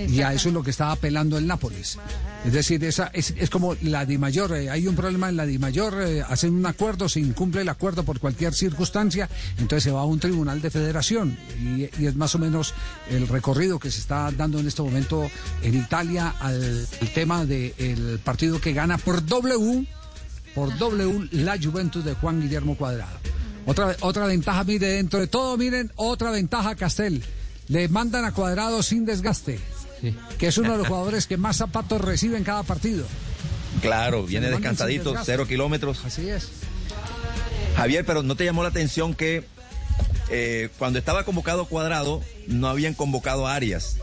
Y 0.09 0.21
a 0.21 0.33
eso 0.33 0.49
es 0.49 0.53
lo 0.53 0.63
que 0.63 0.71
estaba 0.71 0.93
apelando 0.93 1.37
el 1.37 1.47
Nápoles. 1.47 1.97
Es 2.45 2.53
decir, 2.53 2.83
esa 2.83 3.11
es, 3.13 3.49
como 3.49 3.75
la 3.81 4.05
Di 4.05 4.17
Mayor. 4.17 4.55
eh, 4.55 4.69
hay 4.69 4.87
un 4.87 4.95
problema 4.95 5.29
en 5.29 5.37
la 5.37 5.45
Di 5.45 5.59
Mayor, 5.59 6.01
eh, 6.01 6.23
hacen 6.27 6.53
un 6.53 6.65
acuerdo, 6.65 7.07
se 7.07 7.19
incumple 7.19 7.61
el 7.61 7.69
acuerdo 7.69 8.03
por 8.03 8.19
cualquier 8.19 8.53
circunstancia, 8.53 9.29
entonces 9.57 9.83
se 9.83 9.91
va 9.91 10.01
a 10.01 10.05
un 10.05 10.19
tribunal 10.19 10.61
de 10.61 10.71
federación. 10.71 11.37
Y, 11.59 11.83
es 12.03 12.15
más 12.15 12.33
o 12.35 12.39
menos 12.39 12.73
el 13.09 13.27
recorrido 13.27 13.79
que 13.79 13.91
se 13.91 13.99
está 13.99 14.31
dando 14.31 14.59
en 14.59 14.67
este 14.67 14.81
momento 14.81 15.29
en 15.61 15.75
Italia 15.75 16.33
al, 16.39 16.87
al 17.01 17.09
tema 17.13 17.45
del 17.45 18.19
partido 18.23 18.59
que 18.59 18.73
gana 18.73 18.97
por 18.97 19.25
W, 19.25 19.85
por 20.55 20.77
W 20.77 21.29
la 21.31 21.57
Juventus 21.61 22.03
de 22.03 22.13
Juan 22.15 22.41
Guillermo 22.41 22.75
Cuadrado. 22.75 23.19
Otra, 23.65 23.95
otra 24.01 24.25
ventaja, 24.25 24.63
mire, 24.63 24.87
dentro 24.87 25.19
de 25.19 25.27
todo, 25.27 25.57
miren, 25.57 25.91
otra 25.95 26.31
ventaja 26.31 26.75
Castel. 26.75 27.23
Le 27.67 27.87
mandan 27.87 28.25
a 28.25 28.33
Cuadrado 28.33 28.83
sin 28.83 29.05
desgaste, 29.05 29.59
que 30.37 30.47
es 30.47 30.57
uno 30.57 30.71
de 30.73 30.77
los 30.79 30.87
jugadores 30.89 31.27
que 31.27 31.37
más 31.37 31.57
zapatos 31.57 32.01
recibe 32.01 32.37
en 32.37 32.43
cada 32.43 32.63
partido. 32.63 33.05
Claro, 33.81 34.23
viene 34.25 34.49
descansadito, 34.49 35.15
cero 35.23 35.47
kilómetros. 35.47 36.03
Así 36.03 36.29
es. 36.29 36.49
Javier, 37.75 38.05
pero 38.05 38.23
¿no 38.23 38.35
te 38.35 38.43
llamó 38.43 38.63
la 38.63 38.69
atención 38.69 39.13
que 39.13 39.45
eh, 40.29 40.69
cuando 40.77 40.99
estaba 40.99 41.23
convocado 41.23 41.65
Cuadrado 41.65 42.21
no 42.47 42.67
habían 42.67 42.93
convocado 42.93 43.47
a 43.47 43.55
Arias? 43.55 43.97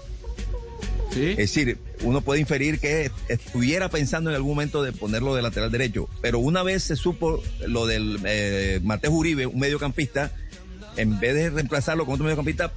Es 1.19 1.37
decir, 1.37 1.79
uno 2.03 2.21
puede 2.21 2.41
inferir 2.41 2.79
que 2.81 3.11
estuviera 3.29 3.89
pensando 3.89 4.31
en 4.31 4.37
algún 4.37 4.53
momento 4.53 4.83
de 4.83 4.93
ponerlo 4.93 5.35
de 5.35 5.43
lateral 5.43 5.71
derecho, 5.71 6.09
pero 6.21 6.39
una 6.39 6.63
vez 6.63 6.83
se 6.85 6.97
supo 6.97 7.43
lo 7.67 7.87
del 7.87 8.19
eh, 8.25 8.81
Mateo 8.83 9.11
Uribe, 9.13 9.47
un 9.47 9.59
mediocampista, 9.59 10.33
en 10.97 11.19
vez 11.21 11.35
de 11.35 11.51
reemplazarlo 11.51 12.05
con 12.05 12.15
otro 12.15 12.25
mediocampista, 12.25 12.73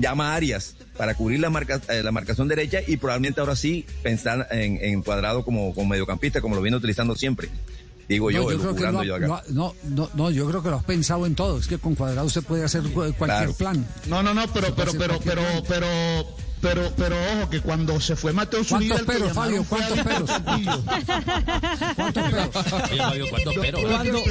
llama 0.00 0.32
a 0.32 0.36
Arias 0.36 0.76
para 0.96 1.14
cubrir 1.14 1.40
la, 1.40 1.50
marca, 1.50 1.80
eh, 1.88 2.02
la 2.02 2.10
marcación 2.12 2.48
derecha 2.48 2.80
y 2.86 2.96
probablemente 2.96 3.40
ahora 3.40 3.54
sí 3.56 3.86
pensar 4.02 4.48
en, 4.50 4.78
en 4.82 5.02
Cuadrado 5.02 5.44
como, 5.44 5.72
como 5.74 5.88
mediocampista, 5.90 6.40
como 6.40 6.56
lo 6.56 6.62
viene 6.62 6.76
utilizando 6.76 7.14
siempre. 7.14 7.48
Digo 8.08 8.30
yo, 8.30 8.42
No, 8.44 8.50
yo 8.52 8.58
creo 8.58 8.74
que 8.74 8.82
lo 8.90 9.04
yo 9.04 9.14
acá. 9.16 9.42
no, 9.50 9.74
no, 9.84 10.10
no, 10.14 10.30
yo 10.30 10.48
creo 10.48 10.62
que 10.62 10.70
lo 10.70 10.76
has 10.76 10.84
pensado 10.84 11.26
en 11.26 11.34
todo. 11.34 11.58
Es 11.58 11.66
que 11.66 11.76
con 11.78 11.94
Cuadrado 11.94 12.26
usted 12.26 12.42
puede 12.42 12.64
hacer 12.64 12.80
cu- 12.84 13.12
cualquier 13.18 13.52
Claro. 13.52 13.52
plan. 13.54 13.86
No, 14.06 14.22
no, 14.22 14.32
no, 14.32 14.46
pero, 14.52 14.68
Se 14.68 14.72
pero, 14.72 14.92
pero, 14.92 15.20
pero, 15.22 15.42
plan. 15.42 15.62
pero, 15.68 15.88
pero, 16.60 16.92
pero, 16.96 17.16
ojo, 17.34 17.50
que 17.50 17.60
cuando 17.60 18.00
se 18.00 18.16
fue 18.16 18.32
Mateo 18.32 18.64
Zuribe, 18.64 18.94
¿Cuántos 18.94 19.14
peros, 19.14 19.32
Fabio? 19.32 19.64
fue 19.64 19.82
a 19.82 19.88
¿Cuántos. 19.88 20.30
¿Cuántos 21.96 22.22
peros? 22.30 22.48
¿cuántos 23.30 23.54
peros? 23.54 23.80
Cuando, 23.82 24.22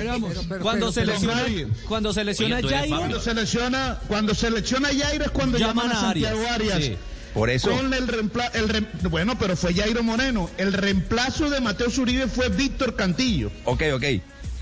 Pero, 0.49 0.61
cuando 0.61 0.91
se 0.91 1.05
lesiona, 1.05 1.43
cuando 1.87 2.13
se 2.13 2.23
lesiona 2.23 2.61
Jairo, 2.61 2.97
Cuando 2.97 3.19
se 3.19 3.33
lesiona, 3.33 3.99
cuando 4.07 4.35
se 4.35 4.51
lesiona 4.51 4.89
Jairo 4.89 5.25
es 5.25 5.31
cuando 5.31 5.57
llaman, 5.57 5.91
a 5.91 5.99
Santiago 6.01 6.41
Arias. 6.49 6.83
Sí. 6.83 6.95
Por 7.33 7.49
eso. 7.49 7.69
Con 7.69 7.93
el 7.93 8.07
rem- 8.07 8.87
bueno, 9.09 9.37
pero 9.37 9.55
fue 9.55 9.73
Jairo 9.73 10.01
Moreno. 10.01 10.49
El 10.57 10.73
reemplazo 10.73 11.49
de 11.49 11.59
Mateo 11.61 11.89
Zuribe 11.91 12.27
fue 12.27 12.49
Víctor 12.49 12.95
Cantillo. 12.95 13.51
Ok, 13.65 13.83
ok. 13.93 14.03
Eh, 14.03 14.21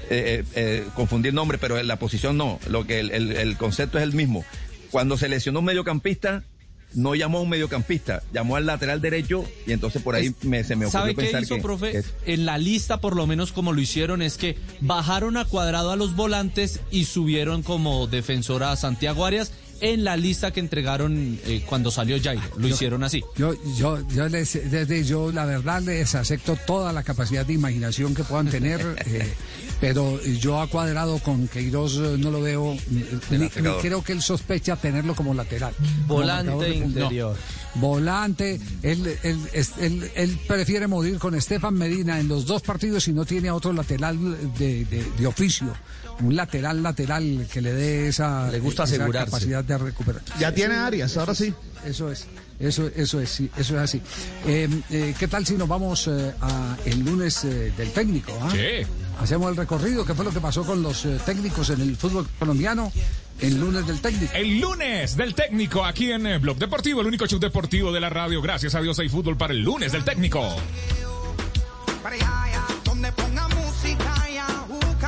eh, 0.10 0.44
eh, 0.56 0.88
confundí 0.94 1.30
el 1.30 1.36
nombre, 1.36 1.58
pero 1.58 1.82
la 1.82 1.96
posición 1.98 2.38
no. 2.38 2.60
Lo 2.68 2.86
que 2.86 3.00
el, 3.00 3.12
el- 3.12 3.32
el 3.32 3.58
concepto 3.58 3.98
es 3.98 4.04
el 4.04 4.14
mismo. 4.14 4.44
Cuando 4.92 5.18
se 5.18 5.30
lesionó 5.30 5.60
un 5.60 5.66
mediocampista, 5.66 6.44
no 6.95 7.13
llamó 7.15 7.38
a 7.38 7.41
un 7.41 7.49
mediocampista, 7.49 8.23
llamó 8.34 8.55
al 8.55 8.65
lateral 8.65 9.01
derecho 9.01 9.45
y 9.67 9.72
entonces 9.73 10.01
por 10.01 10.15
ahí 10.15 10.34
me- 10.43 10.63
se 10.63 10.76
me 10.76 10.85
ocurrió 10.85 11.01
¿Sabe 11.01 11.15
qué 11.15 11.22
pensar 11.22 11.43
hizo, 11.43 11.55
que, 11.55 11.61
profe? 11.61 11.91
que- 11.91 12.34
En 12.34 12.45
la 12.45 12.57
lista, 12.57 12.99
por 13.01 13.15
lo 13.15 13.27
menos 13.27 13.51
como 13.51 13.73
lo 13.73 13.81
hicieron, 13.81 14.22
es 14.22 14.38
que 14.38 14.57
bajaron 14.81 15.38
a 15.38 15.45
cuadrado 15.45 15.91
a 15.91 15.95
los 15.95 16.15
volantes 16.15 16.80
y 16.91 17.05
subieron 17.05 17.61
como 17.63 18.07
defensora 18.07 18.72
a 18.72 18.76
Santiago 18.76 19.26
Arias 19.26 19.51
en 19.81 20.05
la 20.05 20.15
lista 20.15 20.51
que 20.51 20.61
entregaron 20.61 21.38
eh, 21.45 21.61
cuando 21.65 21.91
salió 21.91 22.17
Jairo. 22.23 22.41
Lo 22.57 22.67
hicieron 22.69 23.03
así. 23.03 23.22
Yo, 23.35 23.53
yo, 23.77 23.99
yo, 24.07 24.30
les, 24.30 24.53
desde 24.72 25.03
yo, 25.03 25.34
la 25.34 25.43
verdad, 25.43 25.81
les 25.81 26.15
acepto 26.15 26.55
toda 26.65 26.93
la 26.93 27.03
capacidad 27.03 27.45
de 27.45 27.51
imaginación 27.53 28.15
que 28.15 28.23
puedan 28.23 28.47
tener, 28.49 28.80
eh, 29.05 29.34
pero 29.88 30.20
yo 30.24 30.60
a 30.60 30.68
cuadrado 30.68 31.20
con 31.20 31.48
Queiroz 31.48 31.98
eh, 31.98 32.16
no 32.18 32.32
lo 32.32 32.41
veo, 32.41 32.76
ni, 32.90 33.03
ni 33.38 33.45
atacador. 33.45 33.82
creo 33.84 34.03
que 34.03 34.14
él 34.14 34.22
sospecha 34.24 34.76
tenerlo 34.76 35.14
como 35.14 35.32
lateral. 35.36 35.76
Volante 36.07 36.52
Como 36.52 36.64
interior. 36.66 37.36
Volante, 37.76 38.60
él, 38.82 39.16
él, 39.22 39.38
él- 39.80 40.12
él 40.16 40.40
prefiere 40.48 40.88
morir 40.88 41.20
con 41.20 41.36
Estefan 41.36 41.76
Medina 41.76 42.20
en 42.20 42.28
los 42.28 42.48
dos 42.48 42.64
partidos 42.64 43.07
y 43.10 43.14
no 43.14 43.26
tiene 43.26 43.49
a 43.49 43.53
otro 43.53 43.74
lateral 43.74 44.18
de, 44.57 44.86
de- 44.86 45.06
de 45.20 45.28
oficio. 45.28 45.68
Un 46.22 46.36
lateral 46.36 46.82
lateral 46.82 47.45
que 47.52 47.62
le 47.62 47.74
dé 47.74 48.07
esa, 48.07 48.49
Le 48.49 48.60
gusta 48.60 48.86
esa 48.86 48.95
asegurarse. 48.95 49.26
capacidad 49.32 49.64
de 49.64 49.78
recuperar. 49.78 50.22
Ya 50.40 50.52
tiene 50.52 50.76
Arias, 50.76 51.16
ahora 51.18 51.36
sí. 51.36 51.53
Eso 51.86 52.12
es, 52.12 52.26
eso, 52.60 52.90
eso 52.95 53.20
es, 53.22 53.30
sí, 53.30 53.52
eso 53.57 53.76
es 53.76 53.82
así. 53.84 54.02
Eh, 54.48 54.68
eh, 54.90 55.14
¿Qué 55.20 55.28
tal 55.28 55.45
si 55.45 55.53
nos 55.56 55.68
vamos 55.68 56.07
eh, 56.07 56.34
a 56.41 56.76
el 56.86 57.02
lunes 57.06 57.44
eh, 57.44 57.72
del 57.78 57.91
técnico? 57.91 58.32
ah? 58.41 58.49
Sí. 58.52 58.88
Hacemos 59.20 59.50
el 59.50 59.58
recorrido, 59.58 60.06
¿qué 60.06 60.14
fue 60.14 60.26
lo 60.26 60.32
que 60.32 60.40
pasó 60.40 60.64
con 60.64 60.84
los 60.84 61.06
eh, 61.06 61.20
técnicos 61.26 61.70
en 61.70 61.82
el 61.82 61.96
fútbol 61.96 62.28
colombiano? 62.38 62.92
El 63.40 63.60
lunes 63.60 63.88
del 63.88 64.02
técnico. 64.02 64.34
El 64.34 64.60
lunes 64.60 65.16
del 65.18 65.34
técnico 65.34 65.84
aquí 65.84 66.12
en 66.12 66.28
eh, 66.28 66.38
Blog 66.38 66.58
Deportivo, 66.58 67.02
el 67.02 67.08
único 67.08 67.26
show 67.26 67.40
deportivo 67.40 67.92
de 67.92 68.00
la 68.00 68.10
radio. 68.10 68.42
Gracias 68.42 68.76
a 68.76 68.82
Dios 68.82 69.00
hay 69.00 69.10
fútbol 69.10 69.38
para 69.38 69.54
el 69.54 69.62
lunes 69.62 69.92
del 69.92 70.04
técnico. 70.04 70.56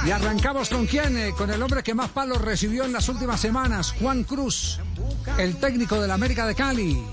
Y 0.05 0.11
arrancamos 0.11 0.69
con 0.69 0.87
quién? 0.87 1.17
Eh, 1.17 1.31
con 1.37 1.51
el 1.51 1.61
hombre 1.61 1.83
que 1.83 1.93
más 1.93 2.09
palos 2.09 2.41
recibió 2.41 2.85
en 2.85 2.93
las 2.93 3.09
últimas 3.09 3.41
semanas, 3.41 3.93
Juan 3.99 4.23
Cruz, 4.23 4.79
el 5.37 5.57
técnico 5.57 6.01
del 6.01 6.11
América 6.11 6.47
de 6.47 6.55
Cali. 6.55 7.03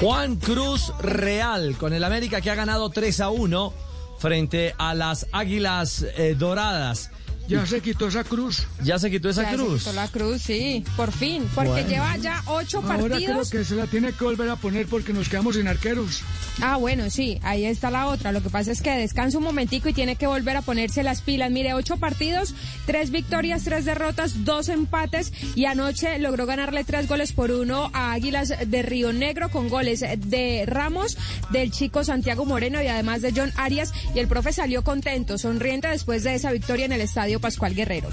Juan 0.00 0.36
Cruz 0.36 0.92
Real 1.00 1.76
con 1.78 1.92
el 1.92 2.04
América 2.04 2.40
que 2.40 2.50
ha 2.50 2.54
ganado 2.54 2.90
3 2.90 3.20
a 3.20 3.30
1 3.30 3.85
frente 4.26 4.74
a 4.76 4.92
las 4.92 5.28
Águilas 5.30 6.04
eh, 6.16 6.34
Doradas. 6.36 7.12
Ya 7.48 7.64
se 7.66 7.80
quitó 7.80 8.08
esa 8.08 8.24
cruz. 8.24 8.66
¿Ya 8.82 8.98
se 8.98 9.10
quitó 9.10 9.28
esa 9.30 9.42
Ya 9.42 9.50
se 9.50 9.56
cruz? 9.56 9.78
quitó 9.80 9.92
la 9.92 10.08
cruz, 10.08 10.42
sí, 10.42 10.84
por 10.96 11.12
fin. 11.12 11.48
Porque 11.54 11.70
Bueno. 11.70 11.88
lleva 11.88 12.16
ya 12.16 12.42
ocho 12.46 12.78
Ahora 12.78 12.96
creo 12.98 13.08
partidos. 13.10 13.50
que 13.50 13.64
se 13.64 13.74
la 13.76 13.86
tiene 13.86 14.12
que 14.12 14.24
volver 14.24 14.48
a 14.50 14.56
poner 14.56 14.86
porque 14.86 15.12
nos 15.12 15.28
quedamos 15.28 15.56
sin 15.56 15.68
arqueros. 15.68 16.22
Ah, 16.60 16.76
bueno, 16.76 17.08
sí, 17.10 17.38
ahí 17.42 17.64
está 17.66 17.90
la 17.90 18.06
otra. 18.08 18.32
Lo 18.32 18.42
que 18.42 18.50
pasa 18.50 18.72
es 18.72 18.80
que 18.82 18.90
descansa 18.90 19.38
un 19.38 19.44
momentico 19.44 19.88
y 19.88 19.92
tiene 19.92 20.16
que 20.16 20.26
volver 20.26 20.56
a 20.56 20.62
ponerse 20.62 21.02
las 21.02 21.20
pilas. 21.22 21.50
Mire, 21.50 21.74
ocho 21.74 21.98
partidos, 21.98 22.54
tres 22.86 23.10
victorias, 23.10 23.62
tres 23.64 23.84
derrotas, 23.84 24.44
dos 24.44 24.68
empates 24.68 25.32
y 25.54 25.66
anoche 25.66 26.18
logró 26.18 26.46
ganarle 26.46 26.82
tres 26.84 27.06
goles 27.08 27.32
por 27.32 27.50
uno 27.50 27.90
a 27.92 28.12
Águilas 28.12 28.52
de 28.66 28.82
Río 28.82 29.12
Negro 29.12 29.50
con 29.50 29.68
goles 29.68 30.00
de 30.00 30.64
Ramos, 30.66 31.16
del 31.50 31.70
chico 31.70 32.02
Santiago 32.04 32.44
Moreno 32.44 32.82
y 32.82 32.86
además 32.88 33.22
de 33.22 33.32
John 33.36 33.52
Arias. 33.56 33.92
Y 34.14 34.18
el 34.18 34.26
profe 34.28 34.52
salió 34.52 34.82
contento, 34.82 35.38
sonriente 35.38 35.88
después 35.88 36.24
de 36.24 36.34
esa 36.34 36.50
victoria 36.50 36.86
en 36.86 36.92
el 36.92 37.00
Estadio 37.02 37.35
Pascual 37.40 37.74
Guerrero. 37.74 38.08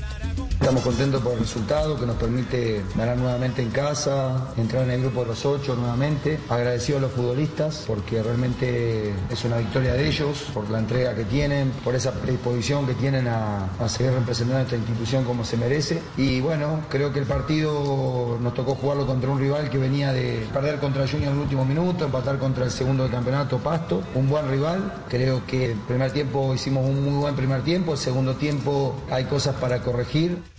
Estamos 0.63 0.83
contentos 0.83 1.21
por 1.21 1.33
el 1.33 1.39
resultado 1.39 1.99
que 1.99 2.05
nos 2.05 2.15
permite 2.15 2.81
ganar 2.95 3.17
nuevamente 3.17 3.61
en 3.61 3.69
casa, 3.69 4.53
entrar 4.55 4.83
en 4.83 4.91
el 4.91 5.01
grupo 5.01 5.23
de 5.23 5.27
los 5.27 5.45
ocho 5.45 5.75
nuevamente. 5.75 6.39
Agradecido 6.47 6.99
a 6.99 7.01
los 7.01 7.11
futbolistas 7.11 7.83
porque 7.85 8.23
realmente 8.23 9.13
es 9.29 9.43
una 9.43 9.57
victoria 9.57 9.91
de 9.91 10.07
ellos, 10.07 10.45
por 10.53 10.69
la 10.69 10.79
entrega 10.79 11.13
que 11.15 11.25
tienen, 11.25 11.69
por 11.83 11.95
esa 11.95 12.13
predisposición 12.13 12.87
que 12.87 12.93
tienen 12.93 13.27
a, 13.27 13.67
seguir 13.89 14.13
representando 14.13 14.59
a 14.59 14.61
esta 14.61 14.77
institución 14.77 15.25
como 15.25 15.43
se 15.43 15.57
merece. 15.57 16.01
Y 16.15 16.39
bueno, 16.39 16.79
creo 16.89 17.11
que 17.11 17.19
el 17.19 17.25
partido 17.25 18.39
nos 18.41 18.53
tocó 18.53 18.75
jugarlo 18.75 19.05
contra 19.05 19.31
un 19.31 19.41
rival 19.41 19.69
que 19.69 19.77
venía 19.77 20.13
de 20.13 20.47
perder 20.53 20.79
contra 20.79 21.05
Junior 21.05 21.33
en 21.33 21.39
el 21.39 21.43
último 21.43 21.65
minuto, 21.65 22.05
empatar 22.05 22.39
contra 22.39 22.63
el 22.63 22.71
segundo 22.71 23.03
del 23.03 23.11
campeonato 23.11 23.57
Pasto, 23.57 24.01
un 24.15 24.29
buen 24.29 24.49
rival. 24.49 25.03
Creo 25.09 25.45
que 25.45 25.73
el 25.73 25.77
primer 25.79 26.11
tiempo 26.11 26.53
hicimos 26.55 26.87
un 26.89 27.03
muy 27.03 27.19
buen 27.19 27.35
primer 27.35 27.63
tiempo, 27.63 27.91
el 27.91 27.97
segundo 27.97 28.35
tiempo 28.35 28.95
hay 29.11 29.25
cosas 29.25 29.55
para 29.55 29.81
corregir. 29.81 30.52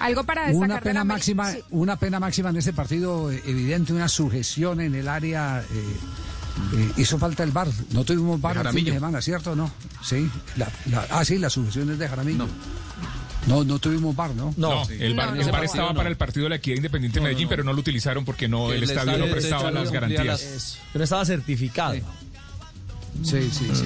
Algo 0.00 0.24
para 0.24 0.42
destacar 0.46 0.64
Una 0.66 0.74
de 0.76 0.80
pena 0.82 1.00
la 1.00 1.04
máxima, 1.04 1.52
sí. 1.52 1.58
una 1.70 1.96
pena 1.96 2.20
máxima 2.20 2.50
en 2.50 2.56
ese 2.56 2.72
partido 2.72 3.30
eh, 3.32 3.42
evidente, 3.46 3.92
una 3.92 4.08
sujeción 4.08 4.80
en 4.80 4.94
el 4.94 5.08
área. 5.08 5.60
eh, 5.62 5.96
eh, 6.76 6.92
hizo 6.96 7.18
falta 7.18 7.42
el 7.44 7.52
bar. 7.52 7.68
No 7.92 8.04
tuvimos 8.04 8.40
bar 8.40 8.56
el 8.56 8.62
fin 8.62 8.64
de 8.64 8.70
Jaramillo. 8.80 8.94
semana, 8.94 9.22
¿cierto? 9.22 9.54
No. 9.56 9.70
Sí. 10.02 10.28
La, 10.56 10.68
la- 10.90 11.06
ah, 11.10 11.24
sí, 11.24 11.38
la 11.38 11.50
sujeción 11.50 11.90
es 11.90 11.98
de 11.98 12.08
Jaramillo. 12.08 12.46
No. 13.46 13.64
no, 13.64 13.78
tuvimos 13.78 14.14
bar, 14.14 14.34
¿no? 14.34 14.52
No, 14.56 14.82
el 14.90 15.14
bar, 15.14 15.28
No, 15.34 15.40
el 15.40 15.46
no, 15.46 15.52
bar 15.52 15.60
no. 15.62 15.66
estaba 15.66 15.94
para 15.94 16.08
el 16.08 16.16
partido 16.16 16.44
de 16.44 16.50
la 16.50 16.56
Equidad 16.56 16.76
Independiente 16.76 17.18
de 17.20 17.24
Medellín, 17.24 17.48
pero 17.48 17.62
no 17.64 17.72
lo 17.72 17.80
utilizaron 17.80 18.24
porque 18.24 18.48
no, 18.48 18.72
el, 18.72 18.82
estadio 18.82 19.16
no 19.18 19.26
prestaba 19.26 19.70
las 19.70 19.90
garantías. 19.90 20.78
Pero 20.92 21.04
estaba 21.04 21.24
certificado. 21.24 21.94
Sí, 23.22 23.50
sí, 23.52 23.68
sí. 23.72 23.84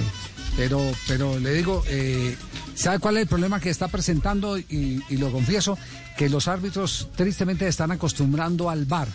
Pero, 0.57 0.79
pero 1.07 1.39
le 1.39 1.53
digo, 1.53 1.83
eh, 1.87 2.35
¿sabe 2.75 2.99
cuál 2.99 3.17
es 3.17 3.23
el 3.23 3.27
problema 3.27 3.59
que 3.59 3.69
está 3.69 3.87
presentando? 3.87 4.57
Y, 4.57 5.01
y 5.09 5.17
lo 5.17 5.31
confieso, 5.31 5.77
que 6.17 6.29
los 6.29 6.47
árbitros 6.47 7.07
tristemente 7.15 7.67
están 7.67 7.91
acostumbrando 7.91 8.69
al 8.69 8.85
VAR. 8.85 9.07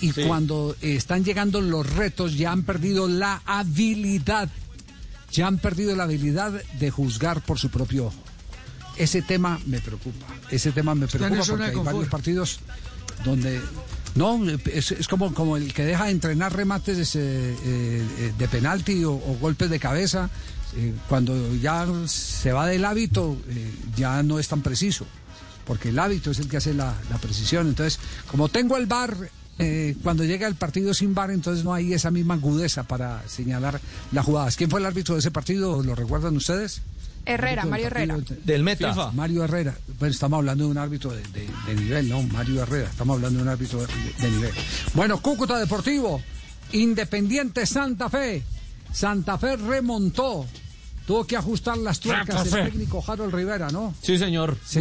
Y 0.00 0.12
Sí. 0.12 0.22
cuando 0.26 0.76
están 0.80 1.24
llegando 1.24 1.60
los 1.60 1.88
retos, 1.94 2.36
ya 2.36 2.52
han 2.52 2.62
perdido 2.64 3.08
la 3.08 3.40
habilidad. 3.46 4.48
Ya 5.32 5.46
han 5.46 5.58
perdido 5.58 5.96
la 5.96 6.04
habilidad 6.04 6.52
de 6.78 6.90
juzgar 6.90 7.40
por 7.40 7.58
su 7.58 7.70
propio 7.70 8.06
ojo. 8.06 8.16
Ese 8.96 9.22
tema 9.22 9.58
me 9.66 9.80
preocupa. 9.80 10.26
Ese 10.50 10.70
tema 10.72 10.94
me 10.94 11.06
preocupa 11.08 11.44
porque 11.46 11.64
hay 11.64 11.72
confort. 11.72 11.94
varios 11.96 12.08
partidos 12.10 12.60
donde 13.24 13.60
no 14.14 14.40
es, 14.72 14.92
es 14.92 15.08
como 15.08 15.32
como 15.34 15.56
el 15.56 15.72
que 15.72 15.84
deja 15.84 16.04
de 16.04 16.10
entrenar 16.12 16.54
remates 16.54 17.16
eh, 17.16 17.20
eh, 17.64 18.32
de 18.38 18.48
penalti 18.48 19.02
o, 19.04 19.12
o 19.12 19.36
golpes 19.40 19.70
de 19.70 19.80
cabeza 19.80 20.30
eh, 20.76 20.92
cuando 21.08 21.54
ya 21.56 21.86
se 22.06 22.52
va 22.52 22.66
del 22.66 22.84
hábito 22.84 23.36
eh, 23.48 23.72
ya 23.96 24.22
no 24.22 24.38
es 24.38 24.48
tan 24.48 24.62
preciso 24.62 25.06
porque 25.66 25.88
el 25.90 25.98
hábito 25.98 26.30
es 26.30 26.38
el 26.38 26.48
que 26.48 26.56
hace 26.58 26.74
la, 26.74 26.94
la 27.10 27.18
precisión 27.18 27.68
entonces 27.68 27.98
como 28.30 28.48
tengo 28.48 28.76
el 28.76 28.86
bar 28.86 29.16
eh, 29.58 29.94
cuando 30.02 30.24
llega 30.24 30.46
el 30.48 30.56
partido 30.56 30.92
sin 30.94 31.14
bar 31.14 31.30
entonces 31.30 31.64
no 31.64 31.72
hay 31.72 31.92
esa 31.94 32.10
misma 32.10 32.34
agudeza 32.34 32.82
para 32.82 33.22
señalar 33.28 33.80
las 34.12 34.24
jugadas 34.24 34.56
quién 34.56 34.68
fue 34.70 34.80
el 34.80 34.86
árbitro 34.86 35.14
de 35.14 35.20
ese 35.20 35.30
partido 35.30 35.82
lo 35.82 35.94
recuerdan 35.94 36.36
ustedes 36.36 36.82
Herrera, 37.26 37.64
Mario 37.64 37.86
Herrera. 37.86 38.18
Del 38.44 38.62
Meta. 38.62 38.90
FIFA. 38.92 39.12
Mario 39.12 39.44
Herrera. 39.44 39.74
Bueno, 39.98 40.12
estamos 40.12 40.36
hablando 40.36 40.64
de 40.64 40.70
un 40.72 40.76
árbitro 40.76 41.10
de, 41.10 41.22
de- 41.22 41.48
de 41.66 41.74
nivel, 41.74 42.06
¿no? 42.10 42.22
Mario 42.22 42.62
Herrera. 42.64 42.90
Estamos 42.90 43.14
hablando 43.16 43.38
de 43.38 43.42
un 43.44 43.48
árbitro 43.48 43.80
de, 43.80 43.86
de 44.20 44.30
nivel. 44.30 44.52
Bueno, 44.92 45.22
Cúcuta 45.22 45.58
Deportivo. 45.58 46.20
Independiente 46.72 47.64
Santa 47.64 48.10
Fe. 48.10 48.42
Santa 48.92 49.38
Fe 49.38 49.56
remontó. 49.56 50.44
Tuvo 51.06 51.26
que 51.26 51.36
ajustar 51.36 51.76
las 51.76 52.00
tuercas 52.00 52.46
el 52.46 52.70
técnico 52.70 53.04
Harold 53.06 53.34
Rivera, 53.34 53.68
¿no? 53.70 53.94
Sí, 54.00 54.16
señor. 54.16 54.56
Sí. 54.64 54.80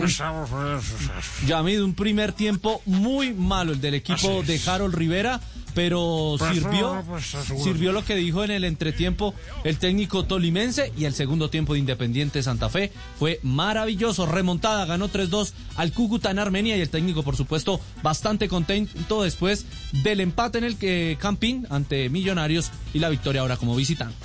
Yamid, 1.45 1.81
un 1.81 1.93
primer 1.95 2.31
tiempo 2.31 2.81
muy 2.85 3.33
malo 3.33 3.73
el 3.73 3.81
del 3.81 3.95
equipo 3.95 4.41
de. 4.43 4.59
Harold 4.65 4.95
Rivera, 4.95 5.41
pero 5.75 6.35
Pues, 6.39 6.53
sirvió, 6.53 7.03
pues, 7.05 7.35
sirvió 7.61 7.91
lo 7.91 8.05
que 8.05 8.15
dijo 8.15 8.43
en 8.43 8.51
el 8.51 8.63
entretiempo 8.63 9.33
el 9.65 9.77
técnico 9.77 10.23
tolimense 10.25 10.93
y 10.97 11.03
el 11.05 11.13
segundo 11.13 11.49
tiempo 11.49 11.73
de 11.73 11.79
Independiente 11.79 12.41
Santa 12.41 12.69
Fe 12.69 12.93
fue 13.19 13.41
maravilloso. 13.43 14.25
Remontada, 14.25 14.85
ganó 14.85 15.09
3-2 15.09 15.51
al 15.75 15.91
Cúcuta 15.91 16.31
en 16.31 16.39
Armenia 16.39 16.77
y 16.77 16.81
el 16.81 16.89
técnico, 16.89 17.23
por 17.23 17.35
supuesto, 17.35 17.81
bastante 18.01 18.47
contento 18.47 19.23
después 19.23 19.65
del 20.03 20.21
empate 20.21 20.59
en 20.59 20.63
el 20.63 20.77
que 20.77 21.17
Campín 21.19 21.67
ante 21.69 22.09
Millonarios 22.09 22.71
y 22.93 22.99
la 22.99 23.09
victoria 23.09 23.41
ahora 23.41 23.57
como 23.57 23.75
visitante. 23.75 24.15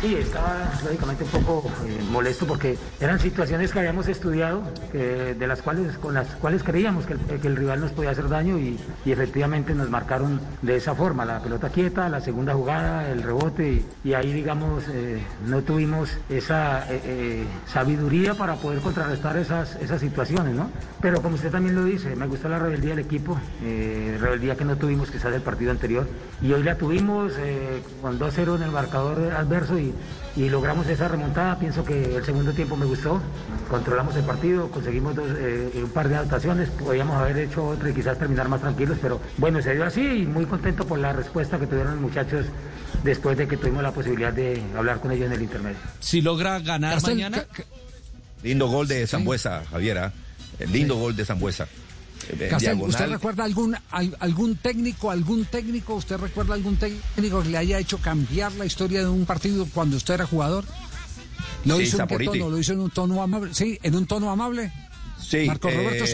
Sí, 0.00 0.16
estaba 0.16 0.70
lógicamente 0.84 1.24
un 1.24 1.30
poco 1.30 1.70
eh, 1.86 1.98
molesto 2.10 2.46
porque 2.46 2.76
eran 3.00 3.18
situaciones 3.18 3.72
que 3.72 3.78
habíamos 3.78 4.06
estudiado, 4.08 4.62
que- 4.92 5.34
de 5.34 5.46
las 5.46 5.62
cuales, 5.62 5.96
con 5.98 6.12
las 6.14 6.26
cuales 6.36 6.62
creíamos 6.62 7.06
que 7.06 7.14
el, 7.14 7.20
el 7.42 7.56
rival 7.56 7.80
nos 7.80 7.92
podía 7.92 8.10
hacer 8.10 8.28
daño 8.28 8.58
y, 8.58 8.78
efectivamente 9.06 9.74
nos 9.74 9.88
marcaron 9.88 10.40
de 10.60 10.76
esa 10.76 10.94
forma, 10.94 11.24
la 11.24 11.40
pelota 11.40 11.70
quieta, 11.70 12.08
la 12.08 12.20
segunda 12.20 12.52
jugada, 12.54 13.10
el 13.10 13.22
rebote 13.22 13.84
y, 14.04 14.12
ahí 14.14 14.32
digamos 14.32 14.84
eh, 14.88 15.22
no 15.46 15.62
tuvimos 15.62 16.18
esa 16.28 16.80
eh, 16.92 17.00
eh, 17.04 17.44
sabiduría 17.66 18.34
para 18.34 18.56
poder 18.56 18.80
contrarrestar 18.80 19.36
esas, 19.38 19.76
esas 19.76 20.00
situaciones, 20.00 20.54
¿no? 20.54 20.68
Pero 21.00 21.22
como 21.22 21.34
usted 21.36 21.50
también 21.50 21.74
lo 21.74 21.84
dice, 21.84 22.14
me 22.16 22.26
gustó 22.26 22.48
la 22.48 22.58
rebeldía 22.58 22.90
del 22.90 23.04
equipo, 23.04 23.38
eh, 23.62 24.16
rebeldía 24.20 24.56
que 24.56 24.64
no 24.64 24.76
tuvimos 24.76 25.10
quizás 25.10 25.32
del 25.32 25.42
partido 25.42 25.70
anterior 25.70 26.06
y 26.42 26.52
hoy 26.52 26.62
la 26.62 26.76
tuvimos 26.76 27.32
eh, 27.38 27.82
con 28.02 28.18
2-0 28.18 28.56
en 28.56 28.62
el 28.62 28.70
marcador 28.70 29.32
adverso 29.34 29.63
y, 29.72 29.94
y 30.36 30.48
logramos 30.48 30.86
esa 30.86 31.08
remontada. 31.08 31.58
Pienso 31.58 31.84
que 31.84 32.16
el 32.16 32.24
segundo 32.24 32.52
tiempo 32.52 32.76
me 32.76 32.86
gustó, 32.86 33.20
controlamos 33.70 34.14
el 34.16 34.24
partido, 34.24 34.70
conseguimos 34.70 35.14
dos, 35.14 35.28
eh, 35.38 35.70
un 35.82 35.90
par 35.90 36.08
de 36.08 36.16
anotaciones, 36.16 36.68
podíamos 36.70 37.16
haber 37.16 37.38
hecho 37.38 37.66
otro 37.66 37.88
y 37.88 37.94
quizás 37.94 38.18
terminar 38.18 38.48
más 38.48 38.60
tranquilos, 38.60 38.98
pero 39.00 39.20
bueno, 39.38 39.60
se 39.62 39.74
dio 39.74 39.84
así 39.84 40.02
y 40.02 40.26
muy 40.26 40.46
contento 40.46 40.86
por 40.86 40.98
la 40.98 41.12
respuesta 41.12 41.58
que 41.58 41.66
tuvieron 41.66 41.92
los 41.92 42.00
muchachos 42.00 42.46
después 43.02 43.36
de 43.36 43.46
que 43.48 43.56
tuvimos 43.56 43.82
la 43.82 43.92
posibilidad 43.92 44.32
de 44.32 44.62
hablar 44.76 45.00
con 45.00 45.12
ellos 45.12 45.26
en 45.26 45.32
el 45.32 45.42
intermedio. 45.42 45.78
Si 46.00 46.20
logra 46.20 46.58
ganar 46.60 46.94
Castel, 46.94 47.14
mañana, 47.14 47.44
Lindo 48.42 48.68
gol 48.68 48.86
de 48.86 49.06
Zambuesa, 49.06 49.64
Javiera. 49.70 50.12
Eh, 50.58 50.66
Lindo 50.66 50.96
gol 50.96 51.16
de 51.16 51.24
Zambuesa. 51.24 51.66
Eh, 52.30 52.48
Castel, 52.48 52.80
¿usted 52.80 53.08
recuerda 53.08 53.44
algún 53.44 53.76
al- 53.90 54.16
algún 54.20 54.56
técnico, 54.56 55.10
algún 55.10 55.44
técnico, 55.44 55.94
usted 55.94 56.16
recuerda 56.16 56.54
algún 56.54 56.76
técnico 56.76 57.42
que 57.42 57.48
le 57.50 57.58
haya 57.58 57.78
hecho 57.78 57.98
cambiar 57.98 58.52
la 58.52 58.64
historia 58.64 59.00
de 59.00 59.08
un 59.08 59.26
partido 59.26 59.66
cuando 59.74 59.96
usted 59.96 60.14
era 60.14 60.26
jugador? 60.26 60.64
¿Lo 61.64 61.76
Sí, 61.78 61.84
hizo 61.84 62.00
en 62.00 62.06
qué 62.08 62.18
tono? 62.24 62.50
¿Lo 62.50 62.58
hizo 62.58 62.72
en 62.72 62.80
un 62.80 62.90
tono 62.90 63.22
amable? 63.22 63.52
Sí, 63.54 63.78
en 63.82 63.94
un 63.94 64.06
tono 64.06 64.30
amable. 64.30 64.72
Sí, 65.20 65.44
Marco 65.46 65.68
eh, 65.68 65.76
Roberto 65.76 66.06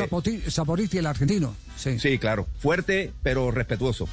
Saporiti, 0.50 0.98
el 0.98 1.06
argentino. 1.06 1.54
Sí. 1.76 2.18
claro. 2.18 2.46
Fuerte, 2.60 3.12
pero 3.22 3.50
respetuoso. 3.50 4.08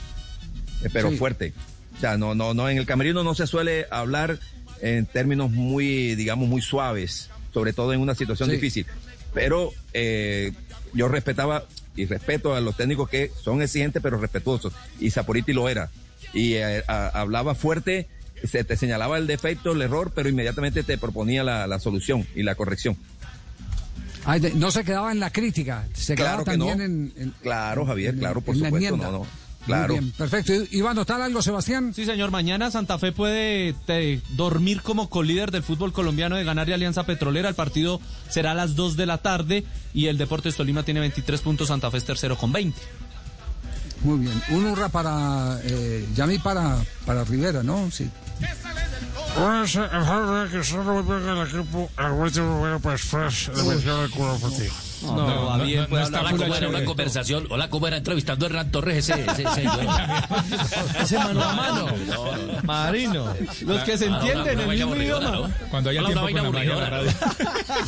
Eh, 0.83 0.89
Pero 0.91 1.09
Sí. 1.11 1.17
fuerte. 1.17 1.53
O 1.97 1.99
sea, 1.99 2.17
no, 2.17 2.35
no, 2.35 2.53
no, 2.53 2.69
en 2.69 2.77
el 2.77 2.85
camerino 2.85 3.23
no 3.23 3.33
se 3.35 3.47
suele 3.47 3.87
hablar 3.91 4.39
en 4.81 5.05
términos 5.07 5.49
muy, 5.51 6.15
digamos, 6.15 6.47
muy 6.47 6.61
suaves, 6.61 7.29
sobre 7.53 7.73
todo 7.73 7.93
en 7.93 7.99
una 7.99 8.13
situación 8.15 8.49
Sí. 8.49 8.55
difícil. 8.55 8.85
Pero 9.33 9.71
eh, 9.93 10.53
yo 10.93 11.07
respetaba 11.07 11.65
y 11.97 12.05
respeto 12.05 12.55
a 12.55 12.61
los 12.61 12.77
técnicos 12.77 13.09
que 13.09 13.31
son 13.43 13.61
exigentes 13.61 14.01
pero 14.01 14.17
respetuosos. 14.17 14.71
Y 14.99 15.09
Saporiti 15.11 15.51
lo 15.51 15.67
era. 15.67 15.89
Y 16.33 16.53
eh, 16.53 16.83
a- 16.87 17.07
hablaba 17.09 17.55
fuerte, 17.55 18.07
se 18.43 18.63
te 18.63 18.77
señalaba 18.77 19.17
el 19.17 19.27
defecto, 19.27 19.71
el 19.73 19.81
error, 19.81 20.11
pero 20.15 20.29
inmediatamente 20.29 20.83
te 20.83 20.97
proponía 20.97 21.43
la, 21.43 21.67
la 21.67 21.79
solución 21.79 22.25
y 22.35 22.43
la 22.43 22.55
corrección. 22.55 22.95
Ay, 24.25 24.51
no 24.55 24.71
se 24.71 24.83
quedaba 24.83 25.11
en 25.11 25.19
la 25.19 25.29
crítica, 25.31 25.85
se 25.93 26.15
Claro 26.15 26.43
quedaba 26.43 26.43
que 26.43 26.51
también 26.51 26.77
no. 26.77 26.83
en, 26.83 27.13
en- 27.17 27.33
Claro, 27.41 27.85
Javier, 27.85 28.13
en- 28.13 28.19
claro, 28.19 28.41
por 28.41 28.55
en 28.55 28.63
supuesto. 28.65 28.97
No, 28.97 29.11
no. 29.11 29.27
Claro. 29.67 29.93
Muy 29.93 29.99
bien, 29.99 30.11
perfecto. 30.13 30.53
¿Iba 30.71 30.87
a 30.89 30.91
anotar 30.93 31.21
algo, 31.21 31.41
Sebastián? 31.43 31.93
Sí, 31.93 32.05
señor. 32.05 32.31
Mañana 32.31 32.71
Santa 32.71 32.97
Fe 32.97 33.11
puede 33.11 33.73
te- 33.85 34.21
dormir 34.31 34.81
como 34.81 35.09
colíder 35.09 35.51
del 35.51 35.61
fútbol 35.61 35.93
colombiano 35.93 36.35
de 36.37 36.43
ganar 36.43 36.67
y 36.69 36.73
Alianza 36.73 37.03
Petrolera. 37.05 37.49
El 37.49 37.55
partido 37.55 38.01
será 38.29 38.51
a 38.51 38.55
las 38.55 38.75
2 38.75 38.95
de 38.97 39.05
la 39.05 39.19
tarde 39.19 39.63
y 39.93 40.07
el 40.07 40.17
Deportes 40.17 40.55
Tolima 40.55 40.81
tiene 40.83 40.99
23 41.01 41.39
puntos. 41.41 41.67
Santa 41.67 41.91
Fe 41.91 41.97
es 41.97 42.05
tercero 42.05 42.35
con 42.37 42.51
20. 42.51 42.79
Muy 44.03 44.19
bien. 44.19 44.41
Un 44.49 44.65
hurra 44.65 44.89
para 44.89 45.59
eh, 45.63 46.07
Yami 46.15 46.39
para, 46.39 46.77
para 47.05 47.23
Rivera, 47.23 47.61
¿no? 47.63 47.89
Sí. 47.91 48.09
Pues, 49.35 49.73
que 50.51 50.63
solo 50.63 50.99
el 50.99 51.47
equipo, 51.47 51.89
el 51.97 52.13
No, 55.01 55.15
no, 55.15 55.45
va 55.45 55.57
bien, 55.59 55.87
Hola, 55.89 56.05
hablar 56.05 56.35
¿cómo 56.37 56.55
era 56.55 56.69
una 56.69 56.85
conversación? 56.85 57.47
Hola, 57.49 57.69
¿cómo 57.69 57.87
era 57.87 57.97
entrevistando 57.97 58.45
a 58.45 58.49
Hernán 58.49 58.71
Torres 58.71 59.09
ese, 59.09 59.21
ese, 59.21 59.43
ese, 59.43 59.63
Ese 61.01 61.17
mano 61.17 61.43
a 61.43 61.53
mano. 61.53 61.85
Marino. 62.63 63.33
Los 63.65 63.83
que 63.83 63.97
se 63.97 64.05
entienden 64.07 64.59
una 64.59 64.73
el 64.73 64.77
mismo 64.77 64.95
idioma. 64.95 65.31
¿no? 65.31 65.49
Cuando 65.69 65.89
haya 65.89 66.03
tiempo 66.03 66.21
con 66.21 66.33
la 66.33 66.41
mañana 66.43 66.87
aburridora. 66.87 66.89
radio. 66.89 67.11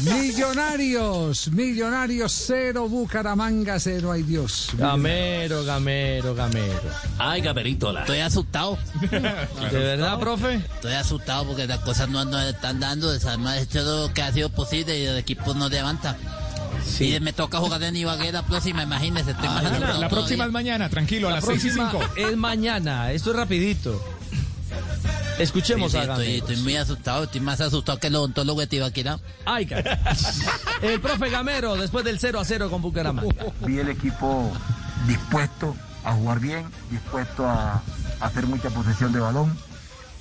Millonarios, 0.13 1.47
Millonarios 1.51 2.31
cero, 2.31 2.87
Bucaramanga 2.87 3.79
cero, 3.79 4.11
ay 4.11 4.23
Dios. 4.23 4.69
Gamero, 4.77 5.63
gamero, 5.63 6.35
gamero. 6.35 6.79
Ay, 7.17 7.41
Gamerito, 7.41 7.89
hola. 7.89 8.01
Estoy 8.01 8.19
asustado. 8.19 8.77
¿De 9.09 9.79
verdad, 9.79 10.19
profe? 10.19 10.55
Estoy 10.55 10.93
asustado 10.93 11.45
porque 11.45 11.67
las 11.67 11.79
cosas 11.79 12.07
no 12.09 12.23
nos 12.25 12.43
están 12.43 12.79
dando. 12.79 13.09
Además, 13.09 13.57
hecho 13.61 13.81
lo 13.81 14.13
que 14.13 14.21
ha 14.21 14.31
sido 14.31 14.49
posible 14.49 14.97
y 14.99 15.05
el 15.05 15.17
equipo 15.17 15.53
no 15.53 15.69
levanta. 15.69 16.17
Y 16.99 17.19
me 17.19 17.33
toca 17.33 17.57
jugar 17.59 17.81
en 17.83 17.95
Ibagué 17.95 18.31
la 18.31 18.43
próxima, 18.45 18.83
imagínese. 18.83 19.31
Estoy 19.31 19.47
más 19.47 19.63
La, 19.99 20.09
próxima 20.09 20.45
es 20.45 20.51
mañana, 20.51 20.89
tranquilo, 20.89 21.27
a 21.27 21.31
La 21.31 21.35
las 21.37 21.45
6 21.45 21.65
y 21.65 21.69
próxima 21.77 21.91
5. 21.91 22.13
es 22.29 22.37
mañana. 22.37 23.11
Esto 23.11 23.31
es 23.31 23.35
rapidito. 23.37 24.03
Escuchemos 25.37 25.91
Sí, 25.93 25.97
sí, 25.97 25.97
a 25.97 26.01
estoy, 26.11 26.25
Gamero. 26.25 26.37
estoy 26.45 26.55
muy 26.63 26.75
asustado. 26.75 27.23
Estoy 27.23 27.41
más 27.41 27.61
asustado 27.61 27.97
que 27.97 28.07
el 28.07 28.15
odontólogo 28.15 28.59
de 28.59 28.67
Tibaquira. 28.67 29.19
Ay, 29.45 29.65
cara. 29.65 29.99
El 30.81 30.99
profe 30.99 31.29
Gamero, 31.29 31.75
después 31.77 32.03
del 32.03 32.19
0 32.19 32.39
a 32.39 32.45
0 32.45 32.69
con 32.69 32.81
Bucaramanga. 32.81 33.45
Vi 33.65 33.79
el 33.79 33.89
equipo 33.89 34.51
dispuesto 35.07 35.75
a 36.03 36.13
jugar 36.13 36.39
bien, 36.39 36.65
dispuesto 36.91 37.47
a, 37.47 37.81
a 38.19 38.25
hacer 38.25 38.47
mucha 38.47 38.69
posesión 38.69 39.13
de 39.13 39.19
balón 39.21 39.57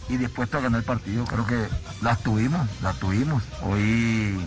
y 0.08 0.16
dispuesto 0.16 0.58
a 0.58 0.60
ganar 0.60 0.78
el 0.80 0.84
partido. 0.86 1.24
Creo 1.24 1.46
que 1.46 1.66
las 2.00 2.22
tuvimos, 2.22 2.66
las 2.82 2.96
tuvimos. 3.00 3.42
Hoy, 3.62 4.38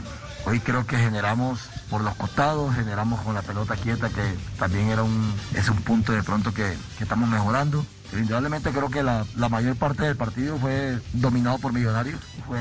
hoy 0.45 0.59
creo 0.61 0.85
que 0.87 0.97
generamos 0.97 1.59
por 1.91 2.01
los 2.01 2.15
costados, 2.15 2.73
generamos 2.73 3.19
con 3.19 3.35
la 3.35 3.41
pelota 3.41 3.75
quieta, 3.75 4.09
que 4.09 4.23
también 4.57 4.87
era 4.87 5.03
un, 5.03 5.33
es 5.53 5.67
un 5.69 5.75
punto 5.81 6.13
de 6.13 6.23
pronto 6.23 6.53
que, 6.53 6.73
estamos 7.01 7.27
mejorando. 7.27 7.85
Indudablemente 8.13 8.71
creo 8.71 8.89
que 8.89 9.03
la, 9.03 9.25
la 9.35 9.49
mayor 9.49 9.75
parte 9.75 10.03
del 10.03 10.15
partido 10.15 10.57
fue 10.57 10.99
dominado 11.11 11.57
por 11.59 11.73
Millonarios, 11.73 12.19
fue 12.47 12.59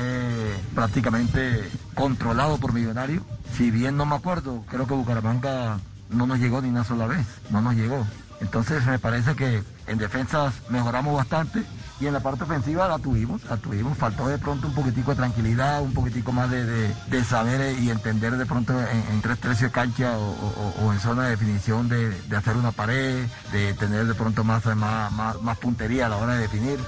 prácticamente 0.75 1.69
controlado 1.95 2.57
por 2.57 2.73
Millonarios. 2.73 3.23
Si 3.55 3.71
bien 3.71 3.95
no 3.95 4.05
me 4.05 4.15
acuerdo, 4.15 4.63
creo 4.69 4.85
que 4.85 4.93
Bucaramanga 4.93 5.79
no 6.09 6.27
nos 6.27 6.39
llegó 6.39 6.61
ni 6.61 6.67
una 6.67 6.83
sola 6.83 7.07
vez, 7.07 7.25
no 7.49 7.61
nos 7.61 7.75
llegó. 7.75 8.05
Entonces 8.41 8.85
me 8.85 8.99
parece 8.99 9.35
que 9.35 9.63
en 9.87 9.97
defensas 9.97 10.53
mejoramos 10.69 11.15
bastante 11.15 11.63
y 12.01 12.07
en 12.07 12.13
la 12.13 12.19
parte 12.19 12.43
ofensiva 12.43 12.87
la 12.87 12.97
tuvimos, 12.97 13.43
la 13.49 13.57
tuvimos. 13.57 13.97
Faltó 13.97 14.27
de 14.27 14.37
pronto 14.39 14.67
un 14.67 14.73
poquitico 14.73 15.11
de 15.11 15.17
tranquilidad, 15.17 15.81
un 15.83 15.93
poquitico 15.93 16.31
más 16.31 16.49
de, 16.49 16.65
de- 16.65 16.93
de 17.09 17.23
saber 17.23 17.79
y 17.79 17.89
entender 17.91 18.35
de 18.37 18.45
pronto 18.45 18.73
en, 18.79 19.03
en 19.13 19.21
tres 19.21 19.37
tercios 19.39 19.69
de 19.69 19.71
cancha 19.71 20.17
o, 20.17 20.31
o- 20.31 20.85
o 20.87 20.93
en 20.93 20.99
zona 20.99 21.25
de 21.25 21.29
definición 21.31 21.87
de, 21.89 22.09
de 22.09 22.35
hacer 22.35 22.57
una 22.57 22.71
pared, 22.71 23.25
de 23.51 23.73
tener 23.75 24.07
de 24.07 24.13
pronto 24.15 24.43
más, 24.43 24.65
más, 24.75 25.11
más, 25.11 25.41
más 25.41 25.57
puntería 25.59 26.07
a 26.07 26.09
la 26.09 26.17
hora 26.17 26.33
de 26.35 26.41
definir. 26.41 26.79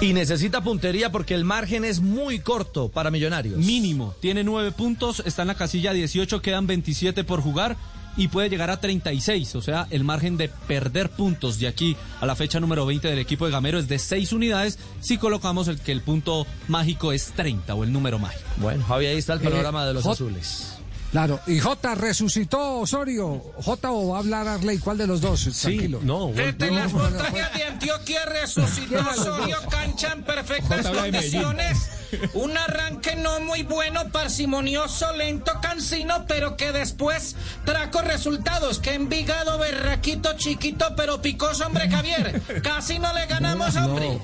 Y 0.00 0.12
necesita 0.12 0.60
puntería 0.60 1.12
porque 1.12 1.34
el 1.34 1.44
margen 1.44 1.84
es 1.84 2.00
muy 2.00 2.40
corto 2.40 2.88
para 2.90 3.10
Millonarios. 3.10 3.58
Mínimo. 3.58 4.14
Tiene 4.20 4.42
nueve 4.44 4.72
puntos, 4.72 5.22
está 5.24 5.42
en 5.42 5.48
la 5.48 5.54
casilla 5.54 5.92
18, 5.92 6.42
quedan 6.42 6.66
27 6.66 7.22
por 7.24 7.40
jugar 7.40 7.76
y 8.16 8.28
puede 8.28 8.48
llegar 8.48 8.70
a 8.70 8.78
36. 8.80 9.54
O 9.56 9.62
sea, 9.62 9.86
el 9.90 10.04
margen 10.04 10.36
de 10.36 10.48
perder 10.48 11.10
puntos 11.10 11.58
de 11.58 11.68
aquí 11.68 11.96
a 12.20 12.26
la 12.26 12.36
fecha 12.36 12.60
número 12.60 12.86
20 12.86 13.08
del 13.08 13.18
equipo 13.18 13.46
de 13.46 13.52
Gamero 13.52 13.78
es 13.78 13.88
de 13.88 13.98
6 13.98 14.32
unidades 14.32 14.78
si 15.00 15.18
colocamos 15.18 15.68
el 15.68 15.78
que 15.80 15.92
el 15.92 16.00
punto 16.00 16.46
mágico 16.68 17.12
es 17.12 17.32
30 17.32 17.74
o 17.74 17.84
el 17.84 17.92
número 17.92 18.18
mágico. 18.18 18.44
Bueno, 18.58 18.84
Javi, 18.86 19.06
ahí 19.06 19.18
está 19.18 19.34
el 19.34 19.40
panorama 19.40 19.84
Eh, 19.84 19.86
de 19.88 19.94
los 19.94 20.06
azules. 20.06 20.78
Claro, 21.14 21.38
y 21.46 21.60
J 21.60 21.94
resucitó 21.94 22.80
Osorio. 22.80 23.40
J 23.62 23.92
o 23.92 24.08
va 24.08 24.16
a 24.16 24.18
hablar 24.18 24.48
Arley, 24.48 24.78
¿cuál 24.78 24.98
de 24.98 25.06
los 25.06 25.20
dos? 25.20 25.48
Tranquilo. 25.60 26.00
no. 26.02 26.32
Desde 26.34 26.72
las 26.72 26.92
montañas 26.92 27.54
de 27.54 27.62
Antioquia 27.62 28.24
resucitó 28.24 28.98
Osorio 28.98 29.58
Cancha 29.70 30.12
en 30.12 30.24
perfectas 30.24 30.84
condiciones. 30.88 31.90
Un 32.34 32.58
arranque 32.58 33.14
no 33.14 33.38
muy 33.38 33.62
bueno, 33.62 34.10
parsimonioso, 34.10 35.12
lento, 35.12 35.52
cansino, 35.62 36.24
pero 36.26 36.56
que 36.56 36.72
después 36.72 37.36
trajo 37.64 38.02
resultados. 38.02 38.80
Que 38.80 38.94
Envigado, 38.94 39.56
berraquito, 39.56 40.36
chiquito, 40.36 40.96
pero 40.96 41.22
picoso, 41.22 41.64
hombre 41.64 41.88
Javier. 41.88 42.42
Casi 42.64 42.98
no 42.98 43.14
le 43.14 43.26
ganamos, 43.26 43.76
hombre. 43.76 44.18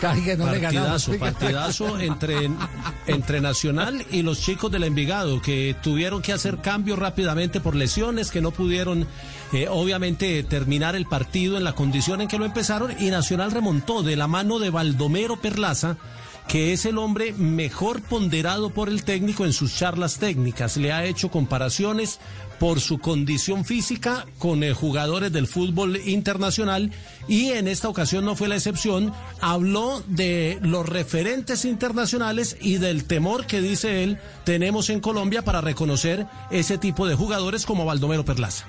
Que 0.00 0.36
no 0.36 0.50
le 0.50 0.58
ganamos. 0.58 1.06
Partidazo, 1.06 1.18
partidazo 1.18 1.98
entre, 1.98 2.50
entre 3.06 3.40
Nacional 3.40 4.04
y 4.10 4.22
los 4.22 4.40
chicos 4.40 4.70
del 4.70 4.84
Envigado, 4.84 5.40
que 5.40 5.74
tuvieron 5.82 6.22
que 6.22 6.32
hacer 6.32 6.58
cambios 6.58 6.98
rápidamente 6.98 7.60
por 7.60 7.74
lesiones, 7.74 8.30
que 8.30 8.40
no 8.40 8.50
pudieron, 8.50 9.06
eh, 9.52 9.68
obviamente, 9.68 10.42
terminar 10.42 10.96
el 10.96 11.06
partido 11.06 11.56
en 11.56 11.64
la 11.64 11.74
condición 11.74 12.20
en 12.20 12.28
que 12.28 12.38
lo 12.38 12.44
empezaron, 12.44 12.94
y 12.98 13.10
Nacional 13.10 13.52
remontó 13.52 14.02
de 14.02 14.16
la 14.16 14.26
mano 14.26 14.58
de 14.58 14.70
Baldomero 14.70 15.40
Perlaza, 15.40 15.96
que 16.48 16.72
es 16.72 16.86
el 16.86 16.98
hombre 16.98 17.32
mejor 17.32 18.02
ponderado 18.02 18.70
por 18.70 18.88
el 18.88 19.02
técnico 19.02 19.44
en 19.44 19.52
sus 19.52 19.74
charlas 19.74 20.18
técnicas. 20.18 20.76
Le 20.76 20.92
ha 20.92 21.04
hecho 21.04 21.30
comparaciones 21.30 22.20
por 22.58 22.80
su 22.80 22.98
condición 22.98 23.64
física 23.64 24.26
con 24.38 24.62
eh, 24.62 24.72
jugadores 24.72 25.32
del 25.32 25.46
fútbol 25.46 25.96
internacional 26.04 26.92
y 27.28 27.50
en 27.50 27.68
esta 27.68 27.88
ocasión 27.88 28.24
no 28.24 28.36
fue 28.36 28.48
la 28.48 28.56
excepción. 28.56 29.12
Habló 29.40 30.02
de 30.08 30.58
los 30.62 30.88
referentes 30.88 31.64
internacionales 31.64 32.56
y 32.60 32.78
del 32.78 33.04
temor 33.04 33.46
que 33.46 33.60
dice 33.60 34.04
él 34.04 34.18
tenemos 34.44 34.90
en 34.90 35.00
Colombia 35.00 35.42
para 35.42 35.60
reconocer 35.60 36.26
ese 36.50 36.78
tipo 36.78 37.06
de 37.06 37.14
jugadores 37.14 37.66
como 37.66 37.84
Baldomero 37.84 38.24
Perlaza. 38.24 38.64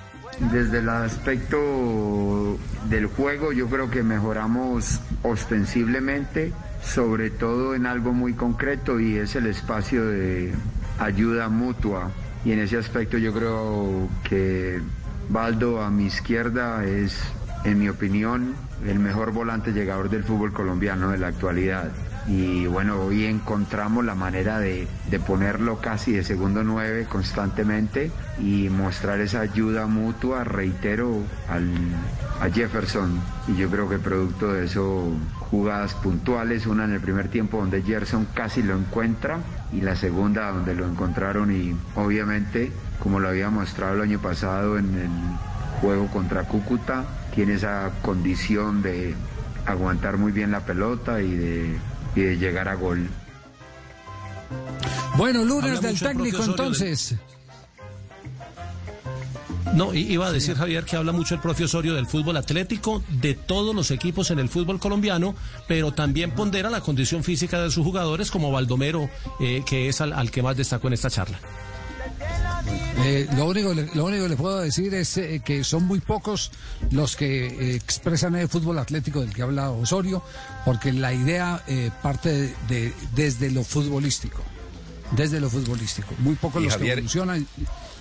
Desde 0.51 0.80
el 0.80 0.89
aspecto 0.89 2.57
del 2.89 3.07
juego 3.07 3.53
yo 3.53 3.68
creo 3.68 3.89
que 3.89 4.03
mejoramos 4.03 4.99
ostensiblemente, 5.23 6.53
sobre 6.84 7.31
todo 7.31 7.73
en 7.73 7.88
algo 7.88 8.14
muy 8.14 8.34
concreto 8.34 8.99
y 8.99 9.18
es 9.18 9.35
el 9.35 9.47
espacio 9.47 10.05
de 10.05 10.53
ayuda 10.99 11.49
mutua. 11.49 12.11
Y 12.47 12.53
en 12.53 12.59
ese 12.59 12.77
aspecto 12.77 13.17
yo 13.17 13.33
creo 13.33 14.07
que 14.23 14.79
Baldo 15.27 15.81
a 15.81 15.89
mi 15.89 16.05
izquierda 16.05 16.85
es, 16.85 17.19
en 17.65 17.77
mi 17.77 17.89
opinión, 17.89 18.55
el 18.87 18.99
mejor 18.99 19.33
volante 19.33 19.73
llegador 19.73 20.09
del 20.09 20.23
fútbol 20.23 20.53
colombiano 20.53 21.11
de 21.11 21.17
la 21.17 21.27
actualidad. 21.27 21.91
Y 22.25 22.65
bueno, 22.67 23.01
hoy 23.01 23.25
encontramos 23.25 24.05
la 24.05 24.15
manera 24.15 24.59
de, 24.59 24.87
de 25.09 25.19
ponerlo 25.19 25.81
casi 25.81 26.13
de 26.13 26.23
segundo 26.23 26.63
nueve 26.63 27.05
constantemente 27.09 28.11
y 28.39 28.69
mostrar 28.69 29.19
esa 29.19 29.41
ayuda 29.41 29.85
mutua, 29.87 30.45
reitero, 30.45 31.23
al, 31.49 31.69
a 32.39 32.49
Jefferson. 32.49 33.19
Y 33.49 33.57
yo 33.57 33.69
creo 33.69 33.89
que 33.89 33.97
producto 33.97 34.53
de 34.53 34.63
eso, 34.63 35.11
jugadas 35.51 35.95
puntuales, 35.95 36.65
una 36.65 36.85
en 36.85 36.93
el 36.93 37.01
primer 37.01 37.27
tiempo 37.27 37.57
donde 37.57 37.81
Gerson 37.81 38.25
casi 38.33 38.63
lo 38.63 38.77
encuentra 38.77 39.39
y 39.72 39.81
la 39.81 39.95
segunda 39.95 40.52
donde 40.52 40.73
lo 40.73 40.88
encontraron 40.88 41.52
y 41.52 41.76
obviamente, 41.95 42.72
como 42.99 43.19
lo 43.19 43.30
había 43.30 43.49
mostrado 43.49 43.95
el 43.95 44.02
año 44.02 44.19
pasado 44.19 44.77
en 44.77 44.95
el 44.95 45.10
juego 45.81 46.07
contra 46.07 46.44
Cúcuta, 46.44 47.06
tiene 47.35 47.53
esa 47.53 47.91
condición 48.02 48.81
de 48.81 49.15
aguantar 49.65 50.18
muy 50.18 50.31
bien 50.31 50.52
la 50.52 50.61
pelota 50.61 51.22
y 51.22 51.35
de, 51.35 51.77
y 52.15 52.22
de 52.22 52.38
llegar 52.38 52.68
a 52.69 52.76
gol. 52.76 53.07
Bueno, 55.18 55.44
lunes 55.44 55.77
Habla 55.77 55.89
del 55.89 55.99
técnico 55.99 56.44
entonces. 56.44 57.15
No, 59.77 59.93
iba 59.93 60.25
a 60.27 60.31
decir 60.31 60.55
Javier 60.55 60.85
que 60.85 60.95
habla 60.95 61.11
mucho 61.11 61.35
el 61.35 61.39
propio 61.41 61.65
Osorio 61.67 61.93
del 61.93 62.07
fútbol 62.07 62.35
atlético, 62.37 63.03
de 63.09 63.35
todos 63.35 63.75
los 63.75 63.91
equipos 63.91 64.31
en 64.31 64.39
el 64.39 64.49
fútbol 64.49 64.79
colombiano, 64.79 65.35
pero 65.67 65.91
también 65.93 66.31
pondera 66.31 66.69
la 66.71 66.81
condición 66.81 67.23
física 67.23 67.61
de 67.61 67.69
sus 67.69 67.83
jugadores 67.85 68.31
como 68.31 68.51
Baldomero, 68.51 69.09
eh, 69.39 69.61
que 69.67 69.87
es 69.87 70.01
al, 70.01 70.13
al 70.13 70.31
que 70.31 70.41
más 70.41 70.57
destacó 70.57 70.87
en 70.87 70.93
esta 70.93 71.09
charla. 71.11 71.39
Eh, 73.03 73.27
lo, 73.35 73.45
único, 73.45 73.73
lo 73.93 74.05
único 74.05 74.23
que 74.23 74.29
le 74.29 74.35
puedo 74.35 74.57
decir 74.59 74.93
es 74.95 75.15
eh, 75.17 75.41
que 75.45 75.63
son 75.63 75.83
muy 75.83 75.99
pocos 75.99 76.51
los 76.89 77.15
que 77.15 77.45
eh, 77.45 77.75
expresan 77.75 78.35
el 78.35 78.49
fútbol 78.49 78.79
atlético 78.79 79.21
del 79.21 79.33
que 79.33 79.43
habla 79.43 79.69
Osorio, 79.69 80.23
porque 80.65 80.91
la 80.91 81.13
idea 81.13 81.63
eh, 81.67 81.91
parte 82.01 82.29
de, 82.33 82.55
de- 82.67 82.93
desde 83.15 83.51
lo 83.51 83.63
futbolístico. 83.63 84.41
Desde 85.11 85.39
lo 85.39 85.49
futbolístico. 85.49 86.15
Muy 86.19 86.35
pocos 86.35 86.61
los 86.63 86.73
Javier- 86.73 86.85
que 86.85 86.91
evolucionan. 86.93 87.47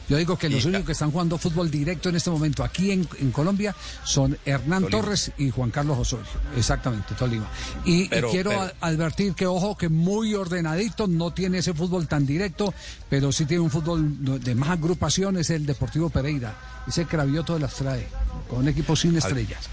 Yo 0.09 0.17
digo 0.17 0.39
que 0.39 0.49
los 0.49 0.65
Y- 0.65 0.69
únicos 0.69 0.87
que 0.87 0.93
están 0.93 1.11
jugando 1.11 1.37
fútbol 1.39 1.71
directo 1.71 2.09
en 2.09 2.17
este 2.17 2.31
momento 2.31 2.63
aquí 2.63 2.91
en, 2.93 3.09
en 3.19 3.33
Colombia 3.33 3.75
son 4.05 4.39
Hernán 4.45 4.85
Tolima. 4.85 5.01
Torres 5.03 5.33
y 5.39 5.51
Juan 5.51 5.71
Carlos 5.71 5.99
Osorio. 5.99 6.27
Exactamente, 6.57 7.15
Tolima. 7.15 7.49
Y, 7.85 8.09
quiero 8.09 8.51
pero- 8.51 8.73
advertir 8.81 9.35
que, 9.35 9.47
ojo, 9.47 9.77
que 9.77 9.89
muy 9.89 10.35
ordenadito, 10.35 11.07
no 11.07 11.33
tiene 11.33 11.59
ese 11.59 11.75
fútbol 11.75 12.07
tan 12.07 12.25
directo, 12.27 12.73
pero 13.11 13.33
sí 13.33 13.47
tiene 13.47 13.63
un 13.63 13.71
fútbol 13.71 14.41
de 14.43 14.55
más 14.55 14.71
agrupación, 14.71 15.37
es 15.39 15.51
el 15.51 15.67
Deportivo 15.67 16.09
Pereira. 16.11 16.55
Ese 16.87 17.05
cravioto 17.07 17.55
de 17.55 17.61
las 17.61 17.75
trae, 17.75 18.07
con 18.49 18.61
un 18.61 18.69
equipo 18.69 18.95
sin 18.95 19.17
estrellas. 19.17 19.65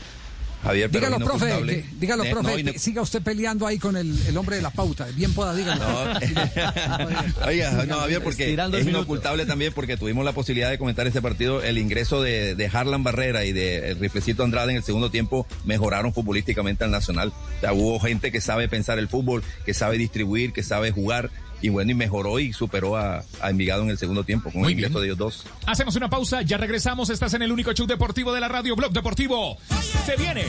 Javier, 0.64 0.90
Dígalo, 0.90 1.20
profe, 1.20 1.48
que- 1.66 1.86
dígalo, 2.00 2.24
Eh, 2.24 2.32
profe, 2.32 2.64
no, 2.64 2.72
que 2.72 2.80
siga 2.80 3.02
usted 3.02 3.22
peleando 3.22 3.68
ahí 3.68 3.78
con 3.78 3.98
el, 3.98 4.18
el 4.28 4.38
hombre 4.38 4.56
de 4.56 4.62
la 4.62 4.70
pauta. 4.70 5.06
Bien 5.14 5.34
pueda, 5.34 5.54
dígalo. 5.54 5.84
Oiga, 7.46 7.86
no, 7.86 7.98
Javier, 8.00 8.22
porque 8.24 8.44
Estirando 8.44 8.78
es 8.78 8.88
inocultable 8.88 9.46
también 9.46 9.74
porque 9.74 9.98
tuvimos 9.98 10.24
la 10.26 10.32
posibilidad 10.32 10.70
de 10.70 10.78
comentar 10.78 11.06
este 11.08 11.22
partido. 11.22 11.62
El 11.62 11.78
ingreso 11.78 12.22
de, 12.22 12.56
de 12.56 12.68
Harlan 12.72 13.04
Barrera 13.04 13.46
y 13.46 13.52
de 13.52 13.90
el 13.92 14.00
Riflecito 14.00 14.44
Andrade 14.44 14.72
en 14.72 14.78
el 14.78 14.84
segundo 14.84 15.12
tiempo 15.12 15.46
mejoraron 15.66 16.14
futbolísticamente 16.14 16.84
al 16.84 16.92
Nacional. 16.92 17.34
O 17.58 17.60
sea, 17.60 17.74
hubo 17.74 18.00
gente 18.00 18.32
que 18.32 18.40
sabe 18.42 18.70
pensar 18.70 19.00
el 19.00 19.08
fútbol, 19.10 19.44
que 19.66 19.74
sabe 19.74 19.98
distribuir, 19.98 20.54
que 20.54 20.64
sabe 20.64 20.92
jugar. 20.92 21.30
Y 21.64 21.70
bueno, 21.70 21.92
y 21.92 21.94
mejoró 21.94 22.40
y 22.40 22.52
superó 22.52 22.98
a, 22.98 23.24
a 23.40 23.50
Envigado 23.50 23.84
en 23.84 23.90
el 23.90 23.98
segundo 23.98 24.26
tiempo 24.26 24.52
con 24.52 24.64
Muy 24.64 24.74
el 24.74 24.80
ingreso 24.80 25.00
de 25.00 25.06
ellos 25.06 25.18
dos. 25.18 25.46
Hacemos 25.66 25.96
una 25.96 26.10
pausa, 26.10 26.42
ya 26.42 26.58
regresamos. 26.58 27.10
Estás 27.10 27.36
en 27.36 27.42
el 27.42 27.54
único 27.54 27.72
show 27.72 27.88
deportivo 27.88 28.34
de 28.34 28.42
la 28.42 28.50
radio, 28.50 28.76
Blog 28.76 28.92
Deportivo. 28.92 29.58
Se 30.06 30.18
viene 30.18 30.44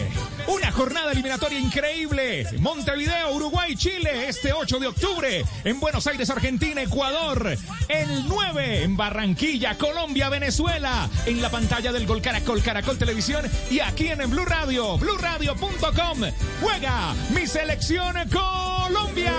una 0.49 0.73
jornada 0.73 1.12
eliminatoria 1.12 1.61
increíble. 1.61 2.45
Montevideo, 2.59 3.32
Uruguay, 3.32 3.77
Chile, 3.77 4.28
este 4.28 4.53
8 4.53 4.81
de 4.81 4.89
octubre. 4.89 5.45
En 5.62 5.78
Buenos 5.78 6.05
Aires, 6.09 6.31
Argentina, 6.31 6.82
Ecuador. 6.82 7.57
El 7.89 8.27
9 8.27 8.82
en 8.82 8.97
Barranquilla, 8.97 9.78
Colombia, 9.78 10.28
Venezuela. 10.31 11.09
En 11.27 11.41
la 11.41 11.49
pantalla 11.49 11.93
del 11.93 12.09
Gol 12.09 12.23
Caracol, 12.23 12.61
Caracol 12.61 12.99
Televisión. 12.99 13.49
Y 13.70 13.78
aquí 13.78 14.09
en 14.09 14.28
Blue 14.28 14.47
Radio, 14.47 14.99
BlueRadio.com. 14.99 16.19
Juega 16.61 17.15
mi 17.32 17.47
selección 17.47 18.16
Colombia. 18.31 19.32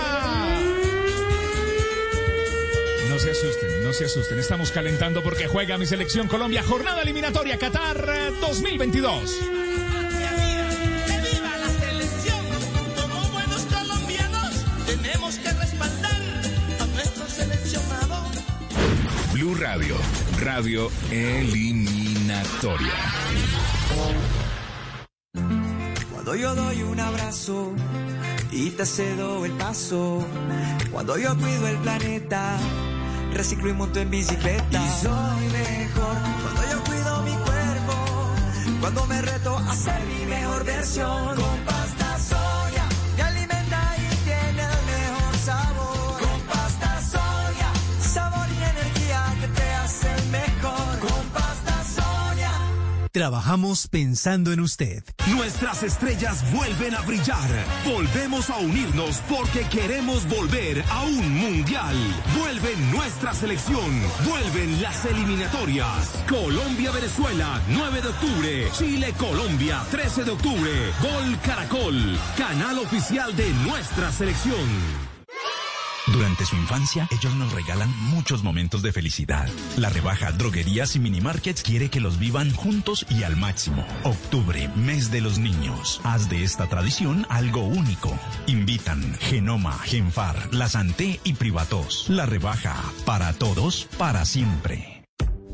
No 3.15 3.21
se 3.21 3.31
asusten, 3.31 3.81
no 3.81 3.93
se 3.93 4.03
asusten. 4.03 4.39
Estamos 4.39 4.71
calentando 4.71 5.23
porque 5.23 5.47
juega 5.47 5.77
mi 5.77 5.85
selección 5.85 6.27
Colombia. 6.27 6.61
Jornada 6.61 7.01
eliminatoria 7.01 7.57
Qatar 7.57 8.09
eh, 8.09 8.31
2022. 8.41 9.39
viva 11.31 11.57
la 11.57 11.69
selección! 11.69 12.45
Como 13.01 13.29
buenos 13.29 13.61
colombianos, 13.67 14.65
tenemos 14.85 15.35
que 15.35 15.49
respaldar 15.49 16.21
a 16.81 16.85
nuestro 16.87 17.25
seleccionado. 17.29 18.31
Blue 19.31 19.55
Radio, 19.55 19.95
radio 20.41 20.91
eliminatoria. 21.09 22.95
Cuando 26.11 26.35
yo 26.35 26.53
doy 26.53 26.83
un 26.83 26.99
abrazo 26.99 27.71
y 28.51 28.71
te 28.71 28.85
cedo 28.85 29.45
el 29.45 29.53
paso, 29.53 30.21
cuando 30.91 31.17
yo 31.17 31.33
cuido 31.37 31.65
el 31.69 31.77
planeta, 31.77 32.57
reciclo 33.35 33.69
y 33.69 33.73
monto 33.73 33.99
en 33.99 34.09
bicicleta. 34.09 34.65
Y 34.71 35.03
soy 35.03 35.47
mejor 35.49 36.17
cuando 36.41 36.61
yo 36.71 36.83
cuido 36.85 37.21
mi 37.23 37.31
cuerpo, 37.31 38.75
cuando 38.79 39.05
me 39.07 39.21
reto 39.21 39.57
a 39.57 39.75
ser 39.75 40.01
mi 40.05 40.25
mejor 40.25 40.63
versión. 40.63 41.35
Con 41.35 41.84
Trabajamos 53.15 53.87
pensando 53.87 54.51
en 54.51 54.59
usted. 54.59 55.01
Nuestras 55.29 55.83
estrellas 55.83 56.43
vuelven 56.51 56.93
a 56.95 57.01
brillar. 57.03 57.47
Volvemos 57.85 58.49
a 58.49 58.57
unirnos 58.57 59.19
porque 59.29 59.61
queremos 59.69 60.27
volver 60.27 60.83
a 60.91 61.03
un 61.03 61.33
mundial. 61.33 61.95
Vuelve 62.37 62.75
nuestra 62.91 63.33
selección. 63.33 63.89
Vuelven 64.27 64.81
las 64.81 65.05
eliminatorias. 65.05 66.25
Colombia-Venezuela, 66.27 67.61
9 67.69 68.01
de 68.01 68.07
octubre. 68.09 68.67
Chile-Colombia, 68.73 69.81
13 69.91 70.25
de 70.25 70.31
octubre. 70.31 70.71
Gol 71.01 71.39
Caracol, 71.39 72.19
canal 72.37 72.79
oficial 72.79 73.33
de 73.33 73.49
nuestra 73.63 74.11
selección. 74.11 75.14
Durante 76.13 76.45
su 76.45 76.55
infancia, 76.55 77.07
ellos 77.11 77.35
nos 77.35 77.51
regalan 77.51 77.89
muchos 78.09 78.43
momentos 78.43 78.81
de 78.81 78.91
felicidad. 78.91 79.47
La 79.77 79.89
rebaja 79.89 80.31
Droguerías 80.31 80.95
y 80.95 80.99
Minimarkets 80.99 81.63
quiere 81.63 81.89
que 81.89 81.99
los 81.99 82.19
vivan 82.19 82.51
juntos 82.51 83.05
y 83.09 83.23
al 83.23 83.35
máximo. 83.35 83.85
Octubre, 84.03 84.69
mes 84.75 85.11
de 85.11 85.21
los 85.21 85.39
niños. 85.39 86.01
Haz 86.03 86.29
de 86.29 86.43
esta 86.43 86.67
tradición 86.67 87.25
algo 87.29 87.61
único. 87.61 88.17
Invitan 88.47 89.15
Genoma, 89.19 89.73
Genfar, 89.79 90.53
La 90.53 90.69
Santé 90.69 91.19
y 91.23 91.33
Privatos. 91.33 92.05
La 92.09 92.25
rebaja 92.25 92.75
para 93.05 93.33
todos, 93.33 93.87
para 93.97 94.25
siempre. 94.25 94.94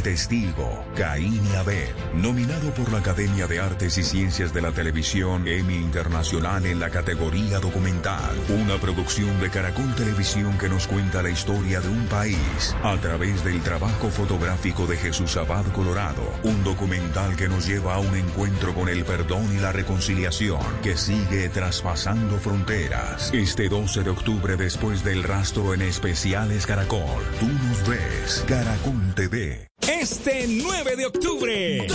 testigo, 0.00 0.84
Caín 0.96 1.40
y 1.52 1.56
Abel, 1.56 1.94
nominado 2.14 2.70
por 2.74 2.90
la 2.92 2.98
Academia 2.98 3.46
de 3.46 3.60
Artes 3.60 3.98
y 3.98 4.02
Ciencias 4.02 4.52
de 4.52 4.62
la 4.62 4.72
Televisión 4.72 5.46
Emmy 5.46 5.76
Internacional 5.76 6.66
en 6.66 6.80
la 6.80 6.90
categoría 6.90 7.58
documental. 7.60 8.30
Una 8.48 8.78
producción 8.78 9.40
de 9.40 9.50
Caracol 9.50 9.94
Televisión 9.94 10.56
que 10.58 10.68
nos 10.68 10.86
cuenta 10.86 11.22
la 11.22 11.30
historia 11.30 11.80
de 11.80 11.88
un 11.88 12.06
país 12.06 12.76
a 12.82 12.96
través 12.98 13.44
del 13.44 13.60
trabajo 13.62 14.10
fotográfico 14.10 14.86
de 14.86 14.96
Jesús 14.96 15.36
Abad 15.36 15.66
Colorado. 15.72 16.22
Un 16.42 16.62
documental 16.64 17.36
que 17.36 17.48
nos 17.48 17.66
lleva 17.66 17.94
a 17.94 18.00
un 18.00 18.14
encuentro 18.14 18.74
con 18.74 18.88
el 18.88 19.04
perdón 19.04 19.48
y 19.54 19.60
la 19.60 19.72
reconciliación 19.72 20.60
que 20.82 20.96
sigue 20.96 21.48
traspasando 21.48 22.38
fronteras. 22.38 23.30
Este 23.32 23.68
12 23.68 24.02
de 24.02 24.10
octubre 24.10 24.56
después 24.56 25.04
del 25.04 25.22
rastro 25.22 25.74
en 25.74 25.82
especiales 25.82 26.66
Caracol. 26.66 27.22
Tú 27.38 27.46
nos 27.46 27.88
ves, 27.88 28.44
Caracol 28.46 29.14
TV. 29.14 29.69
Este 29.98 30.46
9 30.46 30.94
de 30.94 31.06
octubre, 31.06 31.86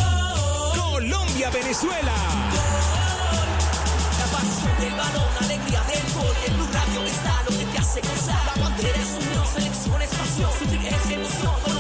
Colombia-Venezuela. 0.76 2.14
La 4.20 4.26
pasión 4.38 4.80
del 4.82 4.94
balón, 4.96 5.30
alegría 5.40 5.82
del 5.84 6.14
gol. 6.14 6.36
En 6.46 6.58
Blue 6.58 6.68
Radio 6.74 7.06
está 7.06 7.42
lo 7.44 7.58
que 7.58 7.64
te 7.64 7.78
hace 7.78 8.02
gozar. 8.02 8.46
La 8.54 8.64
bandera 8.64 9.00
es 9.00 9.26
unión, 9.26 9.48
selección 9.48 10.02
es 10.02 10.10
pasión. 10.10 10.52
Sufrir 10.60 10.94
es 10.94 11.10
emoción, 11.10 11.75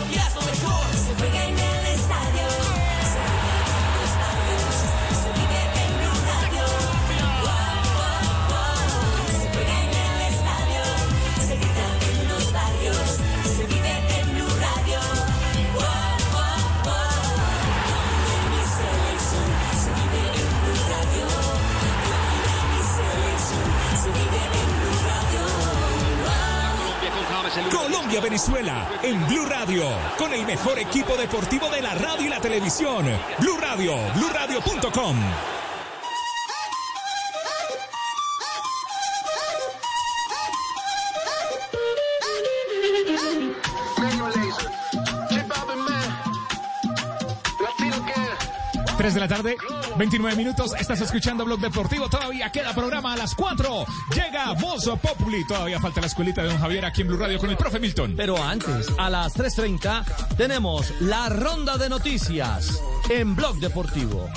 Colombia-Venezuela 28.15 28.89
en 29.03 29.27
Blue 29.27 29.45
Radio, 29.45 29.83
con 30.17 30.31
el 30.31 30.45
mejor 30.45 30.79
equipo 30.79 31.17
deportivo 31.17 31.69
de 31.69 31.81
la 31.81 31.95
radio 31.95 32.25
y 32.25 32.29
la 32.29 32.39
televisión. 32.39 33.05
Blue 33.39 33.57
Radio, 33.59 33.93
BlueRadio.com. 34.15 35.17
Tres 48.97 49.13
de 49.13 49.19
la 49.19 49.27
tarde, 49.27 49.57
29 49.97 50.35
minutos. 50.35 50.73
Estás 50.79 51.01
escuchando 51.01 51.45
Blog 51.45 51.59
Deportivo. 51.59 52.09
Todavía 52.09 52.51
queda 52.51 52.73
programa 52.73 53.13
a 53.13 53.17
las 53.17 53.35
4. 53.35 53.85
Llega 54.13 54.53
Voz 54.53 54.89
Populi. 55.01 55.45
Todavía 55.47 55.79
falta 55.79 56.01
la 56.01 56.07
escuelita 56.07 56.41
de 56.41 56.49
Don 56.49 56.59
Javier 56.59 56.85
aquí 56.85 57.01
en 57.01 57.07
Blue 57.07 57.17
Radio 57.17 57.39
con 57.39 57.49
el 57.49 57.57
profe 57.57 57.79
Milton. 57.79 58.13
Pero 58.17 58.41
antes, 58.41 58.87
a 58.97 59.09
las 59.09 59.35
3.30, 59.35 60.35
tenemos 60.35 60.93
la 61.01 61.29
ronda 61.29 61.77
de 61.77 61.89
noticias 61.89 62.81
en 63.09 63.35
Blog 63.35 63.57
Deportivo. 63.57 64.29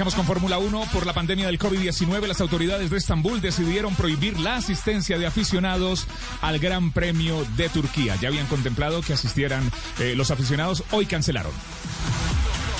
Arrancamos 0.00 0.14
con 0.14 0.24
Fórmula 0.24 0.56
1. 0.56 0.84
Por 0.94 1.04
la 1.04 1.12
pandemia 1.12 1.44
del 1.44 1.58
COVID-19, 1.58 2.26
las 2.26 2.40
autoridades 2.40 2.88
de 2.88 2.96
Estambul 2.96 3.42
decidieron 3.42 3.94
prohibir 3.94 4.40
la 4.40 4.56
asistencia 4.56 5.18
de 5.18 5.26
aficionados 5.26 6.06
al 6.40 6.58
Gran 6.58 6.90
Premio 6.90 7.44
de 7.58 7.68
Turquía. 7.68 8.16
Ya 8.16 8.28
habían 8.28 8.46
contemplado 8.46 9.02
que 9.02 9.12
asistieran 9.12 9.70
eh, 9.98 10.14
los 10.16 10.30
aficionados, 10.30 10.84
hoy 10.90 11.04
cancelaron. 11.04 11.52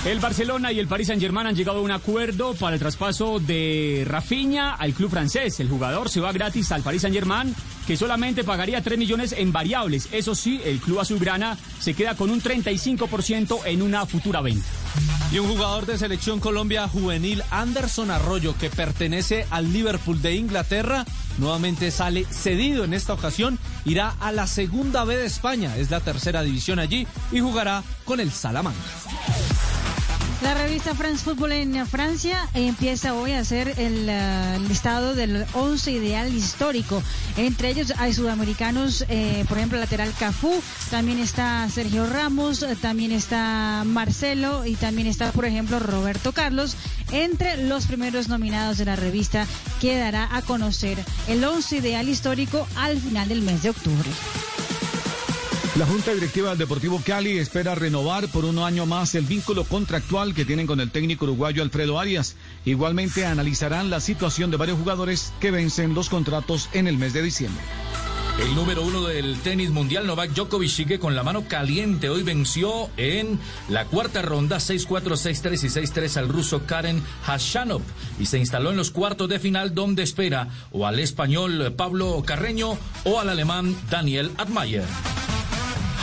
El 0.04 0.18
Barcelona 0.18 0.72
y 0.72 0.78
el 0.78 0.88
Paris 0.88 1.08
Saint-Germain 1.08 1.46
han 1.46 1.54
llegado 1.54 1.80
a 1.80 1.82
un 1.82 1.90
acuerdo 1.90 2.54
para 2.54 2.74
el 2.74 2.80
traspaso 2.80 3.38
de 3.38 4.04
Rafinha 4.06 4.72
al 4.72 4.94
club 4.94 5.10
francés. 5.10 5.60
El 5.60 5.68
jugador 5.68 6.08
se 6.08 6.20
va 6.20 6.32
gratis 6.32 6.72
al 6.72 6.82
Paris 6.82 7.02
Saint-Germain, 7.02 7.54
que 7.86 7.98
solamente 7.98 8.42
pagaría 8.42 8.80
3 8.80 8.98
millones 8.98 9.32
en 9.36 9.52
variables. 9.52 10.08
Eso 10.10 10.34
sí, 10.34 10.58
el 10.64 10.80
club 10.80 11.00
azulgrana 11.00 11.58
se 11.80 11.92
queda 11.92 12.16
con 12.16 12.30
un 12.30 12.40
35% 12.40 13.60
en 13.66 13.82
una 13.82 14.06
futura 14.06 14.40
venta. 14.40 14.64
Y 15.32 15.38
un 15.38 15.48
jugador 15.48 15.84
de 15.84 15.98
selección 15.98 16.40
Colombia 16.40 16.88
juvenil, 16.88 17.42
Anderson 17.50 18.10
Arroyo, 18.10 18.56
que 18.56 18.70
pertenece 18.70 19.46
al 19.50 19.70
Liverpool 19.70 20.22
de 20.22 20.34
Inglaterra, 20.34 21.04
nuevamente 21.36 21.90
sale 21.90 22.24
cedido 22.24 22.84
en 22.84 22.94
esta 22.94 23.12
ocasión, 23.12 23.58
irá 23.84 24.14
a 24.18 24.32
la 24.32 24.46
segunda 24.46 25.04
B 25.04 25.18
de 25.18 25.26
España, 25.26 25.76
es 25.76 25.90
la 25.90 26.00
tercera 26.00 26.42
división 26.42 26.78
allí, 26.78 27.06
y 27.32 27.40
jugará 27.40 27.82
con 28.06 28.18
el 28.18 28.32
Salamanca. 28.32 28.80
La 30.42 30.54
revista 30.54 30.94
France 30.94 31.22
Football 31.22 31.52
en 31.52 31.86
Francia 31.86 32.48
empieza 32.54 33.12
hoy 33.14 33.32
a 33.32 33.40
hacer 33.40 33.74
el 33.76 34.06
eh, 34.08 34.58
listado 34.68 35.14
del 35.14 35.44
11 35.52 35.92
ideal 35.92 36.34
histórico. 36.34 37.02
Entre 37.36 37.68
ellos 37.68 37.92
hay 37.98 38.14
sudamericanos, 38.14 39.04
eh, 39.10 39.44
por 39.48 39.58
ejemplo, 39.58 39.78
lateral 39.78 40.14
Cafú, 40.18 40.62
también 40.90 41.18
está 41.18 41.68
Sergio 41.68 42.06
Ramos, 42.06 42.62
eh, 42.62 42.74
también 42.80 43.12
está 43.12 43.82
Marcelo 43.84 44.64
y 44.64 44.76
también 44.76 45.08
está, 45.08 45.30
por 45.32 45.44
ejemplo, 45.44 45.78
Roberto 45.78 46.32
Carlos, 46.32 46.74
entre 47.12 47.58
los 47.58 47.86
primeros 47.86 48.28
nominados 48.28 48.78
de 48.78 48.86
la 48.86 48.96
revista 48.96 49.46
que 49.78 49.98
dará 49.98 50.34
a 50.34 50.40
conocer 50.40 50.98
el 51.28 51.44
11 51.44 51.76
ideal 51.76 52.08
histórico 52.08 52.66
al 52.76 52.98
final 52.98 53.28
del 53.28 53.42
mes 53.42 53.62
de 53.62 53.70
octubre. 53.70 54.08
La 55.80 55.86
Junta 55.86 56.12
Directiva 56.12 56.50
del 56.50 56.58
Deportivo 56.58 57.00
Cali 57.02 57.38
espera 57.38 57.74
renovar 57.74 58.28
por 58.28 58.44
un 58.44 58.58
año 58.58 58.84
más 58.84 59.14
el 59.14 59.24
vínculo 59.24 59.64
contractual 59.64 60.34
que 60.34 60.44
tienen 60.44 60.66
con 60.66 60.78
el 60.78 60.90
técnico 60.90 61.24
uruguayo 61.24 61.62
Alfredo 61.62 61.98
Arias. 61.98 62.36
Igualmente 62.66 63.24
analizarán 63.24 63.88
la 63.88 64.00
situación 64.00 64.50
de 64.50 64.58
varios 64.58 64.78
jugadores 64.78 65.32
que 65.40 65.50
vencen 65.50 65.94
los 65.94 66.10
contratos 66.10 66.68
en 66.74 66.86
el 66.86 66.98
mes 66.98 67.14
de 67.14 67.22
diciembre. 67.22 67.64
El 68.42 68.54
número 68.54 68.82
uno 68.82 69.06
del 69.06 69.38
tenis 69.38 69.70
mundial, 69.70 70.06
Novak 70.06 70.32
Djokovic, 70.32 70.68
sigue 70.68 70.98
con 70.98 71.16
la 71.16 71.22
mano 71.22 71.48
caliente. 71.48 72.10
Hoy 72.10 72.24
venció 72.24 72.90
en 72.98 73.40
la 73.70 73.86
cuarta 73.86 74.20
ronda 74.20 74.58
6-4, 74.58 74.86
6-3 74.86 75.64
y 75.64 75.86
6-3 75.86 76.16
al 76.18 76.28
ruso 76.28 76.66
Karen 76.66 77.02
Hashanov 77.24 77.80
y 78.18 78.26
se 78.26 78.38
instaló 78.38 78.68
en 78.68 78.76
los 78.76 78.90
cuartos 78.90 79.30
de 79.30 79.38
final 79.38 79.74
donde 79.74 80.02
espera 80.02 80.48
o 80.72 80.86
al 80.86 81.00
español 81.00 81.72
Pablo 81.74 82.22
Carreño 82.26 82.76
o 83.04 83.18
al 83.18 83.30
alemán 83.30 83.74
Daniel 83.88 84.30
Admayer. 84.36 84.84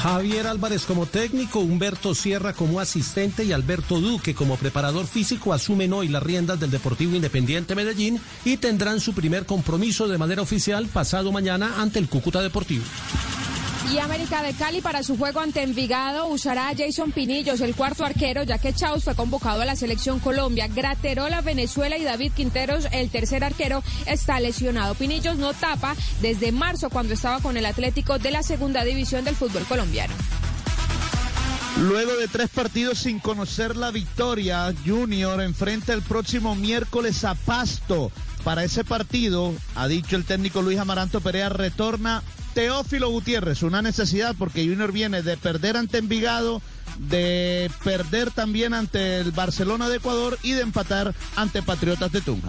Javier 0.02 0.46
Álvarez 0.46 0.86
como 0.86 1.08
técnico, 1.08 1.60
Humberto 1.60 2.14
Sierra 2.14 2.54
como 2.54 2.80
asistente 2.80 3.44
y 3.44 3.52
Alberto 3.52 4.00
Duque 4.00 4.36
como 4.36 4.56
preparador 4.56 5.08
físico 5.08 5.54
asumen 5.54 5.92
hoy 5.92 6.08
las 6.08 6.22
riendas 6.22 6.60
del 6.60 6.70
Deportivo 6.70 7.16
Independiente 7.16 7.74
Medellín 7.74 8.22
y 8.46 8.58
tendrán 8.58 9.00
su 9.00 9.14
primer 9.14 9.48
compromiso 9.48 10.08
de 10.08 10.20
manera 10.20 10.44
oficial 10.44 10.88
pasado 10.88 11.32
mañana 11.32 11.82
ante 11.82 11.98
el 11.98 12.10
Cúcuta 12.10 12.42
Deportivo. 12.42 12.84
Y 13.94 14.00
América 14.00 14.44
de 14.44 14.54
Cali 14.54 14.82
para 14.82 15.02
su 15.02 15.18
juego 15.18 15.40
ante 15.40 15.64
Envigado 15.64 16.28
usará 16.28 16.68
a 16.68 16.76
Jason 16.76 17.14
Pinillos, 17.14 17.62
el 17.62 17.74
cuarto 17.74 18.04
arquero, 18.04 18.44
ya 18.44 18.58
que 18.58 18.74
Chaus 18.74 19.06
fue 19.06 19.16
convocado 19.16 19.62
a 19.62 19.66
la 19.66 19.78
selección 19.78 20.20
Colombia. 20.20 20.68
Graterola, 20.68 21.40
Venezuela 21.40 21.98
y 21.98 22.04
David 22.04 22.34
Quinteros, 22.34 22.88
el 22.92 23.10
tercer 23.10 23.46
arquero, 23.46 23.82
está 24.06 24.42
lesionado. 24.42 24.94
Pinillos 24.96 25.38
no 25.38 25.54
tapa 25.54 25.96
desde 26.22 26.52
marzo 26.52 26.90
cuando 26.90 27.14
estaba 27.14 27.40
con 27.40 27.56
el 27.56 27.66
Atlético 27.66 28.20
de 28.20 28.32
la 28.32 28.44
segunda 28.44 28.84
división 28.84 29.24
del 29.24 29.36
fútbol 29.36 29.64
colombiano. 29.64 30.14
Luego 31.80 32.18
de 32.18 32.28
tres 32.28 32.50
partidos 32.50 32.98
sin 32.98 33.20
conocer 33.20 33.78
la 33.78 33.92
victoria, 33.92 34.74
Junior 34.86 35.42
enfrenta 35.42 35.94
el 35.94 36.02
próximo 36.02 36.56
miércoles 36.56 37.24
a 37.24 37.36
Pasto. 37.36 38.12
Para 38.44 38.64
ese 38.64 38.84
partido, 38.84 39.54
ha 39.76 39.88
dicho 39.88 40.16
el 40.16 40.26
técnico 40.26 40.62
Luis 40.62 40.80
Amaranto 40.80 41.22
Perea, 41.22 41.50
retorna 41.50 42.24
Teófilo 42.58 43.12
Gutiérrez, 43.12 43.62
una 43.62 43.84
necesidad 43.84 44.34
porque 44.36 44.66
Junior 44.66 44.92
viene 44.92 45.22
de 45.22 45.38
perder 45.38 45.78
ante 45.78 46.00
Envigado, 46.00 46.60
de 46.98 47.70
perder 47.84 48.32
también 48.32 48.74
ante 48.74 49.20
el 49.20 49.32
Barcelona 49.32 49.90
de 49.90 49.98
Ecuador 49.98 50.40
y 50.42 50.54
de 50.54 50.62
empatar 50.62 51.14
ante 51.36 51.62
Patriotas 51.62 52.12
de 52.12 52.22
Tunja. 52.22 52.48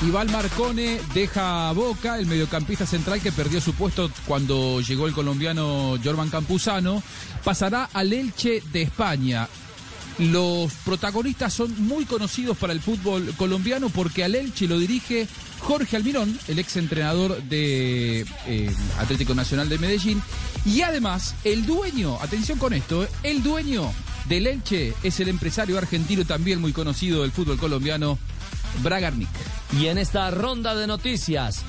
Iván 0.00 0.32
Marcone 0.32 0.98
deja 1.12 1.70
Boca, 1.72 2.18
el 2.18 2.24
mediocampista 2.24 2.86
central 2.86 3.20
que 3.20 3.32
perdió 3.32 3.60
su 3.60 3.74
puesto 3.74 4.10
cuando 4.26 4.80
llegó 4.80 5.06
el 5.06 5.12
colombiano 5.12 5.98
Jorman 6.02 6.30
Campuzano, 6.30 7.02
pasará 7.44 7.90
al 7.92 8.14
Elche 8.14 8.62
de 8.72 8.80
España. 8.80 9.46
Los 10.18 10.72
protagonistas 10.84 11.54
son 11.54 11.86
muy 11.86 12.04
conocidos 12.04 12.58
para 12.58 12.72
el 12.72 12.80
fútbol 12.80 13.32
colombiano 13.36 13.88
porque 13.88 14.24
al 14.24 14.34
Elche 14.34 14.66
lo 14.66 14.76
dirige 14.78 15.28
Jorge 15.60 15.96
Almirón, 15.96 16.36
el 16.48 16.58
ex 16.58 16.76
entrenador 16.76 17.40
de 17.44 18.26
eh, 18.46 18.74
Atlético 18.98 19.34
Nacional 19.34 19.68
de 19.68 19.78
Medellín. 19.78 20.20
Y 20.64 20.82
además, 20.82 21.36
el 21.44 21.64
dueño, 21.66 22.18
atención 22.20 22.58
con 22.58 22.72
esto, 22.72 23.04
eh, 23.04 23.08
el 23.22 23.44
dueño 23.44 23.92
del 24.28 24.48
Elche 24.48 24.92
es 25.04 25.20
el 25.20 25.28
empresario 25.28 25.78
argentino 25.78 26.24
también 26.24 26.60
muy 26.60 26.72
conocido 26.72 27.22
del 27.22 27.30
fútbol 27.30 27.58
colombiano, 27.58 28.18
Bragarnik. 28.82 29.28
Y 29.78 29.86
en 29.86 29.98
esta 29.98 30.30
ronda 30.32 30.74
de 30.74 30.88
noticias 30.88 31.62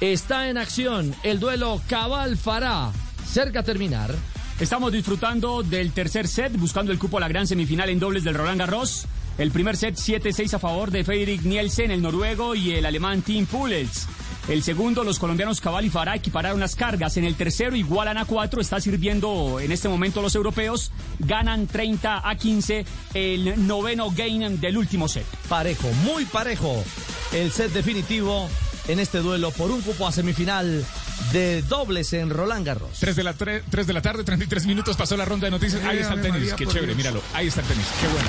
está 0.00 0.50
en 0.50 0.58
acción 0.58 1.14
el 1.22 1.40
duelo 1.40 1.80
Cabal-Fará, 1.88 2.92
cerca 3.26 3.60
a 3.60 3.64
terminar. 3.64 4.14
Estamos 4.60 4.92
disfrutando 4.92 5.64
del 5.64 5.90
tercer 5.90 6.28
set, 6.28 6.56
buscando 6.56 6.92
el 6.92 6.98
cupo 6.98 7.18
a 7.18 7.20
la 7.20 7.28
gran 7.28 7.46
semifinal 7.46 7.88
en 7.88 7.98
dobles 7.98 8.22
del 8.22 8.34
Roland 8.34 8.60
Garros. 8.60 9.04
El 9.36 9.50
primer 9.50 9.76
set 9.76 9.96
7-6 9.96 10.54
a 10.54 10.58
favor 10.60 10.92
de 10.92 11.02
Fredrik 11.02 11.42
Nielsen, 11.42 11.90
el 11.90 12.00
noruego, 12.00 12.54
y 12.54 12.70
el 12.70 12.86
alemán 12.86 13.22
Tim 13.22 13.46
Pullels. 13.46 14.06
El 14.46 14.62
segundo, 14.62 15.02
los 15.02 15.18
colombianos 15.18 15.60
Cabal 15.60 15.86
y 15.86 15.90
Farah 15.90 16.14
equipararon 16.14 16.60
las 16.60 16.76
cargas. 16.76 17.16
En 17.16 17.24
el 17.24 17.34
tercero, 17.34 17.74
igualan 17.74 18.16
a 18.16 18.26
4. 18.26 18.60
Está 18.60 18.80
sirviendo 18.80 19.58
en 19.58 19.72
este 19.72 19.88
momento 19.88 20.22
los 20.22 20.36
europeos. 20.36 20.92
Ganan 21.18 21.66
30 21.66 22.28
a 22.28 22.36
15 22.36 22.84
el 23.14 23.66
noveno 23.66 24.12
game 24.12 24.48
del 24.50 24.76
último 24.76 25.08
set. 25.08 25.26
Parejo, 25.48 25.90
muy 26.04 26.26
parejo. 26.26 26.84
El 27.32 27.50
set 27.50 27.72
definitivo 27.72 28.48
en 28.86 29.00
este 29.00 29.18
duelo 29.18 29.50
por 29.50 29.72
un 29.72 29.80
cupo 29.80 30.06
a 30.06 30.12
semifinal 30.12 30.84
de 31.32 31.62
dobles 31.62 32.12
en 32.12 32.30
Roland 32.30 32.66
Garros. 32.66 32.98
3 33.00 33.16
de 33.16 33.22
la, 33.24 33.32
3, 33.34 33.86
de 33.86 33.92
la 33.92 34.02
tarde, 34.02 34.24
33 34.24 34.66
minutos, 34.66 34.96
pasó 34.96 35.16
la 35.16 35.24
ronda 35.24 35.46
de 35.46 35.50
noticias. 35.50 35.82
Ahí 35.84 35.98
está 35.98 36.14
el 36.14 36.22
tenis, 36.22 36.54
qué 36.54 36.66
chévere, 36.66 36.94
míralo. 36.94 37.22
Ahí 37.32 37.48
está 37.48 37.60
el 37.60 37.66
tenis, 37.66 37.86
qué 38.00 38.06
bueno. 38.08 38.28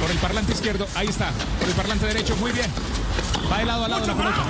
Por 0.00 0.10
el 0.10 0.18
parlante 0.18 0.52
izquierdo, 0.52 0.86
ahí 0.94 1.08
está. 1.08 1.30
Por 1.58 1.68
el 1.68 1.74
parlante 1.74 2.06
derecho, 2.06 2.36
muy 2.36 2.52
bien. 2.52 2.70
Va 3.50 3.58
de 3.58 3.64
lado 3.66 3.84
a 3.84 3.88
lado 3.88 4.06
la 4.06 4.14
pelota. 4.14 4.44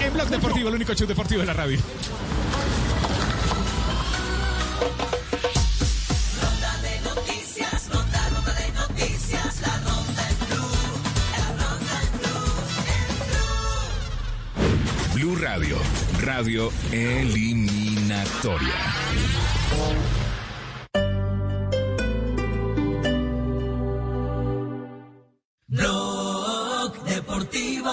En 0.00 0.12
Blog 0.12 0.28
Deportivo, 0.28 0.68
el 0.68 0.74
único 0.74 0.94
show 0.94 1.06
deportivo 1.06 1.40
de 1.40 1.46
la 1.46 1.52
radio. 1.52 1.78
Ronda 6.42 6.78
de 6.82 7.00
noticias, 7.00 7.88
ronda, 7.92 8.28
ronda 8.30 8.52
de 8.54 8.72
noticias, 8.72 9.60
la 9.60 9.78
ronda 9.78 10.28
en 10.28 10.38
blue, 10.46 10.68
la 11.32 11.46
ronda 11.64 12.02
en 12.02 12.10
blue. 15.14 15.14
Blue 15.14 15.36
Radio, 15.36 15.78
radio 16.20 16.72
eliminatoria. 16.92 18.74
Blog 25.68 27.04
deportivo 27.04 27.92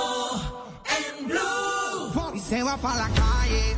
en 0.85 1.27
blue. 1.27 2.35
Y 2.35 2.39
se 2.39 2.63
va 2.63 2.77
para 2.77 3.07
la 3.07 3.09
calle 3.09 3.75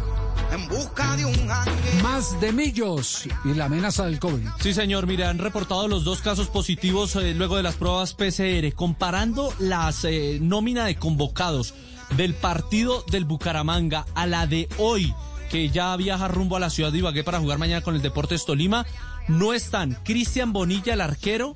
en 0.52 0.68
busca 0.68 1.16
de 1.16 1.26
un 1.26 1.52
ángel. 1.52 2.04
Más 2.04 2.40
de 2.40 2.52
millos 2.52 3.28
y 3.44 3.54
la 3.54 3.66
amenaza 3.66 4.06
del 4.06 4.20
COVID. 4.20 4.48
Sí, 4.60 4.74
señor, 4.74 5.08
mire, 5.08 5.26
han 5.26 5.40
reportado 5.40 5.88
los 5.88 6.04
dos 6.04 6.22
casos 6.22 6.48
positivos 6.48 7.16
eh, 7.16 7.34
luego 7.34 7.58
de 7.58 7.64
las 7.64 7.76
pruebas 7.76 8.14
PCR, 8.14 8.74
comparando 8.76 9.54
las 9.60 10.06
eh, 10.06 10.38
nómina 10.42 10.86
de 10.86 10.98
convocados 10.98 11.74
del 12.12 12.34
partido 12.34 13.04
del 13.10 13.26
Bucaramanga 13.26 14.06
a 14.16 14.26
la 14.28 14.48
de 14.48 14.70
hoy, 14.78 15.14
que 15.50 15.70
ya 15.70 15.96
viaja 15.96 16.28
rumbo 16.28 16.56
a 16.56 16.60
la 16.60 16.70
ciudad 16.70 16.92
de 16.92 17.00
Ibagué 17.00 17.24
para 17.24 17.40
jugar 17.40 17.58
mañana 17.58 17.82
con 17.82 17.96
el 17.96 18.02
Deportes 18.02 18.46
Tolima. 18.46 18.86
No 19.28 19.54
están 19.54 19.98
Cristian 20.04 20.54
Bonilla, 20.54 20.94
el 20.94 21.02
arquero, 21.02 21.54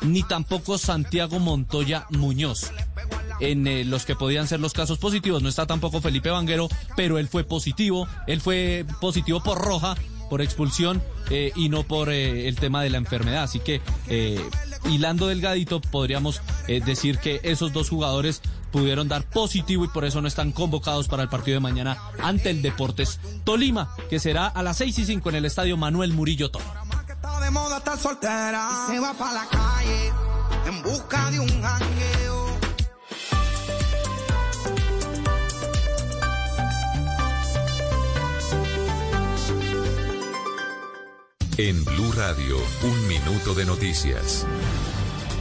ni 0.00 0.22
tampoco 0.22 0.76
Santiago 0.78 1.38
Montoya 1.38 2.06
Muñoz. 2.10 2.72
En 3.40 3.66
eh, 3.66 3.84
los 3.84 4.04
que 4.04 4.16
podían 4.16 4.46
ser 4.46 4.60
los 4.60 4.72
casos 4.72 4.98
positivos, 4.98 5.42
no 5.42 5.48
está 5.48 5.66
tampoco 5.66 6.00
Felipe 6.00 6.30
Vanguero, 6.30 6.68
pero 6.96 7.18
él 7.18 7.28
fue 7.28 7.44
positivo, 7.44 8.06
él 8.26 8.40
fue 8.40 8.84
positivo 9.00 9.42
por 9.42 9.58
roja, 9.58 9.96
por 10.30 10.42
expulsión 10.42 11.02
eh, 11.30 11.52
y 11.54 11.68
no 11.68 11.82
por 11.82 12.10
eh, 12.10 12.48
el 12.48 12.56
tema 12.56 12.82
de 12.82 12.90
la 12.90 12.98
enfermedad. 12.98 13.44
Así 13.44 13.60
que, 13.60 13.80
hilando 14.90 15.26
delgadito, 15.26 15.80
podríamos 15.80 16.40
decir 16.66 17.18
que 17.18 17.40
esos 17.42 17.72
dos 17.72 17.88
jugadores 17.88 18.42
pudieron 18.72 19.06
dar 19.06 19.22
positivo 19.22 19.84
y 19.84 19.88
por 19.88 20.04
eso 20.04 20.20
no 20.20 20.26
están 20.26 20.50
convocados 20.50 21.06
para 21.06 21.22
el 21.22 21.28
partido 21.28 21.56
de 21.56 21.60
mañana 21.60 21.98
ante 22.20 22.50
el 22.50 22.62
Deportes 22.62 23.20
Tolima, 23.44 23.94
que 24.10 24.18
será 24.18 24.46
a 24.48 24.62
las 24.62 24.78
6 24.78 24.98
y 24.98 25.04
5 25.04 25.28
en 25.28 25.36
el 25.36 25.44
estadio 25.44 25.76
Manuel 25.76 26.12
Murillo 26.12 26.50
Toro. 26.50 26.64
Está 27.08 27.40
de 27.40 27.50
moda, 27.50 27.76
está 27.76 27.94
estar 27.94 28.12
soltera. 28.12 28.86
Se 28.88 28.98
va 28.98 29.12
para 29.14 29.32
la 29.34 29.46
calle 29.46 30.12
en 30.66 30.82
busca 30.82 31.30
de 31.30 31.40
un 31.40 31.62
jangueo. 31.62 32.32
En 41.58 41.84
Blue 41.84 42.12
Radio, 42.12 42.56
un 42.82 43.08
minuto 43.08 43.54
de 43.54 43.66
noticias. 43.66 44.46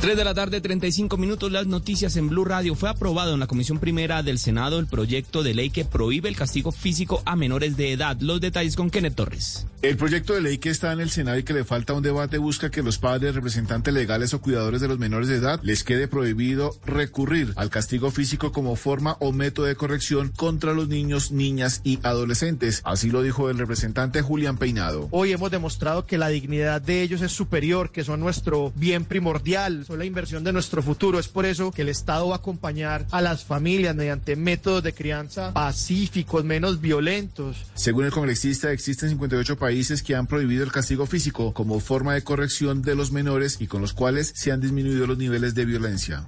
3 0.01 0.17
de 0.17 0.23
la 0.23 0.33
tarde, 0.33 0.61
35 0.61 1.15
minutos, 1.17 1.51
las 1.51 1.67
noticias 1.67 2.15
en 2.15 2.27
Blue 2.27 2.43
Radio. 2.43 2.73
Fue 2.73 2.89
aprobado 2.89 3.35
en 3.35 3.39
la 3.39 3.45
Comisión 3.45 3.77
Primera 3.77 4.23
del 4.23 4.39
Senado 4.39 4.79
el 4.79 4.87
proyecto 4.87 5.43
de 5.43 5.53
ley 5.53 5.69
que 5.69 5.85
prohíbe 5.85 6.27
el 6.27 6.35
castigo 6.35 6.71
físico 6.71 7.21
a 7.23 7.35
menores 7.35 7.77
de 7.77 7.91
edad. 7.91 8.17
Los 8.19 8.41
detalles 8.41 8.75
con 8.75 8.89
Kenneth 8.89 9.13
Torres. 9.13 9.67
El 9.83 9.97
proyecto 9.97 10.33
de 10.33 10.41
ley 10.41 10.57
que 10.59 10.69
está 10.69 10.91
en 10.91 11.01
el 11.01 11.09
Senado 11.09 11.37
y 11.37 11.43
que 11.43 11.53
le 11.53 11.63
falta 11.63 11.93
un 11.93 12.01
debate 12.01 12.39
busca 12.39 12.69
que 12.69 12.81
los 12.81 12.97
padres, 12.97 13.35
representantes 13.35 13.91
legales 13.93 14.33
o 14.33 14.41
cuidadores 14.41 14.81
de 14.81 14.87
los 14.87 14.97
menores 14.97 15.27
de 15.27 15.37
edad 15.37 15.59
les 15.63 15.83
quede 15.83 16.07
prohibido 16.07 16.75
recurrir 16.85 17.53
al 17.55 17.69
castigo 17.69 18.09
físico 18.09 18.51
como 18.51 18.75
forma 18.75 19.17
o 19.19 19.31
método 19.31 19.65
de 19.67 19.75
corrección 19.75 20.31
contra 20.35 20.73
los 20.73 20.87
niños, 20.87 21.31
niñas 21.31 21.81
y 21.83 21.99
adolescentes. 22.01 22.81
Así 22.85 23.11
lo 23.11 23.21
dijo 23.21 23.51
el 23.51 23.57
representante 23.57 24.23
Julián 24.23 24.57
Peinado. 24.57 25.07
Hoy 25.11 25.31
hemos 25.31 25.51
demostrado 25.51 26.05
que 26.07 26.19
la 26.19 26.29
dignidad 26.29 26.81
de 26.81 27.01
ellos 27.03 27.21
es 27.21 27.31
superior, 27.31 27.91
que 27.91 28.03
son 28.03 28.19
nuestro 28.19 28.71
bien 28.75 29.05
primordial, 29.05 29.85
son 29.91 29.99
la 29.99 30.05
inversión 30.05 30.41
de 30.45 30.53
nuestro 30.53 30.81
futuro. 30.81 31.19
Es 31.19 31.27
por 31.27 31.45
eso 31.45 31.69
que 31.69 31.81
el 31.81 31.89
Estado 31.89 32.29
va 32.29 32.35
a 32.35 32.37
acompañar 32.37 33.05
a 33.11 33.19
las 33.19 33.43
familias 33.43 33.93
mediante 33.93 34.37
métodos 34.37 34.81
de 34.83 34.93
crianza 34.93 35.53
pacíficos, 35.53 36.45
menos 36.45 36.79
violentos. 36.79 37.57
Según 37.75 38.05
el 38.05 38.11
congresista, 38.11 38.71
existen 38.71 39.09
58 39.09 39.57
países 39.57 40.01
que 40.01 40.15
han 40.15 40.27
prohibido 40.27 40.63
el 40.63 40.71
castigo 40.71 41.05
físico 41.07 41.53
como 41.53 41.81
forma 41.81 42.13
de 42.13 42.23
corrección 42.23 42.81
de 42.81 42.95
los 42.95 43.11
menores 43.11 43.57
y 43.59 43.67
con 43.67 43.81
los 43.81 43.91
cuales 43.91 44.31
se 44.33 44.53
han 44.53 44.61
disminuido 44.61 45.07
los 45.07 45.17
niveles 45.17 45.55
de 45.55 45.65
violencia. 45.65 46.23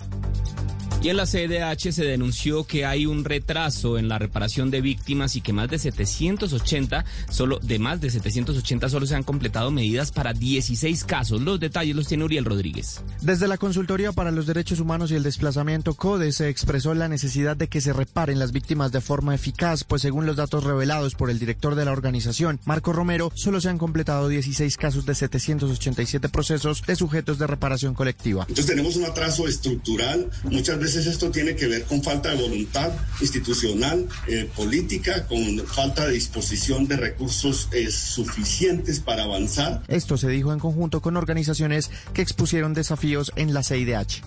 Y 1.03 1.09
en 1.09 1.17
la 1.17 1.25
CDH 1.25 1.91
se 1.91 2.05
denunció 2.05 2.63
que 2.63 2.85
hay 2.85 3.05
un 3.05 3.25
retraso 3.25 3.97
en 3.97 4.07
la 4.07 4.19
reparación 4.19 4.71
de 4.71 4.79
víctimas 4.79 5.35
y 5.35 5.41
que 5.41 5.51
más 5.51 5.69
de 5.69 5.77
780, 5.77 7.03
solo 7.29 7.59
de 7.59 7.77
más 7.77 7.99
de 7.99 8.09
780 8.09 8.87
solo 8.87 9.05
se 9.05 9.13
han 9.13 9.23
completado 9.23 9.69
medidas 9.69 10.13
para 10.13 10.31
16 10.31 11.03
casos. 11.03 11.41
Los 11.41 11.59
detalles 11.59 11.97
los 11.97 12.07
tiene 12.07 12.23
Uriel 12.23 12.45
Rodríguez. 12.45 13.01
Desde 13.19 13.49
la 13.49 13.57
Consultoría 13.57 14.13
para 14.13 14.31
los 14.31 14.45
Derechos 14.45 14.79
Humanos 14.79 15.11
y 15.11 15.15
el 15.15 15.23
Desplazamiento 15.23 15.93
CODE 15.93 16.31
se 16.31 16.47
expresó 16.47 16.93
la 16.93 17.09
necesidad 17.09 17.57
de 17.57 17.67
que 17.67 17.81
se 17.81 17.91
reparen 17.91 18.39
las 18.39 18.53
víctimas 18.53 18.93
de 18.93 19.01
forma 19.01 19.35
eficaz, 19.35 19.83
pues 19.83 20.03
según 20.03 20.25
los 20.25 20.37
datos 20.37 20.63
revelados 20.63 21.15
por 21.15 21.29
el 21.29 21.37
director 21.37 21.75
de 21.75 21.83
la 21.83 21.91
organización, 21.91 22.61
Marco 22.63 22.93
Romero, 22.93 23.29
solo 23.35 23.59
se 23.59 23.67
han 23.67 23.77
completado 23.77 24.29
16 24.29 24.77
casos 24.77 25.05
de 25.05 25.15
787 25.15 26.29
procesos 26.29 26.81
de 26.87 26.95
sujetos 26.95 27.39
de 27.39 27.47
reparación 27.47 27.93
colectiva. 27.93 28.45
Entonces 28.47 28.67
tenemos 28.67 28.95
un 28.95 29.03
atraso 29.03 29.49
estructural, 29.49 30.31
muchas 30.45 30.79
veces 30.79 30.92
esto 30.95 31.31
tiene 31.31 31.55
que 31.55 31.67
ver 31.67 31.85
con 31.85 32.03
falta 32.03 32.29
de 32.29 32.41
voluntad 32.41 32.91
institucional, 33.21 34.07
eh, 34.27 34.49
política, 34.55 35.25
con 35.27 35.65
falta 35.65 36.05
de 36.05 36.13
disposición 36.13 36.87
de 36.87 36.97
recursos 36.97 37.69
eh, 37.71 37.89
suficientes 37.91 38.99
para 38.99 39.23
avanzar. 39.23 39.83
Esto 39.87 40.17
se 40.17 40.29
dijo 40.29 40.53
en 40.53 40.59
conjunto 40.59 41.01
con 41.01 41.17
organizaciones 41.17 41.91
que 42.13 42.21
expusieron 42.21 42.73
desafíos 42.73 43.31
en 43.35 43.53
la 43.53 43.63
CIDH. 43.63 44.21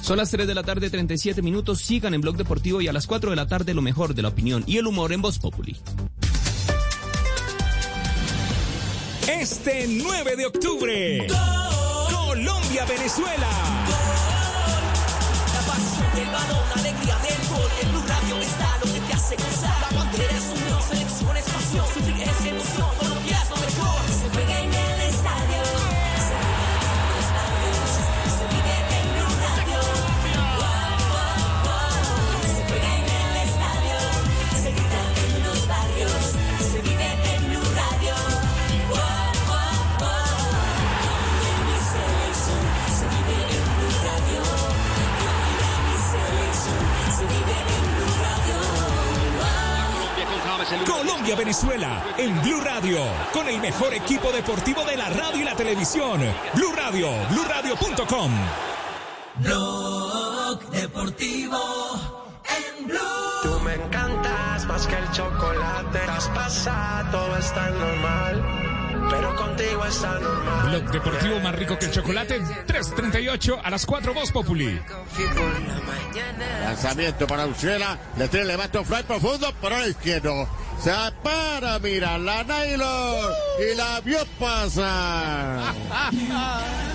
Son 0.00 0.18
las 0.18 0.30
3 0.30 0.46
de 0.46 0.54
la 0.54 0.62
tarde, 0.62 0.88
37 0.88 1.42
minutos. 1.42 1.80
Sigan 1.80 2.14
en 2.14 2.20
Blog 2.20 2.36
Deportivo 2.36 2.80
y 2.80 2.88
a 2.88 2.92
las 2.92 3.06
4 3.06 3.30
de 3.30 3.36
la 3.36 3.48
tarde 3.48 3.74
lo 3.74 3.82
mejor 3.82 4.14
de 4.14 4.22
la 4.22 4.28
opinión 4.28 4.62
y 4.66 4.76
el 4.76 4.86
humor 4.86 5.12
en 5.12 5.20
Voz 5.20 5.38
Populi. 5.38 5.76
Este 9.28 9.86
9 9.88 10.36
de 10.36 10.46
octubre, 10.46 11.26
Colombia-Venezuela. 12.10 14.35
Del 16.16 16.30
balón, 16.30 16.64
alegría 16.74 17.18
del 17.18 17.48
gol. 17.50 17.70
En 17.82 17.92
Blue 17.92 18.02
Radio 18.08 18.45
Colombia-Venezuela 51.26 52.04
en 52.18 52.40
Blue 52.40 52.60
Radio, 52.60 52.98
con 53.32 53.48
el 53.48 53.58
mejor 53.58 53.92
equipo 53.92 54.30
deportivo 54.30 54.84
de 54.84 54.96
la 54.96 55.08
radio 55.08 55.40
y 55.40 55.44
la 55.44 55.56
televisión. 55.56 56.20
Blue 56.54 56.72
Radio, 56.76 57.08
BlueRadio.com. 57.30 58.30
Blog 59.34 60.70
Deportivo 60.70 61.58
en 62.44 62.86
Blue. 62.86 63.00
Tú 63.42 63.58
me 63.64 63.74
encantas 63.74 64.66
más 64.66 64.86
que 64.86 64.94
el 64.94 65.10
chocolate. 65.10 65.98
Traspasa, 65.98 67.08
todo 67.10 67.36
está 67.38 67.70
normal. 67.70 68.65
Pero 69.10 69.36
contigo 69.36 69.84
está 69.84 70.18
normal. 70.18 70.68
Blog 70.68 70.90
Deportivo 70.90 71.40
más 71.40 71.54
rico 71.54 71.78
que 71.78 71.86
el 71.86 71.92
chocolate. 71.92 72.40
3.38 72.40 73.60
a 73.62 73.70
las 73.70 73.86
4 73.86 74.14
Voz 74.14 74.32
Populi. 74.32 74.80
Lanzamiento 76.62 77.26
para 77.26 77.46
Ursula. 77.46 77.98
Le 78.16 78.28
tiene 78.28 78.46
levanta 78.46 78.80
un 78.80 78.86
fly 78.86 79.02
profundo 79.04 79.52
por 79.60 79.72
el 79.72 79.90
izquierdo. 79.90 80.48
Se 80.82 80.92
para, 81.22 81.78
mira, 81.78 82.18
la 82.18 82.44
Naylor. 82.44 83.32
Y 83.58 83.76
la 83.76 84.00
vio 84.00 84.18
pasar. 84.38 85.74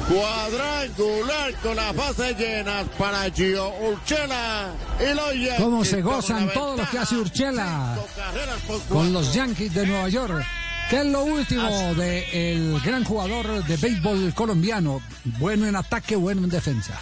Cuadrangular 0.09 1.53
con 1.63 1.75
las 1.75 1.95
bases 1.95 2.38
llenas 2.38 2.85
para 2.97 3.29
Gio 3.31 3.69
Urchela. 3.79 4.73
Y 4.99 5.13
lo 5.15 5.31
lleva 5.31 5.57
Cómo 5.57 5.85
se 5.85 6.01
gozan 6.01 6.51
todos 6.53 6.77
los 6.79 6.89
que 6.89 6.99
hace 6.99 7.15
Urchela 7.15 7.97
con 8.89 9.13
los 9.13 9.33
Yankees 9.33 9.73
de 9.73 9.88
Nueva 9.88 10.09
York. 10.09 10.45
¿Qué 10.91 10.97
es 10.97 11.05
lo 11.05 11.23
último 11.23 11.95
del 11.95 12.77
gran 12.81 13.05
jugador 13.05 13.63
de 13.63 13.77
béisbol 13.77 14.34
colombiano? 14.34 15.01
Bueno 15.39 15.65
en 15.65 15.77
ataque, 15.77 16.18
bueno 16.18 16.43
en 16.43 16.49
defensa. 16.49 16.99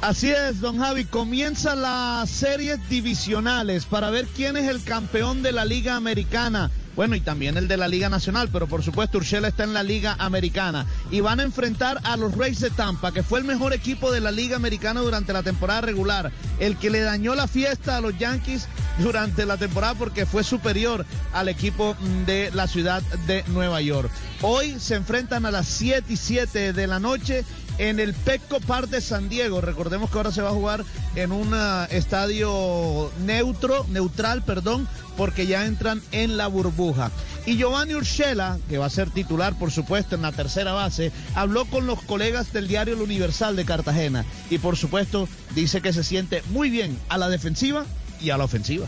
Así 0.00 0.30
es, 0.30 0.60
don 0.60 0.78
Javi. 0.78 1.06
Comienzan 1.06 1.82
las 1.82 2.30
series 2.30 2.78
divisionales 2.88 3.86
para 3.86 4.10
ver 4.10 4.28
quién 4.36 4.56
es 4.56 4.68
el 4.68 4.84
campeón 4.84 5.42
de 5.42 5.50
la 5.50 5.64
Liga 5.64 5.96
Americana. 5.96 6.70
Bueno, 6.94 7.16
y 7.16 7.20
también 7.20 7.56
el 7.56 7.66
de 7.66 7.76
la 7.76 7.88
Liga 7.88 8.08
Nacional, 8.08 8.50
pero 8.52 8.68
por 8.68 8.84
supuesto 8.84 9.18
Urshela 9.18 9.48
está 9.48 9.64
en 9.64 9.74
la 9.74 9.82
Liga 9.82 10.14
Americana. 10.20 10.86
Y 11.10 11.20
van 11.20 11.40
a 11.40 11.42
enfrentar 11.42 11.98
a 12.04 12.16
los 12.16 12.36
Rays 12.36 12.60
de 12.60 12.70
Tampa, 12.70 13.10
que 13.10 13.24
fue 13.24 13.40
el 13.40 13.44
mejor 13.44 13.72
equipo 13.72 14.12
de 14.12 14.20
la 14.20 14.30
Liga 14.30 14.54
Americana 14.54 15.00
durante 15.00 15.32
la 15.32 15.42
temporada 15.42 15.80
regular. 15.80 16.30
El 16.60 16.76
que 16.76 16.90
le 16.90 17.00
dañó 17.00 17.34
la 17.34 17.48
fiesta 17.48 17.96
a 17.96 18.00
los 18.00 18.16
Yankees 18.16 18.68
durante 18.98 19.46
la 19.46 19.56
temporada 19.56 19.94
porque 19.94 20.26
fue 20.26 20.44
superior 20.44 21.06
al 21.32 21.48
equipo 21.48 21.96
de 22.26 22.50
la 22.52 22.66
ciudad 22.66 23.02
de 23.26 23.44
Nueva 23.48 23.80
York. 23.80 24.10
Hoy 24.42 24.78
se 24.78 24.96
enfrentan 24.96 25.46
a 25.46 25.50
las 25.50 25.66
7 25.68 26.12
y 26.12 26.16
7 26.16 26.72
de 26.72 26.86
la 26.86 26.98
noche 26.98 27.44
en 27.78 28.00
el 28.00 28.14
Petco 28.14 28.60
Park 28.60 28.88
de 28.88 29.00
San 29.00 29.28
Diego. 29.28 29.60
Recordemos 29.60 30.10
que 30.10 30.18
ahora 30.18 30.32
se 30.32 30.42
va 30.42 30.50
a 30.50 30.52
jugar 30.52 30.84
en 31.14 31.32
un 31.32 31.52
ah, 31.54 31.86
estadio 31.90 33.10
neutro, 33.24 33.86
neutral, 33.88 34.42
perdón, 34.42 34.88
porque 35.16 35.46
ya 35.46 35.64
entran 35.66 36.02
en 36.12 36.36
la 36.36 36.46
burbuja. 36.46 37.10
Y 37.44 37.56
Giovanni 37.56 37.94
Urshela, 37.94 38.58
que 38.68 38.78
va 38.78 38.86
a 38.86 38.90
ser 38.90 39.10
titular, 39.10 39.58
por 39.58 39.72
supuesto, 39.72 40.14
en 40.14 40.22
la 40.22 40.32
tercera 40.32 40.72
base, 40.72 41.12
habló 41.34 41.64
con 41.64 41.86
los 41.86 42.00
colegas 42.02 42.52
del 42.52 42.68
diario 42.68 42.94
El 42.94 43.02
Universal 43.02 43.56
de 43.56 43.64
Cartagena 43.64 44.24
y, 44.48 44.58
por 44.58 44.76
supuesto, 44.76 45.28
dice 45.54 45.80
que 45.80 45.92
se 45.92 46.04
siente 46.04 46.42
muy 46.50 46.70
bien 46.70 46.96
a 47.08 47.18
la 47.18 47.28
defensiva 47.28 47.84
y 48.22 48.30
a 48.30 48.36
la 48.36 48.44
ofensiva. 48.44 48.86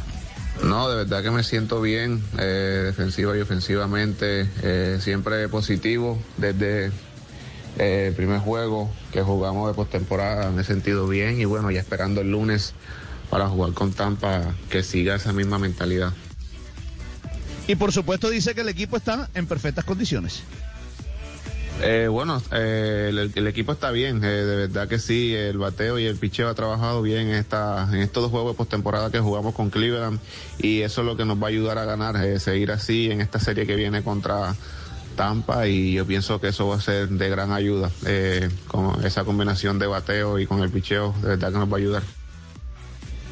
No, 0.62 0.88
de 0.88 0.96
verdad 0.96 1.22
que 1.22 1.30
me 1.30 1.42
siento 1.42 1.80
bien, 1.80 2.22
eh, 2.38 2.82
defensiva 2.84 3.36
y 3.36 3.40
ofensivamente, 3.40 4.48
eh, 4.62 4.98
siempre 5.00 5.48
positivo 5.48 6.18
desde 6.36 6.92
eh, 7.78 8.06
el 8.08 8.14
primer 8.14 8.38
juego 8.38 8.90
que 9.12 9.22
jugamos 9.22 9.68
de 9.68 9.74
postemporada, 9.74 10.50
me 10.50 10.62
he 10.62 10.64
sentido 10.64 11.08
bien 11.08 11.40
y 11.40 11.44
bueno, 11.44 11.70
ya 11.70 11.80
esperando 11.80 12.20
el 12.20 12.30
lunes 12.30 12.72
para 13.30 13.48
jugar 13.48 13.72
con 13.72 13.92
Tampa 13.92 14.54
que 14.70 14.84
siga 14.84 15.16
esa 15.16 15.32
misma 15.32 15.58
mentalidad. 15.58 16.12
Y 17.66 17.74
por 17.74 17.92
supuesto 17.92 18.30
dice 18.30 18.54
que 18.54 18.60
el 18.60 18.68
equipo 18.68 18.96
está 18.96 19.28
en 19.34 19.46
perfectas 19.46 19.84
condiciones. 19.84 20.42
Eh, 21.86 22.08
bueno, 22.08 22.42
eh, 22.50 23.10
el, 23.34 23.46
equipo 23.46 23.72
está 23.72 23.90
bien, 23.90 24.24
eh, 24.24 24.28
de 24.28 24.56
verdad 24.56 24.88
que 24.88 24.98
sí, 24.98 25.34
el 25.34 25.58
bateo 25.58 25.98
y 25.98 26.06
el 26.06 26.16
picheo 26.16 26.48
ha 26.48 26.54
trabajado 26.54 27.02
bien 27.02 27.28
en, 27.28 27.34
esta, 27.34 27.86
en 27.92 28.00
estos 28.00 28.22
dos 28.22 28.30
juegos 28.30 28.52
de 28.52 28.56
postemporada 28.56 29.10
que 29.10 29.20
jugamos 29.20 29.54
con 29.54 29.68
Cleveland 29.68 30.18
y 30.58 30.80
eso 30.80 31.02
es 31.02 31.06
lo 31.06 31.14
que 31.18 31.26
nos 31.26 31.38
va 31.38 31.48
a 31.48 31.50
ayudar 31.50 31.76
a 31.76 31.84
ganar, 31.84 32.16
eh, 32.24 32.40
seguir 32.40 32.72
así 32.72 33.10
en 33.10 33.20
esta 33.20 33.38
serie 33.38 33.66
que 33.66 33.76
viene 33.76 34.02
contra, 34.02 34.54
Tampa 35.14 35.68
y 35.68 35.92
yo 35.92 36.06
pienso 36.06 36.40
que 36.40 36.48
eso 36.48 36.66
va 36.66 36.76
a 36.76 36.80
ser 36.80 37.08
de 37.08 37.28
gran 37.28 37.52
ayuda. 37.52 37.88
Con 38.66 39.04
esa 39.04 39.22
combinación 39.22 39.78
de 39.78 39.86
bateo 39.86 40.40
y 40.40 40.46
con 40.46 40.60
el 40.60 40.70
picheo, 40.70 41.14
de 41.22 41.28
verdad 41.28 41.52
que 41.52 41.58
nos 41.58 41.68
va 41.70 41.76
a 41.76 41.78
ayudar. 41.78 42.02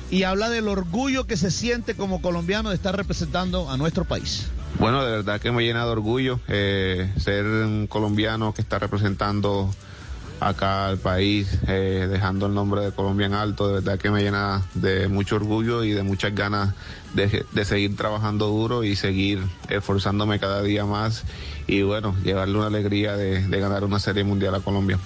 Y 0.08 0.22
habla 0.22 0.48
del 0.48 0.68
orgullo 0.68 1.26
que 1.26 1.36
se 1.36 1.50
siente 1.50 1.96
como 1.96 2.22
colombiano 2.22 2.68
de 2.68 2.76
estar 2.76 2.96
representando 2.96 3.68
a 3.68 3.76
nuestro 3.76 4.04
país. 4.04 4.46
Bueno, 4.78 5.04
de 5.04 5.12
verdad 5.12 5.40
que 5.40 5.52
me 5.52 5.62
llena 5.62 5.84
de 5.84 5.90
orgullo 5.90 6.40
eh, 6.48 7.12
ser 7.18 7.44
un 7.44 7.86
colombiano 7.86 8.52
que 8.52 8.62
está 8.62 8.78
representando 8.78 9.70
acá 10.40 10.88
al 10.88 10.98
país, 10.98 11.58
eh, 11.68 12.08
dejando 12.10 12.46
el 12.46 12.54
nombre 12.54 12.80
de 12.80 12.92
Colombia 12.92 13.26
en 13.26 13.34
alto, 13.34 13.68
de 13.68 13.74
verdad 13.74 13.98
que 13.98 14.10
me 14.10 14.22
llena 14.22 14.62
de 14.74 15.08
mucho 15.08 15.36
orgullo 15.36 15.84
y 15.84 15.92
de 15.92 16.02
muchas 16.02 16.34
ganas 16.34 16.74
de, 17.14 17.64
seguir 17.64 17.96
trabajando 17.96 18.48
duro 18.48 18.82
y 18.82 18.96
seguir 18.96 19.40
esforzándome 19.68 20.40
cada 20.40 20.62
día 20.62 20.84
más 20.84 21.24
y 21.66 21.82
bueno, 21.82 22.16
llevarle 22.24 22.58
una 22.58 22.66
alegría 22.66 23.16
de, 23.16 23.46
de 23.46 23.60
ganar 23.60 23.84
una 23.84 24.00
serie 24.00 24.24
mundial 24.24 24.54
a 24.54 24.60
Colombia. 24.60 24.98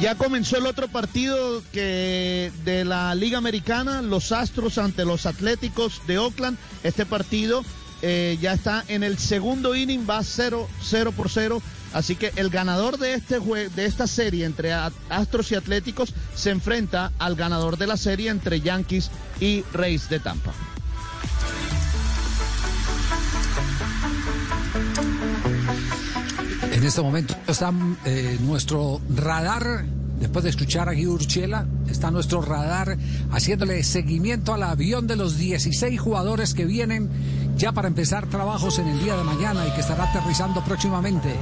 Ya 0.00 0.16
comenzó 0.16 0.58
el 0.58 0.66
otro 0.66 0.88
partido 0.88 1.62
que 1.72 2.50
de 2.64 2.84
la 2.84 3.14
Liga 3.14 3.38
Americana, 3.38 4.02
los 4.02 4.32
Astros 4.32 4.78
ante 4.78 5.04
los 5.04 5.24
Atléticos 5.24 6.02
de 6.06 6.18
Oakland. 6.18 6.58
Este 6.82 7.06
partido 7.06 7.64
eh, 8.02 8.38
ya 8.40 8.52
está 8.52 8.84
en 8.88 9.02
el 9.02 9.18
segundo 9.18 9.74
inning, 9.74 10.06
va 10.08 10.22
0, 10.22 10.68
0 10.82 11.12
por 11.12 11.30
0. 11.30 11.62
Así 11.92 12.16
que 12.16 12.32
el 12.36 12.50
ganador 12.50 12.98
de, 12.98 13.14
este 13.14 13.38
jue- 13.38 13.70
de 13.70 13.86
esta 13.86 14.06
serie 14.06 14.44
entre 14.44 14.72
Astros 14.72 15.52
y 15.52 15.54
Atléticos 15.54 16.12
se 16.34 16.50
enfrenta 16.50 17.12
al 17.18 17.36
ganador 17.36 17.78
de 17.78 17.86
la 17.86 17.96
serie 17.96 18.30
entre 18.30 18.60
Yankees 18.60 19.10
y 19.40 19.62
Reyes 19.72 20.08
de 20.08 20.18
Tampa. 20.18 20.52
En 26.72 26.84
este 26.84 27.00
momento 27.02 27.34
está 27.46 27.72
eh, 28.04 28.36
nuestro 28.40 29.00
radar, 29.14 29.84
después 30.24 30.42
de 30.42 30.50
escuchar 30.50 30.88
a 30.88 30.94
Guy 30.94 31.06
Urchela, 31.06 31.66
está 31.88 32.10
nuestro 32.10 32.40
radar 32.40 32.96
haciéndole 33.30 33.82
seguimiento 33.82 34.54
al 34.54 34.62
avión 34.62 35.06
de 35.06 35.16
los 35.16 35.36
16 35.36 36.00
jugadores 36.00 36.54
que 36.54 36.64
vienen 36.64 37.10
ya 37.58 37.72
para 37.72 37.88
empezar 37.88 38.26
trabajos 38.28 38.78
en 38.78 38.88
el 38.88 38.98
día 39.00 39.16
de 39.16 39.22
mañana 39.24 39.66
y 39.68 39.70
que 39.72 39.80
estará 39.82 40.04
aterrizando 40.10 40.64
próximamente. 40.64 41.34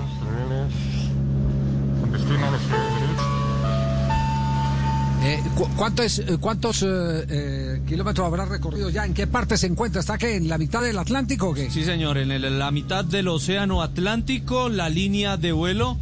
Eh, 5.24 5.40
cu- 5.56 5.68
¿cuánto 5.76 6.02
es- 6.02 6.18
eh, 6.18 6.36
¿Cuántos 6.40 6.82
eh, 6.82 6.86
eh, 6.88 7.82
kilómetros 7.86 8.26
habrá 8.26 8.44
recorrido 8.44 8.90
ya? 8.90 9.06
¿En 9.06 9.14
qué 9.14 9.28
parte 9.28 9.56
se 9.56 9.68
encuentra? 9.68 10.00
¿Está 10.00 10.18
que 10.18 10.34
en 10.34 10.48
la 10.48 10.58
mitad 10.58 10.82
del 10.82 10.98
Atlántico 10.98 11.50
o 11.50 11.54
qué? 11.54 11.70
Sí, 11.70 11.84
señor, 11.84 12.18
en 12.18 12.58
la 12.58 12.70
mitad 12.72 13.04
del 13.04 13.28
Océano 13.28 13.82
Atlántico, 13.82 14.68
la 14.68 14.88
línea 14.88 15.36
de 15.36 15.52
vuelo 15.52 15.96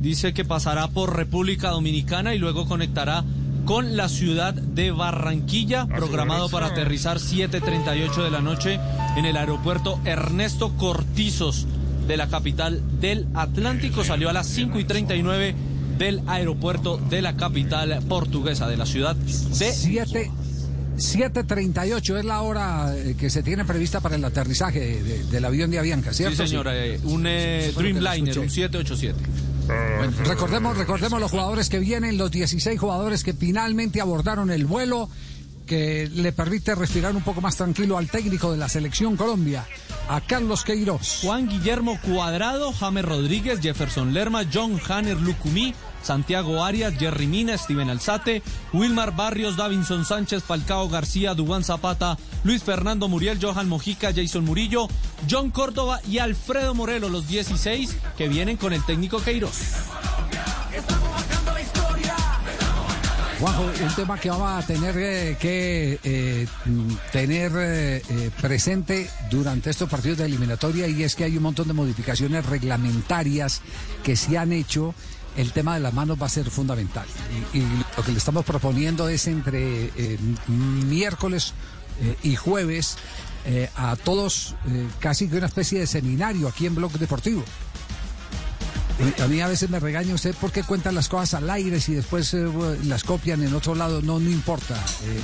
dice 0.00 0.32
que 0.34 0.44
pasará 0.44 0.88
por 0.88 1.16
República 1.16 1.70
Dominicana 1.70 2.34
y 2.34 2.38
luego 2.38 2.66
conectará 2.66 3.24
con 3.64 3.96
la 3.96 4.08
ciudad 4.08 4.54
de 4.54 4.92
Barranquilla, 4.92 5.86
programado 5.86 6.48
para 6.48 6.66
aterrizar 6.66 7.18
7.38 7.18 8.22
de 8.22 8.30
la 8.30 8.40
noche 8.40 8.78
en 9.16 9.24
el 9.24 9.36
aeropuerto 9.36 9.98
Ernesto 10.04 10.72
Cortizos 10.76 11.66
de 12.06 12.16
la 12.16 12.28
capital 12.28 12.80
del 13.00 13.26
Atlántico. 13.34 14.04
Salió 14.04 14.30
a 14.30 14.32
las 14.32 14.46
5 14.46 14.78
y 14.78 14.84
39 14.84 15.54
del 15.98 16.22
aeropuerto 16.28 16.98
de 16.98 17.22
la 17.22 17.36
capital 17.36 17.98
portuguesa, 18.08 18.68
de 18.68 18.76
la 18.76 18.86
ciudad 18.86 19.16
de... 19.16 19.72
7 19.72 20.30
7.38 20.96 22.18
es 22.18 22.24
la 22.24 22.40
hora 22.40 22.94
eh, 22.96 23.16
que 23.18 23.28
se 23.28 23.42
tiene 23.42 23.64
prevista 23.66 24.00
para 24.00 24.16
el 24.16 24.24
aterrizaje 24.24 24.80
de- 24.80 25.02
de- 25.02 25.24
del 25.24 25.44
avión 25.44 25.70
de 25.70 25.78
Avianca, 25.78 26.10
Sí, 26.12 26.18
¿cierto? 26.18 26.46
señor, 26.46 26.68
eh, 26.70 26.98
un 27.04 27.24
eh, 27.26 27.70
Dreamliner, 27.76 28.38
un 28.38 28.48
787. 28.48 29.18
Bueno, 29.66 30.12
recordemos, 30.24 30.76
recordemos 30.76 31.20
los 31.20 31.30
jugadores 31.30 31.68
que 31.68 31.78
vienen, 31.78 32.18
los 32.18 32.30
16 32.30 32.78
jugadores 32.78 33.24
que 33.24 33.32
finalmente 33.32 34.00
abordaron 34.00 34.50
el 34.50 34.66
vuelo 34.66 35.08
que 35.66 36.08
le 36.14 36.32
permite 36.32 36.74
respirar 36.74 37.14
un 37.16 37.22
poco 37.22 37.40
más 37.40 37.56
tranquilo 37.56 37.98
al 37.98 38.08
técnico 38.08 38.52
de 38.52 38.58
la 38.58 38.68
selección 38.68 39.16
Colombia, 39.16 39.66
a 40.08 40.20
Carlos 40.20 40.62
Queiroz. 40.62 41.20
Juan 41.22 41.48
Guillermo 41.48 41.98
Cuadrado, 42.00 42.72
James 42.72 43.04
Rodríguez, 43.04 43.60
Jefferson 43.60 44.14
Lerma, 44.14 44.44
John 44.52 44.80
Hanner 44.88 45.20
Lucumí, 45.20 45.74
Santiago 46.06 46.64
Arias, 46.64 46.94
Jerry 46.98 47.26
Mina, 47.26 47.58
Steven 47.58 47.90
Alzate, 47.90 48.42
Wilmar 48.72 49.16
Barrios, 49.16 49.56
Davinson 49.56 50.04
Sánchez, 50.04 50.44
Falcao 50.44 50.88
García, 50.88 51.34
Dubán 51.34 51.64
Zapata, 51.64 52.16
Luis 52.44 52.62
Fernando 52.62 53.08
Muriel, 53.08 53.38
Johan 53.42 53.68
Mojica, 53.68 54.12
Jason 54.14 54.44
Murillo, 54.44 54.86
John 55.28 55.50
Córdoba 55.50 56.00
y 56.08 56.18
Alfredo 56.18 56.74
Morelo, 56.74 57.08
los 57.08 57.26
16 57.26 57.96
que 58.16 58.28
vienen 58.28 58.56
con 58.56 58.72
el 58.72 58.84
técnico 58.84 59.20
Queiroz. 59.20 59.58
Juanjo, 63.38 63.64
un 63.64 63.94
tema 63.94 64.18
que 64.18 64.30
vamos 64.30 64.64
a 64.64 64.66
tener 64.66 64.96
eh, 64.96 65.36
que 65.38 65.98
eh, 66.02 66.46
tener 67.12 67.52
eh, 67.54 68.30
presente 68.40 69.10
durante 69.30 69.68
estos 69.68 69.90
partidos 69.90 70.18
de 70.18 70.24
eliminatoria 70.24 70.88
y 70.88 71.02
es 71.02 71.14
que 71.14 71.24
hay 71.24 71.36
un 71.36 71.42
montón 71.42 71.68
de 71.68 71.74
modificaciones 71.74 72.46
reglamentarias 72.46 73.60
que 74.02 74.16
se 74.16 74.38
han 74.38 74.52
hecho. 74.52 74.94
El 75.36 75.52
tema 75.52 75.74
de 75.74 75.80
las 75.80 75.92
manos 75.92 76.20
va 76.20 76.26
a 76.26 76.30
ser 76.30 76.50
fundamental. 76.50 77.06
Y, 77.52 77.60
lo 77.96 78.02
que 78.04 78.12
le 78.12 78.18
estamos 78.18 78.44
proponiendo 78.44 79.08
es 79.08 79.26
entre 79.26 79.90
eh, 79.96 80.18
miércoles 80.48 81.52
eh, 82.00 82.16
y 82.22 82.36
jueves 82.36 82.96
eh, 83.44 83.70
a 83.76 83.96
todos 83.96 84.54
casi 84.98 85.28
que 85.28 85.36
una 85.36 85.46
especie 85.46 85.78
de 85.78 85.86
seminario 85.86 86.48
aquí 86.48 86.66
en 86.66 86.74
Blog 86.74 86.92
Deportivo. 86.92 87.44
A 89.22 89.26
mí 89.28 89.40
a 89.42 89.46
veces 89.46 89.68
me 89.68 89.78
regaña 89.78 90.14
usted 90.14 90.34
porque 90.40 90.62
cuentan 90.62 90.94
las 90.94 91.08
cosas 91.10 91.34
al 91.34 91.50
aire 91.50 91.78
y 91.86 91.92
después 91.92 92.32
eh, 92.32 92.46
las 92.84 93.04
copian 93.04 93.42
en 93.42 93.52
otro 93.54 93.74
lado. 93.74 94.00
No, 94.00 94.18
no 94.18 94.30
importa. 94.30 94.74
Eh, 95.04 95.20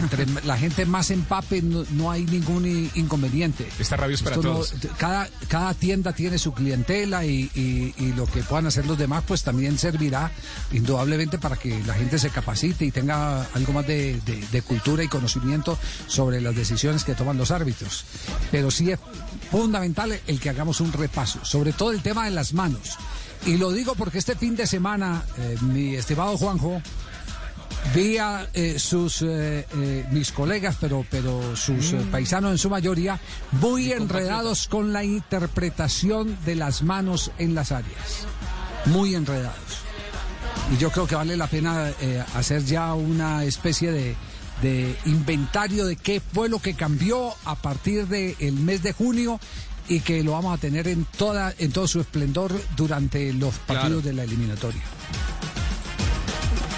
entre 0.00 0.24
la 0.46 0.56
gente 0.56 0.86
más 0.86 1.10
empape 1.10 1.60
no, 1.60 1.84
no 1.90 2.10
hay 2.10 2.24
ningún 2.24 2.90
inconveniente. 2.94 3.68
Esta 3.78 3.96
radio 3.96 4.14
es 4.14 4.22
para 4.22 4.36
Esto 4.36 4.48
no- 4.48 4.54
todos. 4.54 4.74
cada, 4.96 5.28
cada 5.48 5.74
tienda 5.74 6.14
tiene 6.14 6.38
su 6.38 6.54
clientela 6.54 7.24
y, 7.26 7.50
y- 7.54 7.94
y 7.98 8.12
lo 8.14 8.24
que 8.26 8.42
puedan 8.42 8.66
hacer 8.66 8.86
los 8.86 8.96
demás 8.96 9.22
pues 9.26 9.42
también 9.42 9.76
servirá 9.78 10.30
indudablemente 10.72 11.38
para 11.38 11.56
que 11.56 11.78
la 11.84 11.92
gente 11.94 12.18
se 12.18 12.30
capacite 12.30 12.86
y 12.86 12.90
tenga 12.90 13.42
algo 13.52 13.74
más 13.74 13.86
de, 13.86 14.18
de- 14.24 14.46
de 14.50 14.62
cultura 14.62 15.04
y 15.04 15.08
conocimiento 15.08 15.78
sobre 16.06 16.40
las 16.40 16.56
decisiones 16.56 17.04
que 17.04 17.14
toman 17.14 17.36
los 17.36 17.50
árbitros. 17.50 18.04
Pero 18.50 18.70
sí 18.70 18.90
es 18.90 18.98
fundamental 19.50 20.18
el 20.26 20.40
que 20.40 20.48
hagamos 20.48 20.80
un 20.80 20.92
repaso, 20.92 21.44
sobre 21.44 21.72
todo 21.74 21.90
el 21.92 22.00
tema 22.02 22.24
de 22.24 22.30
las 22.30 22.54
manos. 22.54 22.96
Y 23.46 23.56
lo 23.56 23.72
digo 23.72 23.94
porque 23.94 24.18
este 24.18 24.36
fin 24.36 24.54
de 24.54 24.66
semana, 24.66 25.24
eh, 25.38 25.56
mi 25.62 25.94
estimado 25.94 26.36
Juanjo, 26.36 26.82
vi 27.94 28.18
a 28.18 28.48
eh, 28.54 28.78
sus 28.78 29.22
eh, 29.22 29.66
mis 30.10 30.32
colegas, 30.32 30.76
pero 30.80 31.04
pero 31.10 31.56
sus 31.56 31.92
eh, 31.92 32.06
paisanos 32.10 32.52
en 32.52 32.58
su 32.58 32.70
mayoría 32.70 33.18
muy 33.52 33.92
enredados 33.92 34.68
con 34.68 34.92
la 34.92 35.02
interpretación 35.02 36.36
de 36.44 36.54
las 36.54 36.82
manos 36.82 37.32
en 37.38 37.54
las 37.54 37.72
áreas, 37.72 38.26
muy 38.86 39.14
enredados. 39.14 39.80
Y 40.72 40.76
yo 40.76 40.90
creo 40.90 41.06
que 41.06 41.16
vale 41.16 41.36
la 41.36 41.48
pena 41.48 41.92
hacer 42.36 42.64
ya 42.64 42.94
una 42.94 43.42
especie 43.42 43.90
de, 43.90 44.14
de 44.62 44.96
inventario 45.04 45.84
de 45.84 45.96
qué 45.96 46.20
fue 46.20 46.48
lo 46.48 46.60
que 46.60 46.74
cambió 46.74 47.34
a 47.44 47.56
partir 47.56 48.06
del 48.06 48.52
mes 48.52 48.82
de 48.84 48.92
junio 48.92 49.40
y 49.90 50.00
que 50.00 50.22
lo 50.22 50.32
vamos 50.32 50.54
a 50.54 50.58
tener 50.58 50.86
en 50.86 51.04
toda 51.04 51.52
en 51.58 51.72
todo 51.72 51.88
su 51.88 52.00
esplendor 52.00 52.58
durante 52.76 53.32
los 53.32 53.56
partidos 53.56 54.04
de 54.04 54.12
la 54.12 54.22
eliminatoria. 54.22 54.80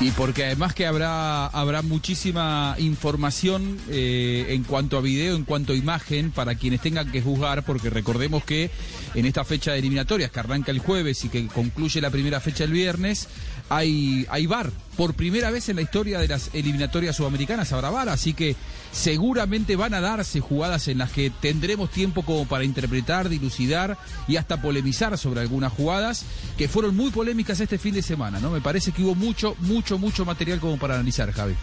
Y 0.01 0.11
porque 0.13 0.47
además 0.47 0.75
que 0.75 0.85
habrá, 0.85 1.47
habrá 1.47 1.83
muchísima 1.83 2.75
información 2.79 3.79
eh, 3.89 4.47
en 4.49 4.65
cuanto 4.65 4.99
a 4.99 5.01
video, 5.01 5.37
en 5.37 5.45
cuanto 5.45 5.75
a 5.75 5.77
imagen, 5.77 6.33
para 6.33 6.57
quienes 6.57 6.81
tengan 6.81 7.13
que 7.13 7.23
juzgar, 7.23 7.65
porque 7.65 7.89
recordemos 7.89 8.43
que 8.43 8.71
en 9.15 9.27
esta 9.27 9.45
fecha 9.45 9.73
de 9.73 9.79
eliminatorias, 9.79 10.33
que 10.33 10.41
arranca 10.41 10.73
el 10.73 10.81
jueves 10.81 11.25
y 11.25 11.29
que 11.29 11.47
concluye 11.47 12.01
la 12.01 12.11
primera 12.11 12.41
fecha 12.41 12.65
el 12.65 12.73
viernes, 12.73 13.29
hay, 13.69 14.27
hay 14.31 14.47
VAR. 14.47 14.71
Por 14.97 15.15
primera 15.15 15.51
vez 15.51 15.69
en 15.69 15.77
la 15.77 15.83
historia 15.83 16.19
de 16.19 16.29
las 16.29 16.51
eliminatorias 16.53 17.17
sudamericanas 17.17 17.73
habrá 17.73 17.91
VAR, 17.91 18.11
así 18.11 18.35
que 18.35 18.57
seguramente 18.93 19.75
van 19.75 19.95
a 19.95 20.01
darse 20.01 20.41
jugadas 20.41 20.87
en 20.89 20.99
las 20.99 21.11
que 21.11 21.31
tendremos 21.31 21.91
tiempo 21.91 22.23
como 22.23 22.47
para 22.47 22.65
interpretar, 22.65 23.29
dilucidar 23.29 23.97
y 24.29 24.37
hasta 24.37 24.61
polemizar 24.61 25.17
sobre 25.17 25.41
algunas 25.41 25.73
jugadas 25.73 26.25
que 26.59 26.69
fueron 26.69 26.95
muy 26.95 27.11
polémicas 27.11 27.59
este 27.61 27.79
fin 27.79 27.95
de 27.95 28.03
semana, 28.03 28.39
¿no? 28.39 28.51
Me 28.51 28.61
parece 28.61 28.93
que 28.93 29.03
hubo 29.03 29.15
mucho, 29.15 29.57
mucho, 29.61 29.99
mucho 29.99 30.25
material 30.27 30.61
como 30.61 30.77
para 30.77 30.95
analizar, 30.95 31.33
Javi. 31.33 31.55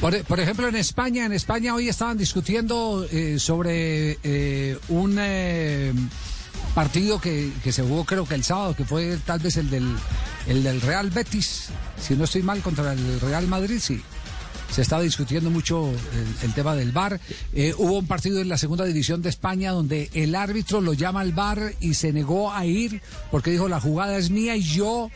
Por, 0.00 0.24
por 0.24 0.40
ejemplo, 0.40 0.66
en 0.68 0.74
España, 0.74 1.24
en 1.24 1.32
España 1.32 1.74
hoy 1.74 1.88
estaban 1.88 2.18
discutiendo 2.18 3.06
eh, 3.10 3.38
sobre 3.38 4.18
eh, 4.24 4.76
un 4.88 5.16
eh, 5.20 5.92
partido 6.74 7.20
que, 7.20 7.52
que 7.62 7.72
se 7.72 7.82
jugó 7.82 8.04
creo 8.04 8.26
que 8.26 8.34
el 8.34 8.44
sábado, 8.44 8.74
que 8.74 8.84
fue 8.84 9.18
tal 9.24 9.40
vez 9.40 9.56
el 9.56 9.70
del, 9.70 9.94
el 10.46 10.62
del 10.62 10.80
Real 10.80 11.10
Betis, 11.10 11.68
si 12.00 12.14
no 12.14 12.24
estoy 12.24 12.42
mal, 12.42 12.60
contra 12.60 12.92
el 12.92 13.20
Real 13.20 13.46
Madrid, 13.46 13.78
sí. 13.80 14.02
se 14.70 14.82
estaba 14.82 15.02
discutiendo 15.02 15.50
mucho 15.50 15.92
el, 16.42 16.54
tema 16.54 16.74
del 16.74 16.92
VAR. 16.92 17.20
Eh, 17.52 17.74
hubo 17.76 17.98
un 17.98 18.06
partido 18.06 18.40
en 18.40 18.48
la 18.48 18.58
segunda 18.58 18.84
división 18.84 19.22
de 19.22 19.28
España 19.28 19.72
donde 19.72 20.10
el 20.14 20.34
árbitro 20.34 20.80
lo 20.80 20.92
llama 20.94 21.20
al 21.20 21.32
VAR 21.32 21.74
y 21.80 21.94
se 21.94 22.12
negó 22.12 22.52
a 22.52 22.64
ir 22.64 23.02
porque 23.30 23.50
dijo 23.50 23.68
la 23.68 23.80
jugada 23.80 24.16
es 24.16 24.30
mía 24.30 24.56
y 24.56 24.62
yo 24.62 25.10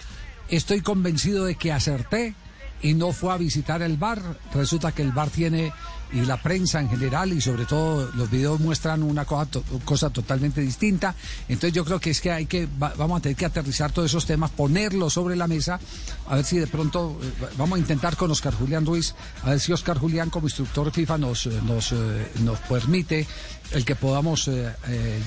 estoy 0.49 0.81
convencido 0.81 1.45
de 1.45 1.57
que 1.57 1.73
acerté 1.73 2.35
y 2.83 2.95
no 2.95 3.13
fue 3.13 3.33
a 3.33 3.37
visitar 3.37 3.83
el 3.83 3.97
bar. 3.97 4.21
Resulta 4.55 4.93
que 4.93 5.03
el 5.03 5.13
bar 5.13 5.31
tiene, 5.31 5.73
y 6.13 6.21
la 6.21 6.41
prensa 6.41 6.81
en 6.81 6.89
general, 6.89 7.33
y 7.33 7.41
sobre 7.41 7.65
todo 7.67 8.11
los 8.15 8.31
videos 8.31 8.61
muestran 8.61 9.03
una 9.03 9.25
cosa, 9.25 9.49
cosa 9.85 10.11
totalmente 10.11 10.61
distinta. 10.61 11.15
Entonces 11.49 11.73
yo 11.73 11.85
creo 11.85 11.99
que 11.99 12.11
es 12.11 12.21
que 12.21 12.31
hay 12.31 12.47
que, 12.47 12.67
va- 12.81 12.95
vamos 12.97 13.19
a 13.19 13.23
tener 13.23 13.37
que 13.37 13.45
aterrizar 13.47 13.91
todos 13.93 14.11
esos 14.11 14.25
temas, 14.25 14.51
ponerlos 14.51 15.15
sobre 15.15 15.35
la 15.37 15.47
mesa, 15.49 15.81
a 16.29 16.37
ver 16.37 16.45
si 16.45 16.59
de 16.59 16.67
pronto, 16.69 17.19
eh, 17.23 17.33
va- 17.43 17.51
vamos 17.59 17.77
a 17.77 17.81
intentar 17.81 18.17
con 18.17 18.31
Oscar 18.31 18.55
Julián 18.55 18.87
Ruiz, 18.87 19.15
a 19.43 19.51
ver 19.51 19.61
si 19.61 19.73
Oscar 19.73 19.99
Julián 19.99 20.31
como 20.31 20.47
instructor 20.47 20.93
FIFA 20.93 21.19
nos, 21.19 21.47
eh, 21.47 21.61
nos, 21.67 21.91
eh, 21.93 22.31
nos 22.43 22.59
permite 22.61 23.27
el 23.73 23.85
que 23.85 23.97
podamos 23.97 24.49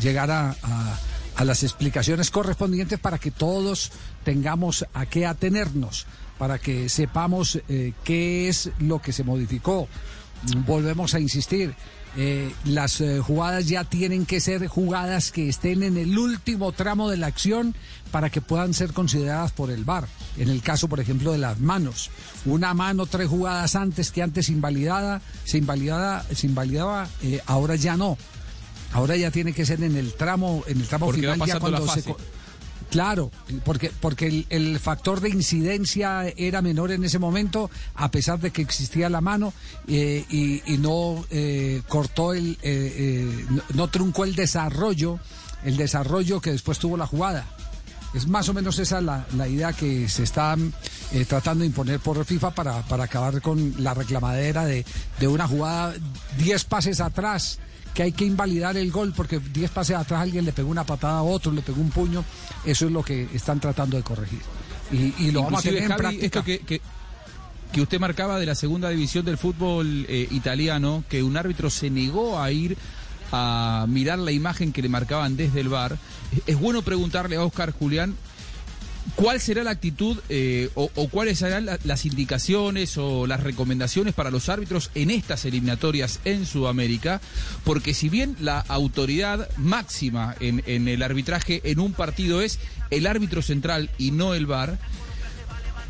llegar 0.01 0.31
a- 0.31 0.55
a 1.35 1.45
las 1.45 1.63
explicaciones 1.63 2.31
correspondientes 2.31 2.99
para 2.99 3.17
que 3.17 3.31
todos 3.31 3.91
tengamos 4.23 4.85
a 4.93 5.05
qué 5.05 5.25
atenernos, 5.25 6.05
para 6.37 6.57
que 6.57 6.87
sepamos 6.89 7.59
qué 8.03 8.47
es 8.47 8.71
lo 8.79 9.01
que 9.01 9.11
se 9.11 9.23
modificó. 9.23 9.87
Volvemos 10.65 11.13
a 11.13 11.19
insistir, 11.19 11.75
eh, 12.17 12.51
las 12.65 13.01
eh, 13.01 13.19
jugadas 13.19 13.67
ya 13.67 13.83
tienen 13.83 14.25
que 14.25 14.39
ser 14.39 14.67
jugadas 14.67 15.31
que 15.31 15.47
estén 15.47 15.83
en 15.83 15.97
el 15.97 16.17
último 16.17 16.71
tramo 16.71 17.09
de 17.09 17.17
la 17.17 17.27
acción 17.27 17.75
para 18.11 18.29
que 18.29 18.41
puedan 18.41 18.73
ser 18.73 18.93
consideradas 18.93 19.51
por 19.51 19.69
el 19.69 19.83
VAR. 19.83 20.07
En 20.37 20.49
el 20.49 20.61
caso, 20.61 20.87
por 20.87 20.99
ejemplo, 20.99 21.31
de 21.31 21.37
las 21.37 21.59
manos. 21.59 22.09
Una 22.45 22.73
mano 22.73 23.05
tres 23.05 23.27
jugadas 23.27 23.75
antes 23.75 24.11
que 24.11 24.23
antes 24.23 24.49
invalidada, 24.49 25.21
se 25.43 25.59
invalidaba, 25.59 26.25
se 26.33 26.47
invalidaba 26.47 27.07
eh, 27.21 27.41
ahora 27.45 27.75
ya 27.75 27.95
no. 27.95 28.17
Ahora 28.91 29.15
ya 29.15 29.29
tiene 29.29 29.53
que 29.53 29.65
ser 29.65 29.83
en 29.83 29.95
el 29.95 30.13
tramo, 30.13 30.63
en 30.65 30.79
el 30.81 30.87
tramo 30.87 31.05
Porque 31.05 31.21
final 31.21 31.39
ya 31.45 31.59
cuando 31.59 31.87
se 31.87 32.03
Claro, 32.89 33.31
porque, 33.65 33.91
porque 34.01 34.45
el, 34.49 34.79
factor 34.79 35.21
de 35.21 35.29
incidencia 35.29 36.27
era 36.35 36.61
menor 36.61 36.91
en 36.91 37.03
ese 37.03 37.19
momento, 37.19 37.69
a 37.93 38.09
pesar 38.09 38.39
de 38.39 38.49
que 38.49 38.63
existía 38.63 39.09
la 39.09 39.21
mano 39.21 39.53
eh, 39.87 40.25
y, 40.29 40.77
no 40.77 41.23
eh, 41.29 41.83
cortó 41.87 42.33
el, 42.33 42.57
eh, 42.63 43.45
no, 43.75 43.89
truncó 43.89 44.23
el 44.23 44.33
desarrollo, 44.35 45.19
el 45.63 45.77
desarrollo 45.77 46.41
que 46.41 46.51
después 46.51 46.79
tuvo 46.79 46.97
la 46.97 47.05
jugada. 47.05 47.45
Es 48.15 48.27
más 48.27 48.49
o 48.49 48.55
menos 48.55 48.79
esa 48.79 49.01
la, 49.01 49.27
la 49.35 49.47
idea 49.47 49.71
que 49.71 50.09
se 50.09 50.23
está 50.23 50.57
tratando 51.27 51.61
de 51.61 51.67
imponer 51.67 51.99
por 51.99 52.25
FIFA 52.25 52.55
para, 52.55 52.81
para 52.87 53.03
acabar 53.03 53.39
con 53.39 53.75
la 53.77 53.93
reclamadera 53.93 54.65
de, 54.65 54.83
de 55.19 55.27
una 55.27 55.47
jugada 55.47 55.93
10 56.39 56.63
pases 56.65 57.01
atrás, 57.01 57.59
que 57.99 58.03
hay 58.03 58.11
que 58.13 58.23
invalidar 58.23 58.77
el 58.77 58.91
gol 58.91 59.11
porque 59.13 59.39
10 59.39 59.71
pases 59.71 59.97
atrás 59.97 60.21
alguien 60.21 60.45
le 60.45 60.53
pegó 60.53 60.69
una 60.69 60.85
patada 60.85 61.17
a 61.17 61.21
otro, 61.21 61.51
le 61.51 61.61
pegó 61.61 61.81
un 61.81 61.89
puño. 61.89 62.23
Eso 62.63 62.85
es 62.85 62.93
lo 62.93 63.03
que 63.03 63.27
están 63.33 63.59
tratando 63.59 63.97
de 63.97 64.03
corregir. 64.03 64.39
Y, 64.89 65.13
y 65.17 65.31
lo 65.31 65.43
vamos 65.43 65.65
a 65.65 65.67
Inclusive, 65.67 65.73
tener 65.73 65.83
en 65.83 65.89
Javi, 65.89 65.99
práctica. 65.99 66.25
esto 66.25 66.43
que, 66.45 66.59
que, 66.59 66.81
que 67.73 67.81
usted 67.81 67.99
marcaba 67.99 68.39
de 68.39 68.45
la 68.45 68.55
segunda 68.55 68.89
división 68.89 69.25
del 69.25 69.37
fútbol 69.37 70.05
eh, 70.07 70.29
italiano, 70.31 71.03
que 71.09 71.23
un 71.23 71.35
árbitro 71.35 71.69
se 71.69 71.89
negó 71.89 72.39
a 72.39 72.49
ir 72.53 72.77
a 73.33 73.85
mirar 73.89 74.17
la 74.17 74.31
imagen 74.31 74.71
que 74.71 74.81
le 74.81 74.87
marcaban 74.87 75.35
desde 75.35 75.59
el 75.59 75.67
bar. 75.67 75.97
Es 76.47 76.57
bueno 76.57 76.81
preguntarle 76.83 77.35
a 77.35 77.43
Oscar 77.43 77.73
Julián 77.73 78.15
¿Cuál 79.15 79.39
será 79.39 79.63
la 79.63 79.71
actitud 79.71 80.17
eh, 80.29 80.69
o, 80.75 80.89
cuáles 81.09 81.39
serán 81.39 81.65
la- 81.65 81.79
las 81.83 82.05
indicaciones 82.05 82.97
o 82.97 83.27
las 83.27 83.41
recomendaciones 83.43 84.13
para 84.13 84.29
los 84.31 84.49
árbitros 84.49 84.91
en 84.95 85.09
estas 85.09 85.45
eliminatorias 85.45 86.19
en 86.25 86.45
Sudamérica? 86.45 87.19
Porque 87.63 87.93
si 87.93 88.07
bien 88.09 88.35
la 88.39 88.59
autoridad 88.59 89.49
máxima 89.57 90.35
en, 90.39 90.63
en 90.67 90.87
el 90.87 91.01
arbitraje 91.01 91.61
en 91.63 91.79
un 91.79 91.93
partido 91.93 92.41
es 92.41 92.59
el 92.91 93.07
árbitro 93.07 93.41
central 93.41 93.89
y 93.97 94.11
no 94.11 94.33
el 94.35 94.45
VAR, 94.45 94.79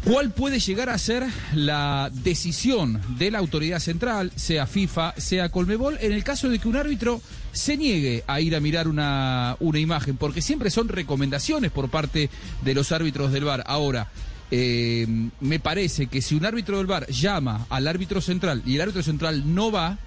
¿Cuál 0.06 0.32
puede 0.32 0.60
llegar 0.60 0.90
a 0.90 0.98
ser 0.98 1.26
la 1.54 2.10
decisión 2.12 3.02
de 3.18 3.32
la 3.32 3.40
autoridad 3.40 3.80
central, 3.80 4.32
sea 4.36 4.66
FIFA, 4.66 5.14
sea 5.18 5.50
Colmebol, 5.50 5.98
en 6.00 6.14
el 6.14 6.24
caso 6.24 6.50
de 6.50 6.58
que 6.58 6.70
un 6.70 6.78
árbitro 6.78 7.22
se 7.52 7.76
niegue 7.76 8.24
a 8.26 8.40
ir 8.40 8.56
a 8.56 8.62
mirar 8.62 8.88
una, 8.88 9.58
una 9.60 9.80
imagen? 9.80 10.16
Porque 10.16 10.42
siempre 10.42 10.70
son 10.70 10.88
recomendaciones 10.88 11.72
por 11.72 11.90
parte 11.90 12.30
de 12.64 12.74
los 12.74 12.94
árbitros 12.94 13.34
del 13.34 13.44
VAR. 13.44 13.64
Ahora, 13.68 14.10
eh, 14.52 15.06
me 15.42 15.60
parece 15.60 16.08
que 16.08 16.22
si 16.22 16.34
un 16.34 16.46
árbitro 16.46 16.78
del 16.78 16.88
VAR 16.88 17.06
llama 17.08 17.68
al 17.70 17.88
árbitro 17.88 18.22
central 18.22 18.64
y 18.66 18.76
el 18.76 18.82
árbitro 18.82 19.04
central 19.04 19.54
no 19.54 19.70
va, 19.70 20.00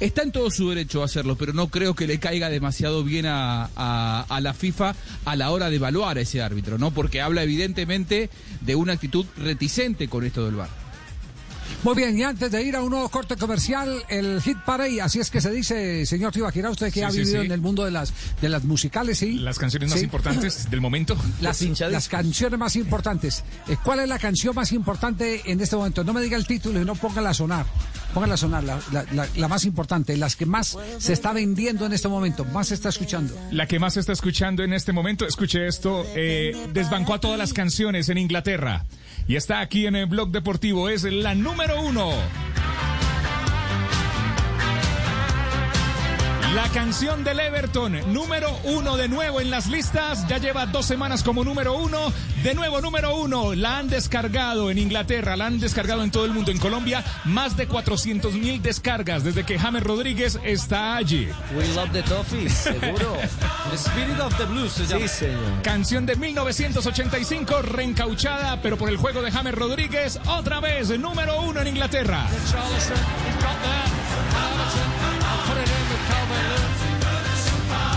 Está 0.00 0.22
en 0.22 0.32
todo 0.32 0.50
su 0.50 0.68
derecho 0.68 1.02
a 1.02 1.04
hacerlo, 1.04 1.36
pero 1.36 1.52
no 1.52 1.68
creo 1.68 1.94
que 1.94 2.06
le 2.06 2.18
caiga 2.18 2.50
demasiado 2.50 3.04
bien 3.04 3.26
a, 3.26 4.26
la 4.40 4.54
FIFA 4.54 4.94
a 5.24 5.36
la 5.36 5.50
hora 5.50 5.70
de 5.70 5.76
evaluar 5.76 6.18
a 6.18 6.20
ese 6.20 6.42
árbitro, 6.42 6.78
¿no? 6.78 6.90
Porque 6.90 7.20
habla 7.20 7.42
evidentemente 7.42 8.28
de 8.60 8.74
una 8.74 8.94
actitud 8.94 9.24
reticente 9.36 10.08
con 10.08 10.24
esto 10.24 10.44
del 10.44 10.56
VAR. 10.56 10.83
Muy 11.82 11.94
bien, 11.96 12.18
y 12.18 12.22
antes 12.22 12.50
de 12.50 12.62
ir 12.62 12.76
a 12.76 12.82
un 12.82 12.90
nuevo 12.90 13.08
corte 13.10 13.36
comercial, 13.36 14.02
el 14.08 14.40
hit 14.40 14.56
parade, 14.64 15.02
así 15.02 15.20
es 15.20 15.30
que 15.30 15.42
se 15.42 15.50
dice, 15.50 16.06
señor 16.06 16.32
Tibaquira, 16.32 16.70
usted 16.70 16.86
que 16.86 17.00
Sí, 17.00 17.02
ha 17.02 17.10
sí, 17.10 17.18
vivido 17.18 17.40
sí. 17.40 17.46
en 17.46 17.52
el 17.52 17.60
mundo 17.60 17.84
de 17.84 17.90
las 17.90 18.12
de 18.40 18.48
las 18.48 18.64
musicales, 18.64 19.18
¿sí? 19.18 19.34
Las 19.34 19.58
canciones 19.58 19.90
más 19.90 19.98
Sí. 19.98 20.04
importantes 20.06 20.70
del 20.70 20.80
momento. 20.80 21.14
Las, 21.42 21.60
las 21.80 22.08
canciones 22.08 22.58
más 22.58 22.76
importantes. 22.76 23.44
Eh, 23.68 23.76
¿Cuál 23.84 24.00
es 24.00 24.08
la 24.08 24.18
canción 24.18 24.54
más 24.54 24.72
importante 24.72 25.42
en 25.50 25.60
este 25.60 25.76
momento? 25.76 26.04
No 26.04 26.14
me 26.14 26.22
diga 26.22 26.36
el 26.38 26.46
título 26.46 26.80
y 26.80 26.84
no 26.86 26.94
póngala 26.94 27.30
a 27.30 27.34
sonar. 27.34 27.66
Póngala 28.14 28.34
a 28.34 28.36
sonar, 28.38 28.64
la, 28.64 28.78
la- 28.92 29.04
la- 29.12 29.28
la 29.36 29.48
más 29.48 29.64
importante, 29.64 30.16
las 30.16 30.36
que 30.36 30.46
más 30.46 30.78
se 30.98 31.12
está 31.12 31.32
vendiendo 31.32 31.84
en 31.84 31.92
este 31.92 32.08
momento, 32.08 32.44
más 32.46 32.68
se 32.68 32.74
está 32.74 32.88
escuchando. 32.88 33.34
La 33.50 33.66
que 33.66 33.78
más 33.78 33.94
se 33.94 34.00
está 34.00 34.12
escuchando 34.12 34.62
en 34.62 34.72
este 34.72 34.92
momento, 34.92 35.26
escuche 35.26 35.66
esto, 35.66 36.06
eh, 36.14 36.68
desbancó 36.72 37.14
a 37.14 37.20
todas 37.20 37.38
las 37.38 37.52
canciones 37.52 38.08
en 38.08 38.18
Inglaterra. 38.18 38.84
Y 39.26 39.36
está 39.36 39.60
aquí 39.60 39.86
en 39.86 39.96
el 39.96 40.04
blog 40.06 40.30
deportivo, 40.30 40.88
es 40.90 41.02
la 41.04 41.34
número 41.34 41.63
uno. 41.70 42.53
La 46.54 46.68
canción 46.68 47.24
del 47.24 47.40
Everton, 47.40 48.12
número 48.12 48.48
uno 48.62 48.96
de 48.96 49.08
nuevo 49.08 49.40
en 49.40 49.50
las 49.50 49.66
listas, 49.66 50.24
ya 50.28 50.38
lleva 50.38 50.66
dos 50.66 50.86
semanas 50.86 51.24
como 51.24 51.42
número 51.42 51.76
uno, 51.76 52.12
de 52.44 52.54
nuevo 52.54 52.80
número 52.80 53.16
uno, 53.16 53.56
la 53.56 53.78
han 53.78 53.88
descargado 53.88 54.70
en 54.70 54.78
Inglaterra, 54.78 55.36
la 55.36 55.46
han 55.46 55.58
descargado 55.58 56.04
en 56.04 56.12
todo 56.12 56.24
el 56.26 56.30
mundo, 56.30 56.52
en 56.52 56.58
Colombia, 56.58 57.04
más 57.24 57.56
de 57.56 57.66
400 57.66 58.34
mil 58.34 58.62
descargas 58.62 59.24
desde 59.24 59.42
que 59.42 59.58
James 59.58 59.82
Rodríguez 59.82 60.38
está 60.44 60.94
allí. 60.94 61.28
We 61.56 61.66
love 61.74 61.90
the 61.90 62.02
toffees, 62.02 62.52
seguro. 62.52 63.16
The 63.70 63.76
Spirit 63.76 64.20
of 64.20 64.36
the 64.38 64.44
Blues 64.44 64.72
se 64.74 64.86
llama. 64.86 65.08
Sí, 65.08 65.24
señor. 65.26 65.62
Canción 65.62 66.06
de 66.06 66.14
1985, 66.14 67.62
reencauchada, 67.62 68.62
pero 68.62 68.78
por 68.78 68.90
el 68.90 68.96
juego 68.96 69.22
de 69.22 69.32
James 69.32 69.54
Rodríguez, 69.56 70.20
otra 70.26 70.60
vez 70.60 70.96
número 71.00 71.42
uno 71.42 71.62
en 71.62 71.66
Inglaterra. 71.66 72.28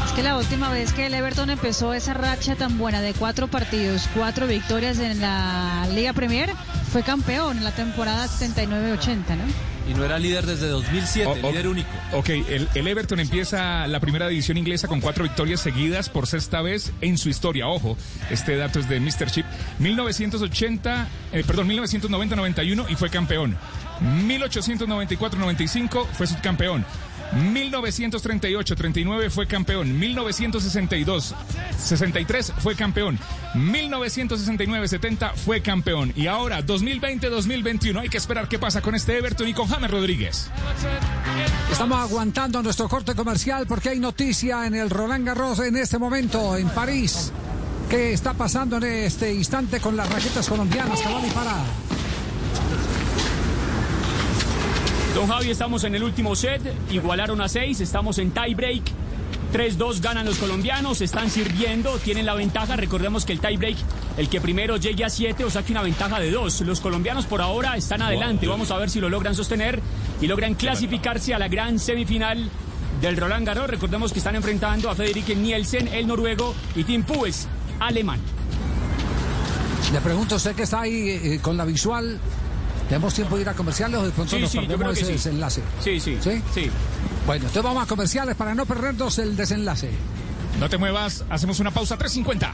Es 0.06 0.12
que 0.14 0.24
la 0.24 0.36
última 0.38 0.70
vez 0.70 0.94
que 0.94 1.06
el 1.08 1.14
Everton 1.14 1.50
empezó 1.52 1.94
esa 1.94 2.14
racha 2.16 2.56
tan 2.56 2.78
buena 2.80 3.02
de 3.02 3.14
cuatro 3.14 3.48
partidos, 3.48 4.10
cuatro 4.16 4.48
victorias 4.48 4.98
en 5.00 5.22
la 5.22 5.88
Liga 5.94 6.12
Premier, 6.14 6.50
fue 6.92 7.04
campeón 7.04 7.58
en 7.60 7.64
la 7.64 7.72
temporada 7.72 8.26
79-80, 8.28 9.36
¿no? 9.36 9.44
Y 9.90 9.94
no 9.94 10.04
era 10.04 10.20
líder 10.20 10.46
desde 10.46 10.68
2007, 10.68 11.30
O- 11.30 11.34
o- 11.48 11.52
líder 11.52 11.68
único. 11.68 11.88
Ok, 12.14 12.30
el, 12.30 12.68
el 12.74 12.88
Everton 12.88 13.20
empieza 13.22 13.86
la 13.88 14.00
primera 14.02 14.28
división 14.28 14.58
inglesa 14.58 14.88
con 14.88 15.00
cuatro 15.02 15.24
victorias 15.24 15.62
seguidas 15.62 16.10
por 16.10 16.28
sexta 16.28 16.62
vez 16.62 16.92
en 17.02 17.18
su 17.18 17.30
historia. 17.30 17.68
Ojo, 17.68 17.98
este 18.30 18.58
dato 18.58 18.80
es 18.80 18.90
de 18.90 19.00
Mr. 19.00 19.32
Chip. 19.32 19.46
1980, 19.80 21.08
eh, 21.32 21.44
perdón, 21.46 21.70
1990-91 21.70 22.86
y 22.90 22.96
fue 22.96 23.10
campeón. 23.10 23.58
1894-95 24.02 26.06
fue 26.14 26.28
subcampeón. 26.28 26.86
1938-39 27.34 29.30
fue 29.30 29.48
campeón. 29.48 29.98
1962 29.98 31.36
63 31.78 32.54
fue 32.60 32.76
campeón. 32.76 33.20
1969-70 33.56 35.34
fue 35.36 35.62
campeón. 35.62 36.14
Y 36.16 36.28
ahora 36.28 36.66
2020-2021 36.66 38.00
hay 38.00 38.10
que 38.10 38.18
esperar 38.18 38.48
qué 38.48 38.60
pasa 38.60 38.82
con 38.82 38.96
este 38.96 39.18
Everton 39.18 39.48
y 39.48 39.54
con 39.54 39.68
James 39.68 39.92
Rodríguez. 39.92 40.50
Estamos 41.72 42.00
aguantando 42.00 42.64
nuestro 42.64 42.88
corte 42.90 43.16
comercial 43.16 43.66
porque 43.68 43.90
hay 43.90 44.00
noticia 44.00 44.66
en 44.66 44.76
el 44.76 44.90
Roland 44.90 45.26
Garros 45.26 45.60
en 45.60 45.78
este 45.78 45.98
momento 45.98 46.56
en 46.58 46.70
París. 46.70 47.32
¿Qué 47.90 48.14
está 48.14 48.34
pasando 48.34 48.78
en 48.78 48.84
este 48.84 49.34
instante 49.34 49.80
con 49.80 49.96
las 49.96 50.10
raquetas 50.10 50.48
colombianas 50.50 51.00
que 51.00 51.08
van 51.08 51.48
a? 51.48 51.64
Don 55.18 55.26
Javi, 55.26 55.50
estamos 55.50 55.84
en 55.84 55.96
el 55.96 56.04
último 56.04 56.36
set, 56.36 56.62
igualaron 56.92 57.42
a 57.42 57.50
seis, 57.50 57.82
estamos 57.82 58.20
en 58.20 58.30
tie 58.30 58.54
break. 58.54 58.84
3-2 59.52 60.00
ganan 60.00 60.28
los 60.28 60.38
colombianos, 60.38 61.02
están 61.02 61.32
sirviendo, 61.32 61.98
tienen 61.98 62.28
la 62.28 62.36
ventaja. 62.36 62.76
Recordemos 62.76 63.26
que 63.26 63.34
el 63.34 63.40
tiebreak, 63.40 63.78
el 64.18 64.30
que 64.30 64.40
primero 64.40 64.78
llegue 64.78 65.04
a 65.04 65.10
7 65.10 65.44
o 65.44 65.50
saque 65.50 65.72
una 65.72 65.82
ventaja 65.82 66.20
de 66.20 66.30
2. 66.30 66.62
Los 66.62 66.82
colombianos 66.82 67.26
por 67.26 67.42
ahora 67.42 67.76
están 67.78 68.04
adelante. 68.04 68.46
Vamos 68.46 68.70
a 68.70 68.78
ver 68.78 68.92
si 68.92 69.00
lo 69.00 69.10
logran 69.10 69.34
sostener 69.34 69.82
y 70.22 70.28
logran 70.28 70.54
clasificarse 70.54 71.34
a 71.34 71.40
la 71.40 71.48
gran 71.48 71.80
semifinal 71.80 72.48
del 73.02 73.18
Roland 73.18 73.48
Garros. 73.48 73.72
Recordemos 73.72 74.14
que 74.14 74.20
están 74.20 74.36
enfrentando 74.36 74.88
a 74.88 74.94
Federic 74.94 75.36
Nielsen, 75.36 75.88
el 75.88 76.06
noruego, 76.06 76.54
y 76.76 76.84
Tim 76.84 77.02
Pues, 77.02 77.48
alemán. 77.80 78.20
Le 79.92 80.00
pregunto, 80.00 80.36
usted 80.36 80.54
que 80.54 80.62
está 80.62 80.82
ahí 80.82 81.10
eh, 81.10 81.40
con 81.42 81.58
la 81.58 81.66
visual, 81.66 82.20
¿tenemos 82.88 83.14
tiempo 83.14 83.36
de 83.36 83.42
ir 83.44 83.50
a 83.50 83.54
comerciales 83.54 84.00
o 84.00 84.06
de 84.06 84.12
pronto 84.12 84.36
Sí, 84.36 84.42
nos 84.42 84.52
sí, 84.52 84.60
perdemos 84.60 84.94
ese 84.98 85.06
sí. 85.06 85.12
desenlace? 85.14 85.62
Sí, 85.84 86.00
sí. 86.00 86.18
¿Sí? 86.22 86.42
Sí. 86.54 86.70
Bueno, 87.26 87.46
entonces 87.46 87.64
vamos 87.64 87.84
a 87.84 87.88
comerciales 87.88 88.36
para 88.36 88.56
no 88.56 88.66
perdernos 88.66 89.18
el 89.20 89.36
desenlace. 89.36 89.90
No 90.60 90.70
te 90.70 90.78
muevas, 90.78 91.24
hacemos 91.30 91.60
una 91.60 91.72
pausa 91.72 91.98
350. 91.98 92.52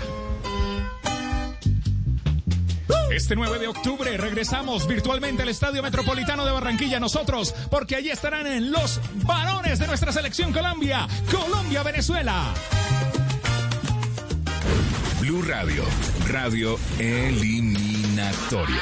Este 3.16 3.36
9 3.36 3.60
de 3.60 3.68
octubre 3.68 4.18
regresamos 4.18 4.88
virtualmente 4.88 5.44
al 5.44 5.50
Estadio 5.50 5.84
Metropolitano 5.84 6.46
de 6.46 6.52
Barranquilla 6.52 7.00
nosotros, 7.00 7.54
porque 7.70 7.96
allí 7.96 8.10
estarán 8.10 8.48
en 8.48 8.72
los 8.72 9.00
varones 9.24 9.78
de 9.78 9.86
nuestra 9.88 10.12
selección 10.12 10.52
Colombia, 10.52 11.08
Colombia-Venezuela. 11.32 12.52
Blue 15.22 15.44
Radio, 15.44 15.84
radio 16.28 16.78
eliminatoria. 16.98 18.82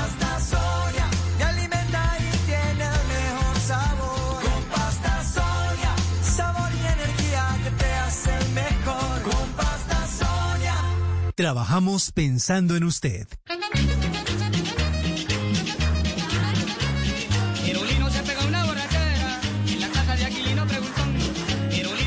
Trabajamos 11.41 12.11
pensando 12.11 12.75
en 12.75 12.83
usted. 12.83 13.27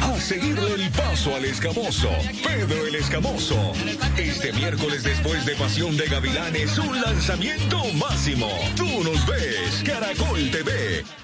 A 0.00 0.20
seguirle 0.20 0.74
el 0.74 0.88
paso 0.92 1.34
al 1.34 1.44
escamoso, 1.46 2.10
Pedro 2.44 2.86
el 2.86 2.94
Escamoso. 2.94 3.72
Este 4.16 4.52
miércoles 4.52 5.02
después 5.02 5.44
de 5.44 5.56
Pasión 5.56 5.96
de 5.96 6.06
Gavilanes, 6.06 6.78
un 6.78 7.00
lanzamiento 7.00 7.82
máximo. 7.94 8.48
Tú 8.76 8.86
nos 9.02 9.26
ves, 9.26 9.82
Caracol 9.84 10.48
TV. 10.52 11.23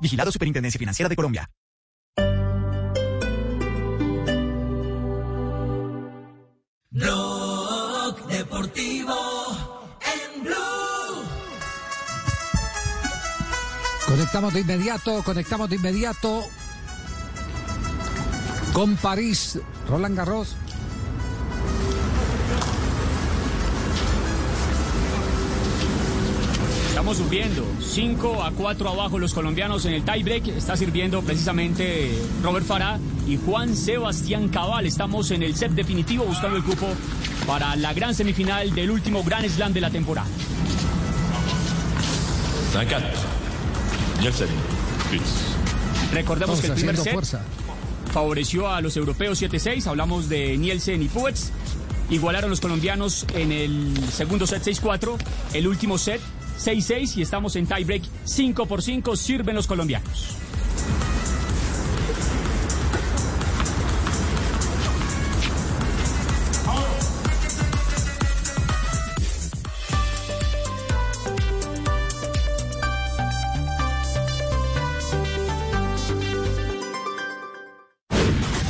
Vigilado 0.00 0.32
Superintendencia 0.32 0.78
Financiera 0.78 1.08
de 1.08 1.16
Colombia. 1.16 1.50
Blog 6.90 8.26
Deportivo 8.26 9.14
en 10.00 10.42
Blue. 10.42 11.24
Conectamos 14.06 14.54
de 14.54 14.60
inmediato, 14.60 15.22
conectamos 15.22 15.70
de 15.70 15.76
inmediato 15.76 16.42
con 18.72 18.96
París, 18.96 19.58
Roland 19.88 20.16
Garros. 20.16 20.56
Estamos 27.10 27.28
subiendo 27.28 27.66
5 27.80 28.44
a 28.44 28.52
4 28.52 28.88
abajo 28.88 29.18
los 29.18 29.34
colombianos 29.34 29.84
en 29.84 29.94
el 29.94 30.04
tiebreak. 30.04 30.46
Está 30.46 30.76
sirviendo 30.76 31.22
precisamente 31.22 32.16
Robert 32.40 32.64
Farah 32.64 33.00
y 33.26 33.36
Juan 33.36 33.74
Sebastián 33.74 34.48
Cabal. 34.48 34.86
Estamos 34.86 35.32
en 35.32 35.42
el 35.42 35.56
set 35.56 35.72
definitivo 35.72 36.24
buscando 36.24 36.56
el 36.56 36.62
cupo 36.62 36.86
para 37.48 37.74
la 37.74 37.92
gran 37.94 38.14
semifinal 38.14 38.72
del 38.76 38.92
último 38.92 39.24
Grand 39.24 39.44
Slam 39.48 39.72
de 39.72 39.80
la 39.80 39.90
temporada. 39.90 40.28
5-4. 42.74 43.00
Nielsen. 44.20 44.48
Recordemos 46.12 46.60
que 46.60 46.68
el 46.68 46.74
primer 46.74 46.96
set 46.96 47.12
fuerza. 47.12 47.42
favoreció 48.12 48.68
a 48.68 48.80
los 48.80 48.96
europeos 48.96 49.42
7-6. 49.42 49.88
Hablamos 49.88 50.28
de 50.28 50.56
Nielsen 50.56 51.02
y 51.02 51.08
Puets. 51.08 51.50
Igualaron 52.08 52.50
los 52.50 52.60
colombianos 52.60 53.26
en 53.34 53.50
el 53.50 53.96
segundo 54.12 54.46
set 54.46 54.62
6-4. 54.62 55.16
El 55.54 55.66
último 55.66 55.98
set 55.98 56.20
6-6 56.60 57.16
y 57.16 57.22
estamos 57.22 57.56
en 57.56 57.66
tiebreak 57.66 58.02
5 58.24 58.66
por 58.66 58.82
5. 58.82 59.16
Sirven 59.16 59.56
los 59.56 59.66
colombianos. 59.66 60.36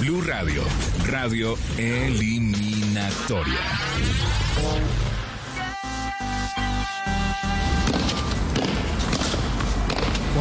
Blue 0.01 0.23
Radio, 0.23 0.63
radio 1.07 1.59
eliminatoria. 1.77 3.59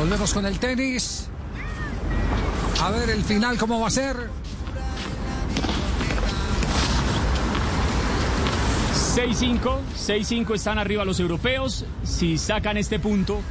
Volvemos 0.10 0.34
con 0.34 0.46
el 0.48 0.58
tenis. 0.58 1.28
A 2.82 2.90
ver 2.90 3.12
el 3.12 3.24
final 3.24 3.60
cómo 3.60 3.80
va 3.80 3.90
a 3.90 3.92
ser. 3.92 4.18
6-5, 9.16 9.78
6-5 9.96 10.56
están 10.56 10.80
arriba 10.80 11.06
los 11.06 11.20
europeos. 11.20 11.86
Si 12.04 12.40
sacan 12.40 12.78
este 12.78 12.98
punto, 12.98 13.42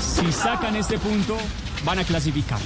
si 0.00 0.32
sacan 0.32 0.74
este 0.74 0.98
punto, 0.98 1.36
van 1.84 1.98
a 1.98 2.04
clasificar. 2.04 2.60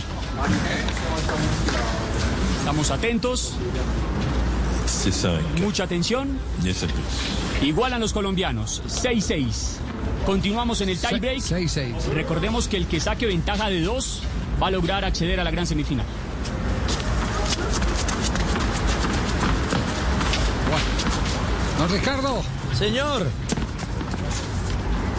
Estamos 2.61 2.89
atentos, 2.93 3.55
6-5. 3.55 4.32
Mucha 5.61 5.85
atención. 5.85 6.39
Igualan 7.63 8.01
los 8.01 8.13
colombianos, 8.13 8.83
6-6. 8.87 9.79
Continuamos 10.27 10.81
en 10.81 10.91
el 10.91 10.99
tiebreak. 10.99 11.41
6-6. 11.41 12.05
Recordemos 12.15 12.69
que 12.69 12.77
el 12.77 12.87
que 12.87 13.01
saque 13.01 13.27
ventaja 13.27 13.69
de 13.69 13.81
2 13.81 14.23
va 14.63 14.69
a 14.69 14.71
lograr 14.71 15.05
acceder 15.05 15.41
a 15.41 15.45
la 15.45 15.51
gran 15.51 15.67
semifinal. 15.67 16.07
Don 21.79 21.91
Ricardo. 21.91 22.43
Señor. 22.79 23.27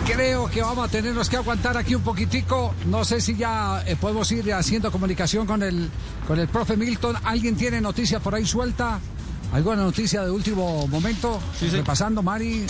Creo 0.06 0.50
que 0.50 0.62
vamos 0.62 0.86
a 0.86 0.92
tenernos 0.92 1.30
que 1.30 1.38
aguantar 1.38 1.78
aquí 1.78 1.96
un 1.96 2.02
poquitico. 2.02 2.74
No 2.88 3.06
sé 3.06 3.22
si 3.22 3.36
ya 3.36 3.84
eh, 3.86 3.96
podemos 3.96 4.32
ir 4.32 4.54
haciendo 4.54 4.92
comunicación 4.92 5.48
con 5.48 5.64
el, 5.64 5.90
con 6.28 6.40
el 6.40 6.48
profe 6.48 6.76
Milton. 6.76 7.16
¿Alguien 7.24 7.56
tiene 7.56 7.80
noticia 7.80 8.20
por 8.20 8.36
ahí 8.36 8.46
suelta? 8.46 9.00
¿Alguna 9.54 9.78
noticia 9.84 10.24
de 10.24 10.32
último 10.32 10.88
momento? 10.88 11.40
Sí, 11.60 11.70
sí. 11.70 11.76
Repasando, 11.78 12.24
Mari, 12.24 12.66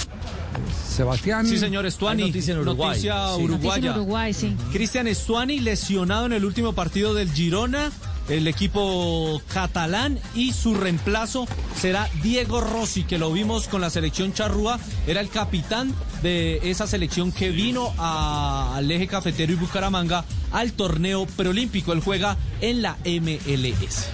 Sebastián. 0.95 1.47
Sí, 1.47 1.57
señor 1.57 1.85
Estuani. 1.85 2.23
Hay 2.23 2.29
noticia 2.29 2.53
en 2.53 2.59
Uruguay. 2.59 2.89
Noticia 2.89 3.13
Sí. 3.37 3.43
uruguaya. 3.43 3.57
Noticia 3.69 3.89
en 3.91 3.97
Uruguay, 3.97 4.33
sí. 4.33 4.55
Cristian 4.71 5.07
Estuani 5.07 5.59
lesionado 5.59 6.25
en 6.25 6.33
el 6.33 6.45
último 6.45 6.73
partido 6.73 7.13
del 7.13 7.31
Girona. 7.31 7.91
el 8.29 8.47
equipo 8.47 9.41
catalán 9.53 10.17
y 10.33 10.53
su 10.53 10.75
reemplazo 10.75 11.45
será 11.77 12.09
Diego 12.23 12.61
Rossi, 12.61 13.03
que 13.03 13.17
lo 13.17 13.33
vimos 13.33 13.67
con 13.67 13.81
la 13.81 13.89
selección 13.89 14.31
charrúa, 14.31 14.79
era 15.05 15.19
el 15.19 15.27
capitán 15.27 15.93
de 16.21 16.61
esa 16.63 16.87
selección 16.87 17.33
que 17.33 17.49
vino 17.49 17.91
a- 17.97 18.77
al 18.77 18.89
eje 18.89 19.07
cafetero 19.07 19.51
y 19.51 19.55
Bucaramanga 19.57 20.23
al 20.53 20.71
torneo 20.71 21.25
preolímpico. 21.35 21.91
Él 21.91 21.99
juega 21.99 22.37
en 22.61 22.81
la 22.81 22.95
MLS. 23.03 24.07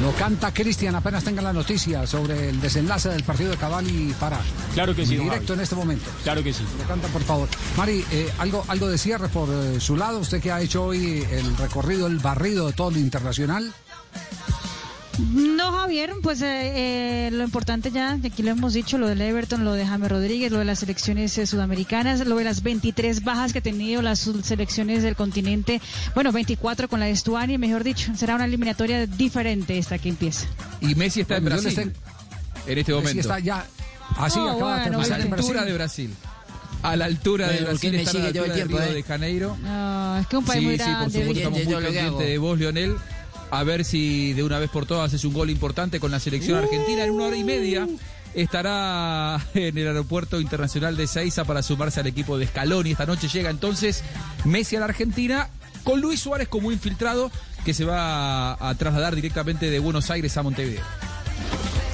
Lo 0.00 0.12
canta 0.12 0.52
Cristian 0.52 0.94
apenas 0.96 1.22
tenga 1.24 1.40
la 1.40 1.52
noticia 1.52 2.06
sobre 2.06 2.48
el 2.48 2.60
desenlace 2.60 3.08
del 3.08 3.22
partido 3.22 3.50
de 3.50 3.56
Cabal 3.56 3.88
y 3.88 4.12
Pará. 4.14 4.40
Claro 4.74 4.94
que 4.94 5.06
sí, 5.06 5.16
Directo 5.16 5.54
en 5.54 5.60
este 5.60 5.74
momento. 5.76 6.10
Claro 6.24 6.42
que 6.42 6.52
sí. 6.52 6.64
Lo 6.78 6.84
canta, 6.88 7.08
por 7.08 7.22
favor. 7.22 7.48
Mari, 7.76 8.04
eh, 8.10 8.30
algo, 8.38 8.64
algo 8.68 8.88
de 8.88 8.98
cierre 8.98 9.28
por 9.28 9.48
eh, 9.50 9.80
su 9.80 9.96
lado. 9.96 10.18
Usted 10.18 10.42
que 10.42 10.50
ha 10.50 10.60
hecho 10.60 10.84
hoy 10.84 11.24
el 11.30 11.56
recorrido, 11.56 12.06
el 12.08 12.18
barrido 12.18 12.66
de 12.66 12.72
todo 12.72 12.90
lo 12.90 12.98
internacional. 12.98 13.72
No, 15.18 15.70
Javier, 15.72 16.12
pues 16.22 16.42
eh, 16.42 17.26
eh, 17.26 17.30
lo 17.32 17.44
importante 17.44 17.90
ya, 17.92 18.12
aquí 18.24 18.42
lo 18.42 18.50
hemos 18.50 18.72
dicho, 18.72 18.98
lo 18.98 19.06
del 19.06 19.20
Everton, 19.20 19.64
lo 19.64 19.72
de 19.74 19.86
James 19.86 20.10
Rodríguez, 20.10 20.50
lo 20.50 20.58
de 20.58 20.64
las 20.64 20.80
selecciones 20.80 21.38
eh, 21.38 21.46
sudamericanas, 21.46 22.26
lo 22.26 22.36
de 22.36 22.44
las 22.44 22.62
23 22.62 23.22
bajas 23.22 23.52
que 23.52 23.58
han 23.58 23.62
tenido 23.62 24.02
las 24.02 24.28
selecciones 24.42 25.02
del 25.04 25.14
continente, 25.14 25.80
bueno, 26.14 26.32
24 26.32 26.88
con 26.88 26.98
la 27.00 27.06
de 27.06 27.12
Estuani, 27.12 27.58
mejor 27.58 27.84
dicho, 27.84 28.12
será 28.16 28.34
una 28.34 28.44
eliminatoria 28.46 29.06
diferente 29.06 29.78
esta 29.78 29.98
que 29.98 30.08
empieza. 30.08 30.46
Y 30.80 30.94
Messi 30.96 31.20
está 31.20 31.36
en 31.36 31.44
Brasil. 31.44 31.92
En 32.66 32.78
este 32.78 32.92
Messi 32.92 32.92
momento. 32.92 33.20
está 33.20 33.38
ya. 33.38 33.64
Así 34.16 34.38
Oh, 34.40 34.48
acaba 34.48 34.76
de 34.76 34.82
a 34.86 34.90
la 34.90 34.96
altura 34.96 35.28
Brasil. 35.28 35.64
de 35.66 35.72
Brasil. 35.74 36.14
A 36.82 36.96
la 36.96 37.04
altura 37.06 37.48
de 37.48 37.60
Brasil 37.62 37.92
me 37.92 38.02
está 38.02 38.10
a 38.18 38.20
la 38.20 38.26
altura 38.28 38.46
de 38.48 38.54
tiempo, 38.54 38.78
Río 38.78 38.86
¿eh? 38.90 38.94
de 38.94 39.02
Janeiro. 39.04 39.56
No, 39.62 40.18
es 40.18 40.26
que 40.26 40.36
un 40.36 40.44
país 40.44 40.60
Sí, 40.60 40.66
muy 40.66 40.74
sí, 40.76 40.78
por 40.84 40.88
grande. 40.92 41.18
supuesto, 41.20 41.32
estamos 41.38 41.64
muy 41.64 41.74
pendientes 41.84 42.18
de 42.26 42.38
vos, 42.38 42.58
Leonel. 42.58 42.96
A 43.54 43.62
ver 43.62 43.84
si 43.84 44.32
de 44.32 44.42
una 44.42 44.58
vez 44.58 44.68
por 44.68 44.84
todas 44.84 45.06
haces 45.08 45.24
un 45.24 45.32
gol 45.32 45.48
importante 45.48 46.00
con 46.00 46.10
la 46.10 46.18
selección 46.18 46.58
argentina. 46.58 47.04
En 47.04 47.12
una 47.12 47.26
hora 47.26 47.36
y 47.36 47.44
media 47.44 47.86
estará 48.34 49.40
en 49.54 49.78
el 49.78 49.86
aeropuerto 49.86 50.40
internacional 50.40 50.96
de 50.96 51.06
Seiza 51.06 51.44
para 51.44 51.62
sumarse 51.62 52.00
al 52.00 52.06
equipo 52.08 52.36
de 52.36 52.46
Scaloni. 52.46 52.90
Esta 52.92 53.06
noche 53.06 53.28
llega 53.28 53.50
entonces 53.50 54.02
Messi 54.44 54.76
a 54.76 54.80
la 54.80 54.86
Argentina 54.86 55.48
con 55.84 56.00
Luis 56.00 56.20
Suárez 56.20 56.48
como 56.48 56.72
infiltrado 56.72 57.30
que 57.64 57.74
se 57.74 57.84
va 57.84 58.54
a, 58.54 58.74
trasladar 58.74 59.14
directamente 59.14 59.70
de 59.70 59.78
Buenos 59.78 60.10
Aires 60.10 60.36
a 60.36 60.42
Montevideo. 60.42 60.82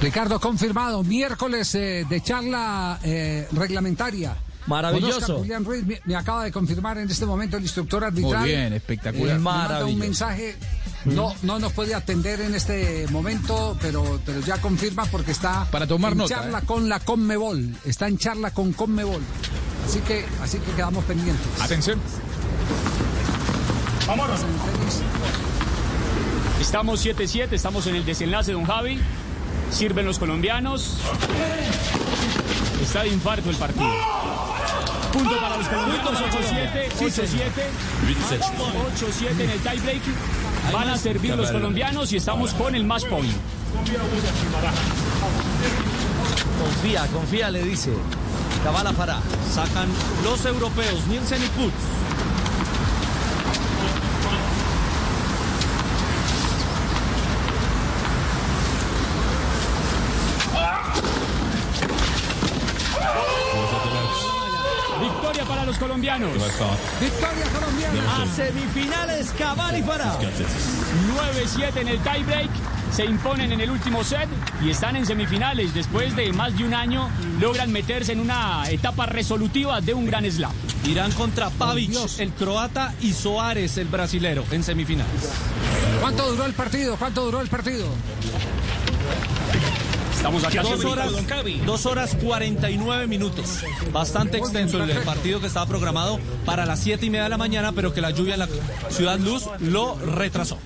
Ricardo, 0.01 0.41
confirmado. 0.41 1.05
Miércoles 1.05 1.74
eh, 1.74 2.07
de 2.09 2.23
charla 2.23 2.99
eh, 3.05 3.47
reglamentaria. 3.53 4.35
Maravilloso. 4.66 5.39
Julián 5.39 5.65
Ruiz 5.65 5.85
me, 5.85 6.01
me 6.05 6.16
acaba 6.16 6.45
de 6.45 6.53
confirmar 6.53 6.99
en 6.99 7.11
este 7.11 7.27
momento 7.27 7.57
el 7.57 7.65
instructor 7.65 8.05
arbitral. 8.05 8.41
Muy 8.41 8.49
bien, 8.49 8.73
espectacular. 8.73 9.28
Eh, 9.28 9.32
me 9.35 9.39
manda 9.39 9.65
un 9.65 9.69
Maravilloso. 9.69 9.99
mensaje. 9.99 10.57
No, 11.05 11.35
no 11.43 11.59
nos 11.59 11.72
puede 11.72 11.94
atender 11.94 12.40
en 12.40 12.55
este 12.55 13.06
momento, 13.09 13.77
pero, 13.81 14.20
pero 14.24 14.40
ya 14.40 14.60
confirma 14.60 15.06
porque 15.06 15.31
está 15.31 15.64
Para 15.70 15.86
tomar 15.86 16.12
en 16.12 16.18
nota, 16.18 16.36
charla 16.36 16.59
eh. 16.59 16.66
con 16.66 16.89
la 16.89 17.01
Conmebol. 17.01 17.74
Está 17.85 18.09
en 18.09 18.18
charla 18.18 18.51
con 18.51 18.72
Conmebol. 18.72 19.22
Así 19.86 20.01
que, 20.01 20.27
así 20.43 20.59
que 20.59 20.72
quedamos 20.72 21.05
pendientes. 21.05 21.47
Atención. 21.60 21.98
Vámonos. 24.06 24.40
Estamos 26.60 27.05
7-7, 27.05 27.52
estamos 27.52 27.86
en 27.86 27.97
el 27.97 28.05
desenlace, 28.05 28.52
don 28.52 28.64
Javi. 28.64 29.01
Sirven 29.72 30.05
los 30.05 30.18
colombianos. 30.18 30.98
Está 32.82 33.02
de 33.02 33.09
infarto 33.09 33.48
el 33.51 33.56
partido. 33.56 33.90
Punto 35.12 35.40
para 35.40 35.56
los 35.56 35.66
colombianos, 35.66 36.20
8-7, 36.20 36.89
8-7. 36.98 37.40
8-7 38.97 39.40
en 39.40 39.51
el 39.51 39.60
tiebreak. 39.60 40.02
Van 40.73 40.89
a 40.89 40.97
servir 40.97 41.35
los 41.35 41.51
colombianos 41.51 42.12
y 42.12 42.16
estamos 42.16 42.55
con 42.55 42.74
el 42.74 42.85
match 42.85 43.07
point. 43.07 43.32
Confía, 46.61 47.07
confía, 47.07 47.51
le 47.51 47.62
dice. 47.62 47.93
Cabala 48.62 48.93
para. 48.93 49.19
Sacan 49.53 49.89
los 50.23 50.45
europeos, 50.45 51.07
Nielsen 51.09 51.43
y 51.43 51.47
Putz. 51.49 51.74
Victoria 65.01 65.45
para 65.45 65.65
los 65.65 65.69
colombianos. 65.81 66.32
Victoria 67.01 67.47
colombiana. 67.52 68.23
A 68.23 68.27
semifinales, 68.27 69.31
Cabal 69.36 69.78
y 69.78 69.82
para. 69.82 70.12
9-7 70.20 71.77
en 71.81 71.89
el 71.89 71.98
tiebreak. 72.01 72.51
Se 72.93 73.05
imponen 73.05 73.52
en 73.52 73.61
el 73.61 73.70
último 73.70 74.05
set 74.05 74.28
y 74.62 74.70
están 74.70 74.97
en 74.97 75.07
semifinales. 75.07 75.73
Después 75.73 76.15
de 76.15 76.32
más 76.32 76.57
de 76.57 76.65
un 76.65 76.74
año, 76.74 77.09
logran 77.40 77.73
meterse 77.73 78.12
en 78.12 78.20
una 78.20 78.69
etapa 78.69 79.07
resolutiva 79.07 79.81
de 79.81 79.94
un 79.94 80.07
gran 80.07 80.31
slam. 80.31 80.52
Irán 80.85 81.12
contra 81.12 81.51
Pavic, 81.51 81.90
Dios. 81.90 82.20
el 82.20 82.32
croata, 82.32 82.94
y 83.01 83.12
Soares, 83.12 83.78
el 83.78 83.89
brasilero, 83.89 84.44
en 84.51 84.62
semifinales. 84.62 85.31
¿Cuánto 86.01 86.31
duró 86.31 86.44
el 86.47 86.52
partido? 86.52 86.97
¿Cuánto 86.97 87.24
duró 87.24 87.40
el 87.40 87.48
partido? 87.48 87.86
Estamos 90.21 90.45
acá. 90.45 90.61
Dos 90.63 90.85
horas, 90.85 91.13
dos 91.65 91.87
horas 91.87 92.15
49 92.23 93.07
minutos. 93.07 93.65
Bastante 93.91 94.37
extenso 94.37 94.85
el 94.85 94.91
partido 94.99 95.41
que 95.41 95.47
estaba 95.47 95.65
programado 95.65 96.21
para 96.45 96.67
las 96.67 96.81
7 96.81 97.07
y 97.07 97.09
media 97.09 97.25
de 97.25 97.31
la 97.31 97.39
mañana, 97.39 97.73
pero 97.73 97.95
que 97.95 98.03
la 98.03 98.11
lluvia 98.11 98.35
en 98.35 98.41
la 98.41 98.49
Ciudad 98.91 99.19
Luz 99.19 99.49
lo 99.61 99.95
retrasó. 99.99 100.59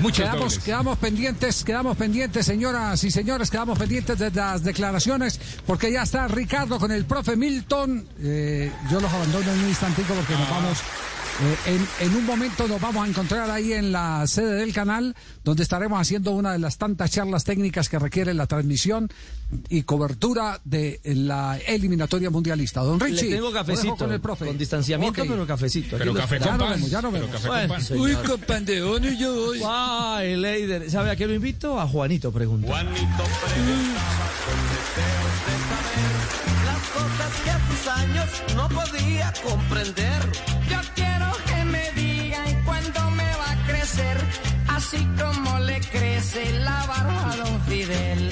Muchas 0.00 0.30
Quedamos, 0.30 0.40
dobles. 0.40 0.58
quedamos 0.64 0.98
pendientes, 0.98 1.64
quedamos 1.64 1.96
pendientes, 1.98 2.46
señoras 2.46 3.04
y 3.04 3.10
señores, 3.10 3.50
quedamos 3.50 3.78
pendientes 3.78 4.18
de 4.18 4.30
las 4.30 4.64
declaraciones, 4.64 5.38
porque 5.66 5.92
ya 5.92 6.02
está 6.02 6.26
Ricardo 6.26 6.78
con 6.80 6.90
el 6.90 7.04
profe 7.04 7.36
Milton. 7.36 8.08
Eh, 8.22 8.72
yo 8.90 9.00
los 9.00 9.12
abandono 9.12 9.52
en 9.52 9.58
un 9.60 9.68
instantico 9.68 10.14
porque 10.14 10.32
nos 10.32 10.48
vamos. 10.48 10.78
Eh, 11.42 11.56
en, 12.00 12.06
en 12.08 12.16
un 12.16 12.24
momento 12.26 12.68
nos 12.68 12.80
vamos 12.80 13.04
a 13.04 13.08
encontrar 13.08 13.50
ahí 13.50 13.72
en 13.72 13.90
la 13.92 14.26
sede 14.26 14.54
del 14.54 14.72
canal, 14.72 15.14
donde 15.42 15.62
estaremos 15.62 16.00
haciendo 16.00 16.30
una 16.32 16.52
de 16.52 16.58
las 16.60 16.78
tantas 16.78 17.10
charlas 17.10 17.44
técnicas 17.44 17.88
que 17.88 17.98
requiere 17.98 18.34
la 18.34 18.46
transmisión 18.46 19.08
y 19.68 19.82
cobertura 19.82 20.60
de 20.64 21.00
la 21.04 21.58
eliminatoria 21.66 22.30
mundialista. 22.30 22.82
Don 22.82 22.98
Richie, 23.00 23.30
Le 23.30 23.36
tengo 23.36 23.52
cafecito. 23.52 23.96
con 23.96 24.12
el 24.12 24.20
profe. 24.20 24.46
Con 24.46 24.58
distanciamiento, 24.58 25.22
pero 25.26 25.46
cafecito. 25.46 25.96
Pero 25.98 26.14
café 26.14 26.38
con 26.38 26.46
Ya 26.46 26.52
nos 26.56 26.60
pan. 26.66 26.74
vemos, 26.76 26.90
ya 26.90 27.02
nos 27.02 27.12
Pero 27.12 27.26
vemos. 27.26 27.42
café 27.42 27.68
con 27.68 27.68
pan. 27.68 27.98
Uy, 27.98 28.14
con 28.14 28.40
pan 28.40 28.64
de 28.64 28.82
ono 28.82 29.10
y 29.10 29.18
yo 29.18 29.34
voy. 29.34 29.60
Ay, 29.66 30.36
Leider. 30.36 30.90
¿Sabe 30.90 31.10
a 31.10 31.16
qué 31.16 31.26
lo 31.26 31.34
invito? 31.34 31.80
A 31.80 31.86
Juanito, 31.86 32.30
pregunta. 32.32 32.68
Las 36.64 36.82
cosas 36.90 37.32
que 37.44 37.50
a 37.50 37.60
sus 37.68 37.86
años 37.88 38.28
no 38.56 38.68
podía 38.68 39.32
comprender. 39.42 40.22
Yo 40.70 40.78
quiero 40.94 41.13
crecer, 43.94 44.16
así 44.68 45.06
como 45.18 45.58
le 45.60 45.80
crece 45.80 46.52
la 46.60 46.84
barba 46.86 47.32
a 47.32 47.36
don 47.36 47.60
Fidel. 47.62 48.30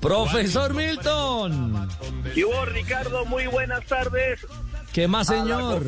Profesor 0.00 0.74
Milton. 0.74 1.88
Y 2.34 2.42
vos, 2.42 2.68
Ricardo, 2.72 3.24
muy 3.24 3.46
buenas 3.46 3.84
tardes. 3.86 4.46
¿Qué 4.92 5.08
más, 5.08 5.26
señor? 5.28 5.82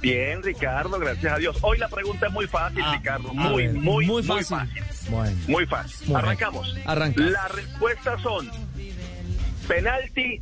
Bien, 0.00 0.42
Ricardo, 0.42 0.98
gracias 0.98 1.32
a 1.32 1.36
Dios. 1.38 1.56
Hoy 1.62 1.76
la 1.78 1.88
pregunta 1.88 2.28
es 2.28 2.32
muy 2.32 2.46
fácil, 2.46 2.84
Ricardo. 2.92 3.30
a 3.30 3.34
Muy, 3.34 3.66
ver, 3.66 3.74
muy, 3.74 3.82
muy 3.82 4.06
muy 4.06 4.22
fácil. 4.22 4.56
fácil. 4.56 4.82
Bueno. 5.10 5.36
Muy 5.48 5.66
fácil. 5.66 6.06
Bueno. 6.06 6.18
Arrancamos. 6.26 6.76
Arranca. 6.86 7.20
Las 7.22 7.50
respuestas 7.52 8.22
son 8.22 8.48
penalti, 9.66 10.40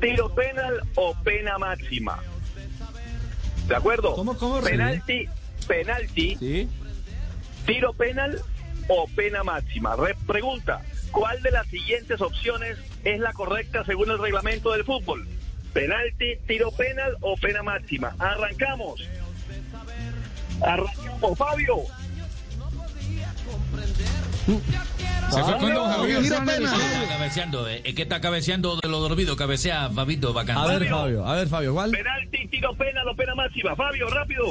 tiro 0.00 0.34
penal 0.34 0.80
o 0.96 1.14
pena 1.22 1.56
máxima. 1.58 2.18
¿De 3.68 3.76
acuerdo? 3.76 4.14
¿Cómo, 4.16 4.36
cómo, 4.36 4.60
Penalti, 4.60 5.26
penalti, 5.68 6.68
tiro 7.66 7.92
penal 7.92 8.40
o 8.88 9.06
pena 9.14 9.42
máxima. 9.42 9.96
Re- 9.96 10.16
pregunta, 10.26 10.80
¿cuál 11.10 11.42
de 11.42 11.50
las 11.50 11.66
siguientes 11.66 12.20
opciones 12.20 12.78
es 13.04 13.20
la 13.20 13.32
correcta 13.32 13.84
según 13.84 14.10
el 14.10 14.18
reglamento 14.18 14.72
del 14.72 14.84
fútbol? 14.84 15.26
Penalti, 15.72 16.36
tiro 16.46 16.70
penal 16.70 17.16
o 17.20 17.36
pena 17.36 17.62
máxima. 17.62 18.14
Arrancamos. 18.18 19.00
Arrancamos, 20.62 21.36
Fabio. 21.38 21.76
Se 25.30 25.42
fue 25.42 25.58
con 25.58 25.74
don 25.74 25.90
Javier. 25.90 26.22
Tiro 26.22 26.44
penal. 26.44 26.80
Está 26.80 27.08
cabeceando, 27.08 27.68
eh. 27.68 27.82
Es 27.84 27.94
que 27.94 28.02
está 28.02 28.20
cabeceando 28.20 28.76
de 28.76 28.88
lo 28.88 29.00
dormido. 29.00 29.36
Cabecea, 29.36 29.90
Fabito, 29.90 30.32
bacán. 30.32 30.56
A 30.56 30.66
ver, 30.66 30.88
Fabio. 30.88 31.26
A 31.26 31.34
ver, 31.34 31.48
Fabio. 31.48 31.74
¿Cuál? 31.74 31.90
Penalti, 31.90 32.46
tiro 32.48 32.74
penal 32.74 33.06
o 33.08 33.14
pena 33.16 33.34
máxima. 33.34 33.74
Fabio, 33.76 34.08
rápido. 34.08 34.44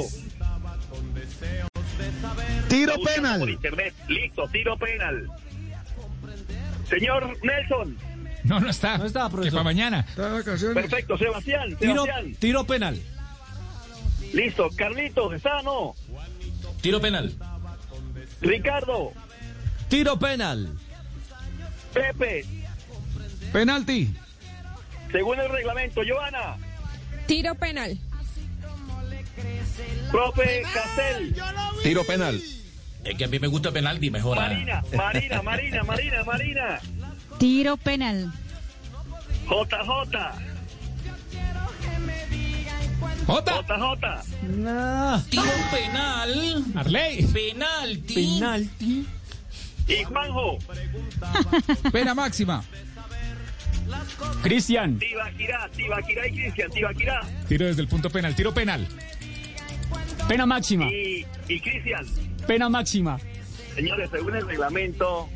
Tiro 2.68 2.94
penal. 3.02 3.40
Por 3.40 3.50
internet. 3.50 3.94
Listo, 4.08 4.48
tiro 4.48 4.76
penal. 4.76 5.26
Señor 6.88 7.36
Nelson. 7.42 7.96
No, 8.44 8.60
no 8.60 8.70
está. 8.70 8.98
No 8.98 9.06
está, 9.06 9.28
Que 9.28 9.50
para 9.50 9.62
mañana. 9.64 10.06
Perfecto, 10.14 11.18
Sebastián. 11.18 11.76
Tiro, 11.78 12.04
Sebastián. 12.04 12.36
tiro 12.38 12.64
penal. 12.64 13.00
Listo, 14.32 14.68
Carlitos, 14.76 15.34
¿está 15.34 15.58
o 15.58 15.62
no? 15.62 15.94
Tiro 16.80 17.00
penal. 17.00 17.32
Ricardo, 18.40 19.12
Tiro 19.88 20.18
penal. 20.18 20.68
Pepe, 21.92 22.44
Penalti. 23.52 24.14
según 25.10 25.40
el 25.40 25.48
reglamento, 25.48 26.02
Joana, 26.06 26.56
Tiro 27.26 27.54
penal. 27.54 27.98
Profe 30.10 30.62
Castel, 30.72 31.34
Tiro 31.82 32.04
penal. 32.04 32.40
Es 33.04 33.16
que 33.16 33.24
a 33.24 33.28
mí 33.28 33.38
me 33.38 33.46
gusta 33.46 33.70
penalti, 33.70 34.10
mejor. 34.10 34.38
ah. 34.38 34.48
Marina, 34.48 34.82
Marina, 34.96 35.42
Marina, 35.42 35.82
Marina, 35.84 36.24
Marina, 36.24 36.80
Tiro 37.38 37.76
penal. 37.76 38.32
JJ, 39.48 39.86
Jota. 43.26 43.26
JJ, 43.26 45.30
Tiro 45.30 45.52
penal. 45.70 46.64
Arley. 46.76 47.26
Penalti. 47.26 48.14
Penalti. 48.14 49.06
y 49.88 50.04
Juanjo, 50.04 50.58
Pena 51.92 52.14
máxima. 52.14 52.62
Cristian. 54.42 54.98
Tibaquirá, 54.98 55.68
Tibaquirá 55.74 56.26
y 56.26 56.32
Cristian, 56.32 56.70
Tibaquirá 56.72 57.20
Tiro 57.48 57.66
desde 57.66 57.82
el 57.82 57.88
punto 57.88 58.10
penal. 58.10 58.34
Tiro 58.34 58.52
penal. 58.52 58.86
Pena 60.28 60.46
máxima. 60.46 60.86
y, 60.86 61.26
y 61.48 61.60
Cristian. 61.60 62.06
Pena 62.46 62.68
máxima. 62.68 63.18
Señores, 63.74 64.10
según 64.10 64.34
el 64.36 64.46
reglamento, 64.46 65.28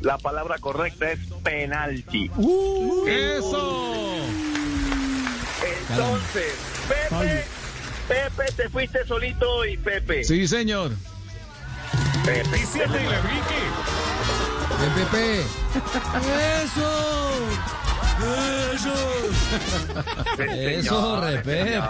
la 0.00 0.18
palabra 0.18 0.58
correcta 0.58 1.10
es 1.12 1.20
penalti. 1.42 2.30
Eso. 3.08 4.16
Entonces, 5.90 6.54
Pepe, 6.88 7.44
Pepe, 8.08 8.52
te 8.56 8.68
fuiste 8.68 9.06
solito 9.06 9.64
y 9.64 9.76
Pepe. 9.76 10.24
Sí, 10.24 10.46
señor. 10.48 10.92
Pepe. 12.24 12.58
Y. 12.58 12.78
El 14.82 14.90
Pepe. 15.04 15.40
Eso, 16.64 16.90
repep. 21.20 21.82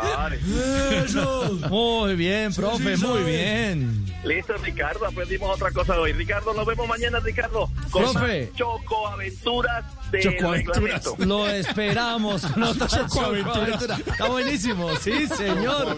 Eso. 1.05 1.59
Muy 1.69 2.15
bien, 2.17 2.53
profe, 2.55 2.97
muy 2.97 3.23
bien. 3.23 4.07
Listo, 4.25 4.55
Ricardo, 4.59 5.07
aprendimos 5.07 5.55
otra 5.55 5.71
cosa 5.71 5.99
hoy. 5.99 6.13
Ricardo, 6.13 6.55
nos 6.55 6.67
vemos 6.67 6.89
mañana, 6.89 7.21
Ricardo. 7.21 7.71
Con 7.91 8.03
Profe. 8.03 8.51
Choco 8.55 9.09
Aventuras 9.09 9.85
Chocoaventuras. 10.21 11.05
Lo 11.19 11.49
esperamos 11.49 12.43
con 12.43 12.63
otra 12.63 12.87
Chocoaventura. 12.87 13.99
Está 14.07 14.29
buenísimo, 14.29 14.89
sí, 14.97 15.27
señor. 15.29 15.97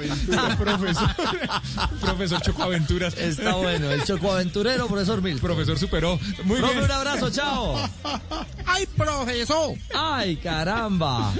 profesor. 0.58 1.08
profesor 2.00 2.40
Chocoaventuras. 2.42 3.16
Está 3.16 3.54
bueno, 3.54 3.90
el 3.90 4.04
Chocoaventurero, 4.04 4.86
profesor 4.86 5.22
Mil. 5.22 5.38
Profesor 5.40 5.78
superó. 5.78 6.18
Muy 6.44 6.58
Profe, 6.58 6.74
bien. 6.74 6.84
un 6.84 6.90
abrazo, 6.90 7.30
chao. 7.30 7.76
¡Ay, 8.66 8.86
profesor! 8.96 9.74
¡Ay, 9.94 10.36
caramba! 10.36 11.32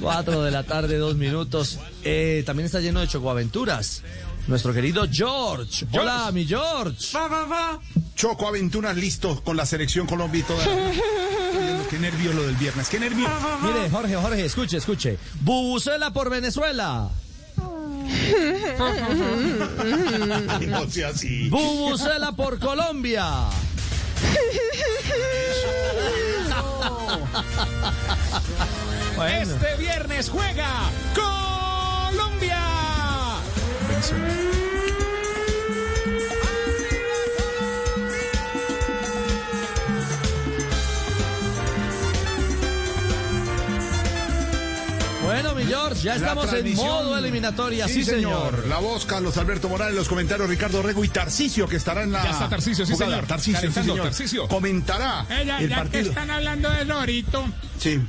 Cuatro 0.00 0.42
de 0.42 0.50
la 0.50 0.62
tarde, 0.64 0.96
dos 0.98 1.16
minutos. 1.16 1.78
Eh, 2.04 2.42
también 2.46 2.66
está 2.66 2.80
lleno 2.80 3.00
de 3.00 3.08
chocoaventuras. 3.08 4.02
Nuestro 4.48 4.72
querido 4.72 5.06
George. 5.10 5.86
Hola, 5.92 6.30
mi 6.32 6.46
George. 6.46 7.12
Choco 8.16 8.48
Aventuras 8.48 8.96
listo 8.96 9.42
con 9.44 9.58
la 9.58 9.66
selección 9.66 10.06
Colombia 10.06 10.40
y 10.40 10.42
toda. 10.42 10.64
Qué 11.90 11.98
nervios 11.98 12.34
lo 12.34 12.46
del 12.46 12.56
viernes, 12.56 12.88
qué 12.88 12.98
nervios. 13.00 13.30
Mire, 13.62 13.88
Jorge, 13.88 14.14
Jorge, 14.16 14.44
escuche, 14.44 14.76
escuche. 14.76 15.18
Bubucela 15.40 16.12
por 16.12 16.28
Venezuela. 16.30 17.08
No 20.66 20.90
sea 20.90 21.08
así. 21.08 21.48
Bubucela 21.48 22.32
por 22.32 22.58
Colombia. 22.58 23.26
Bueno. 29.16 29.54
Este 29.54 29.76
viernes 29.76 30.30
juega 30.30 30.70
Colombia. 31.14 32.60
Bueno, 45.22 45.54
mi 45.54 45.64
George, 45.64 46.00
ya 46.02 46.14
estamos 46.14 46.50
en 46.54 46.74
modo 46.76 47.18
eliminatoria, 47.18 47.86
sí, 47.88 48.04
señor. 48.04 48.66
La 48.68 48.78
voz, 48.78 49.04
Carlos 49.04 49.36
Alberto 49.36 49.68
Morales, 49.68 49.94
los 49.94 50.08
comentarios, 50.08 50.48
Ricardo 50.48 50.80
Rego 50.80 51.04
y 51.04 51.08
Tarcicio, 51.08 51.68
que 51.68 51.76
estará 51.76 52.02
en 52.04 52.12
la. 52.12 52.24
Ya 52.24 52.30
está 52.30 52.48
Tarcisio, 52.48 52.86
sí, 52.86 52.92
jugada. 52.92 53.12
señor. 53.12 53.26
Tarcicio, 53.26 53.68
sí, 53.72 53.80
señor. 53.80 54.02
Tarcisio. 54.04 54.48
Comentará 54.48 55.26
Eh, 55.28 55.44
ya, 55.44 55.58
el 55.58 55.68
ya 55.68 55.84
que 55.84 56.00
están 56.00 56.30
hablando 56.30 56.70
de 56.70 56.84
Lorito, 56.84 57.44
Sí. 57.78 58.00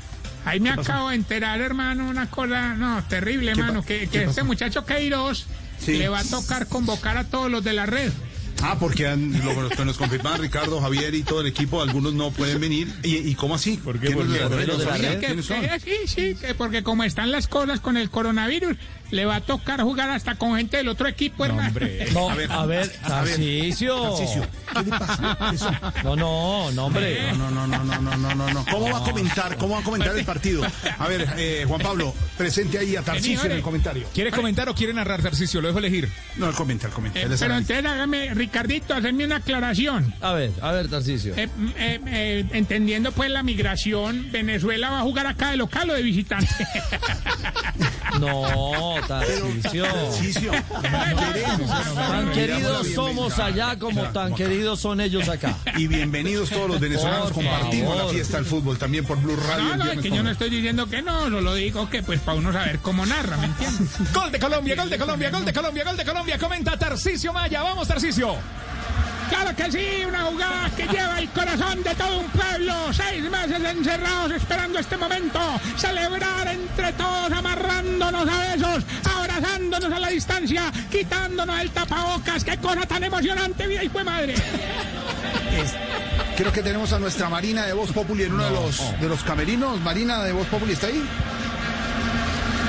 ahí 0.45 0.60
me 0.60 0.70
acabo 0.70 1.10
de 1.10 1.16
enterar, 1.16 1.60
hermano, 1.61 2.07
una 2.07 2.30
cosa, 2.30 2.76
no, 2.76 3.03
terrible, 3.10 3.53
¿Qué 3.53 3.60
hermano, 3.60 3.84
que, 3.84 4.07
que 4.07 4.24
este 4.26 4.44
muchacho 4.44 4.86
Queiroz 4.86 5.48
Sí. 5.84 5.93
le 5.97 6.10
va 6.10 6.19
a 6.19 6.23
tocar 6.23 6.68
convocar 6.68 7.18
a 7.18 7.23
todos 7.26 7.49
los 7.49 7.64
de 7.64 7.73
la 7.73 7.85
red. 7.85 8.11
Ah, 8.61 8.76
porque 8.77 9.07
han, 9.07 9.31
lo, 9.45 9.69
que 9.69 9.85
nos 9.85 9.97
confirman 9.97 10.41
Ricardo, 10.41 10.81
Javier 10.81 11.15
y 11.15 11.23
todo 11.23 11.39
el 11.39 11.47
equipo, 11.47 11.81
algunos 11.81 12.14
no 12.14 12.31
pueden 12.31 12.60
venir. 12.60 12.93
¿Y, 13.03 13.15
y 13.15 13.35
cómo 13.35 13.56
así? 13.56 13.77
¿Por 13.77 13.97
qué? 13.99 14.11
¿Por 14.11 14.30
qué? 14.31 14.39
¿Por 14.39 14.60
qué 14.60 14.68
los 14.68 14.80
de 14.80 14.85
la 14.85 14.97
red? 14.97 15.19
Que- 15.19 15.27
¿Quiénes 15.27 15.45
son? 15.45 15.61
que- 15.61 15.80
sí, 15.80 15.95
sí, 16.07 16.35
que 16.35 16.53
porque 16.56 16.84
como 16.84 17.06
están 17.06 17.31
las 17.31 17.47
cosas 17.47 17.80
con 17.80 17.95
el 17.95 18.10
coronavirus, 18.10 18.76
le 19.11 19.26
va 19.26 19.38
a 19.38 19.41
tocar 19.41 19.81
jugar 19.81 20.10
hasta 20.10 20.36
con 20.36 20.56
gente 20.57 20.77
del 20.77 20.88
otro 20.88 21.07
equipo, 21.07 21.45
hermano. 21.45 21.69
No, 22.14 22.30
a 22.30 22.36
ver, 22.36 22.52
a 22.52 22.65
ver, 22.65 22.90
Tarcicio. 23.07 24.02
Tarcicio, 24.02 24.48
¿qué 24.73 24.84
le 24.84 24.90
pasa? 24.90 25.38
Eso. 25.53 25.72
No, 26.03 26.15
no, 26.15 26.72
no, 26.72 26.86
hombre. 26.86 27.31
No, 27.38 27.52
no, 27.52 27.68
no, 27.68 27.84
no, 27.84 28.02
no, 28.02 28.18
no, 28.18 28.36
no, 28.36 28.49
no. 28.53 28.65
¿Cómo 28.65 28.91
va 28.91 28.98
a 28.99 29.03
comentar? 29.03 29.57
¿Cómo 29.57 29.76
va 29.76 29.81
a 29.81 29.84
comentar 29.84 30.18
el 30.18 30.26
partido? 30.26 30.64
A 30.98 31.07
ver, 31.07 31.27
eh, 31.38 31.65
Juan 31.68 31.81
Pablo, 31.81 32.14
presente 32.38 32.77
ahí 32.80 32.95
a 32.95 33.02
Tarcicio 33.02 33.45
en 33.45 33.53
el 33.53 33.61
comentario. 33.61 34.07
¿Quiere 34.14 34.31
comentar 34.31 34.68
o 34.69 34.76
quiere 34.76 34.94
narrar, 34.94 35.22
Tarcisio? 35.22 35.61
Lo 35.61 35.68
dejo 35.68 35.80
elegir. 35.80 36.10
No, 36.38 36.49
el 36.49 36.56
comenta, 36.56 36.88
el 36.88 36.94
comenta. 36.94 37.19
Eh, 37.19 37.23
pero 37.23 37.53
analista. 37.53 37.73
entonces 37.76 37.86
hágame, 37.86 38.34
Ricardito, 38.34 38.94
hacerme 38.94 39.26
una 39.26 39.38
aclaración. 39.38 40.14
A 40.22 40.34
ver, 40.34 40.52
a 40.61 40.72
ver, 40.72 40.90
Tarcicio. 40.90 41.34
Eh, 41.36 41.49
eh, 41.77 41.99
eh, 42.07 42.45
entendiendo 42.53 43.11
pues 43.11 43.30
la 43.30 43.44
migración, 43.44 44.31
Venezuela 44.31 44.90
va 44.90 44.99
a 44.99 45.03
jugar 45.03 45.27
acá 45.27 45.52
de 45.52 45.57
local 45.57 45.90
o 45.90 45.94
de 45.94 46.02
visitante. 46.03 46.48
No, 48.19 48.95
Tarcicio. 49.07 49.84
Tarcicio, 49.84 50.51
Tan 51.95 52.31
queridos 52.31 52.88
somos 52.93 53.39
allá 53.39 53.77
como 53.77 54.03
tan 54.11 54.34
queridos 54.35 54.80
son 54.80 55.01
ellos 55.01 55.27
acá. 55.30 55.55
Y 55.77 55.88
bienvenidos 55.88 56.49
todos 56.49 56.69
los 56.69 56.80
venezolanos. 56.80 57.31
Por 57.31 57.43
Compartimos 57.43 57.91
la 57.95 58.01
favor. 58.01 58.13
fiesta 58.13 58.38
del 58.38 58.45
fútbol 58.45 58.77
también 58.77 59.05
por 59.05 59.17
Blue 59.21 59.35
Radio. 59.47 59.63
No, 59.63 59.85
no, 59.85 59.91
es 59.91 59.99
que 59.99 60.09
yo 60.09 60.23
no 60.23 60.31
estoy 60.31 60.49
diciendo 60.49 60.88
que 60.89 61.01
no, 61.01 61.30
solo 61.30 61.53
digo 61.55 61.89
que 61.89 62.03
pues 62.03 62.19
para 62.19 62.38
uno 62.38 62.51
saber 62.53 62.80
cómo 62.80 63.05
narra, 63.05 63.38
¿me 63.38 63.45
entiendes? 63.45 64.13
Gol 64.13 64.31
de 64.31 64.39
Colombia, 64.39 64.76
gol 64.76 64.89
de 64.89 64.97
Colombia, 64.97 65.30
gol 65.30 65.45
de 65.45 65.53
Colombia, 65.53 65.84
gol 65.85 65.97
de 65.97 66.05
Colombia. 66.05 66.38
Comenta 66.38 66.77
Tarcisio 66.77 67.34
Maya. 67.34 67.61
Vamos, 67.63 67.88
Tarcisio. 67.88 68.35
Claro 69.30 69.56
que 69.56 69.72
sí, 69.72 70.06
una 70.07 70.23
jugada 70.23 70.69
que 70.76 70.88
lleva 70.88 71.19
el 71.19 71.30
corazón 71.30 71.84
de 71.84 71.95
todo 71.95 72.19
un 72.19 72.30
pueblo. 72.30 72.93
Seis 72.93 73.23
meses 73.30 73.64
encerrados 73.64 74.31
esperando 74.31 74.80
este 74.80 74.97
momento. 74.97 75.39
Celebrar 75.77 76.47
entre 76.47 76.93
todos, 76.93 77.31
amarrándonos 77.31 78.27
a 78.27 78.56
besos, 78.56 78.84
abrazándonos 79.03 79.91
a 79.91 79.99
la 79.99 80.10
distancia, 80.10 80.72
quitándonos 80.91 81.60
el 81.60 81.69
tapabocas. 81.72 82.43
¡Qué 82.43 82.57
cosa 82.57 82.85
tan 82.85 83.03
emocionante, 83.03 83.68
vida 83.68 83.84
y 83.84 83.89
fue 83.89 84.03
madre! 84.03 84.35
Creo 86.38 86.53
que 86.53 86.64
tenemos 86.64 86.93
a 86.93 86.99
nuestra 86.99 87.30
Marina 87.30 87.65
de 87.65 87.73
Voz 87.73 87.91
Populi 87.91 88.23
en 88.23 88.34
uno 88.34 88.45
de 88.45 88.51
los 88.51 88.99
de 89.01 89.10
los 89.10 89.23
camerinos. 89.23 89.80
Marina 89.81 90.23
de 90.23 90.31
Voz 90.31 90.47
Populi 90.47 90.73
está 90.73 90.88
ahí. 90.88 91.03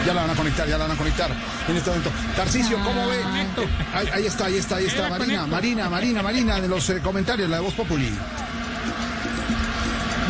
Ya 0.06 0.14
la 0.14 0.22
van 0.22 0.30
a 0.30 0.34
conectar, 0.34 0.66
ya 0.66 0.78
la 0.78 0.86
van 0.86 0.96
a 0.96 0.98
conectar 0.98 1.30
en 1.68 1.76
este 1.76 1.90
momento. 1.90 2.10
Tarcicio, 2.34 2.78
¿cómo 2.82 3.06
ve? 3.08 3.20
Conecto. 3.20 3.62
Ahí, 3.92 4.08
ahí 4.14 4.26
está, 4.26 4.46
ahí 4.46 4.56
está, 4.56 4.76
ahí 4.76 4.86
está. 4.86 5.08
Marina. 5.08 5.46
Marina, 5.46 5.90
Marina, 5.90 6.22
Marina, 6.22 6.60
de 6.60 6.68
los 6.68 6.88
eh, 6.90 7.00
comentarios, 7.00 7.48
la 7.50 7.56
de 7.56 7.62
Voz 7.62 7.74
Populi. 7.74 8.10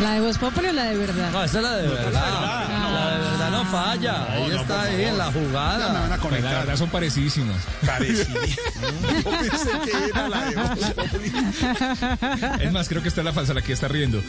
¿La 0.01 0.13
de 0.13 0.21
Voz 0.21 0.37
Populi 0.37 0.67
o 0.69 0.73
la 0.73 0.83
de 0.85 0.97
verdad? 0.97 1.31
No, 1.31 1.43
esa 1.43 1.57
es 1.57 1.63
la 1.63 1.77
de 1.77 1.87
verdad. 1.87 2.67
La 2.91 3.11
de 3.11 3.19
verdad 3.19 3.51
no 3.51 3.65
falla. 3.65 4.31
Ahí 4.33 4.51
está 4.51 4.81
ahí 4.83 5.03
en 5.05 5.17
la 5.17 5.25
Ya 5.25 5.31
me 5.31 5.45
jugada. 5.47 5.93
van 5.93 6.11
a 6.13 6.17
Pues 6.17 6.43
la 6.43 6.49
verdad 6.59 6.75
son 6.77 6.89
parecidísimas. 6.89 7.57
Parecía. 7.85 8.25
Yo 8.25 9.29
pensé 9.31 9.69
que 9.85 10.05
era 10.09 10.27
la 10.29 10.45
de 10.49 10.55
Voz 10.55 10.91
Populi. 10.95 11.31
Es 12.61 12.71
más, 12.71 12.87
creo 12.89 13.01
que 13.01 13.07
esta 13.09 13.21
es 13.21 13.25
la 13.25 13.33
falsa 13.33 13.53
la 13.53 13.61
que 13.61 13.73
está 13.73 13.87
riendo. 13.87 14.19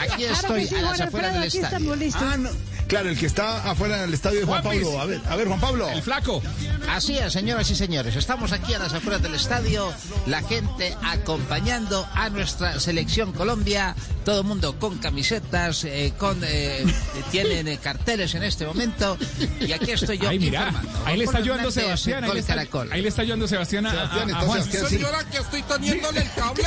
Aquí 0.00 0.24
Claro 0.24 0.56
estoy 0.56 0.68
a 0.78 0.82
las 0.82 1.00
afueras 1.00 1.32
del 1.34 1.42
aquí 1.44 1.58
estadio. 1.58 1.76
estamos 1.76 1.98
listos. 1.98 2.22
Ah, 2.24 2.36
no. 2.36 2.50
Claro, 2.88 3.08
el 3.08 3.18
que 3.18 3.26
está 3.26 3.70
afuera 3.70 3.98
del 3.98 4.12
estadio 4.14 4.40
de 4.40 4.46
Juan. 4.46 4.62
Pablo. 4.62 5.00
A 5.00 5.06
ver, 5.06 5.20
a 5.28 5.36
ver, 5.36 5.48
Juan 5.48 5.60
Pablo. 5.60 5.88
El 5.88 6.02
flaco. 6.02 6.42
Así 6.90 7.16
es, 7.16 7.32
señoras 7.32 7.70
y 7.70 7.74
señores. 7.76 8.14
Estamos 8.16 8.52
aquí 8.52 8.74
a 8.74 8.78
las 8.78 8.92
afueras 8.92 9.22
del 9.22 9.34
estadio, 9.34 9.92
la 10.26 10.42
gente 10.42 10.94
acompañando 11.02 12.06
a 12.14 12.28
nuestra 12.30 12.78
selección 12.80 13.32
Colombia. 13.32 13.94
Todo 14.24 14.40
el 14.40 14.46
mundo 14.46 14.78
con 14.78 14.96
camisetas, 14.98 15.84
eh, 15.84 16.14
con 16.18 16.40
eh, 16.44 16.84
tienen 17.30 17.58
en 17.58 17.68
eh, 17.68 17.78
carteles 17.78 18.34
en 18.34 18.42
este 18.42 18.64
momento 18.66 19.18
y 19.60 19.70
aquí 19.72 19.90
estoy 19.90 20.18
yo 20.18 20.28
Ay, 20.30 20.38
mira, 20.38 20.72
ahí 21.04 21.18
le 21.18 21.24
está 21.24 21.38
ayudando 21.38 21.70
Sebastián. 21.70 22.24
Ahí 22.24 22.32
le 22.32 22.40
está, 22.40 22.54
ahí 22.90 23.02
le 23.02 23.08
está 23.08 23.22
ayudando 23.22 23.46
Sebastián 23.46 23.86
a, 23.86 23.90
a- 23.90 23.92
Sebastián, 23.92 24.28
a 24.30 24.32
entonces, 24.32 24.46
Juan. 24.48 24.62
Sebastián, 24.64 24.86
sí. 24.88 24.96
Señora, 24.96 25.24
que 25.30 25.36
estoy 25.38 25.62
teniéndole 25.62 26.20
el 26.22 26.30
cable. 26.32 26.64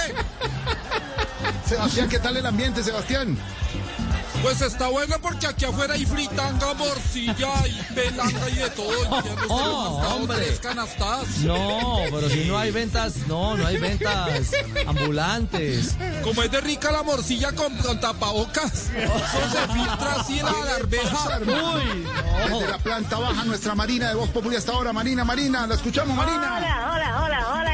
Sebastián, 1.67 2.09
¿qué 2.09 2.19
tal 2.19 2.37
el 2.37 2.45
ambiente, 2.45 2.83
Sebastián? 2.83 3.37
Pues 4.41 4.61
está 4.61 4.87
bueno 4.87 5.15
porque 5.21 5.47
aquí 5.47 5.65
afuera 5.65 5.95
hay 5.95 6.05
fritanga, 6.05 6.73
morcilla 6.75 7.49
y 7.67 7.81
pelanga 7.93 8.49
y 8.49 8.55
de 8.55 8.69
todo. 8.69 8.91
Y 8.91 9.03
ya 9.03 9.35
no 9.35 9.41
Oh, 9.49 10.15
hombre. 10.15 10.37
tres 10.37 10.59
canastas. 10.59 11.27
No, 11.39 11.97
pero 12.11 12.29
si 12.29 12.45
no 12.45 12.57
hay 12.57 12.71
ventas, 12.71 13.17
no, 13.27 13.57
no 13.57 13.65
hay 13.67 13.77
ventas 13.77 14.51
ambulantes. 14.85 15.97
Como 16.23 16.43
es 16.43 16.51
de 16.51 16.61
rica 16.61 16.91
la 16.91 17.03
morcilla 17.03 17.51
con, 17.53 17.75
con 17.77 17.99
tapabocas. 17.99 18.89
Eso 18.89 19.49
se 19.51 19.73
filtra 19.73 20.13
así 20.19 20.37
la, 20.41 20.51
la 20.51 20.75
arveja. 20.75 21.39
Desde 21.39 22.67
la 22.71 22.77
planta 22.77 23.17
baja, 23.17 23.43
nuestra 23.43 23.75
Marina 23.75 24.09
de 24.09 24.15
Voz 24.15 24.29
Popular 24.29 24.59
hasta 24.59 24.71
ahora. 24.71 24.93
Marina, 24.93 25.25
Marina, 25.25 25.67
la 25.67 25.75
escuchamos, 25.75 26.15
Marina. 26.15 26.55
Hola, 26.57 26.91
hola, 26.93 27.23
hola, 27.23 27.47
hola, 27.53 27.71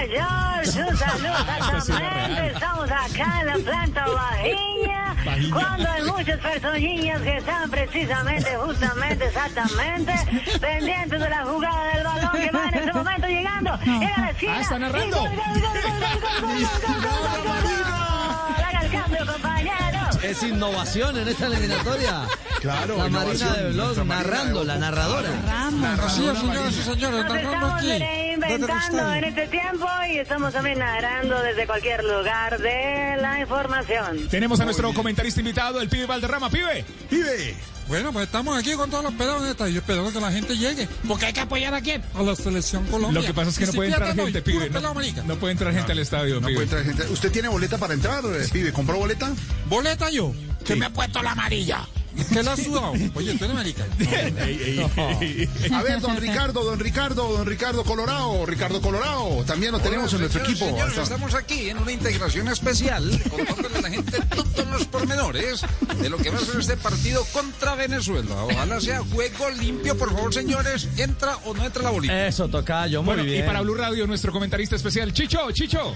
George. 0.64 0.90
Un 0.91 0.98
saludo. 0.98 2.44
Estamos 2.53 2.90
acá 2.90 3.41
en 3.41 3.48
la 3.48 3.53
planta 3.57 4.06
bajilla. 4.07 5.15
Cuando 5.53 5.90
hay 5.90 6.03
muchas 6.03 6.40
personillas 6.54 7.22
que 7.22 7.38
están 7.38 7.70
precisamente, 7.70 8.56
justamente, 8.58 9.26
exactamente, 9.26 10.14
pendientes 10.62 11.20
de 11.20 11.30
la 11.30 11.46
jugada 11.46 11.94
del 11.94 12.04
balón 12.04 12.32
que 12.34 12.52
va 12.52 12.68
en 12.68 12.74
este 12.76 12.94
momento 12.94 13.28
llegando. 13.28 13.80
Llega 13.84 14.18
la 14.18 14.30
esquina. 14.30 14.54
Ah, 14.58 14.62
está 14.62 14.80
narrando. 14.80 15.08
Y 15.08 15.12
gol, 15.12 15.30
gol, 15.30 15.38
gol, 15.38 15.62
gol, 15.64 16.22
gol, 16.22 16.42
gol, 16.42 16.52
gol, 16.54 16.82
gol, 16.84 17.22
gol, 17.24 17.44
gol, 17.44 17.84
gol. 17.84 18.66
Haga 18.66 18.80
el 18.84 18.92
cambio, 18.92 19.26
compañero. 19.26 20.03
Es 20.24 20.41
innovación 20.41 21.18
en 21.18 21.28
esta 21.28 21.48
eliminatoria. 21.48 22.22
Claro, 22.62 22.98
La 22.98 23.10
Marina 23.10 23.54
de 23.58 23.74
Marina 23.74 24.04
narrando, 24.06 24.64
la 24.64 24.78
narradora. 24.78 25.30
Es, 25.70 26.10
señoras 26.10 26.74
y 26.74 26.82
señores, 26.82 27.26
Nos 27.26 27.36
estamos 27.36 27.74
aquí. 27.74 28.00
reinventando 28.00 29.14
en 29.16 29.24
este 29.26 29.48
tiempo 29.48 29.86
y 30.10 30.18
estamos 30.18 30.54
también 30.54 30.80
narrando 30.80 31.41
desde 31.41 31.68
cualquier 31.68 32.04
lugar 32.06 32.58
de 32.58 33.18
la 33.20 33.41
información. 33.41 34.30
Tenemos 34.30 34.62
a 34.62 34.66
nuestro 34.66 34.94
comentarista 34.94 35.41
invitado, 35.41 35.82
el 35.82 35.90
pibe 35.90 36.06
Valderrama. 36.06 36.50
Pibe. 36.50 36.86
Pibe. 37.10 37.56
Bueno, 37.88 38.14
pues 38.14 38.26
estamos 38.26 38.58
aquí 38.58 38.74
con 38.74 38.90
todos 38.90 39.04
los 39.04 39.14
pelados 39.14 39.44
neta, 39.44 39.70
y 39.70 39.74
yo 39.74 39.80
espero 39.80 40.12
que 40.12 40.20
la 40.20 40.32
gente 40.32 40.58
llegue. 40.58 40.88
Porque 41.08 41.26
hay 41.28 41.34
que 41.34 41.42
apoyar 41.42 41.74
a 41.74 41.82
quién? 41.82 42.02
A 42.16 42.24
la 42.24 42.36
selección 42.36 42.86
Colombia. 42.86 43.22
Lo 43.22 43.28
que 43.28 43.34
pasa 43.34 43.50
es 43.50 43.58
que 43.58 43.66
no 43.66 43.72
si 43.72 43.78
puede 43.78 43.90
entrar 43.90 44.16
gente, 44.16 44.42
pibe. 44.42 44.70
No, 44.70 44.82
no 45.26 45.36
puede 45.38 45.52
entrar 45.52 45.74
gente 45.74 45.92
al 45.92 46.00
estadio, 46.00 46.36
No 46.40 46.48
pibe. 46.48 46.54
puede 46.54 46.64
entrar 46.64 46.84
gente. 46.84 47.14
¿Usted 47.14 47.32
tiene 47.32 47.48
boleta 47.50 47.78
para 47.78 47.94
entrar, 47.94 48.24
eh, 48.26 48.48
pibe? 48.52 48.72
¿Compró 48.72 48.98
boleta? 48.98 49.32
¿Boleta 49.68 50.10
yo? 50.10 50.34
Que 50.66 50.76
me 50.76 50.86
ha 50.86 50.90
puesto 50.90 51.22
la 51.22 51.32
amarilla. 51.32 51.86
¿Qué 52.31 52.44
la 52.44 52.53
has 52.53 52.64
sudado? 52.64 52.94
Oye, 53.15 53.34
tú 53.35 53.45
eres 53.45 53.56
marica. 53.56 53.84
A 55.76 55.81
ver, 55.84 55.99
don 56.02 56.18
Ricardo, 56.18 56.64
don 56.64 56.80
Ricardo, 56.80 57.34
don 57.38 57.45
Ricardo 57.45 57.84
Colorado, 57.84 58.45
Ricardo 58.45 58.81
Colorado, 58.81 59.44
también 59.45 59.72
lo 59.72 59.80
tenemos 59.80 60.14
en 60.14 60.19
nuestro 60.22 60.44
equipo. 60.44 60.65
estamos 61.02 61.34
aquí 61.34 61.69
en 61.69 61.77
una 61.77 61.91
integración 61.91 62.48
especial, 62.49 63.10
contándole 63.30 63.77
a 63.77 63.81
la 63.81 63.90
gente 63.90 64.19
todos 64.35 64.68
los 64.68 64.85
pormenores 64.85 65.61
de 65.99 66.10
lo 66.10 66.18
que 66.18 66.30
va 66.30 66.38
a 66.38 66.41
ser 66.45 66.60
este 66.60 66.77
partido 66.77 67.23
contra 67.34 67.76
Venezuela. 67.76 68.44
Ojalá 68.44 68.80
sea 68.80 69.02
juego 69.11 69.49
limpio, 69.49 69.98
por 69.98 70.11
favor, 70.14 70.34
señores. 70.34 70.88
¿Entra 70.98 71.38
o 71.45 71.53
no 71.53 71.65
entra 71.65 71.84
la 71.84 71.90
bolita? 71.90 72.27
Eso, 72.27 72.48
tocayo, 72.48 73.02
muy 73.02 73.15
Bueno, 73.15 73.23
bien. 73.23 73.44
y 73.44 73.48
para 73.48 73.61
Blue 73.61 73.76
Radio, 73.76 74.06
nuestro 74.07 74.31
comentarista 74.31 74.76
especial, 74.76 75.14
Chicho, 75.14 75.52
Chicho. 75.52 75.94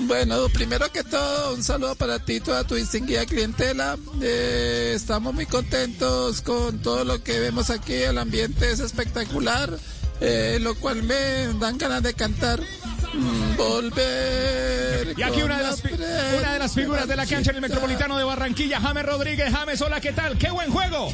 Bueno, 0.00 0.48
primero 0.48 0.90
que 0.92 1.02
todo, 1.02 1.54
un 1.54 1.64
saludo 1.64 1.94
para 1.94 2.18
ti, 2.18 2.40
toda 2.40 2.64
tu 2.64 2.74
distinguida 2.74 3.26
clientela. 3.26 3.96
Eh, 4.22 4.92
estamos 4.94 5.34
muy 5.34 5.46
contentos 5.46 6.40
con 6.42 6.78
todo 6.78 7.04
lo 7.04 7.22
que 7.22 7.40
vemos 7.40 7.70
aquí. 7.70 7.94
El 7.94 8.18
ambiente 8.18 8.70
es 8.70 8.80
espectacular, 8.80 9.76
eh, 10.20 10.58
lo 10.60 10.74
cual 10.76 11.02
me 11.02 11.52
dan 11.58 11.78
ganas 11.78 12.02
de 12.02 12.14
cantar. 12.14 12.60
Mm, 13.12 13.56
Volver. 13.56 15.14
Y 15.16 15.22
aquí 15.22 15.42
una 15.42 15.56
de, 15.56 15.62
la 15.62 15.70
las, 15.70 15.82
una 15.84 16.52
de 16.52 16.58
las 16.58 16.74
figuras 16.74 17.08
de 17.08 17.16
la 17.16 17.26
cancha 17.26 17.50
en 17.50 17.56
el 17.56 17.62
Metropolitano 17.62 18.16
de 18.16 18.24
Barranquilla, 18.24 18.80
James 18.80 19.04
Rodríguez. 19.04 19.52
James, 19.52 19.80
hola, 19.80 20.00
¿qué 20.00 20.12
tal? 20.12 20.38
¡Qué 20.38 20.50
buen 20.50 20.70
juego! 20.70 21.12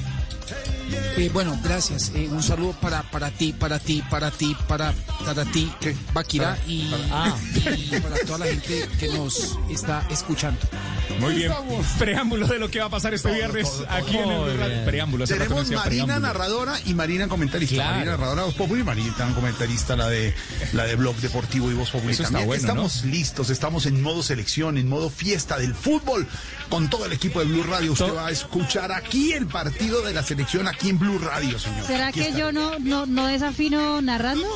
Eh, 1.17 1.31
bueno, 1.33 1.59
gracias. 1.63 2.11
Eh, 2.15 2.29
un 2.31 2.43
saludo 2.43 2.73
para, 2.81 3.03
para 3.11 3.31
ti, 3.31 3.53
para 3.53 3.79
ti, 3.79 4.03
para 4.11 4.31
ti, 4.31 4.57
para, 4.69 4.93
para 5.25 5.45
ti, 5.45 5.71
Bakira, 6.13 6.59
y, 6.67 6.91
Ah. 7.13 7.37
y 7.77 8.01
para 8.01 8.17
toda 8.27 8.39
la 8.39 8.47
gente 8.47 8.89
que 8.99 9.09
nos 9.09 9.57
está 9.71 10.07
escuchando. 10.11 10.61
Muy 11.21 11.35
bien. 11.35 11.53
Preámbulo 11.99 12.47
de 12.49 12.59
lo 12.59 12.71
que 12.71 12.81
va 12.81 12.87
a 12.87 12.91
pasar 12.91 13.15
este 13.15 13.33
viernes 13.33 13.69
aquí 13.89 14.17
en 14.17 14.29
el 14.31 14.43
Blue 14.45 14.57
Radio. 14.59 14.85
Preámbulo, 14.85 15.27
Tenemos 15.27 15.71
Marina 15.71 15.83
preámbulo. 15.85 16.21
narradora 16.21 16.81
y 16.87 16.95
Marina 16.95 17.29
comentarista. 17.29 17.75
Claro. 17.77 17.93
Marina 17.95 18.11
narradora 18.13 18.43
Voz 18.45 18.55
Populi 18.55 18.81
y 18.81 18.85
Marina 18.85 19.15
comentarista, 19.35 19.97
la 19.97 20.09
de 20.09 20.35
la 20.73 20.85
de 20.85 20.97
Blog 20.97 21.17
Deportivo 21.17 21.71
y 21.71 21.75
Voz 21.75 21.91
Populi. 21.91 22.13
Eso 22.13 22.23
está 22.25 22.33
también. 22.39 22.49
bueno, 22.49 22.61
estamos 22.61 23.05
listos, 23.05 23.51
estamos 23.51 23.87
en 23.87 24.03
modo 24.03 24.23
selección, 24.23 24.79
en 24.79 24.89
modo 24.89 25.11
fiesta 25.11 25.59
del 25.59 25.75
fútbol. 25.75 26.27
Con 26.69 26.89
todo 26.91 27.05
el 27.07 27.13
equipo 27.13 27.39
de 27.41 27.47
Blue 27.47 27.63
Radio, 27.63 27.93
usted 27.93 28.13
va 28.15 28.27
a 28.29 28.31
escuchar 28.31 28.91
aquí 28.91 29.33
el 29.33 29.47
partido 29.47 30.03
de 30.03 30.13
la 30.15 30.23
selección 30.23 30.67
aquí 30.67 30.84
en 30.91 30.99
Blue 30.99 31.19
Radio, 31.19 31.59
señor. 31.59 31.87
¿Será 31.87 32.09
Aquí 32.09 32.21
que 32.21 32.27
está. 32.29 32.39
yo 32.39 32.53
no, 32.53 32.79
no, 32.79 33.07
no 33.07 33.27
desafino 33.27 34.01
narrando? 34.01 34.47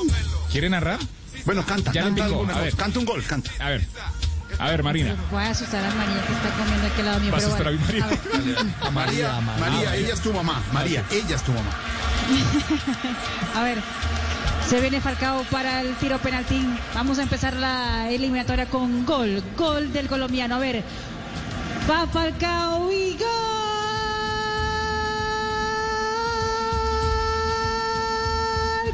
¿Quiere 0.50 0.68
narrar? 0.70 0.98
Bueno, 1.44 1.64
canta, 1.64 1.92
Ya 1.92 2.02
canta, 2.04 2.24
alguna 2.26 2.50
a 2.52 2.54
cosa. 2.54 2.64
ver. 2.64 2.74
canta 2.76 2.98
un 2.98 3.04
gol, 3.04 3.24
canta. 3.24 3.50
A 3.60 3.68
ver. 3.70 3.86
A 4.58 4.70
ver, 4.70 4.82
Marina. 4.82 5.14
Voy 5.30 5.42
a 5.42 5.50
asustar 5.50 5.84
a 5.84 5.94
María 5.94 6.24
que 6.26 6.32
está 6.32 6.50
comiendo 6.58 6.86
aquí 6.86 7.00
al 7.00 7.06
lado 7.06 7.20
mío. 7.20 7.32
Vas 7.32 7.44
a 7.44 7.48
María. 7.50 8.06
A 8.80 8.90
María, 8.90 9.40
María, 9.60 9.94
ella 9.96 10.14
es 10.14 10.20
tu 10.20 10.32
mamá. 10.32 10.62
María, 10.72 11.04
ella 11.10 11.36
es 11.36 11.42
tu 11.42 11.52
mamá. 11.52 11.70
A 13.54 13.62
ver, 13.62 13.78
se 14.68 14.80
viene 14.80 15.00
Falcao 15.00 15.42
para 15.44 15.80
el 15.82 15.94
tiro 15.96 16.18
penalti. 16.18 16.66
Vamos 16.94 17.18
a 17.18 17.22
empezar 17.22 17.54
la 17.56 18.10
eliminatoria 18.10 18.66
con 18.66 19.06
gol. 19.06 19.42
Gol 19.56 19.92
del 19.92 20.08
colombiano. 20.08 20.56
A 20.56 20.58
ver, 20.58 20.82
va 21.88 22.06
Falcao 22.08 22.90
y 22.90 23.12
gol. 23.16 23.77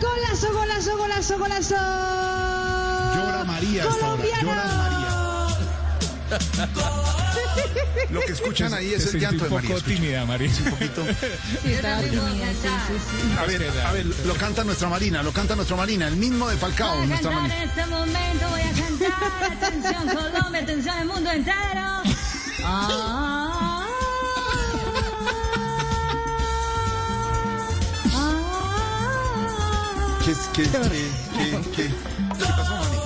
Golazo, 0.05 0.53
golazo, 0.53 0.97
golazo, 0.99 1.39
golazo. 1.39 1.75
Llora 1.75 3.45
María. 3.47 3.85
Llora 3.85 4.65
María. 4.65 5.11
Lo 8.11 8.21
que 8.21 8.33
escuchan 8.33 8.75
ahí 8.75 8.93
es 8.95 9.15
el 9.15 9.21
llanto 9.21 9.45
un 9.45 9.51
de 9.51 9.55
María. 9.55 9.69
poco 9.71 9.79
escucha. 9.79 9.97
tímida, 9.97 10.25
María. 10.27 10.51
Un 10.65 10.71
poquito. 10.71 11.05
Sí, 11.63 11.73
estaba 11.73 12.01
tímida, 12.03 12.47
sí, 12.53 12.69
sí, 12.87 12.95
sí. 13.11 13.37
A 13.39 13.45
ver, 13.47 13.71
a 13.87 13.93
ver, 13.93 14.07
lo 14.27 14.35
canta 14.35 14.65
nuestra 14.65 14.89
Marina, 14.89 15.23
lo 15.23 15.33
canta 15.33 15.55
nuestra 15.57 15.77
Marina, 15.77 16.09
el 16.09 16.17
mismo 16.17 16.49
de 16.49 16.57
Falcao, 16.57 16.95
Voy 16.97 17.05
a 17.05 17.07
nuestra 17.07 17.31
cantar 17.31 17.49
Marina. 17.49 17.63
en 17.63 17.69
este 17.71 17.87
momento, 17.87 18.49
voy 18.51 18.61
a 18.61 18.73
cantar. 18.73 19.53
Atención 19.69 20.09
Colombia, 20.09 20.61
atención 20.63 20.99
el 20.99 21.07
mundo 21.07 21.31
entero. 21.31 22.03
¿Qué, 30.25 30.33
qué, 30.55 30.63
qué, 30.63 30.71
qué, 30.73 30.79
qué, 31.77 31.85
qué 32.39 32.45
pasó, 32.57 32.75
Mari? 32.77 32.97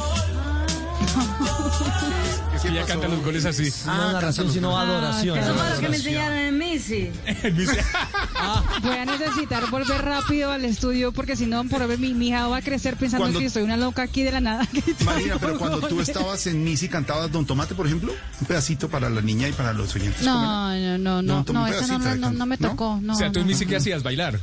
Es 2.55 2.63
que 2.63 2.69
ella 2.71 2.85
canta 2.87 3.07
los 3.07 3.23
goles 3.25 3.45
así. 3.45 3.73
No 3.87 4.13
narración, 4.13 4.53
sino 4.53 4.77
adoración. 4.77 5.39
Eso 5.39 5.55
fue 5.55 5.71
lo 5.75 5.81
que 5.81 5.89
me 5.91 5.97
enseñaron 5.97 6.39
en 6.39 6.59
Missy. 6.59 7.11
Voy 8.83 8.97
a 8.97 9.05
necesitar 9.05 9.71
volver 9.71 10.05
rápido 10.05 10.51
al 10.51 10.65
estudio 10.65 11.13
porque 11.13 11.37
si 11.37 11.47
no, 11.47 11.63
por 11.69 11.87
ver 11.87 12.01
mi, 12.01 12.15
mi 12.15 12.29
hija 12.29 12.49
va 12.49 12.57
a 12.57 12.63
crecer 12.63 12.97
pensando 12.97 13.23
Cuando- 13.27 13.39
que 13.39 13.49
soy 13.49 13.63
una 13.63 13.77
loca 13.77 14.03
aquí 14.03 14.25
de 14.25 14.33
la 14.33 14.41
nada. 14.41 14.67
Marina, 15.05 15.37
pero 15.41 15.57
cuando 15.57 15.79
tú 15.87 16.01
estabas 16.01 16.49
en 16.49 16.65
Missy 16.65 16.89
cantabas 16.89 17.31
Don 17.31 17.47
Tomate, 17.47 17.77
por 17.77 17.87
ejemplo, 17.87 18.13
un 18.41 18.47
pedacito 18.49 18.89
para 18.89 19.09
la 19.09 19.21
niña 19.21 19.47
y 19.47 19.53
para 19.53 19.73
los 19.73 19.95
oyentes. 19.95 20.27
¿cómo 20.27 20.71
era? 20.73 20.99
No, 20.99 20.99
no, 20.99 20.99
no, 20.99 21.23
no, 21.23 21.35
No, 21.39 21.45
toma 21.45 21.61
no, 21.61 21.67
un 21.67 21.73
esa 21.73 21.87
no, 21.87 21.99
pedacito 22.01 22.21
no, 22.21 22.27
de 22.27 22.33
no, 22.33 22.39
no 22.39 22.47
me 22.47 22.57
canto, 22.59 22.67
¿no? 22.69 22.73
tocó. 22.73 23.01
No, 23.01 23.13
o 23.13 23.17
sea, 23.17 23.29
tú 23.31 23.35
no, 23.39 23.43
en 23.43 23.47
Missy, 23.47 23.65
no. 23.67 23.71
¿qué 23.71 23.77
hacías? 23.77 24.03
¿Bailar? 24.03 24.41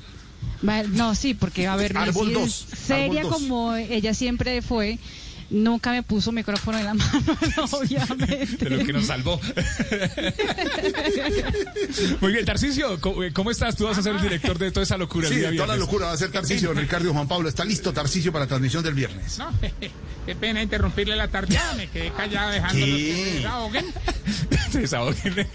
No, 0.65 1.15
sí, 1.15 1.33
porque 1.33 1.67
a 1.67 1.75
ver, 1.75 1.97
Árbol 1.97 2.29
es 2.29 2.33
dos, 2.33 2.67
seria 2.75 3.21
árbol 3.21 3.31
dos. 3.31 3.41
como 3.41 3.75
ella 3.75 4.13
siempre 4.13 4.61
fue. 4.61 4.99
Nunca 5.49 5.91
me 5.91 6.01
puso 6.03 6.31
micrófono 6.31 6.77
en 6.79 6.85
la 6.85 6.93
mano, 6.95 7.37
obviamente. 7.71 8.65
De 8.65 8.77
lo 8.77 8.85
que 8.85 8.93
nos 8.93 9.05
salvó. 9.05 9.39
Muy 12.21 12.31
bien, 12.33 12.45
Tarcisio, 12.45 12.99
¿cómo, 12.99 13.23
eh, 13.23 13.31
cómo 13.31 13.51
estás? 13.51 13.75
Tú 13.75 13.85
vas 13.85 13.97
a 13.97 14.01
ser 14.01 14.15
el 14.15 14.21
director 14.21 14.57
de 14.57 14.71
toda 14.71 14.83
esa 14.83 14.97
locura. 14.97 15.27
el 15.27 15.33
Sí, 15.33 15.39
día 15.39 15.51
toda 15.55 15.67
la 15.67 15.75
locura 15.77 16.07
va 16.07 16.13
a 16.13 16.17
ser 16.17 16.31
Tarcicio, 16.31 16.73
Ricardo 16.73 17.09
y 17.09 17.13
Juan 17.13 17.27
Pablo. 17.27 17.47
Está 17.49 17.63
listo 17.65 17.93
Tarcicio 17.93 18.31
para 18.31 18.45
la 18.45 18.49
transmisión 18.49 18.83
del 18.83 18.93
viernes. 18.93 19.37
No, 19.37 19.51
qué 20.25 20.35
pena 20.35 20.61
interrumpirle 20.61 21.15
la 21.15 21.27
tardeada, 21.27 21.73
me 21.75 21.87
quedé 21.87 22.11
callado 22.11 22.51
dejándolos 22.51 22.95
que 22.97 23.13
se 23.15 23.33
desahoguen. 23.35 23.85
Se 24.71 24.79
desahoguen. 24.81 25.47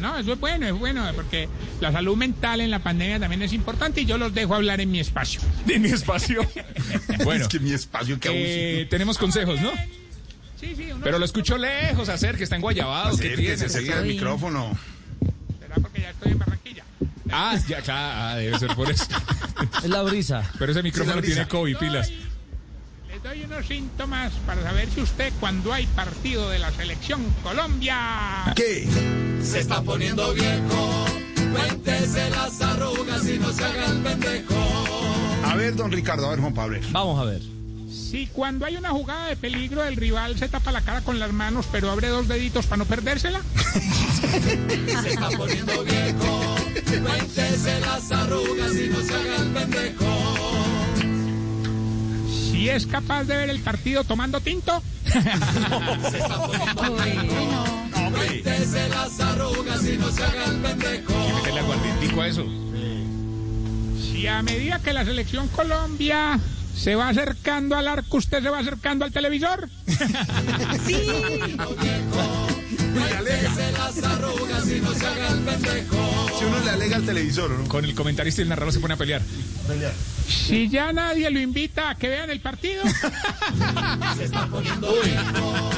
No, 0.00 0.18
eso 0.18 0.32
es 0.34 0.40
bueno, 0.40 0.66
es 0.66 0.72
bueno, 0.72 1.04
porque 1.14 1.48
la 1.80 1.90
salud 1.92 2.16
mental 2.16 2.60
en 2.60 2.70
la 2.70 2.78
pandemia 2.78 3.18
también 3.18 3.42
es 3.42 3.52
importante 3.52 4.02
y 4.02 4.04
yo 4.06 4.18
los 4.18 4.32
dejo 4.34 4.54
hablar 4.54 4.80
en 4.80 4.90
mi 4.90 5.00
espacio. 5.00 5.40
En 5.68 5.82
mi 5.82 5.88
espacio. 5.88 6.46
Bueno, 7.24 7.42
Es 7.44 7.48
que 7.48 7.58
mi 7.60 7.72
espacio, 7.72 8.18
qué 8.20 8.28
eh, 8.44 8.86
tenemos 8.90 9.18
consejos, 9.18 9.60
¿no? 9.60 9.70
Sí, 10.60 10.74
sí, 10.76 10.92
uno 10.92 11.00
Pero 11.02 11.18
lo 11.18 11.24
escucho 11.24 11.58
lejos, 11.58 12.08
hacer 12.08 12.36
que 12.36 12.44
está 12.44 12.56
en 12.56 12.62
Guayabado. 12.62 13.16
¿Qué 13.16 13.28
Acérquese, 13.28 13.56
tiene? 13.56 13.64
acerca 13.66 13.96
del 14.00 14.06
micrófono. 14.08 14.78
será 15.60 15.74
porque 15.76 16.00
ya 16.02 16.10
estoy 16.10 16.32
en 16.32 16.38
Barranquilla. 16.38 16.84
Ah, 17.30 17.58
ya, 17.66 17.80
claro, 17.80 18.20
ah, 18.20 18.36
debe 18.36 18.58
ser 18.58 18.74
por 18.76 18.90
eso. 18.90 19.04
Es 19.82 19.88
la 19.90 20.02
brisa. 20.02 20.48
Pero 20.58 20.72
ese 20.72 20.82
micrófono 20.82 21.20
tiene 21.22 21.48
COVID, 21.48 21.76
pilas. 21.78 22.10
Les 23.08 23.22
doy 23.22 23.42
unos 23.44 23.66
síntomas 23.66 24.32
para 24.46 24.62
saber 24.62 24.88
si 24.90 25.00
usted 25.00 25.32
cuando 25.40 25.72
hay 25.72 25.86
partido 25.86 26.48
de 26.50 26.58
la 26.58 26.70
selección 26.72 27.22
Colombia... 27.42 28.52
¿Qué? 28.54 28.86
Se 29.42 29.60
está 29.60 29.82
poniendo 29.82 30.32
viejo. 30.32 31.06
Cuéntese 31.52 32.30
las 32.30 32.60
arrugas 32.62 33.28
y 33.28 33.38
no 33.38 33.52
se 33.52 33.64
haga 33.64 33.86
el 33.86 33.98
pendejo. 33.98 34.54
A 35.44 35.54
ver, 35.56 35.74
don 35.74 35.90
Ricardo, 35.92 36.26
a 36.26 36.30
ver, 36.30 36.40
Juan 36.40 36.54
Pablo. 36.54 36.78
Vamos 36.92 37.20
a 37.20 37.24
ver. 37.24 37.42
Si 37.92 38.26
cuando 38.28 38.64
hay 38.64 38.76
una 38.76 38.90
jugada 38.90 39.26
de 39.26 39.36
peligro 39.36 39.84
el 39.84 39.96
rival 39.96 40.38
se 40.38 40.48
tapa 40.48 40.72
la 40.72 40.80
cara 40.80 41.02
con 41.02 41.18
las 41.18 41.32
manos 41.32 41.66
pero 41.70 41.90
abre 41.90 42.08
dos 42.08 42.26
deditos 42.26 42.66
para 42.66 42.78
no 42.78 42.84
perdérsela. 42.86 43.42
Se 45.02 45.10
está 45.10 45.28
poniendo 45.36 45.84
viejo. 45.84 46.56
Cuéntese 47.02 47.80
las 47.80 48.10
arrugas 48.10 48.72
y 48.74 48.88
no 48.88 49.00
se 49.02 49.14
haga 49.14 49.36
el 49.36 49.48
pendejo. 49.48 50.04
Si 52.50 52.68
es 52.68 52.86
capaz 52.86 53.24
de 53.24 53.36
ver 53.36 53.50
el 53.50 53.60
partido 53.60 54.04
tomando 54.04 54.40
tinto. 54.40 54.82
Se 55.04 55.18
está 55.18 56.42
poniendo 56.46 56.92
viejo. 56.94 57.64
Cuéntese 58.10 58.88
las 58.88 59.20
arrugas 59.20 59.84
y 59.84 59.98
no 59.98 60.10
se 60.10 60.24
haga 60.24 60.44
el 60.46 60.56
pendejo. 60.56 61.12
A 62.20 62.26
eso. 62.26 62.44
Si 64.00 64.26
a 64.26 64.42
medida 64.42 64.78
que 64.80 64.92
la 64.92 65.04
selección 65.04 65.48
Colombia 65.48 66.38
se 66.74 66.94
va 66.94 67.08
acercando 67.08 67.76
al 67.76 67.88
arco, 67.88 68.16
usted 68.16 68.42
se 68.42 68.50
va 68.50 68.58
acercando 68.58 69.04
al 69.04 69.12
televisor. 69.12 69.68
Cuéntese 72.92 73.72
las 73.72 74.02
arrugas 74.04 74.68
y 74.68 74.80
no 74.80 74.94
se 74.94 75.06
haga 75.06 75.28
el 75.28 75.38
pendejo. 75.40 76.28
Si 76.38 76.44
uno 76.44 76.60
le 76.60 76.70
alega 76.70 76.96
al 76.96 77.04
televisor, 77.04 77.50
¿no? 77.50 77.68
Con 77.68 77.84
el 77.84 77.94
comentarista 77.94 78.40
y 78.40 78.44
el 78.44 78.48
narrador 78.48 78.72
se 78.72 78.80
pone 78.80 78.94
a 78.94 78.96
pelear. 78.96 79.22
Si 80.26 80.68
ya 80.68 80.92
nadie 80.92 81.30
lo 81.30 81.40
invita 81.40 81.90
a 81.90 81.94
que 81.94 82.08
vean 82.08 82.30
el 82.30 82.40
partido. 82.40 82.82
Se 84.16 84.24
está 84.24 84.46
poniendo 84.46 84.92
viejo. 85.02 85.70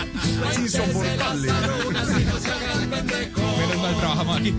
Es 0.51 0.59
insoportable. 0.59 1.53
Menos 3.59 3.77
mal 3.83 3.97
trabajamos 3.97 4.39
aquí. 4.39 4.55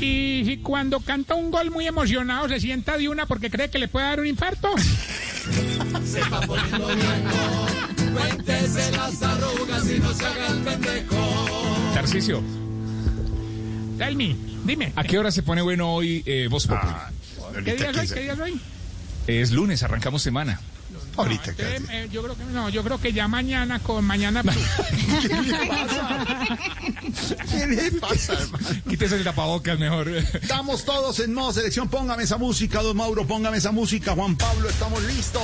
Y 0.00 0.44
si 0.44 0.58
cuando 0.62 1.00
canta 1.00 1.34
un 1.34 1.50
gol 1.50 1.70
muy 1.70 1.86
emocionado 1.86 2.48
se 2.48 2.60
sienta 2.60 2.96
de 2.98 3.08
una 3.08 3.26
porque 3.26 3.50
cree 3.50 3.70
que 3.70 3.78
le 3.78 3.88
puede 3.88 4.06
dar 4.06 4.20
un 4.20 4.26
infarto. 4.26 4.70
Se 6.04 6.20
está 6.20 6.40
poniendo 6.40 6.86
viejo. 6.86 7.66
Cuéntese 8.14 8.92
las 8.92 9.22
arrugas 9.22 9.90
y 9.90 9.98
no 9.98 10.12
se 10.12 10.26
haga 10.26 10.46
el 10.48 10.58
pendejo. 10.60 11.16
Tarcicio, 11.94 12.42
Tell 13.98 14.16
me, 14.16 14.36
dime. 14.64 14.92
¿a 14.96 15.04
qué 15.04 15.18
hora 15.18 15.30
se 15.30 15.42
pone 15.42 15.62
bueno 15.62 15.94
hoy 15.94 16.22
eh, 16.26 16.48
Voz 16.50 16.66
Populi? 16.66 16.92
¿Qué 17.62 17.74
día 17.74 17.90
es 17.90 17.98
hoy? 17.98 18.08
¿Qué 18.08 18.20
día 18.20 18.32
es 18.32 18.40
hoy? 18.40 18.60
Es 19.26 19.50
lunes, 19.52 19.82
arrancamos 19.82 20.22
semana. 20.22 20.60
Ahorita, 21.16 21.52
Eh, 21.58 21.80
eh, 21.90 22.08
yo 22.10 22.22
creo 22.22 22.36
que 22.36 22.44
no, 22.44 22.68
yo 22.68 22.82
creo 22.82 23.00
que 23.00 23.12
ya 23.12 23.28
mañana 23.28 23.78
con 23.78 24.04
mañana. 24.04 24.42
¿Qué 27.50 27.66
le 27.66 27.90
pasa, 27.92 28.34
hermano? 28.34 28.66
Quítese 28.88 29.16
el 29.16 29.24
tapabocas 29.24 29.78
mejor. 29.78 30.08
Estamos 30.08 30.84
todos 30.84 31.18
en 31.20 31.32
modo 31.34 31.52
selección. 31.52 31.88
Póngame 31.88 32.22
esa 32.24 32.36
música, 32.38 32.82
don 32.82 32.96
Mauro. 32.96 33.26
Póngame 33.26 33.58
esa 33.58 33.70
música. 33.72 34.12
Juan 34.14 34.36
Pablo, 34.36 34.68
estamos 34.68 35.02
listos. 35.04 35.42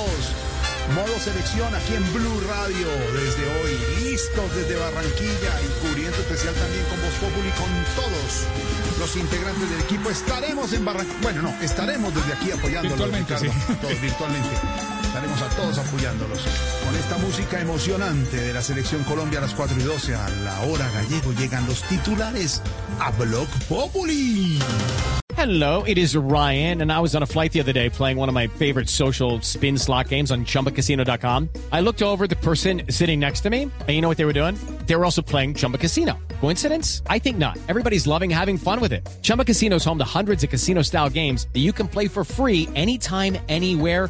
Modo 0.95 1.17
selección 1.19 1.73
aquí 1.73 1.93
en 1.95 2.13
Blue 2.13 2.41
Radio 2.49 2.87
desde 3.13 3.45
hoy. 3.45 3.77
Listos 4.03 4.55
desde 4.55 4.75
Barranquilla 4.75 5.51
y 5.63 5.67
cubriendo 5.87 6.17
especial 6.17 6.53
también 6.55 6.83
con 6.85 6.99
Voz 7.01 7.13
Populi 7.21 7.49
con 7.51 7.69
todos 7.95 8.43
los 8.99 9.15
integrantes 9.15 9.69
del 9.69 9.79
equipo. 9.81 10.09
Estaremos 10.09 10.73
en 10.73 10.83
Barranquilla. 10.85 11.19
Bueno, 11.21 11.41
no, 11.43 11.55
estaremos 11.61 12.13
desde 12.13 12.33
aquí 12.33 12.51
Ricardo. 12.51 13.37
sí. 13.39 13.47
Todos 13.81 14.01
virtualmente. 14.01 14.49
Estaremos 15.11 15.41
a 15.41 15.49
todos 15.49 15.77
apoyándolos 15.77 16.39
con 16.85 16.95
esta 16.95 17.17
música 17.17 17.59
emocionante 17.59 18.37
de 18.37 18.53
la 18.53 18.61
selección 18.61 19.03
Colombia 19.03 19.39
a 19.39 19.41
las 19.41 19.53
4 19.53 19.77
y 19.77 19.83
12. 19.83 20.15
A 20.15 20.29
la 20.45 20.61
hora 20.61 20.89
gallego 20.89 21.33
llegan 21.33 21.67
los 21.67 21.81
titulares 21.81 22.61
a 22.97 23.11
Blog 23.11 23.49
Populi. 23.67 24.57
Hello, 25.35 25.83
it 25.83 25.97
is 25.97 26.15
Ryan, 26.15 26.81
and 26.81 26.91
I 26.91 26.99
was 26.99 27.15
on 27.15 27.23
a 27.23 27.25
flight 27.25 27.51
the 27.51 27.59
other 27.59 27.73
day 27.73 27.89
playing 27.89 28.15
one 28.15 28.29
of 28.29 28.35
my 28.35 28.47
favorite 28.47 28.87
social 28.87 29.41
spin 29.41 29.77
slot 29.77 30.07
games 30.07 30.31
on 30.31 30.45
chumbacasino.com. 30.45 31.49
I 31.71 31.81
looked 31.81 32.01
over 32.01 32.27
the 32.27 32.35
person 32.37 32.83
sitting 32.89 33.19
next 33.19 33.41
to 33.41 33.49
me, 33.49 33.63
and 33.63 33.89
you 33.89 34.01
know 34.01 34.07
what 34.07 34.17
they 34.17 34.25
were 34.25 34.33
doing? 34.33 34.55
They 34.85 34.95
were 34.95 35.03
also 35.03 35.21
playing 35.21 35.55
Chumba 35.55 35.77
Casino. 35.77 36.19
Coincidence? 36.41 37.01
I 37.07 37.17
think 37.17 37.37
not. 37.37 37.57
Everybody's 37.69 38.05
loving 38.05 38.29
having 38.29 38.57
fun 38.57 38.79
with 38.81 38.93
it. 38.93 39.07
Chumba 39.21 39.45
Casino 39.45 39.77
is 39.77 39.85
home 39.85 39.97
to 39.97 40.03
hundreds 40.03 40.43
of 40.43 40.49
casino 40.49 40.83
style 40.83 41.09
games 41.09 41.47
that 41.53 41.59
you 41.59 41.73
can 41.73 41.87
play 41.87 42.07
for 42.07 42.23
free 42.23 42.67
anytime, 42.75 43.37
anywhere 43.49 44.09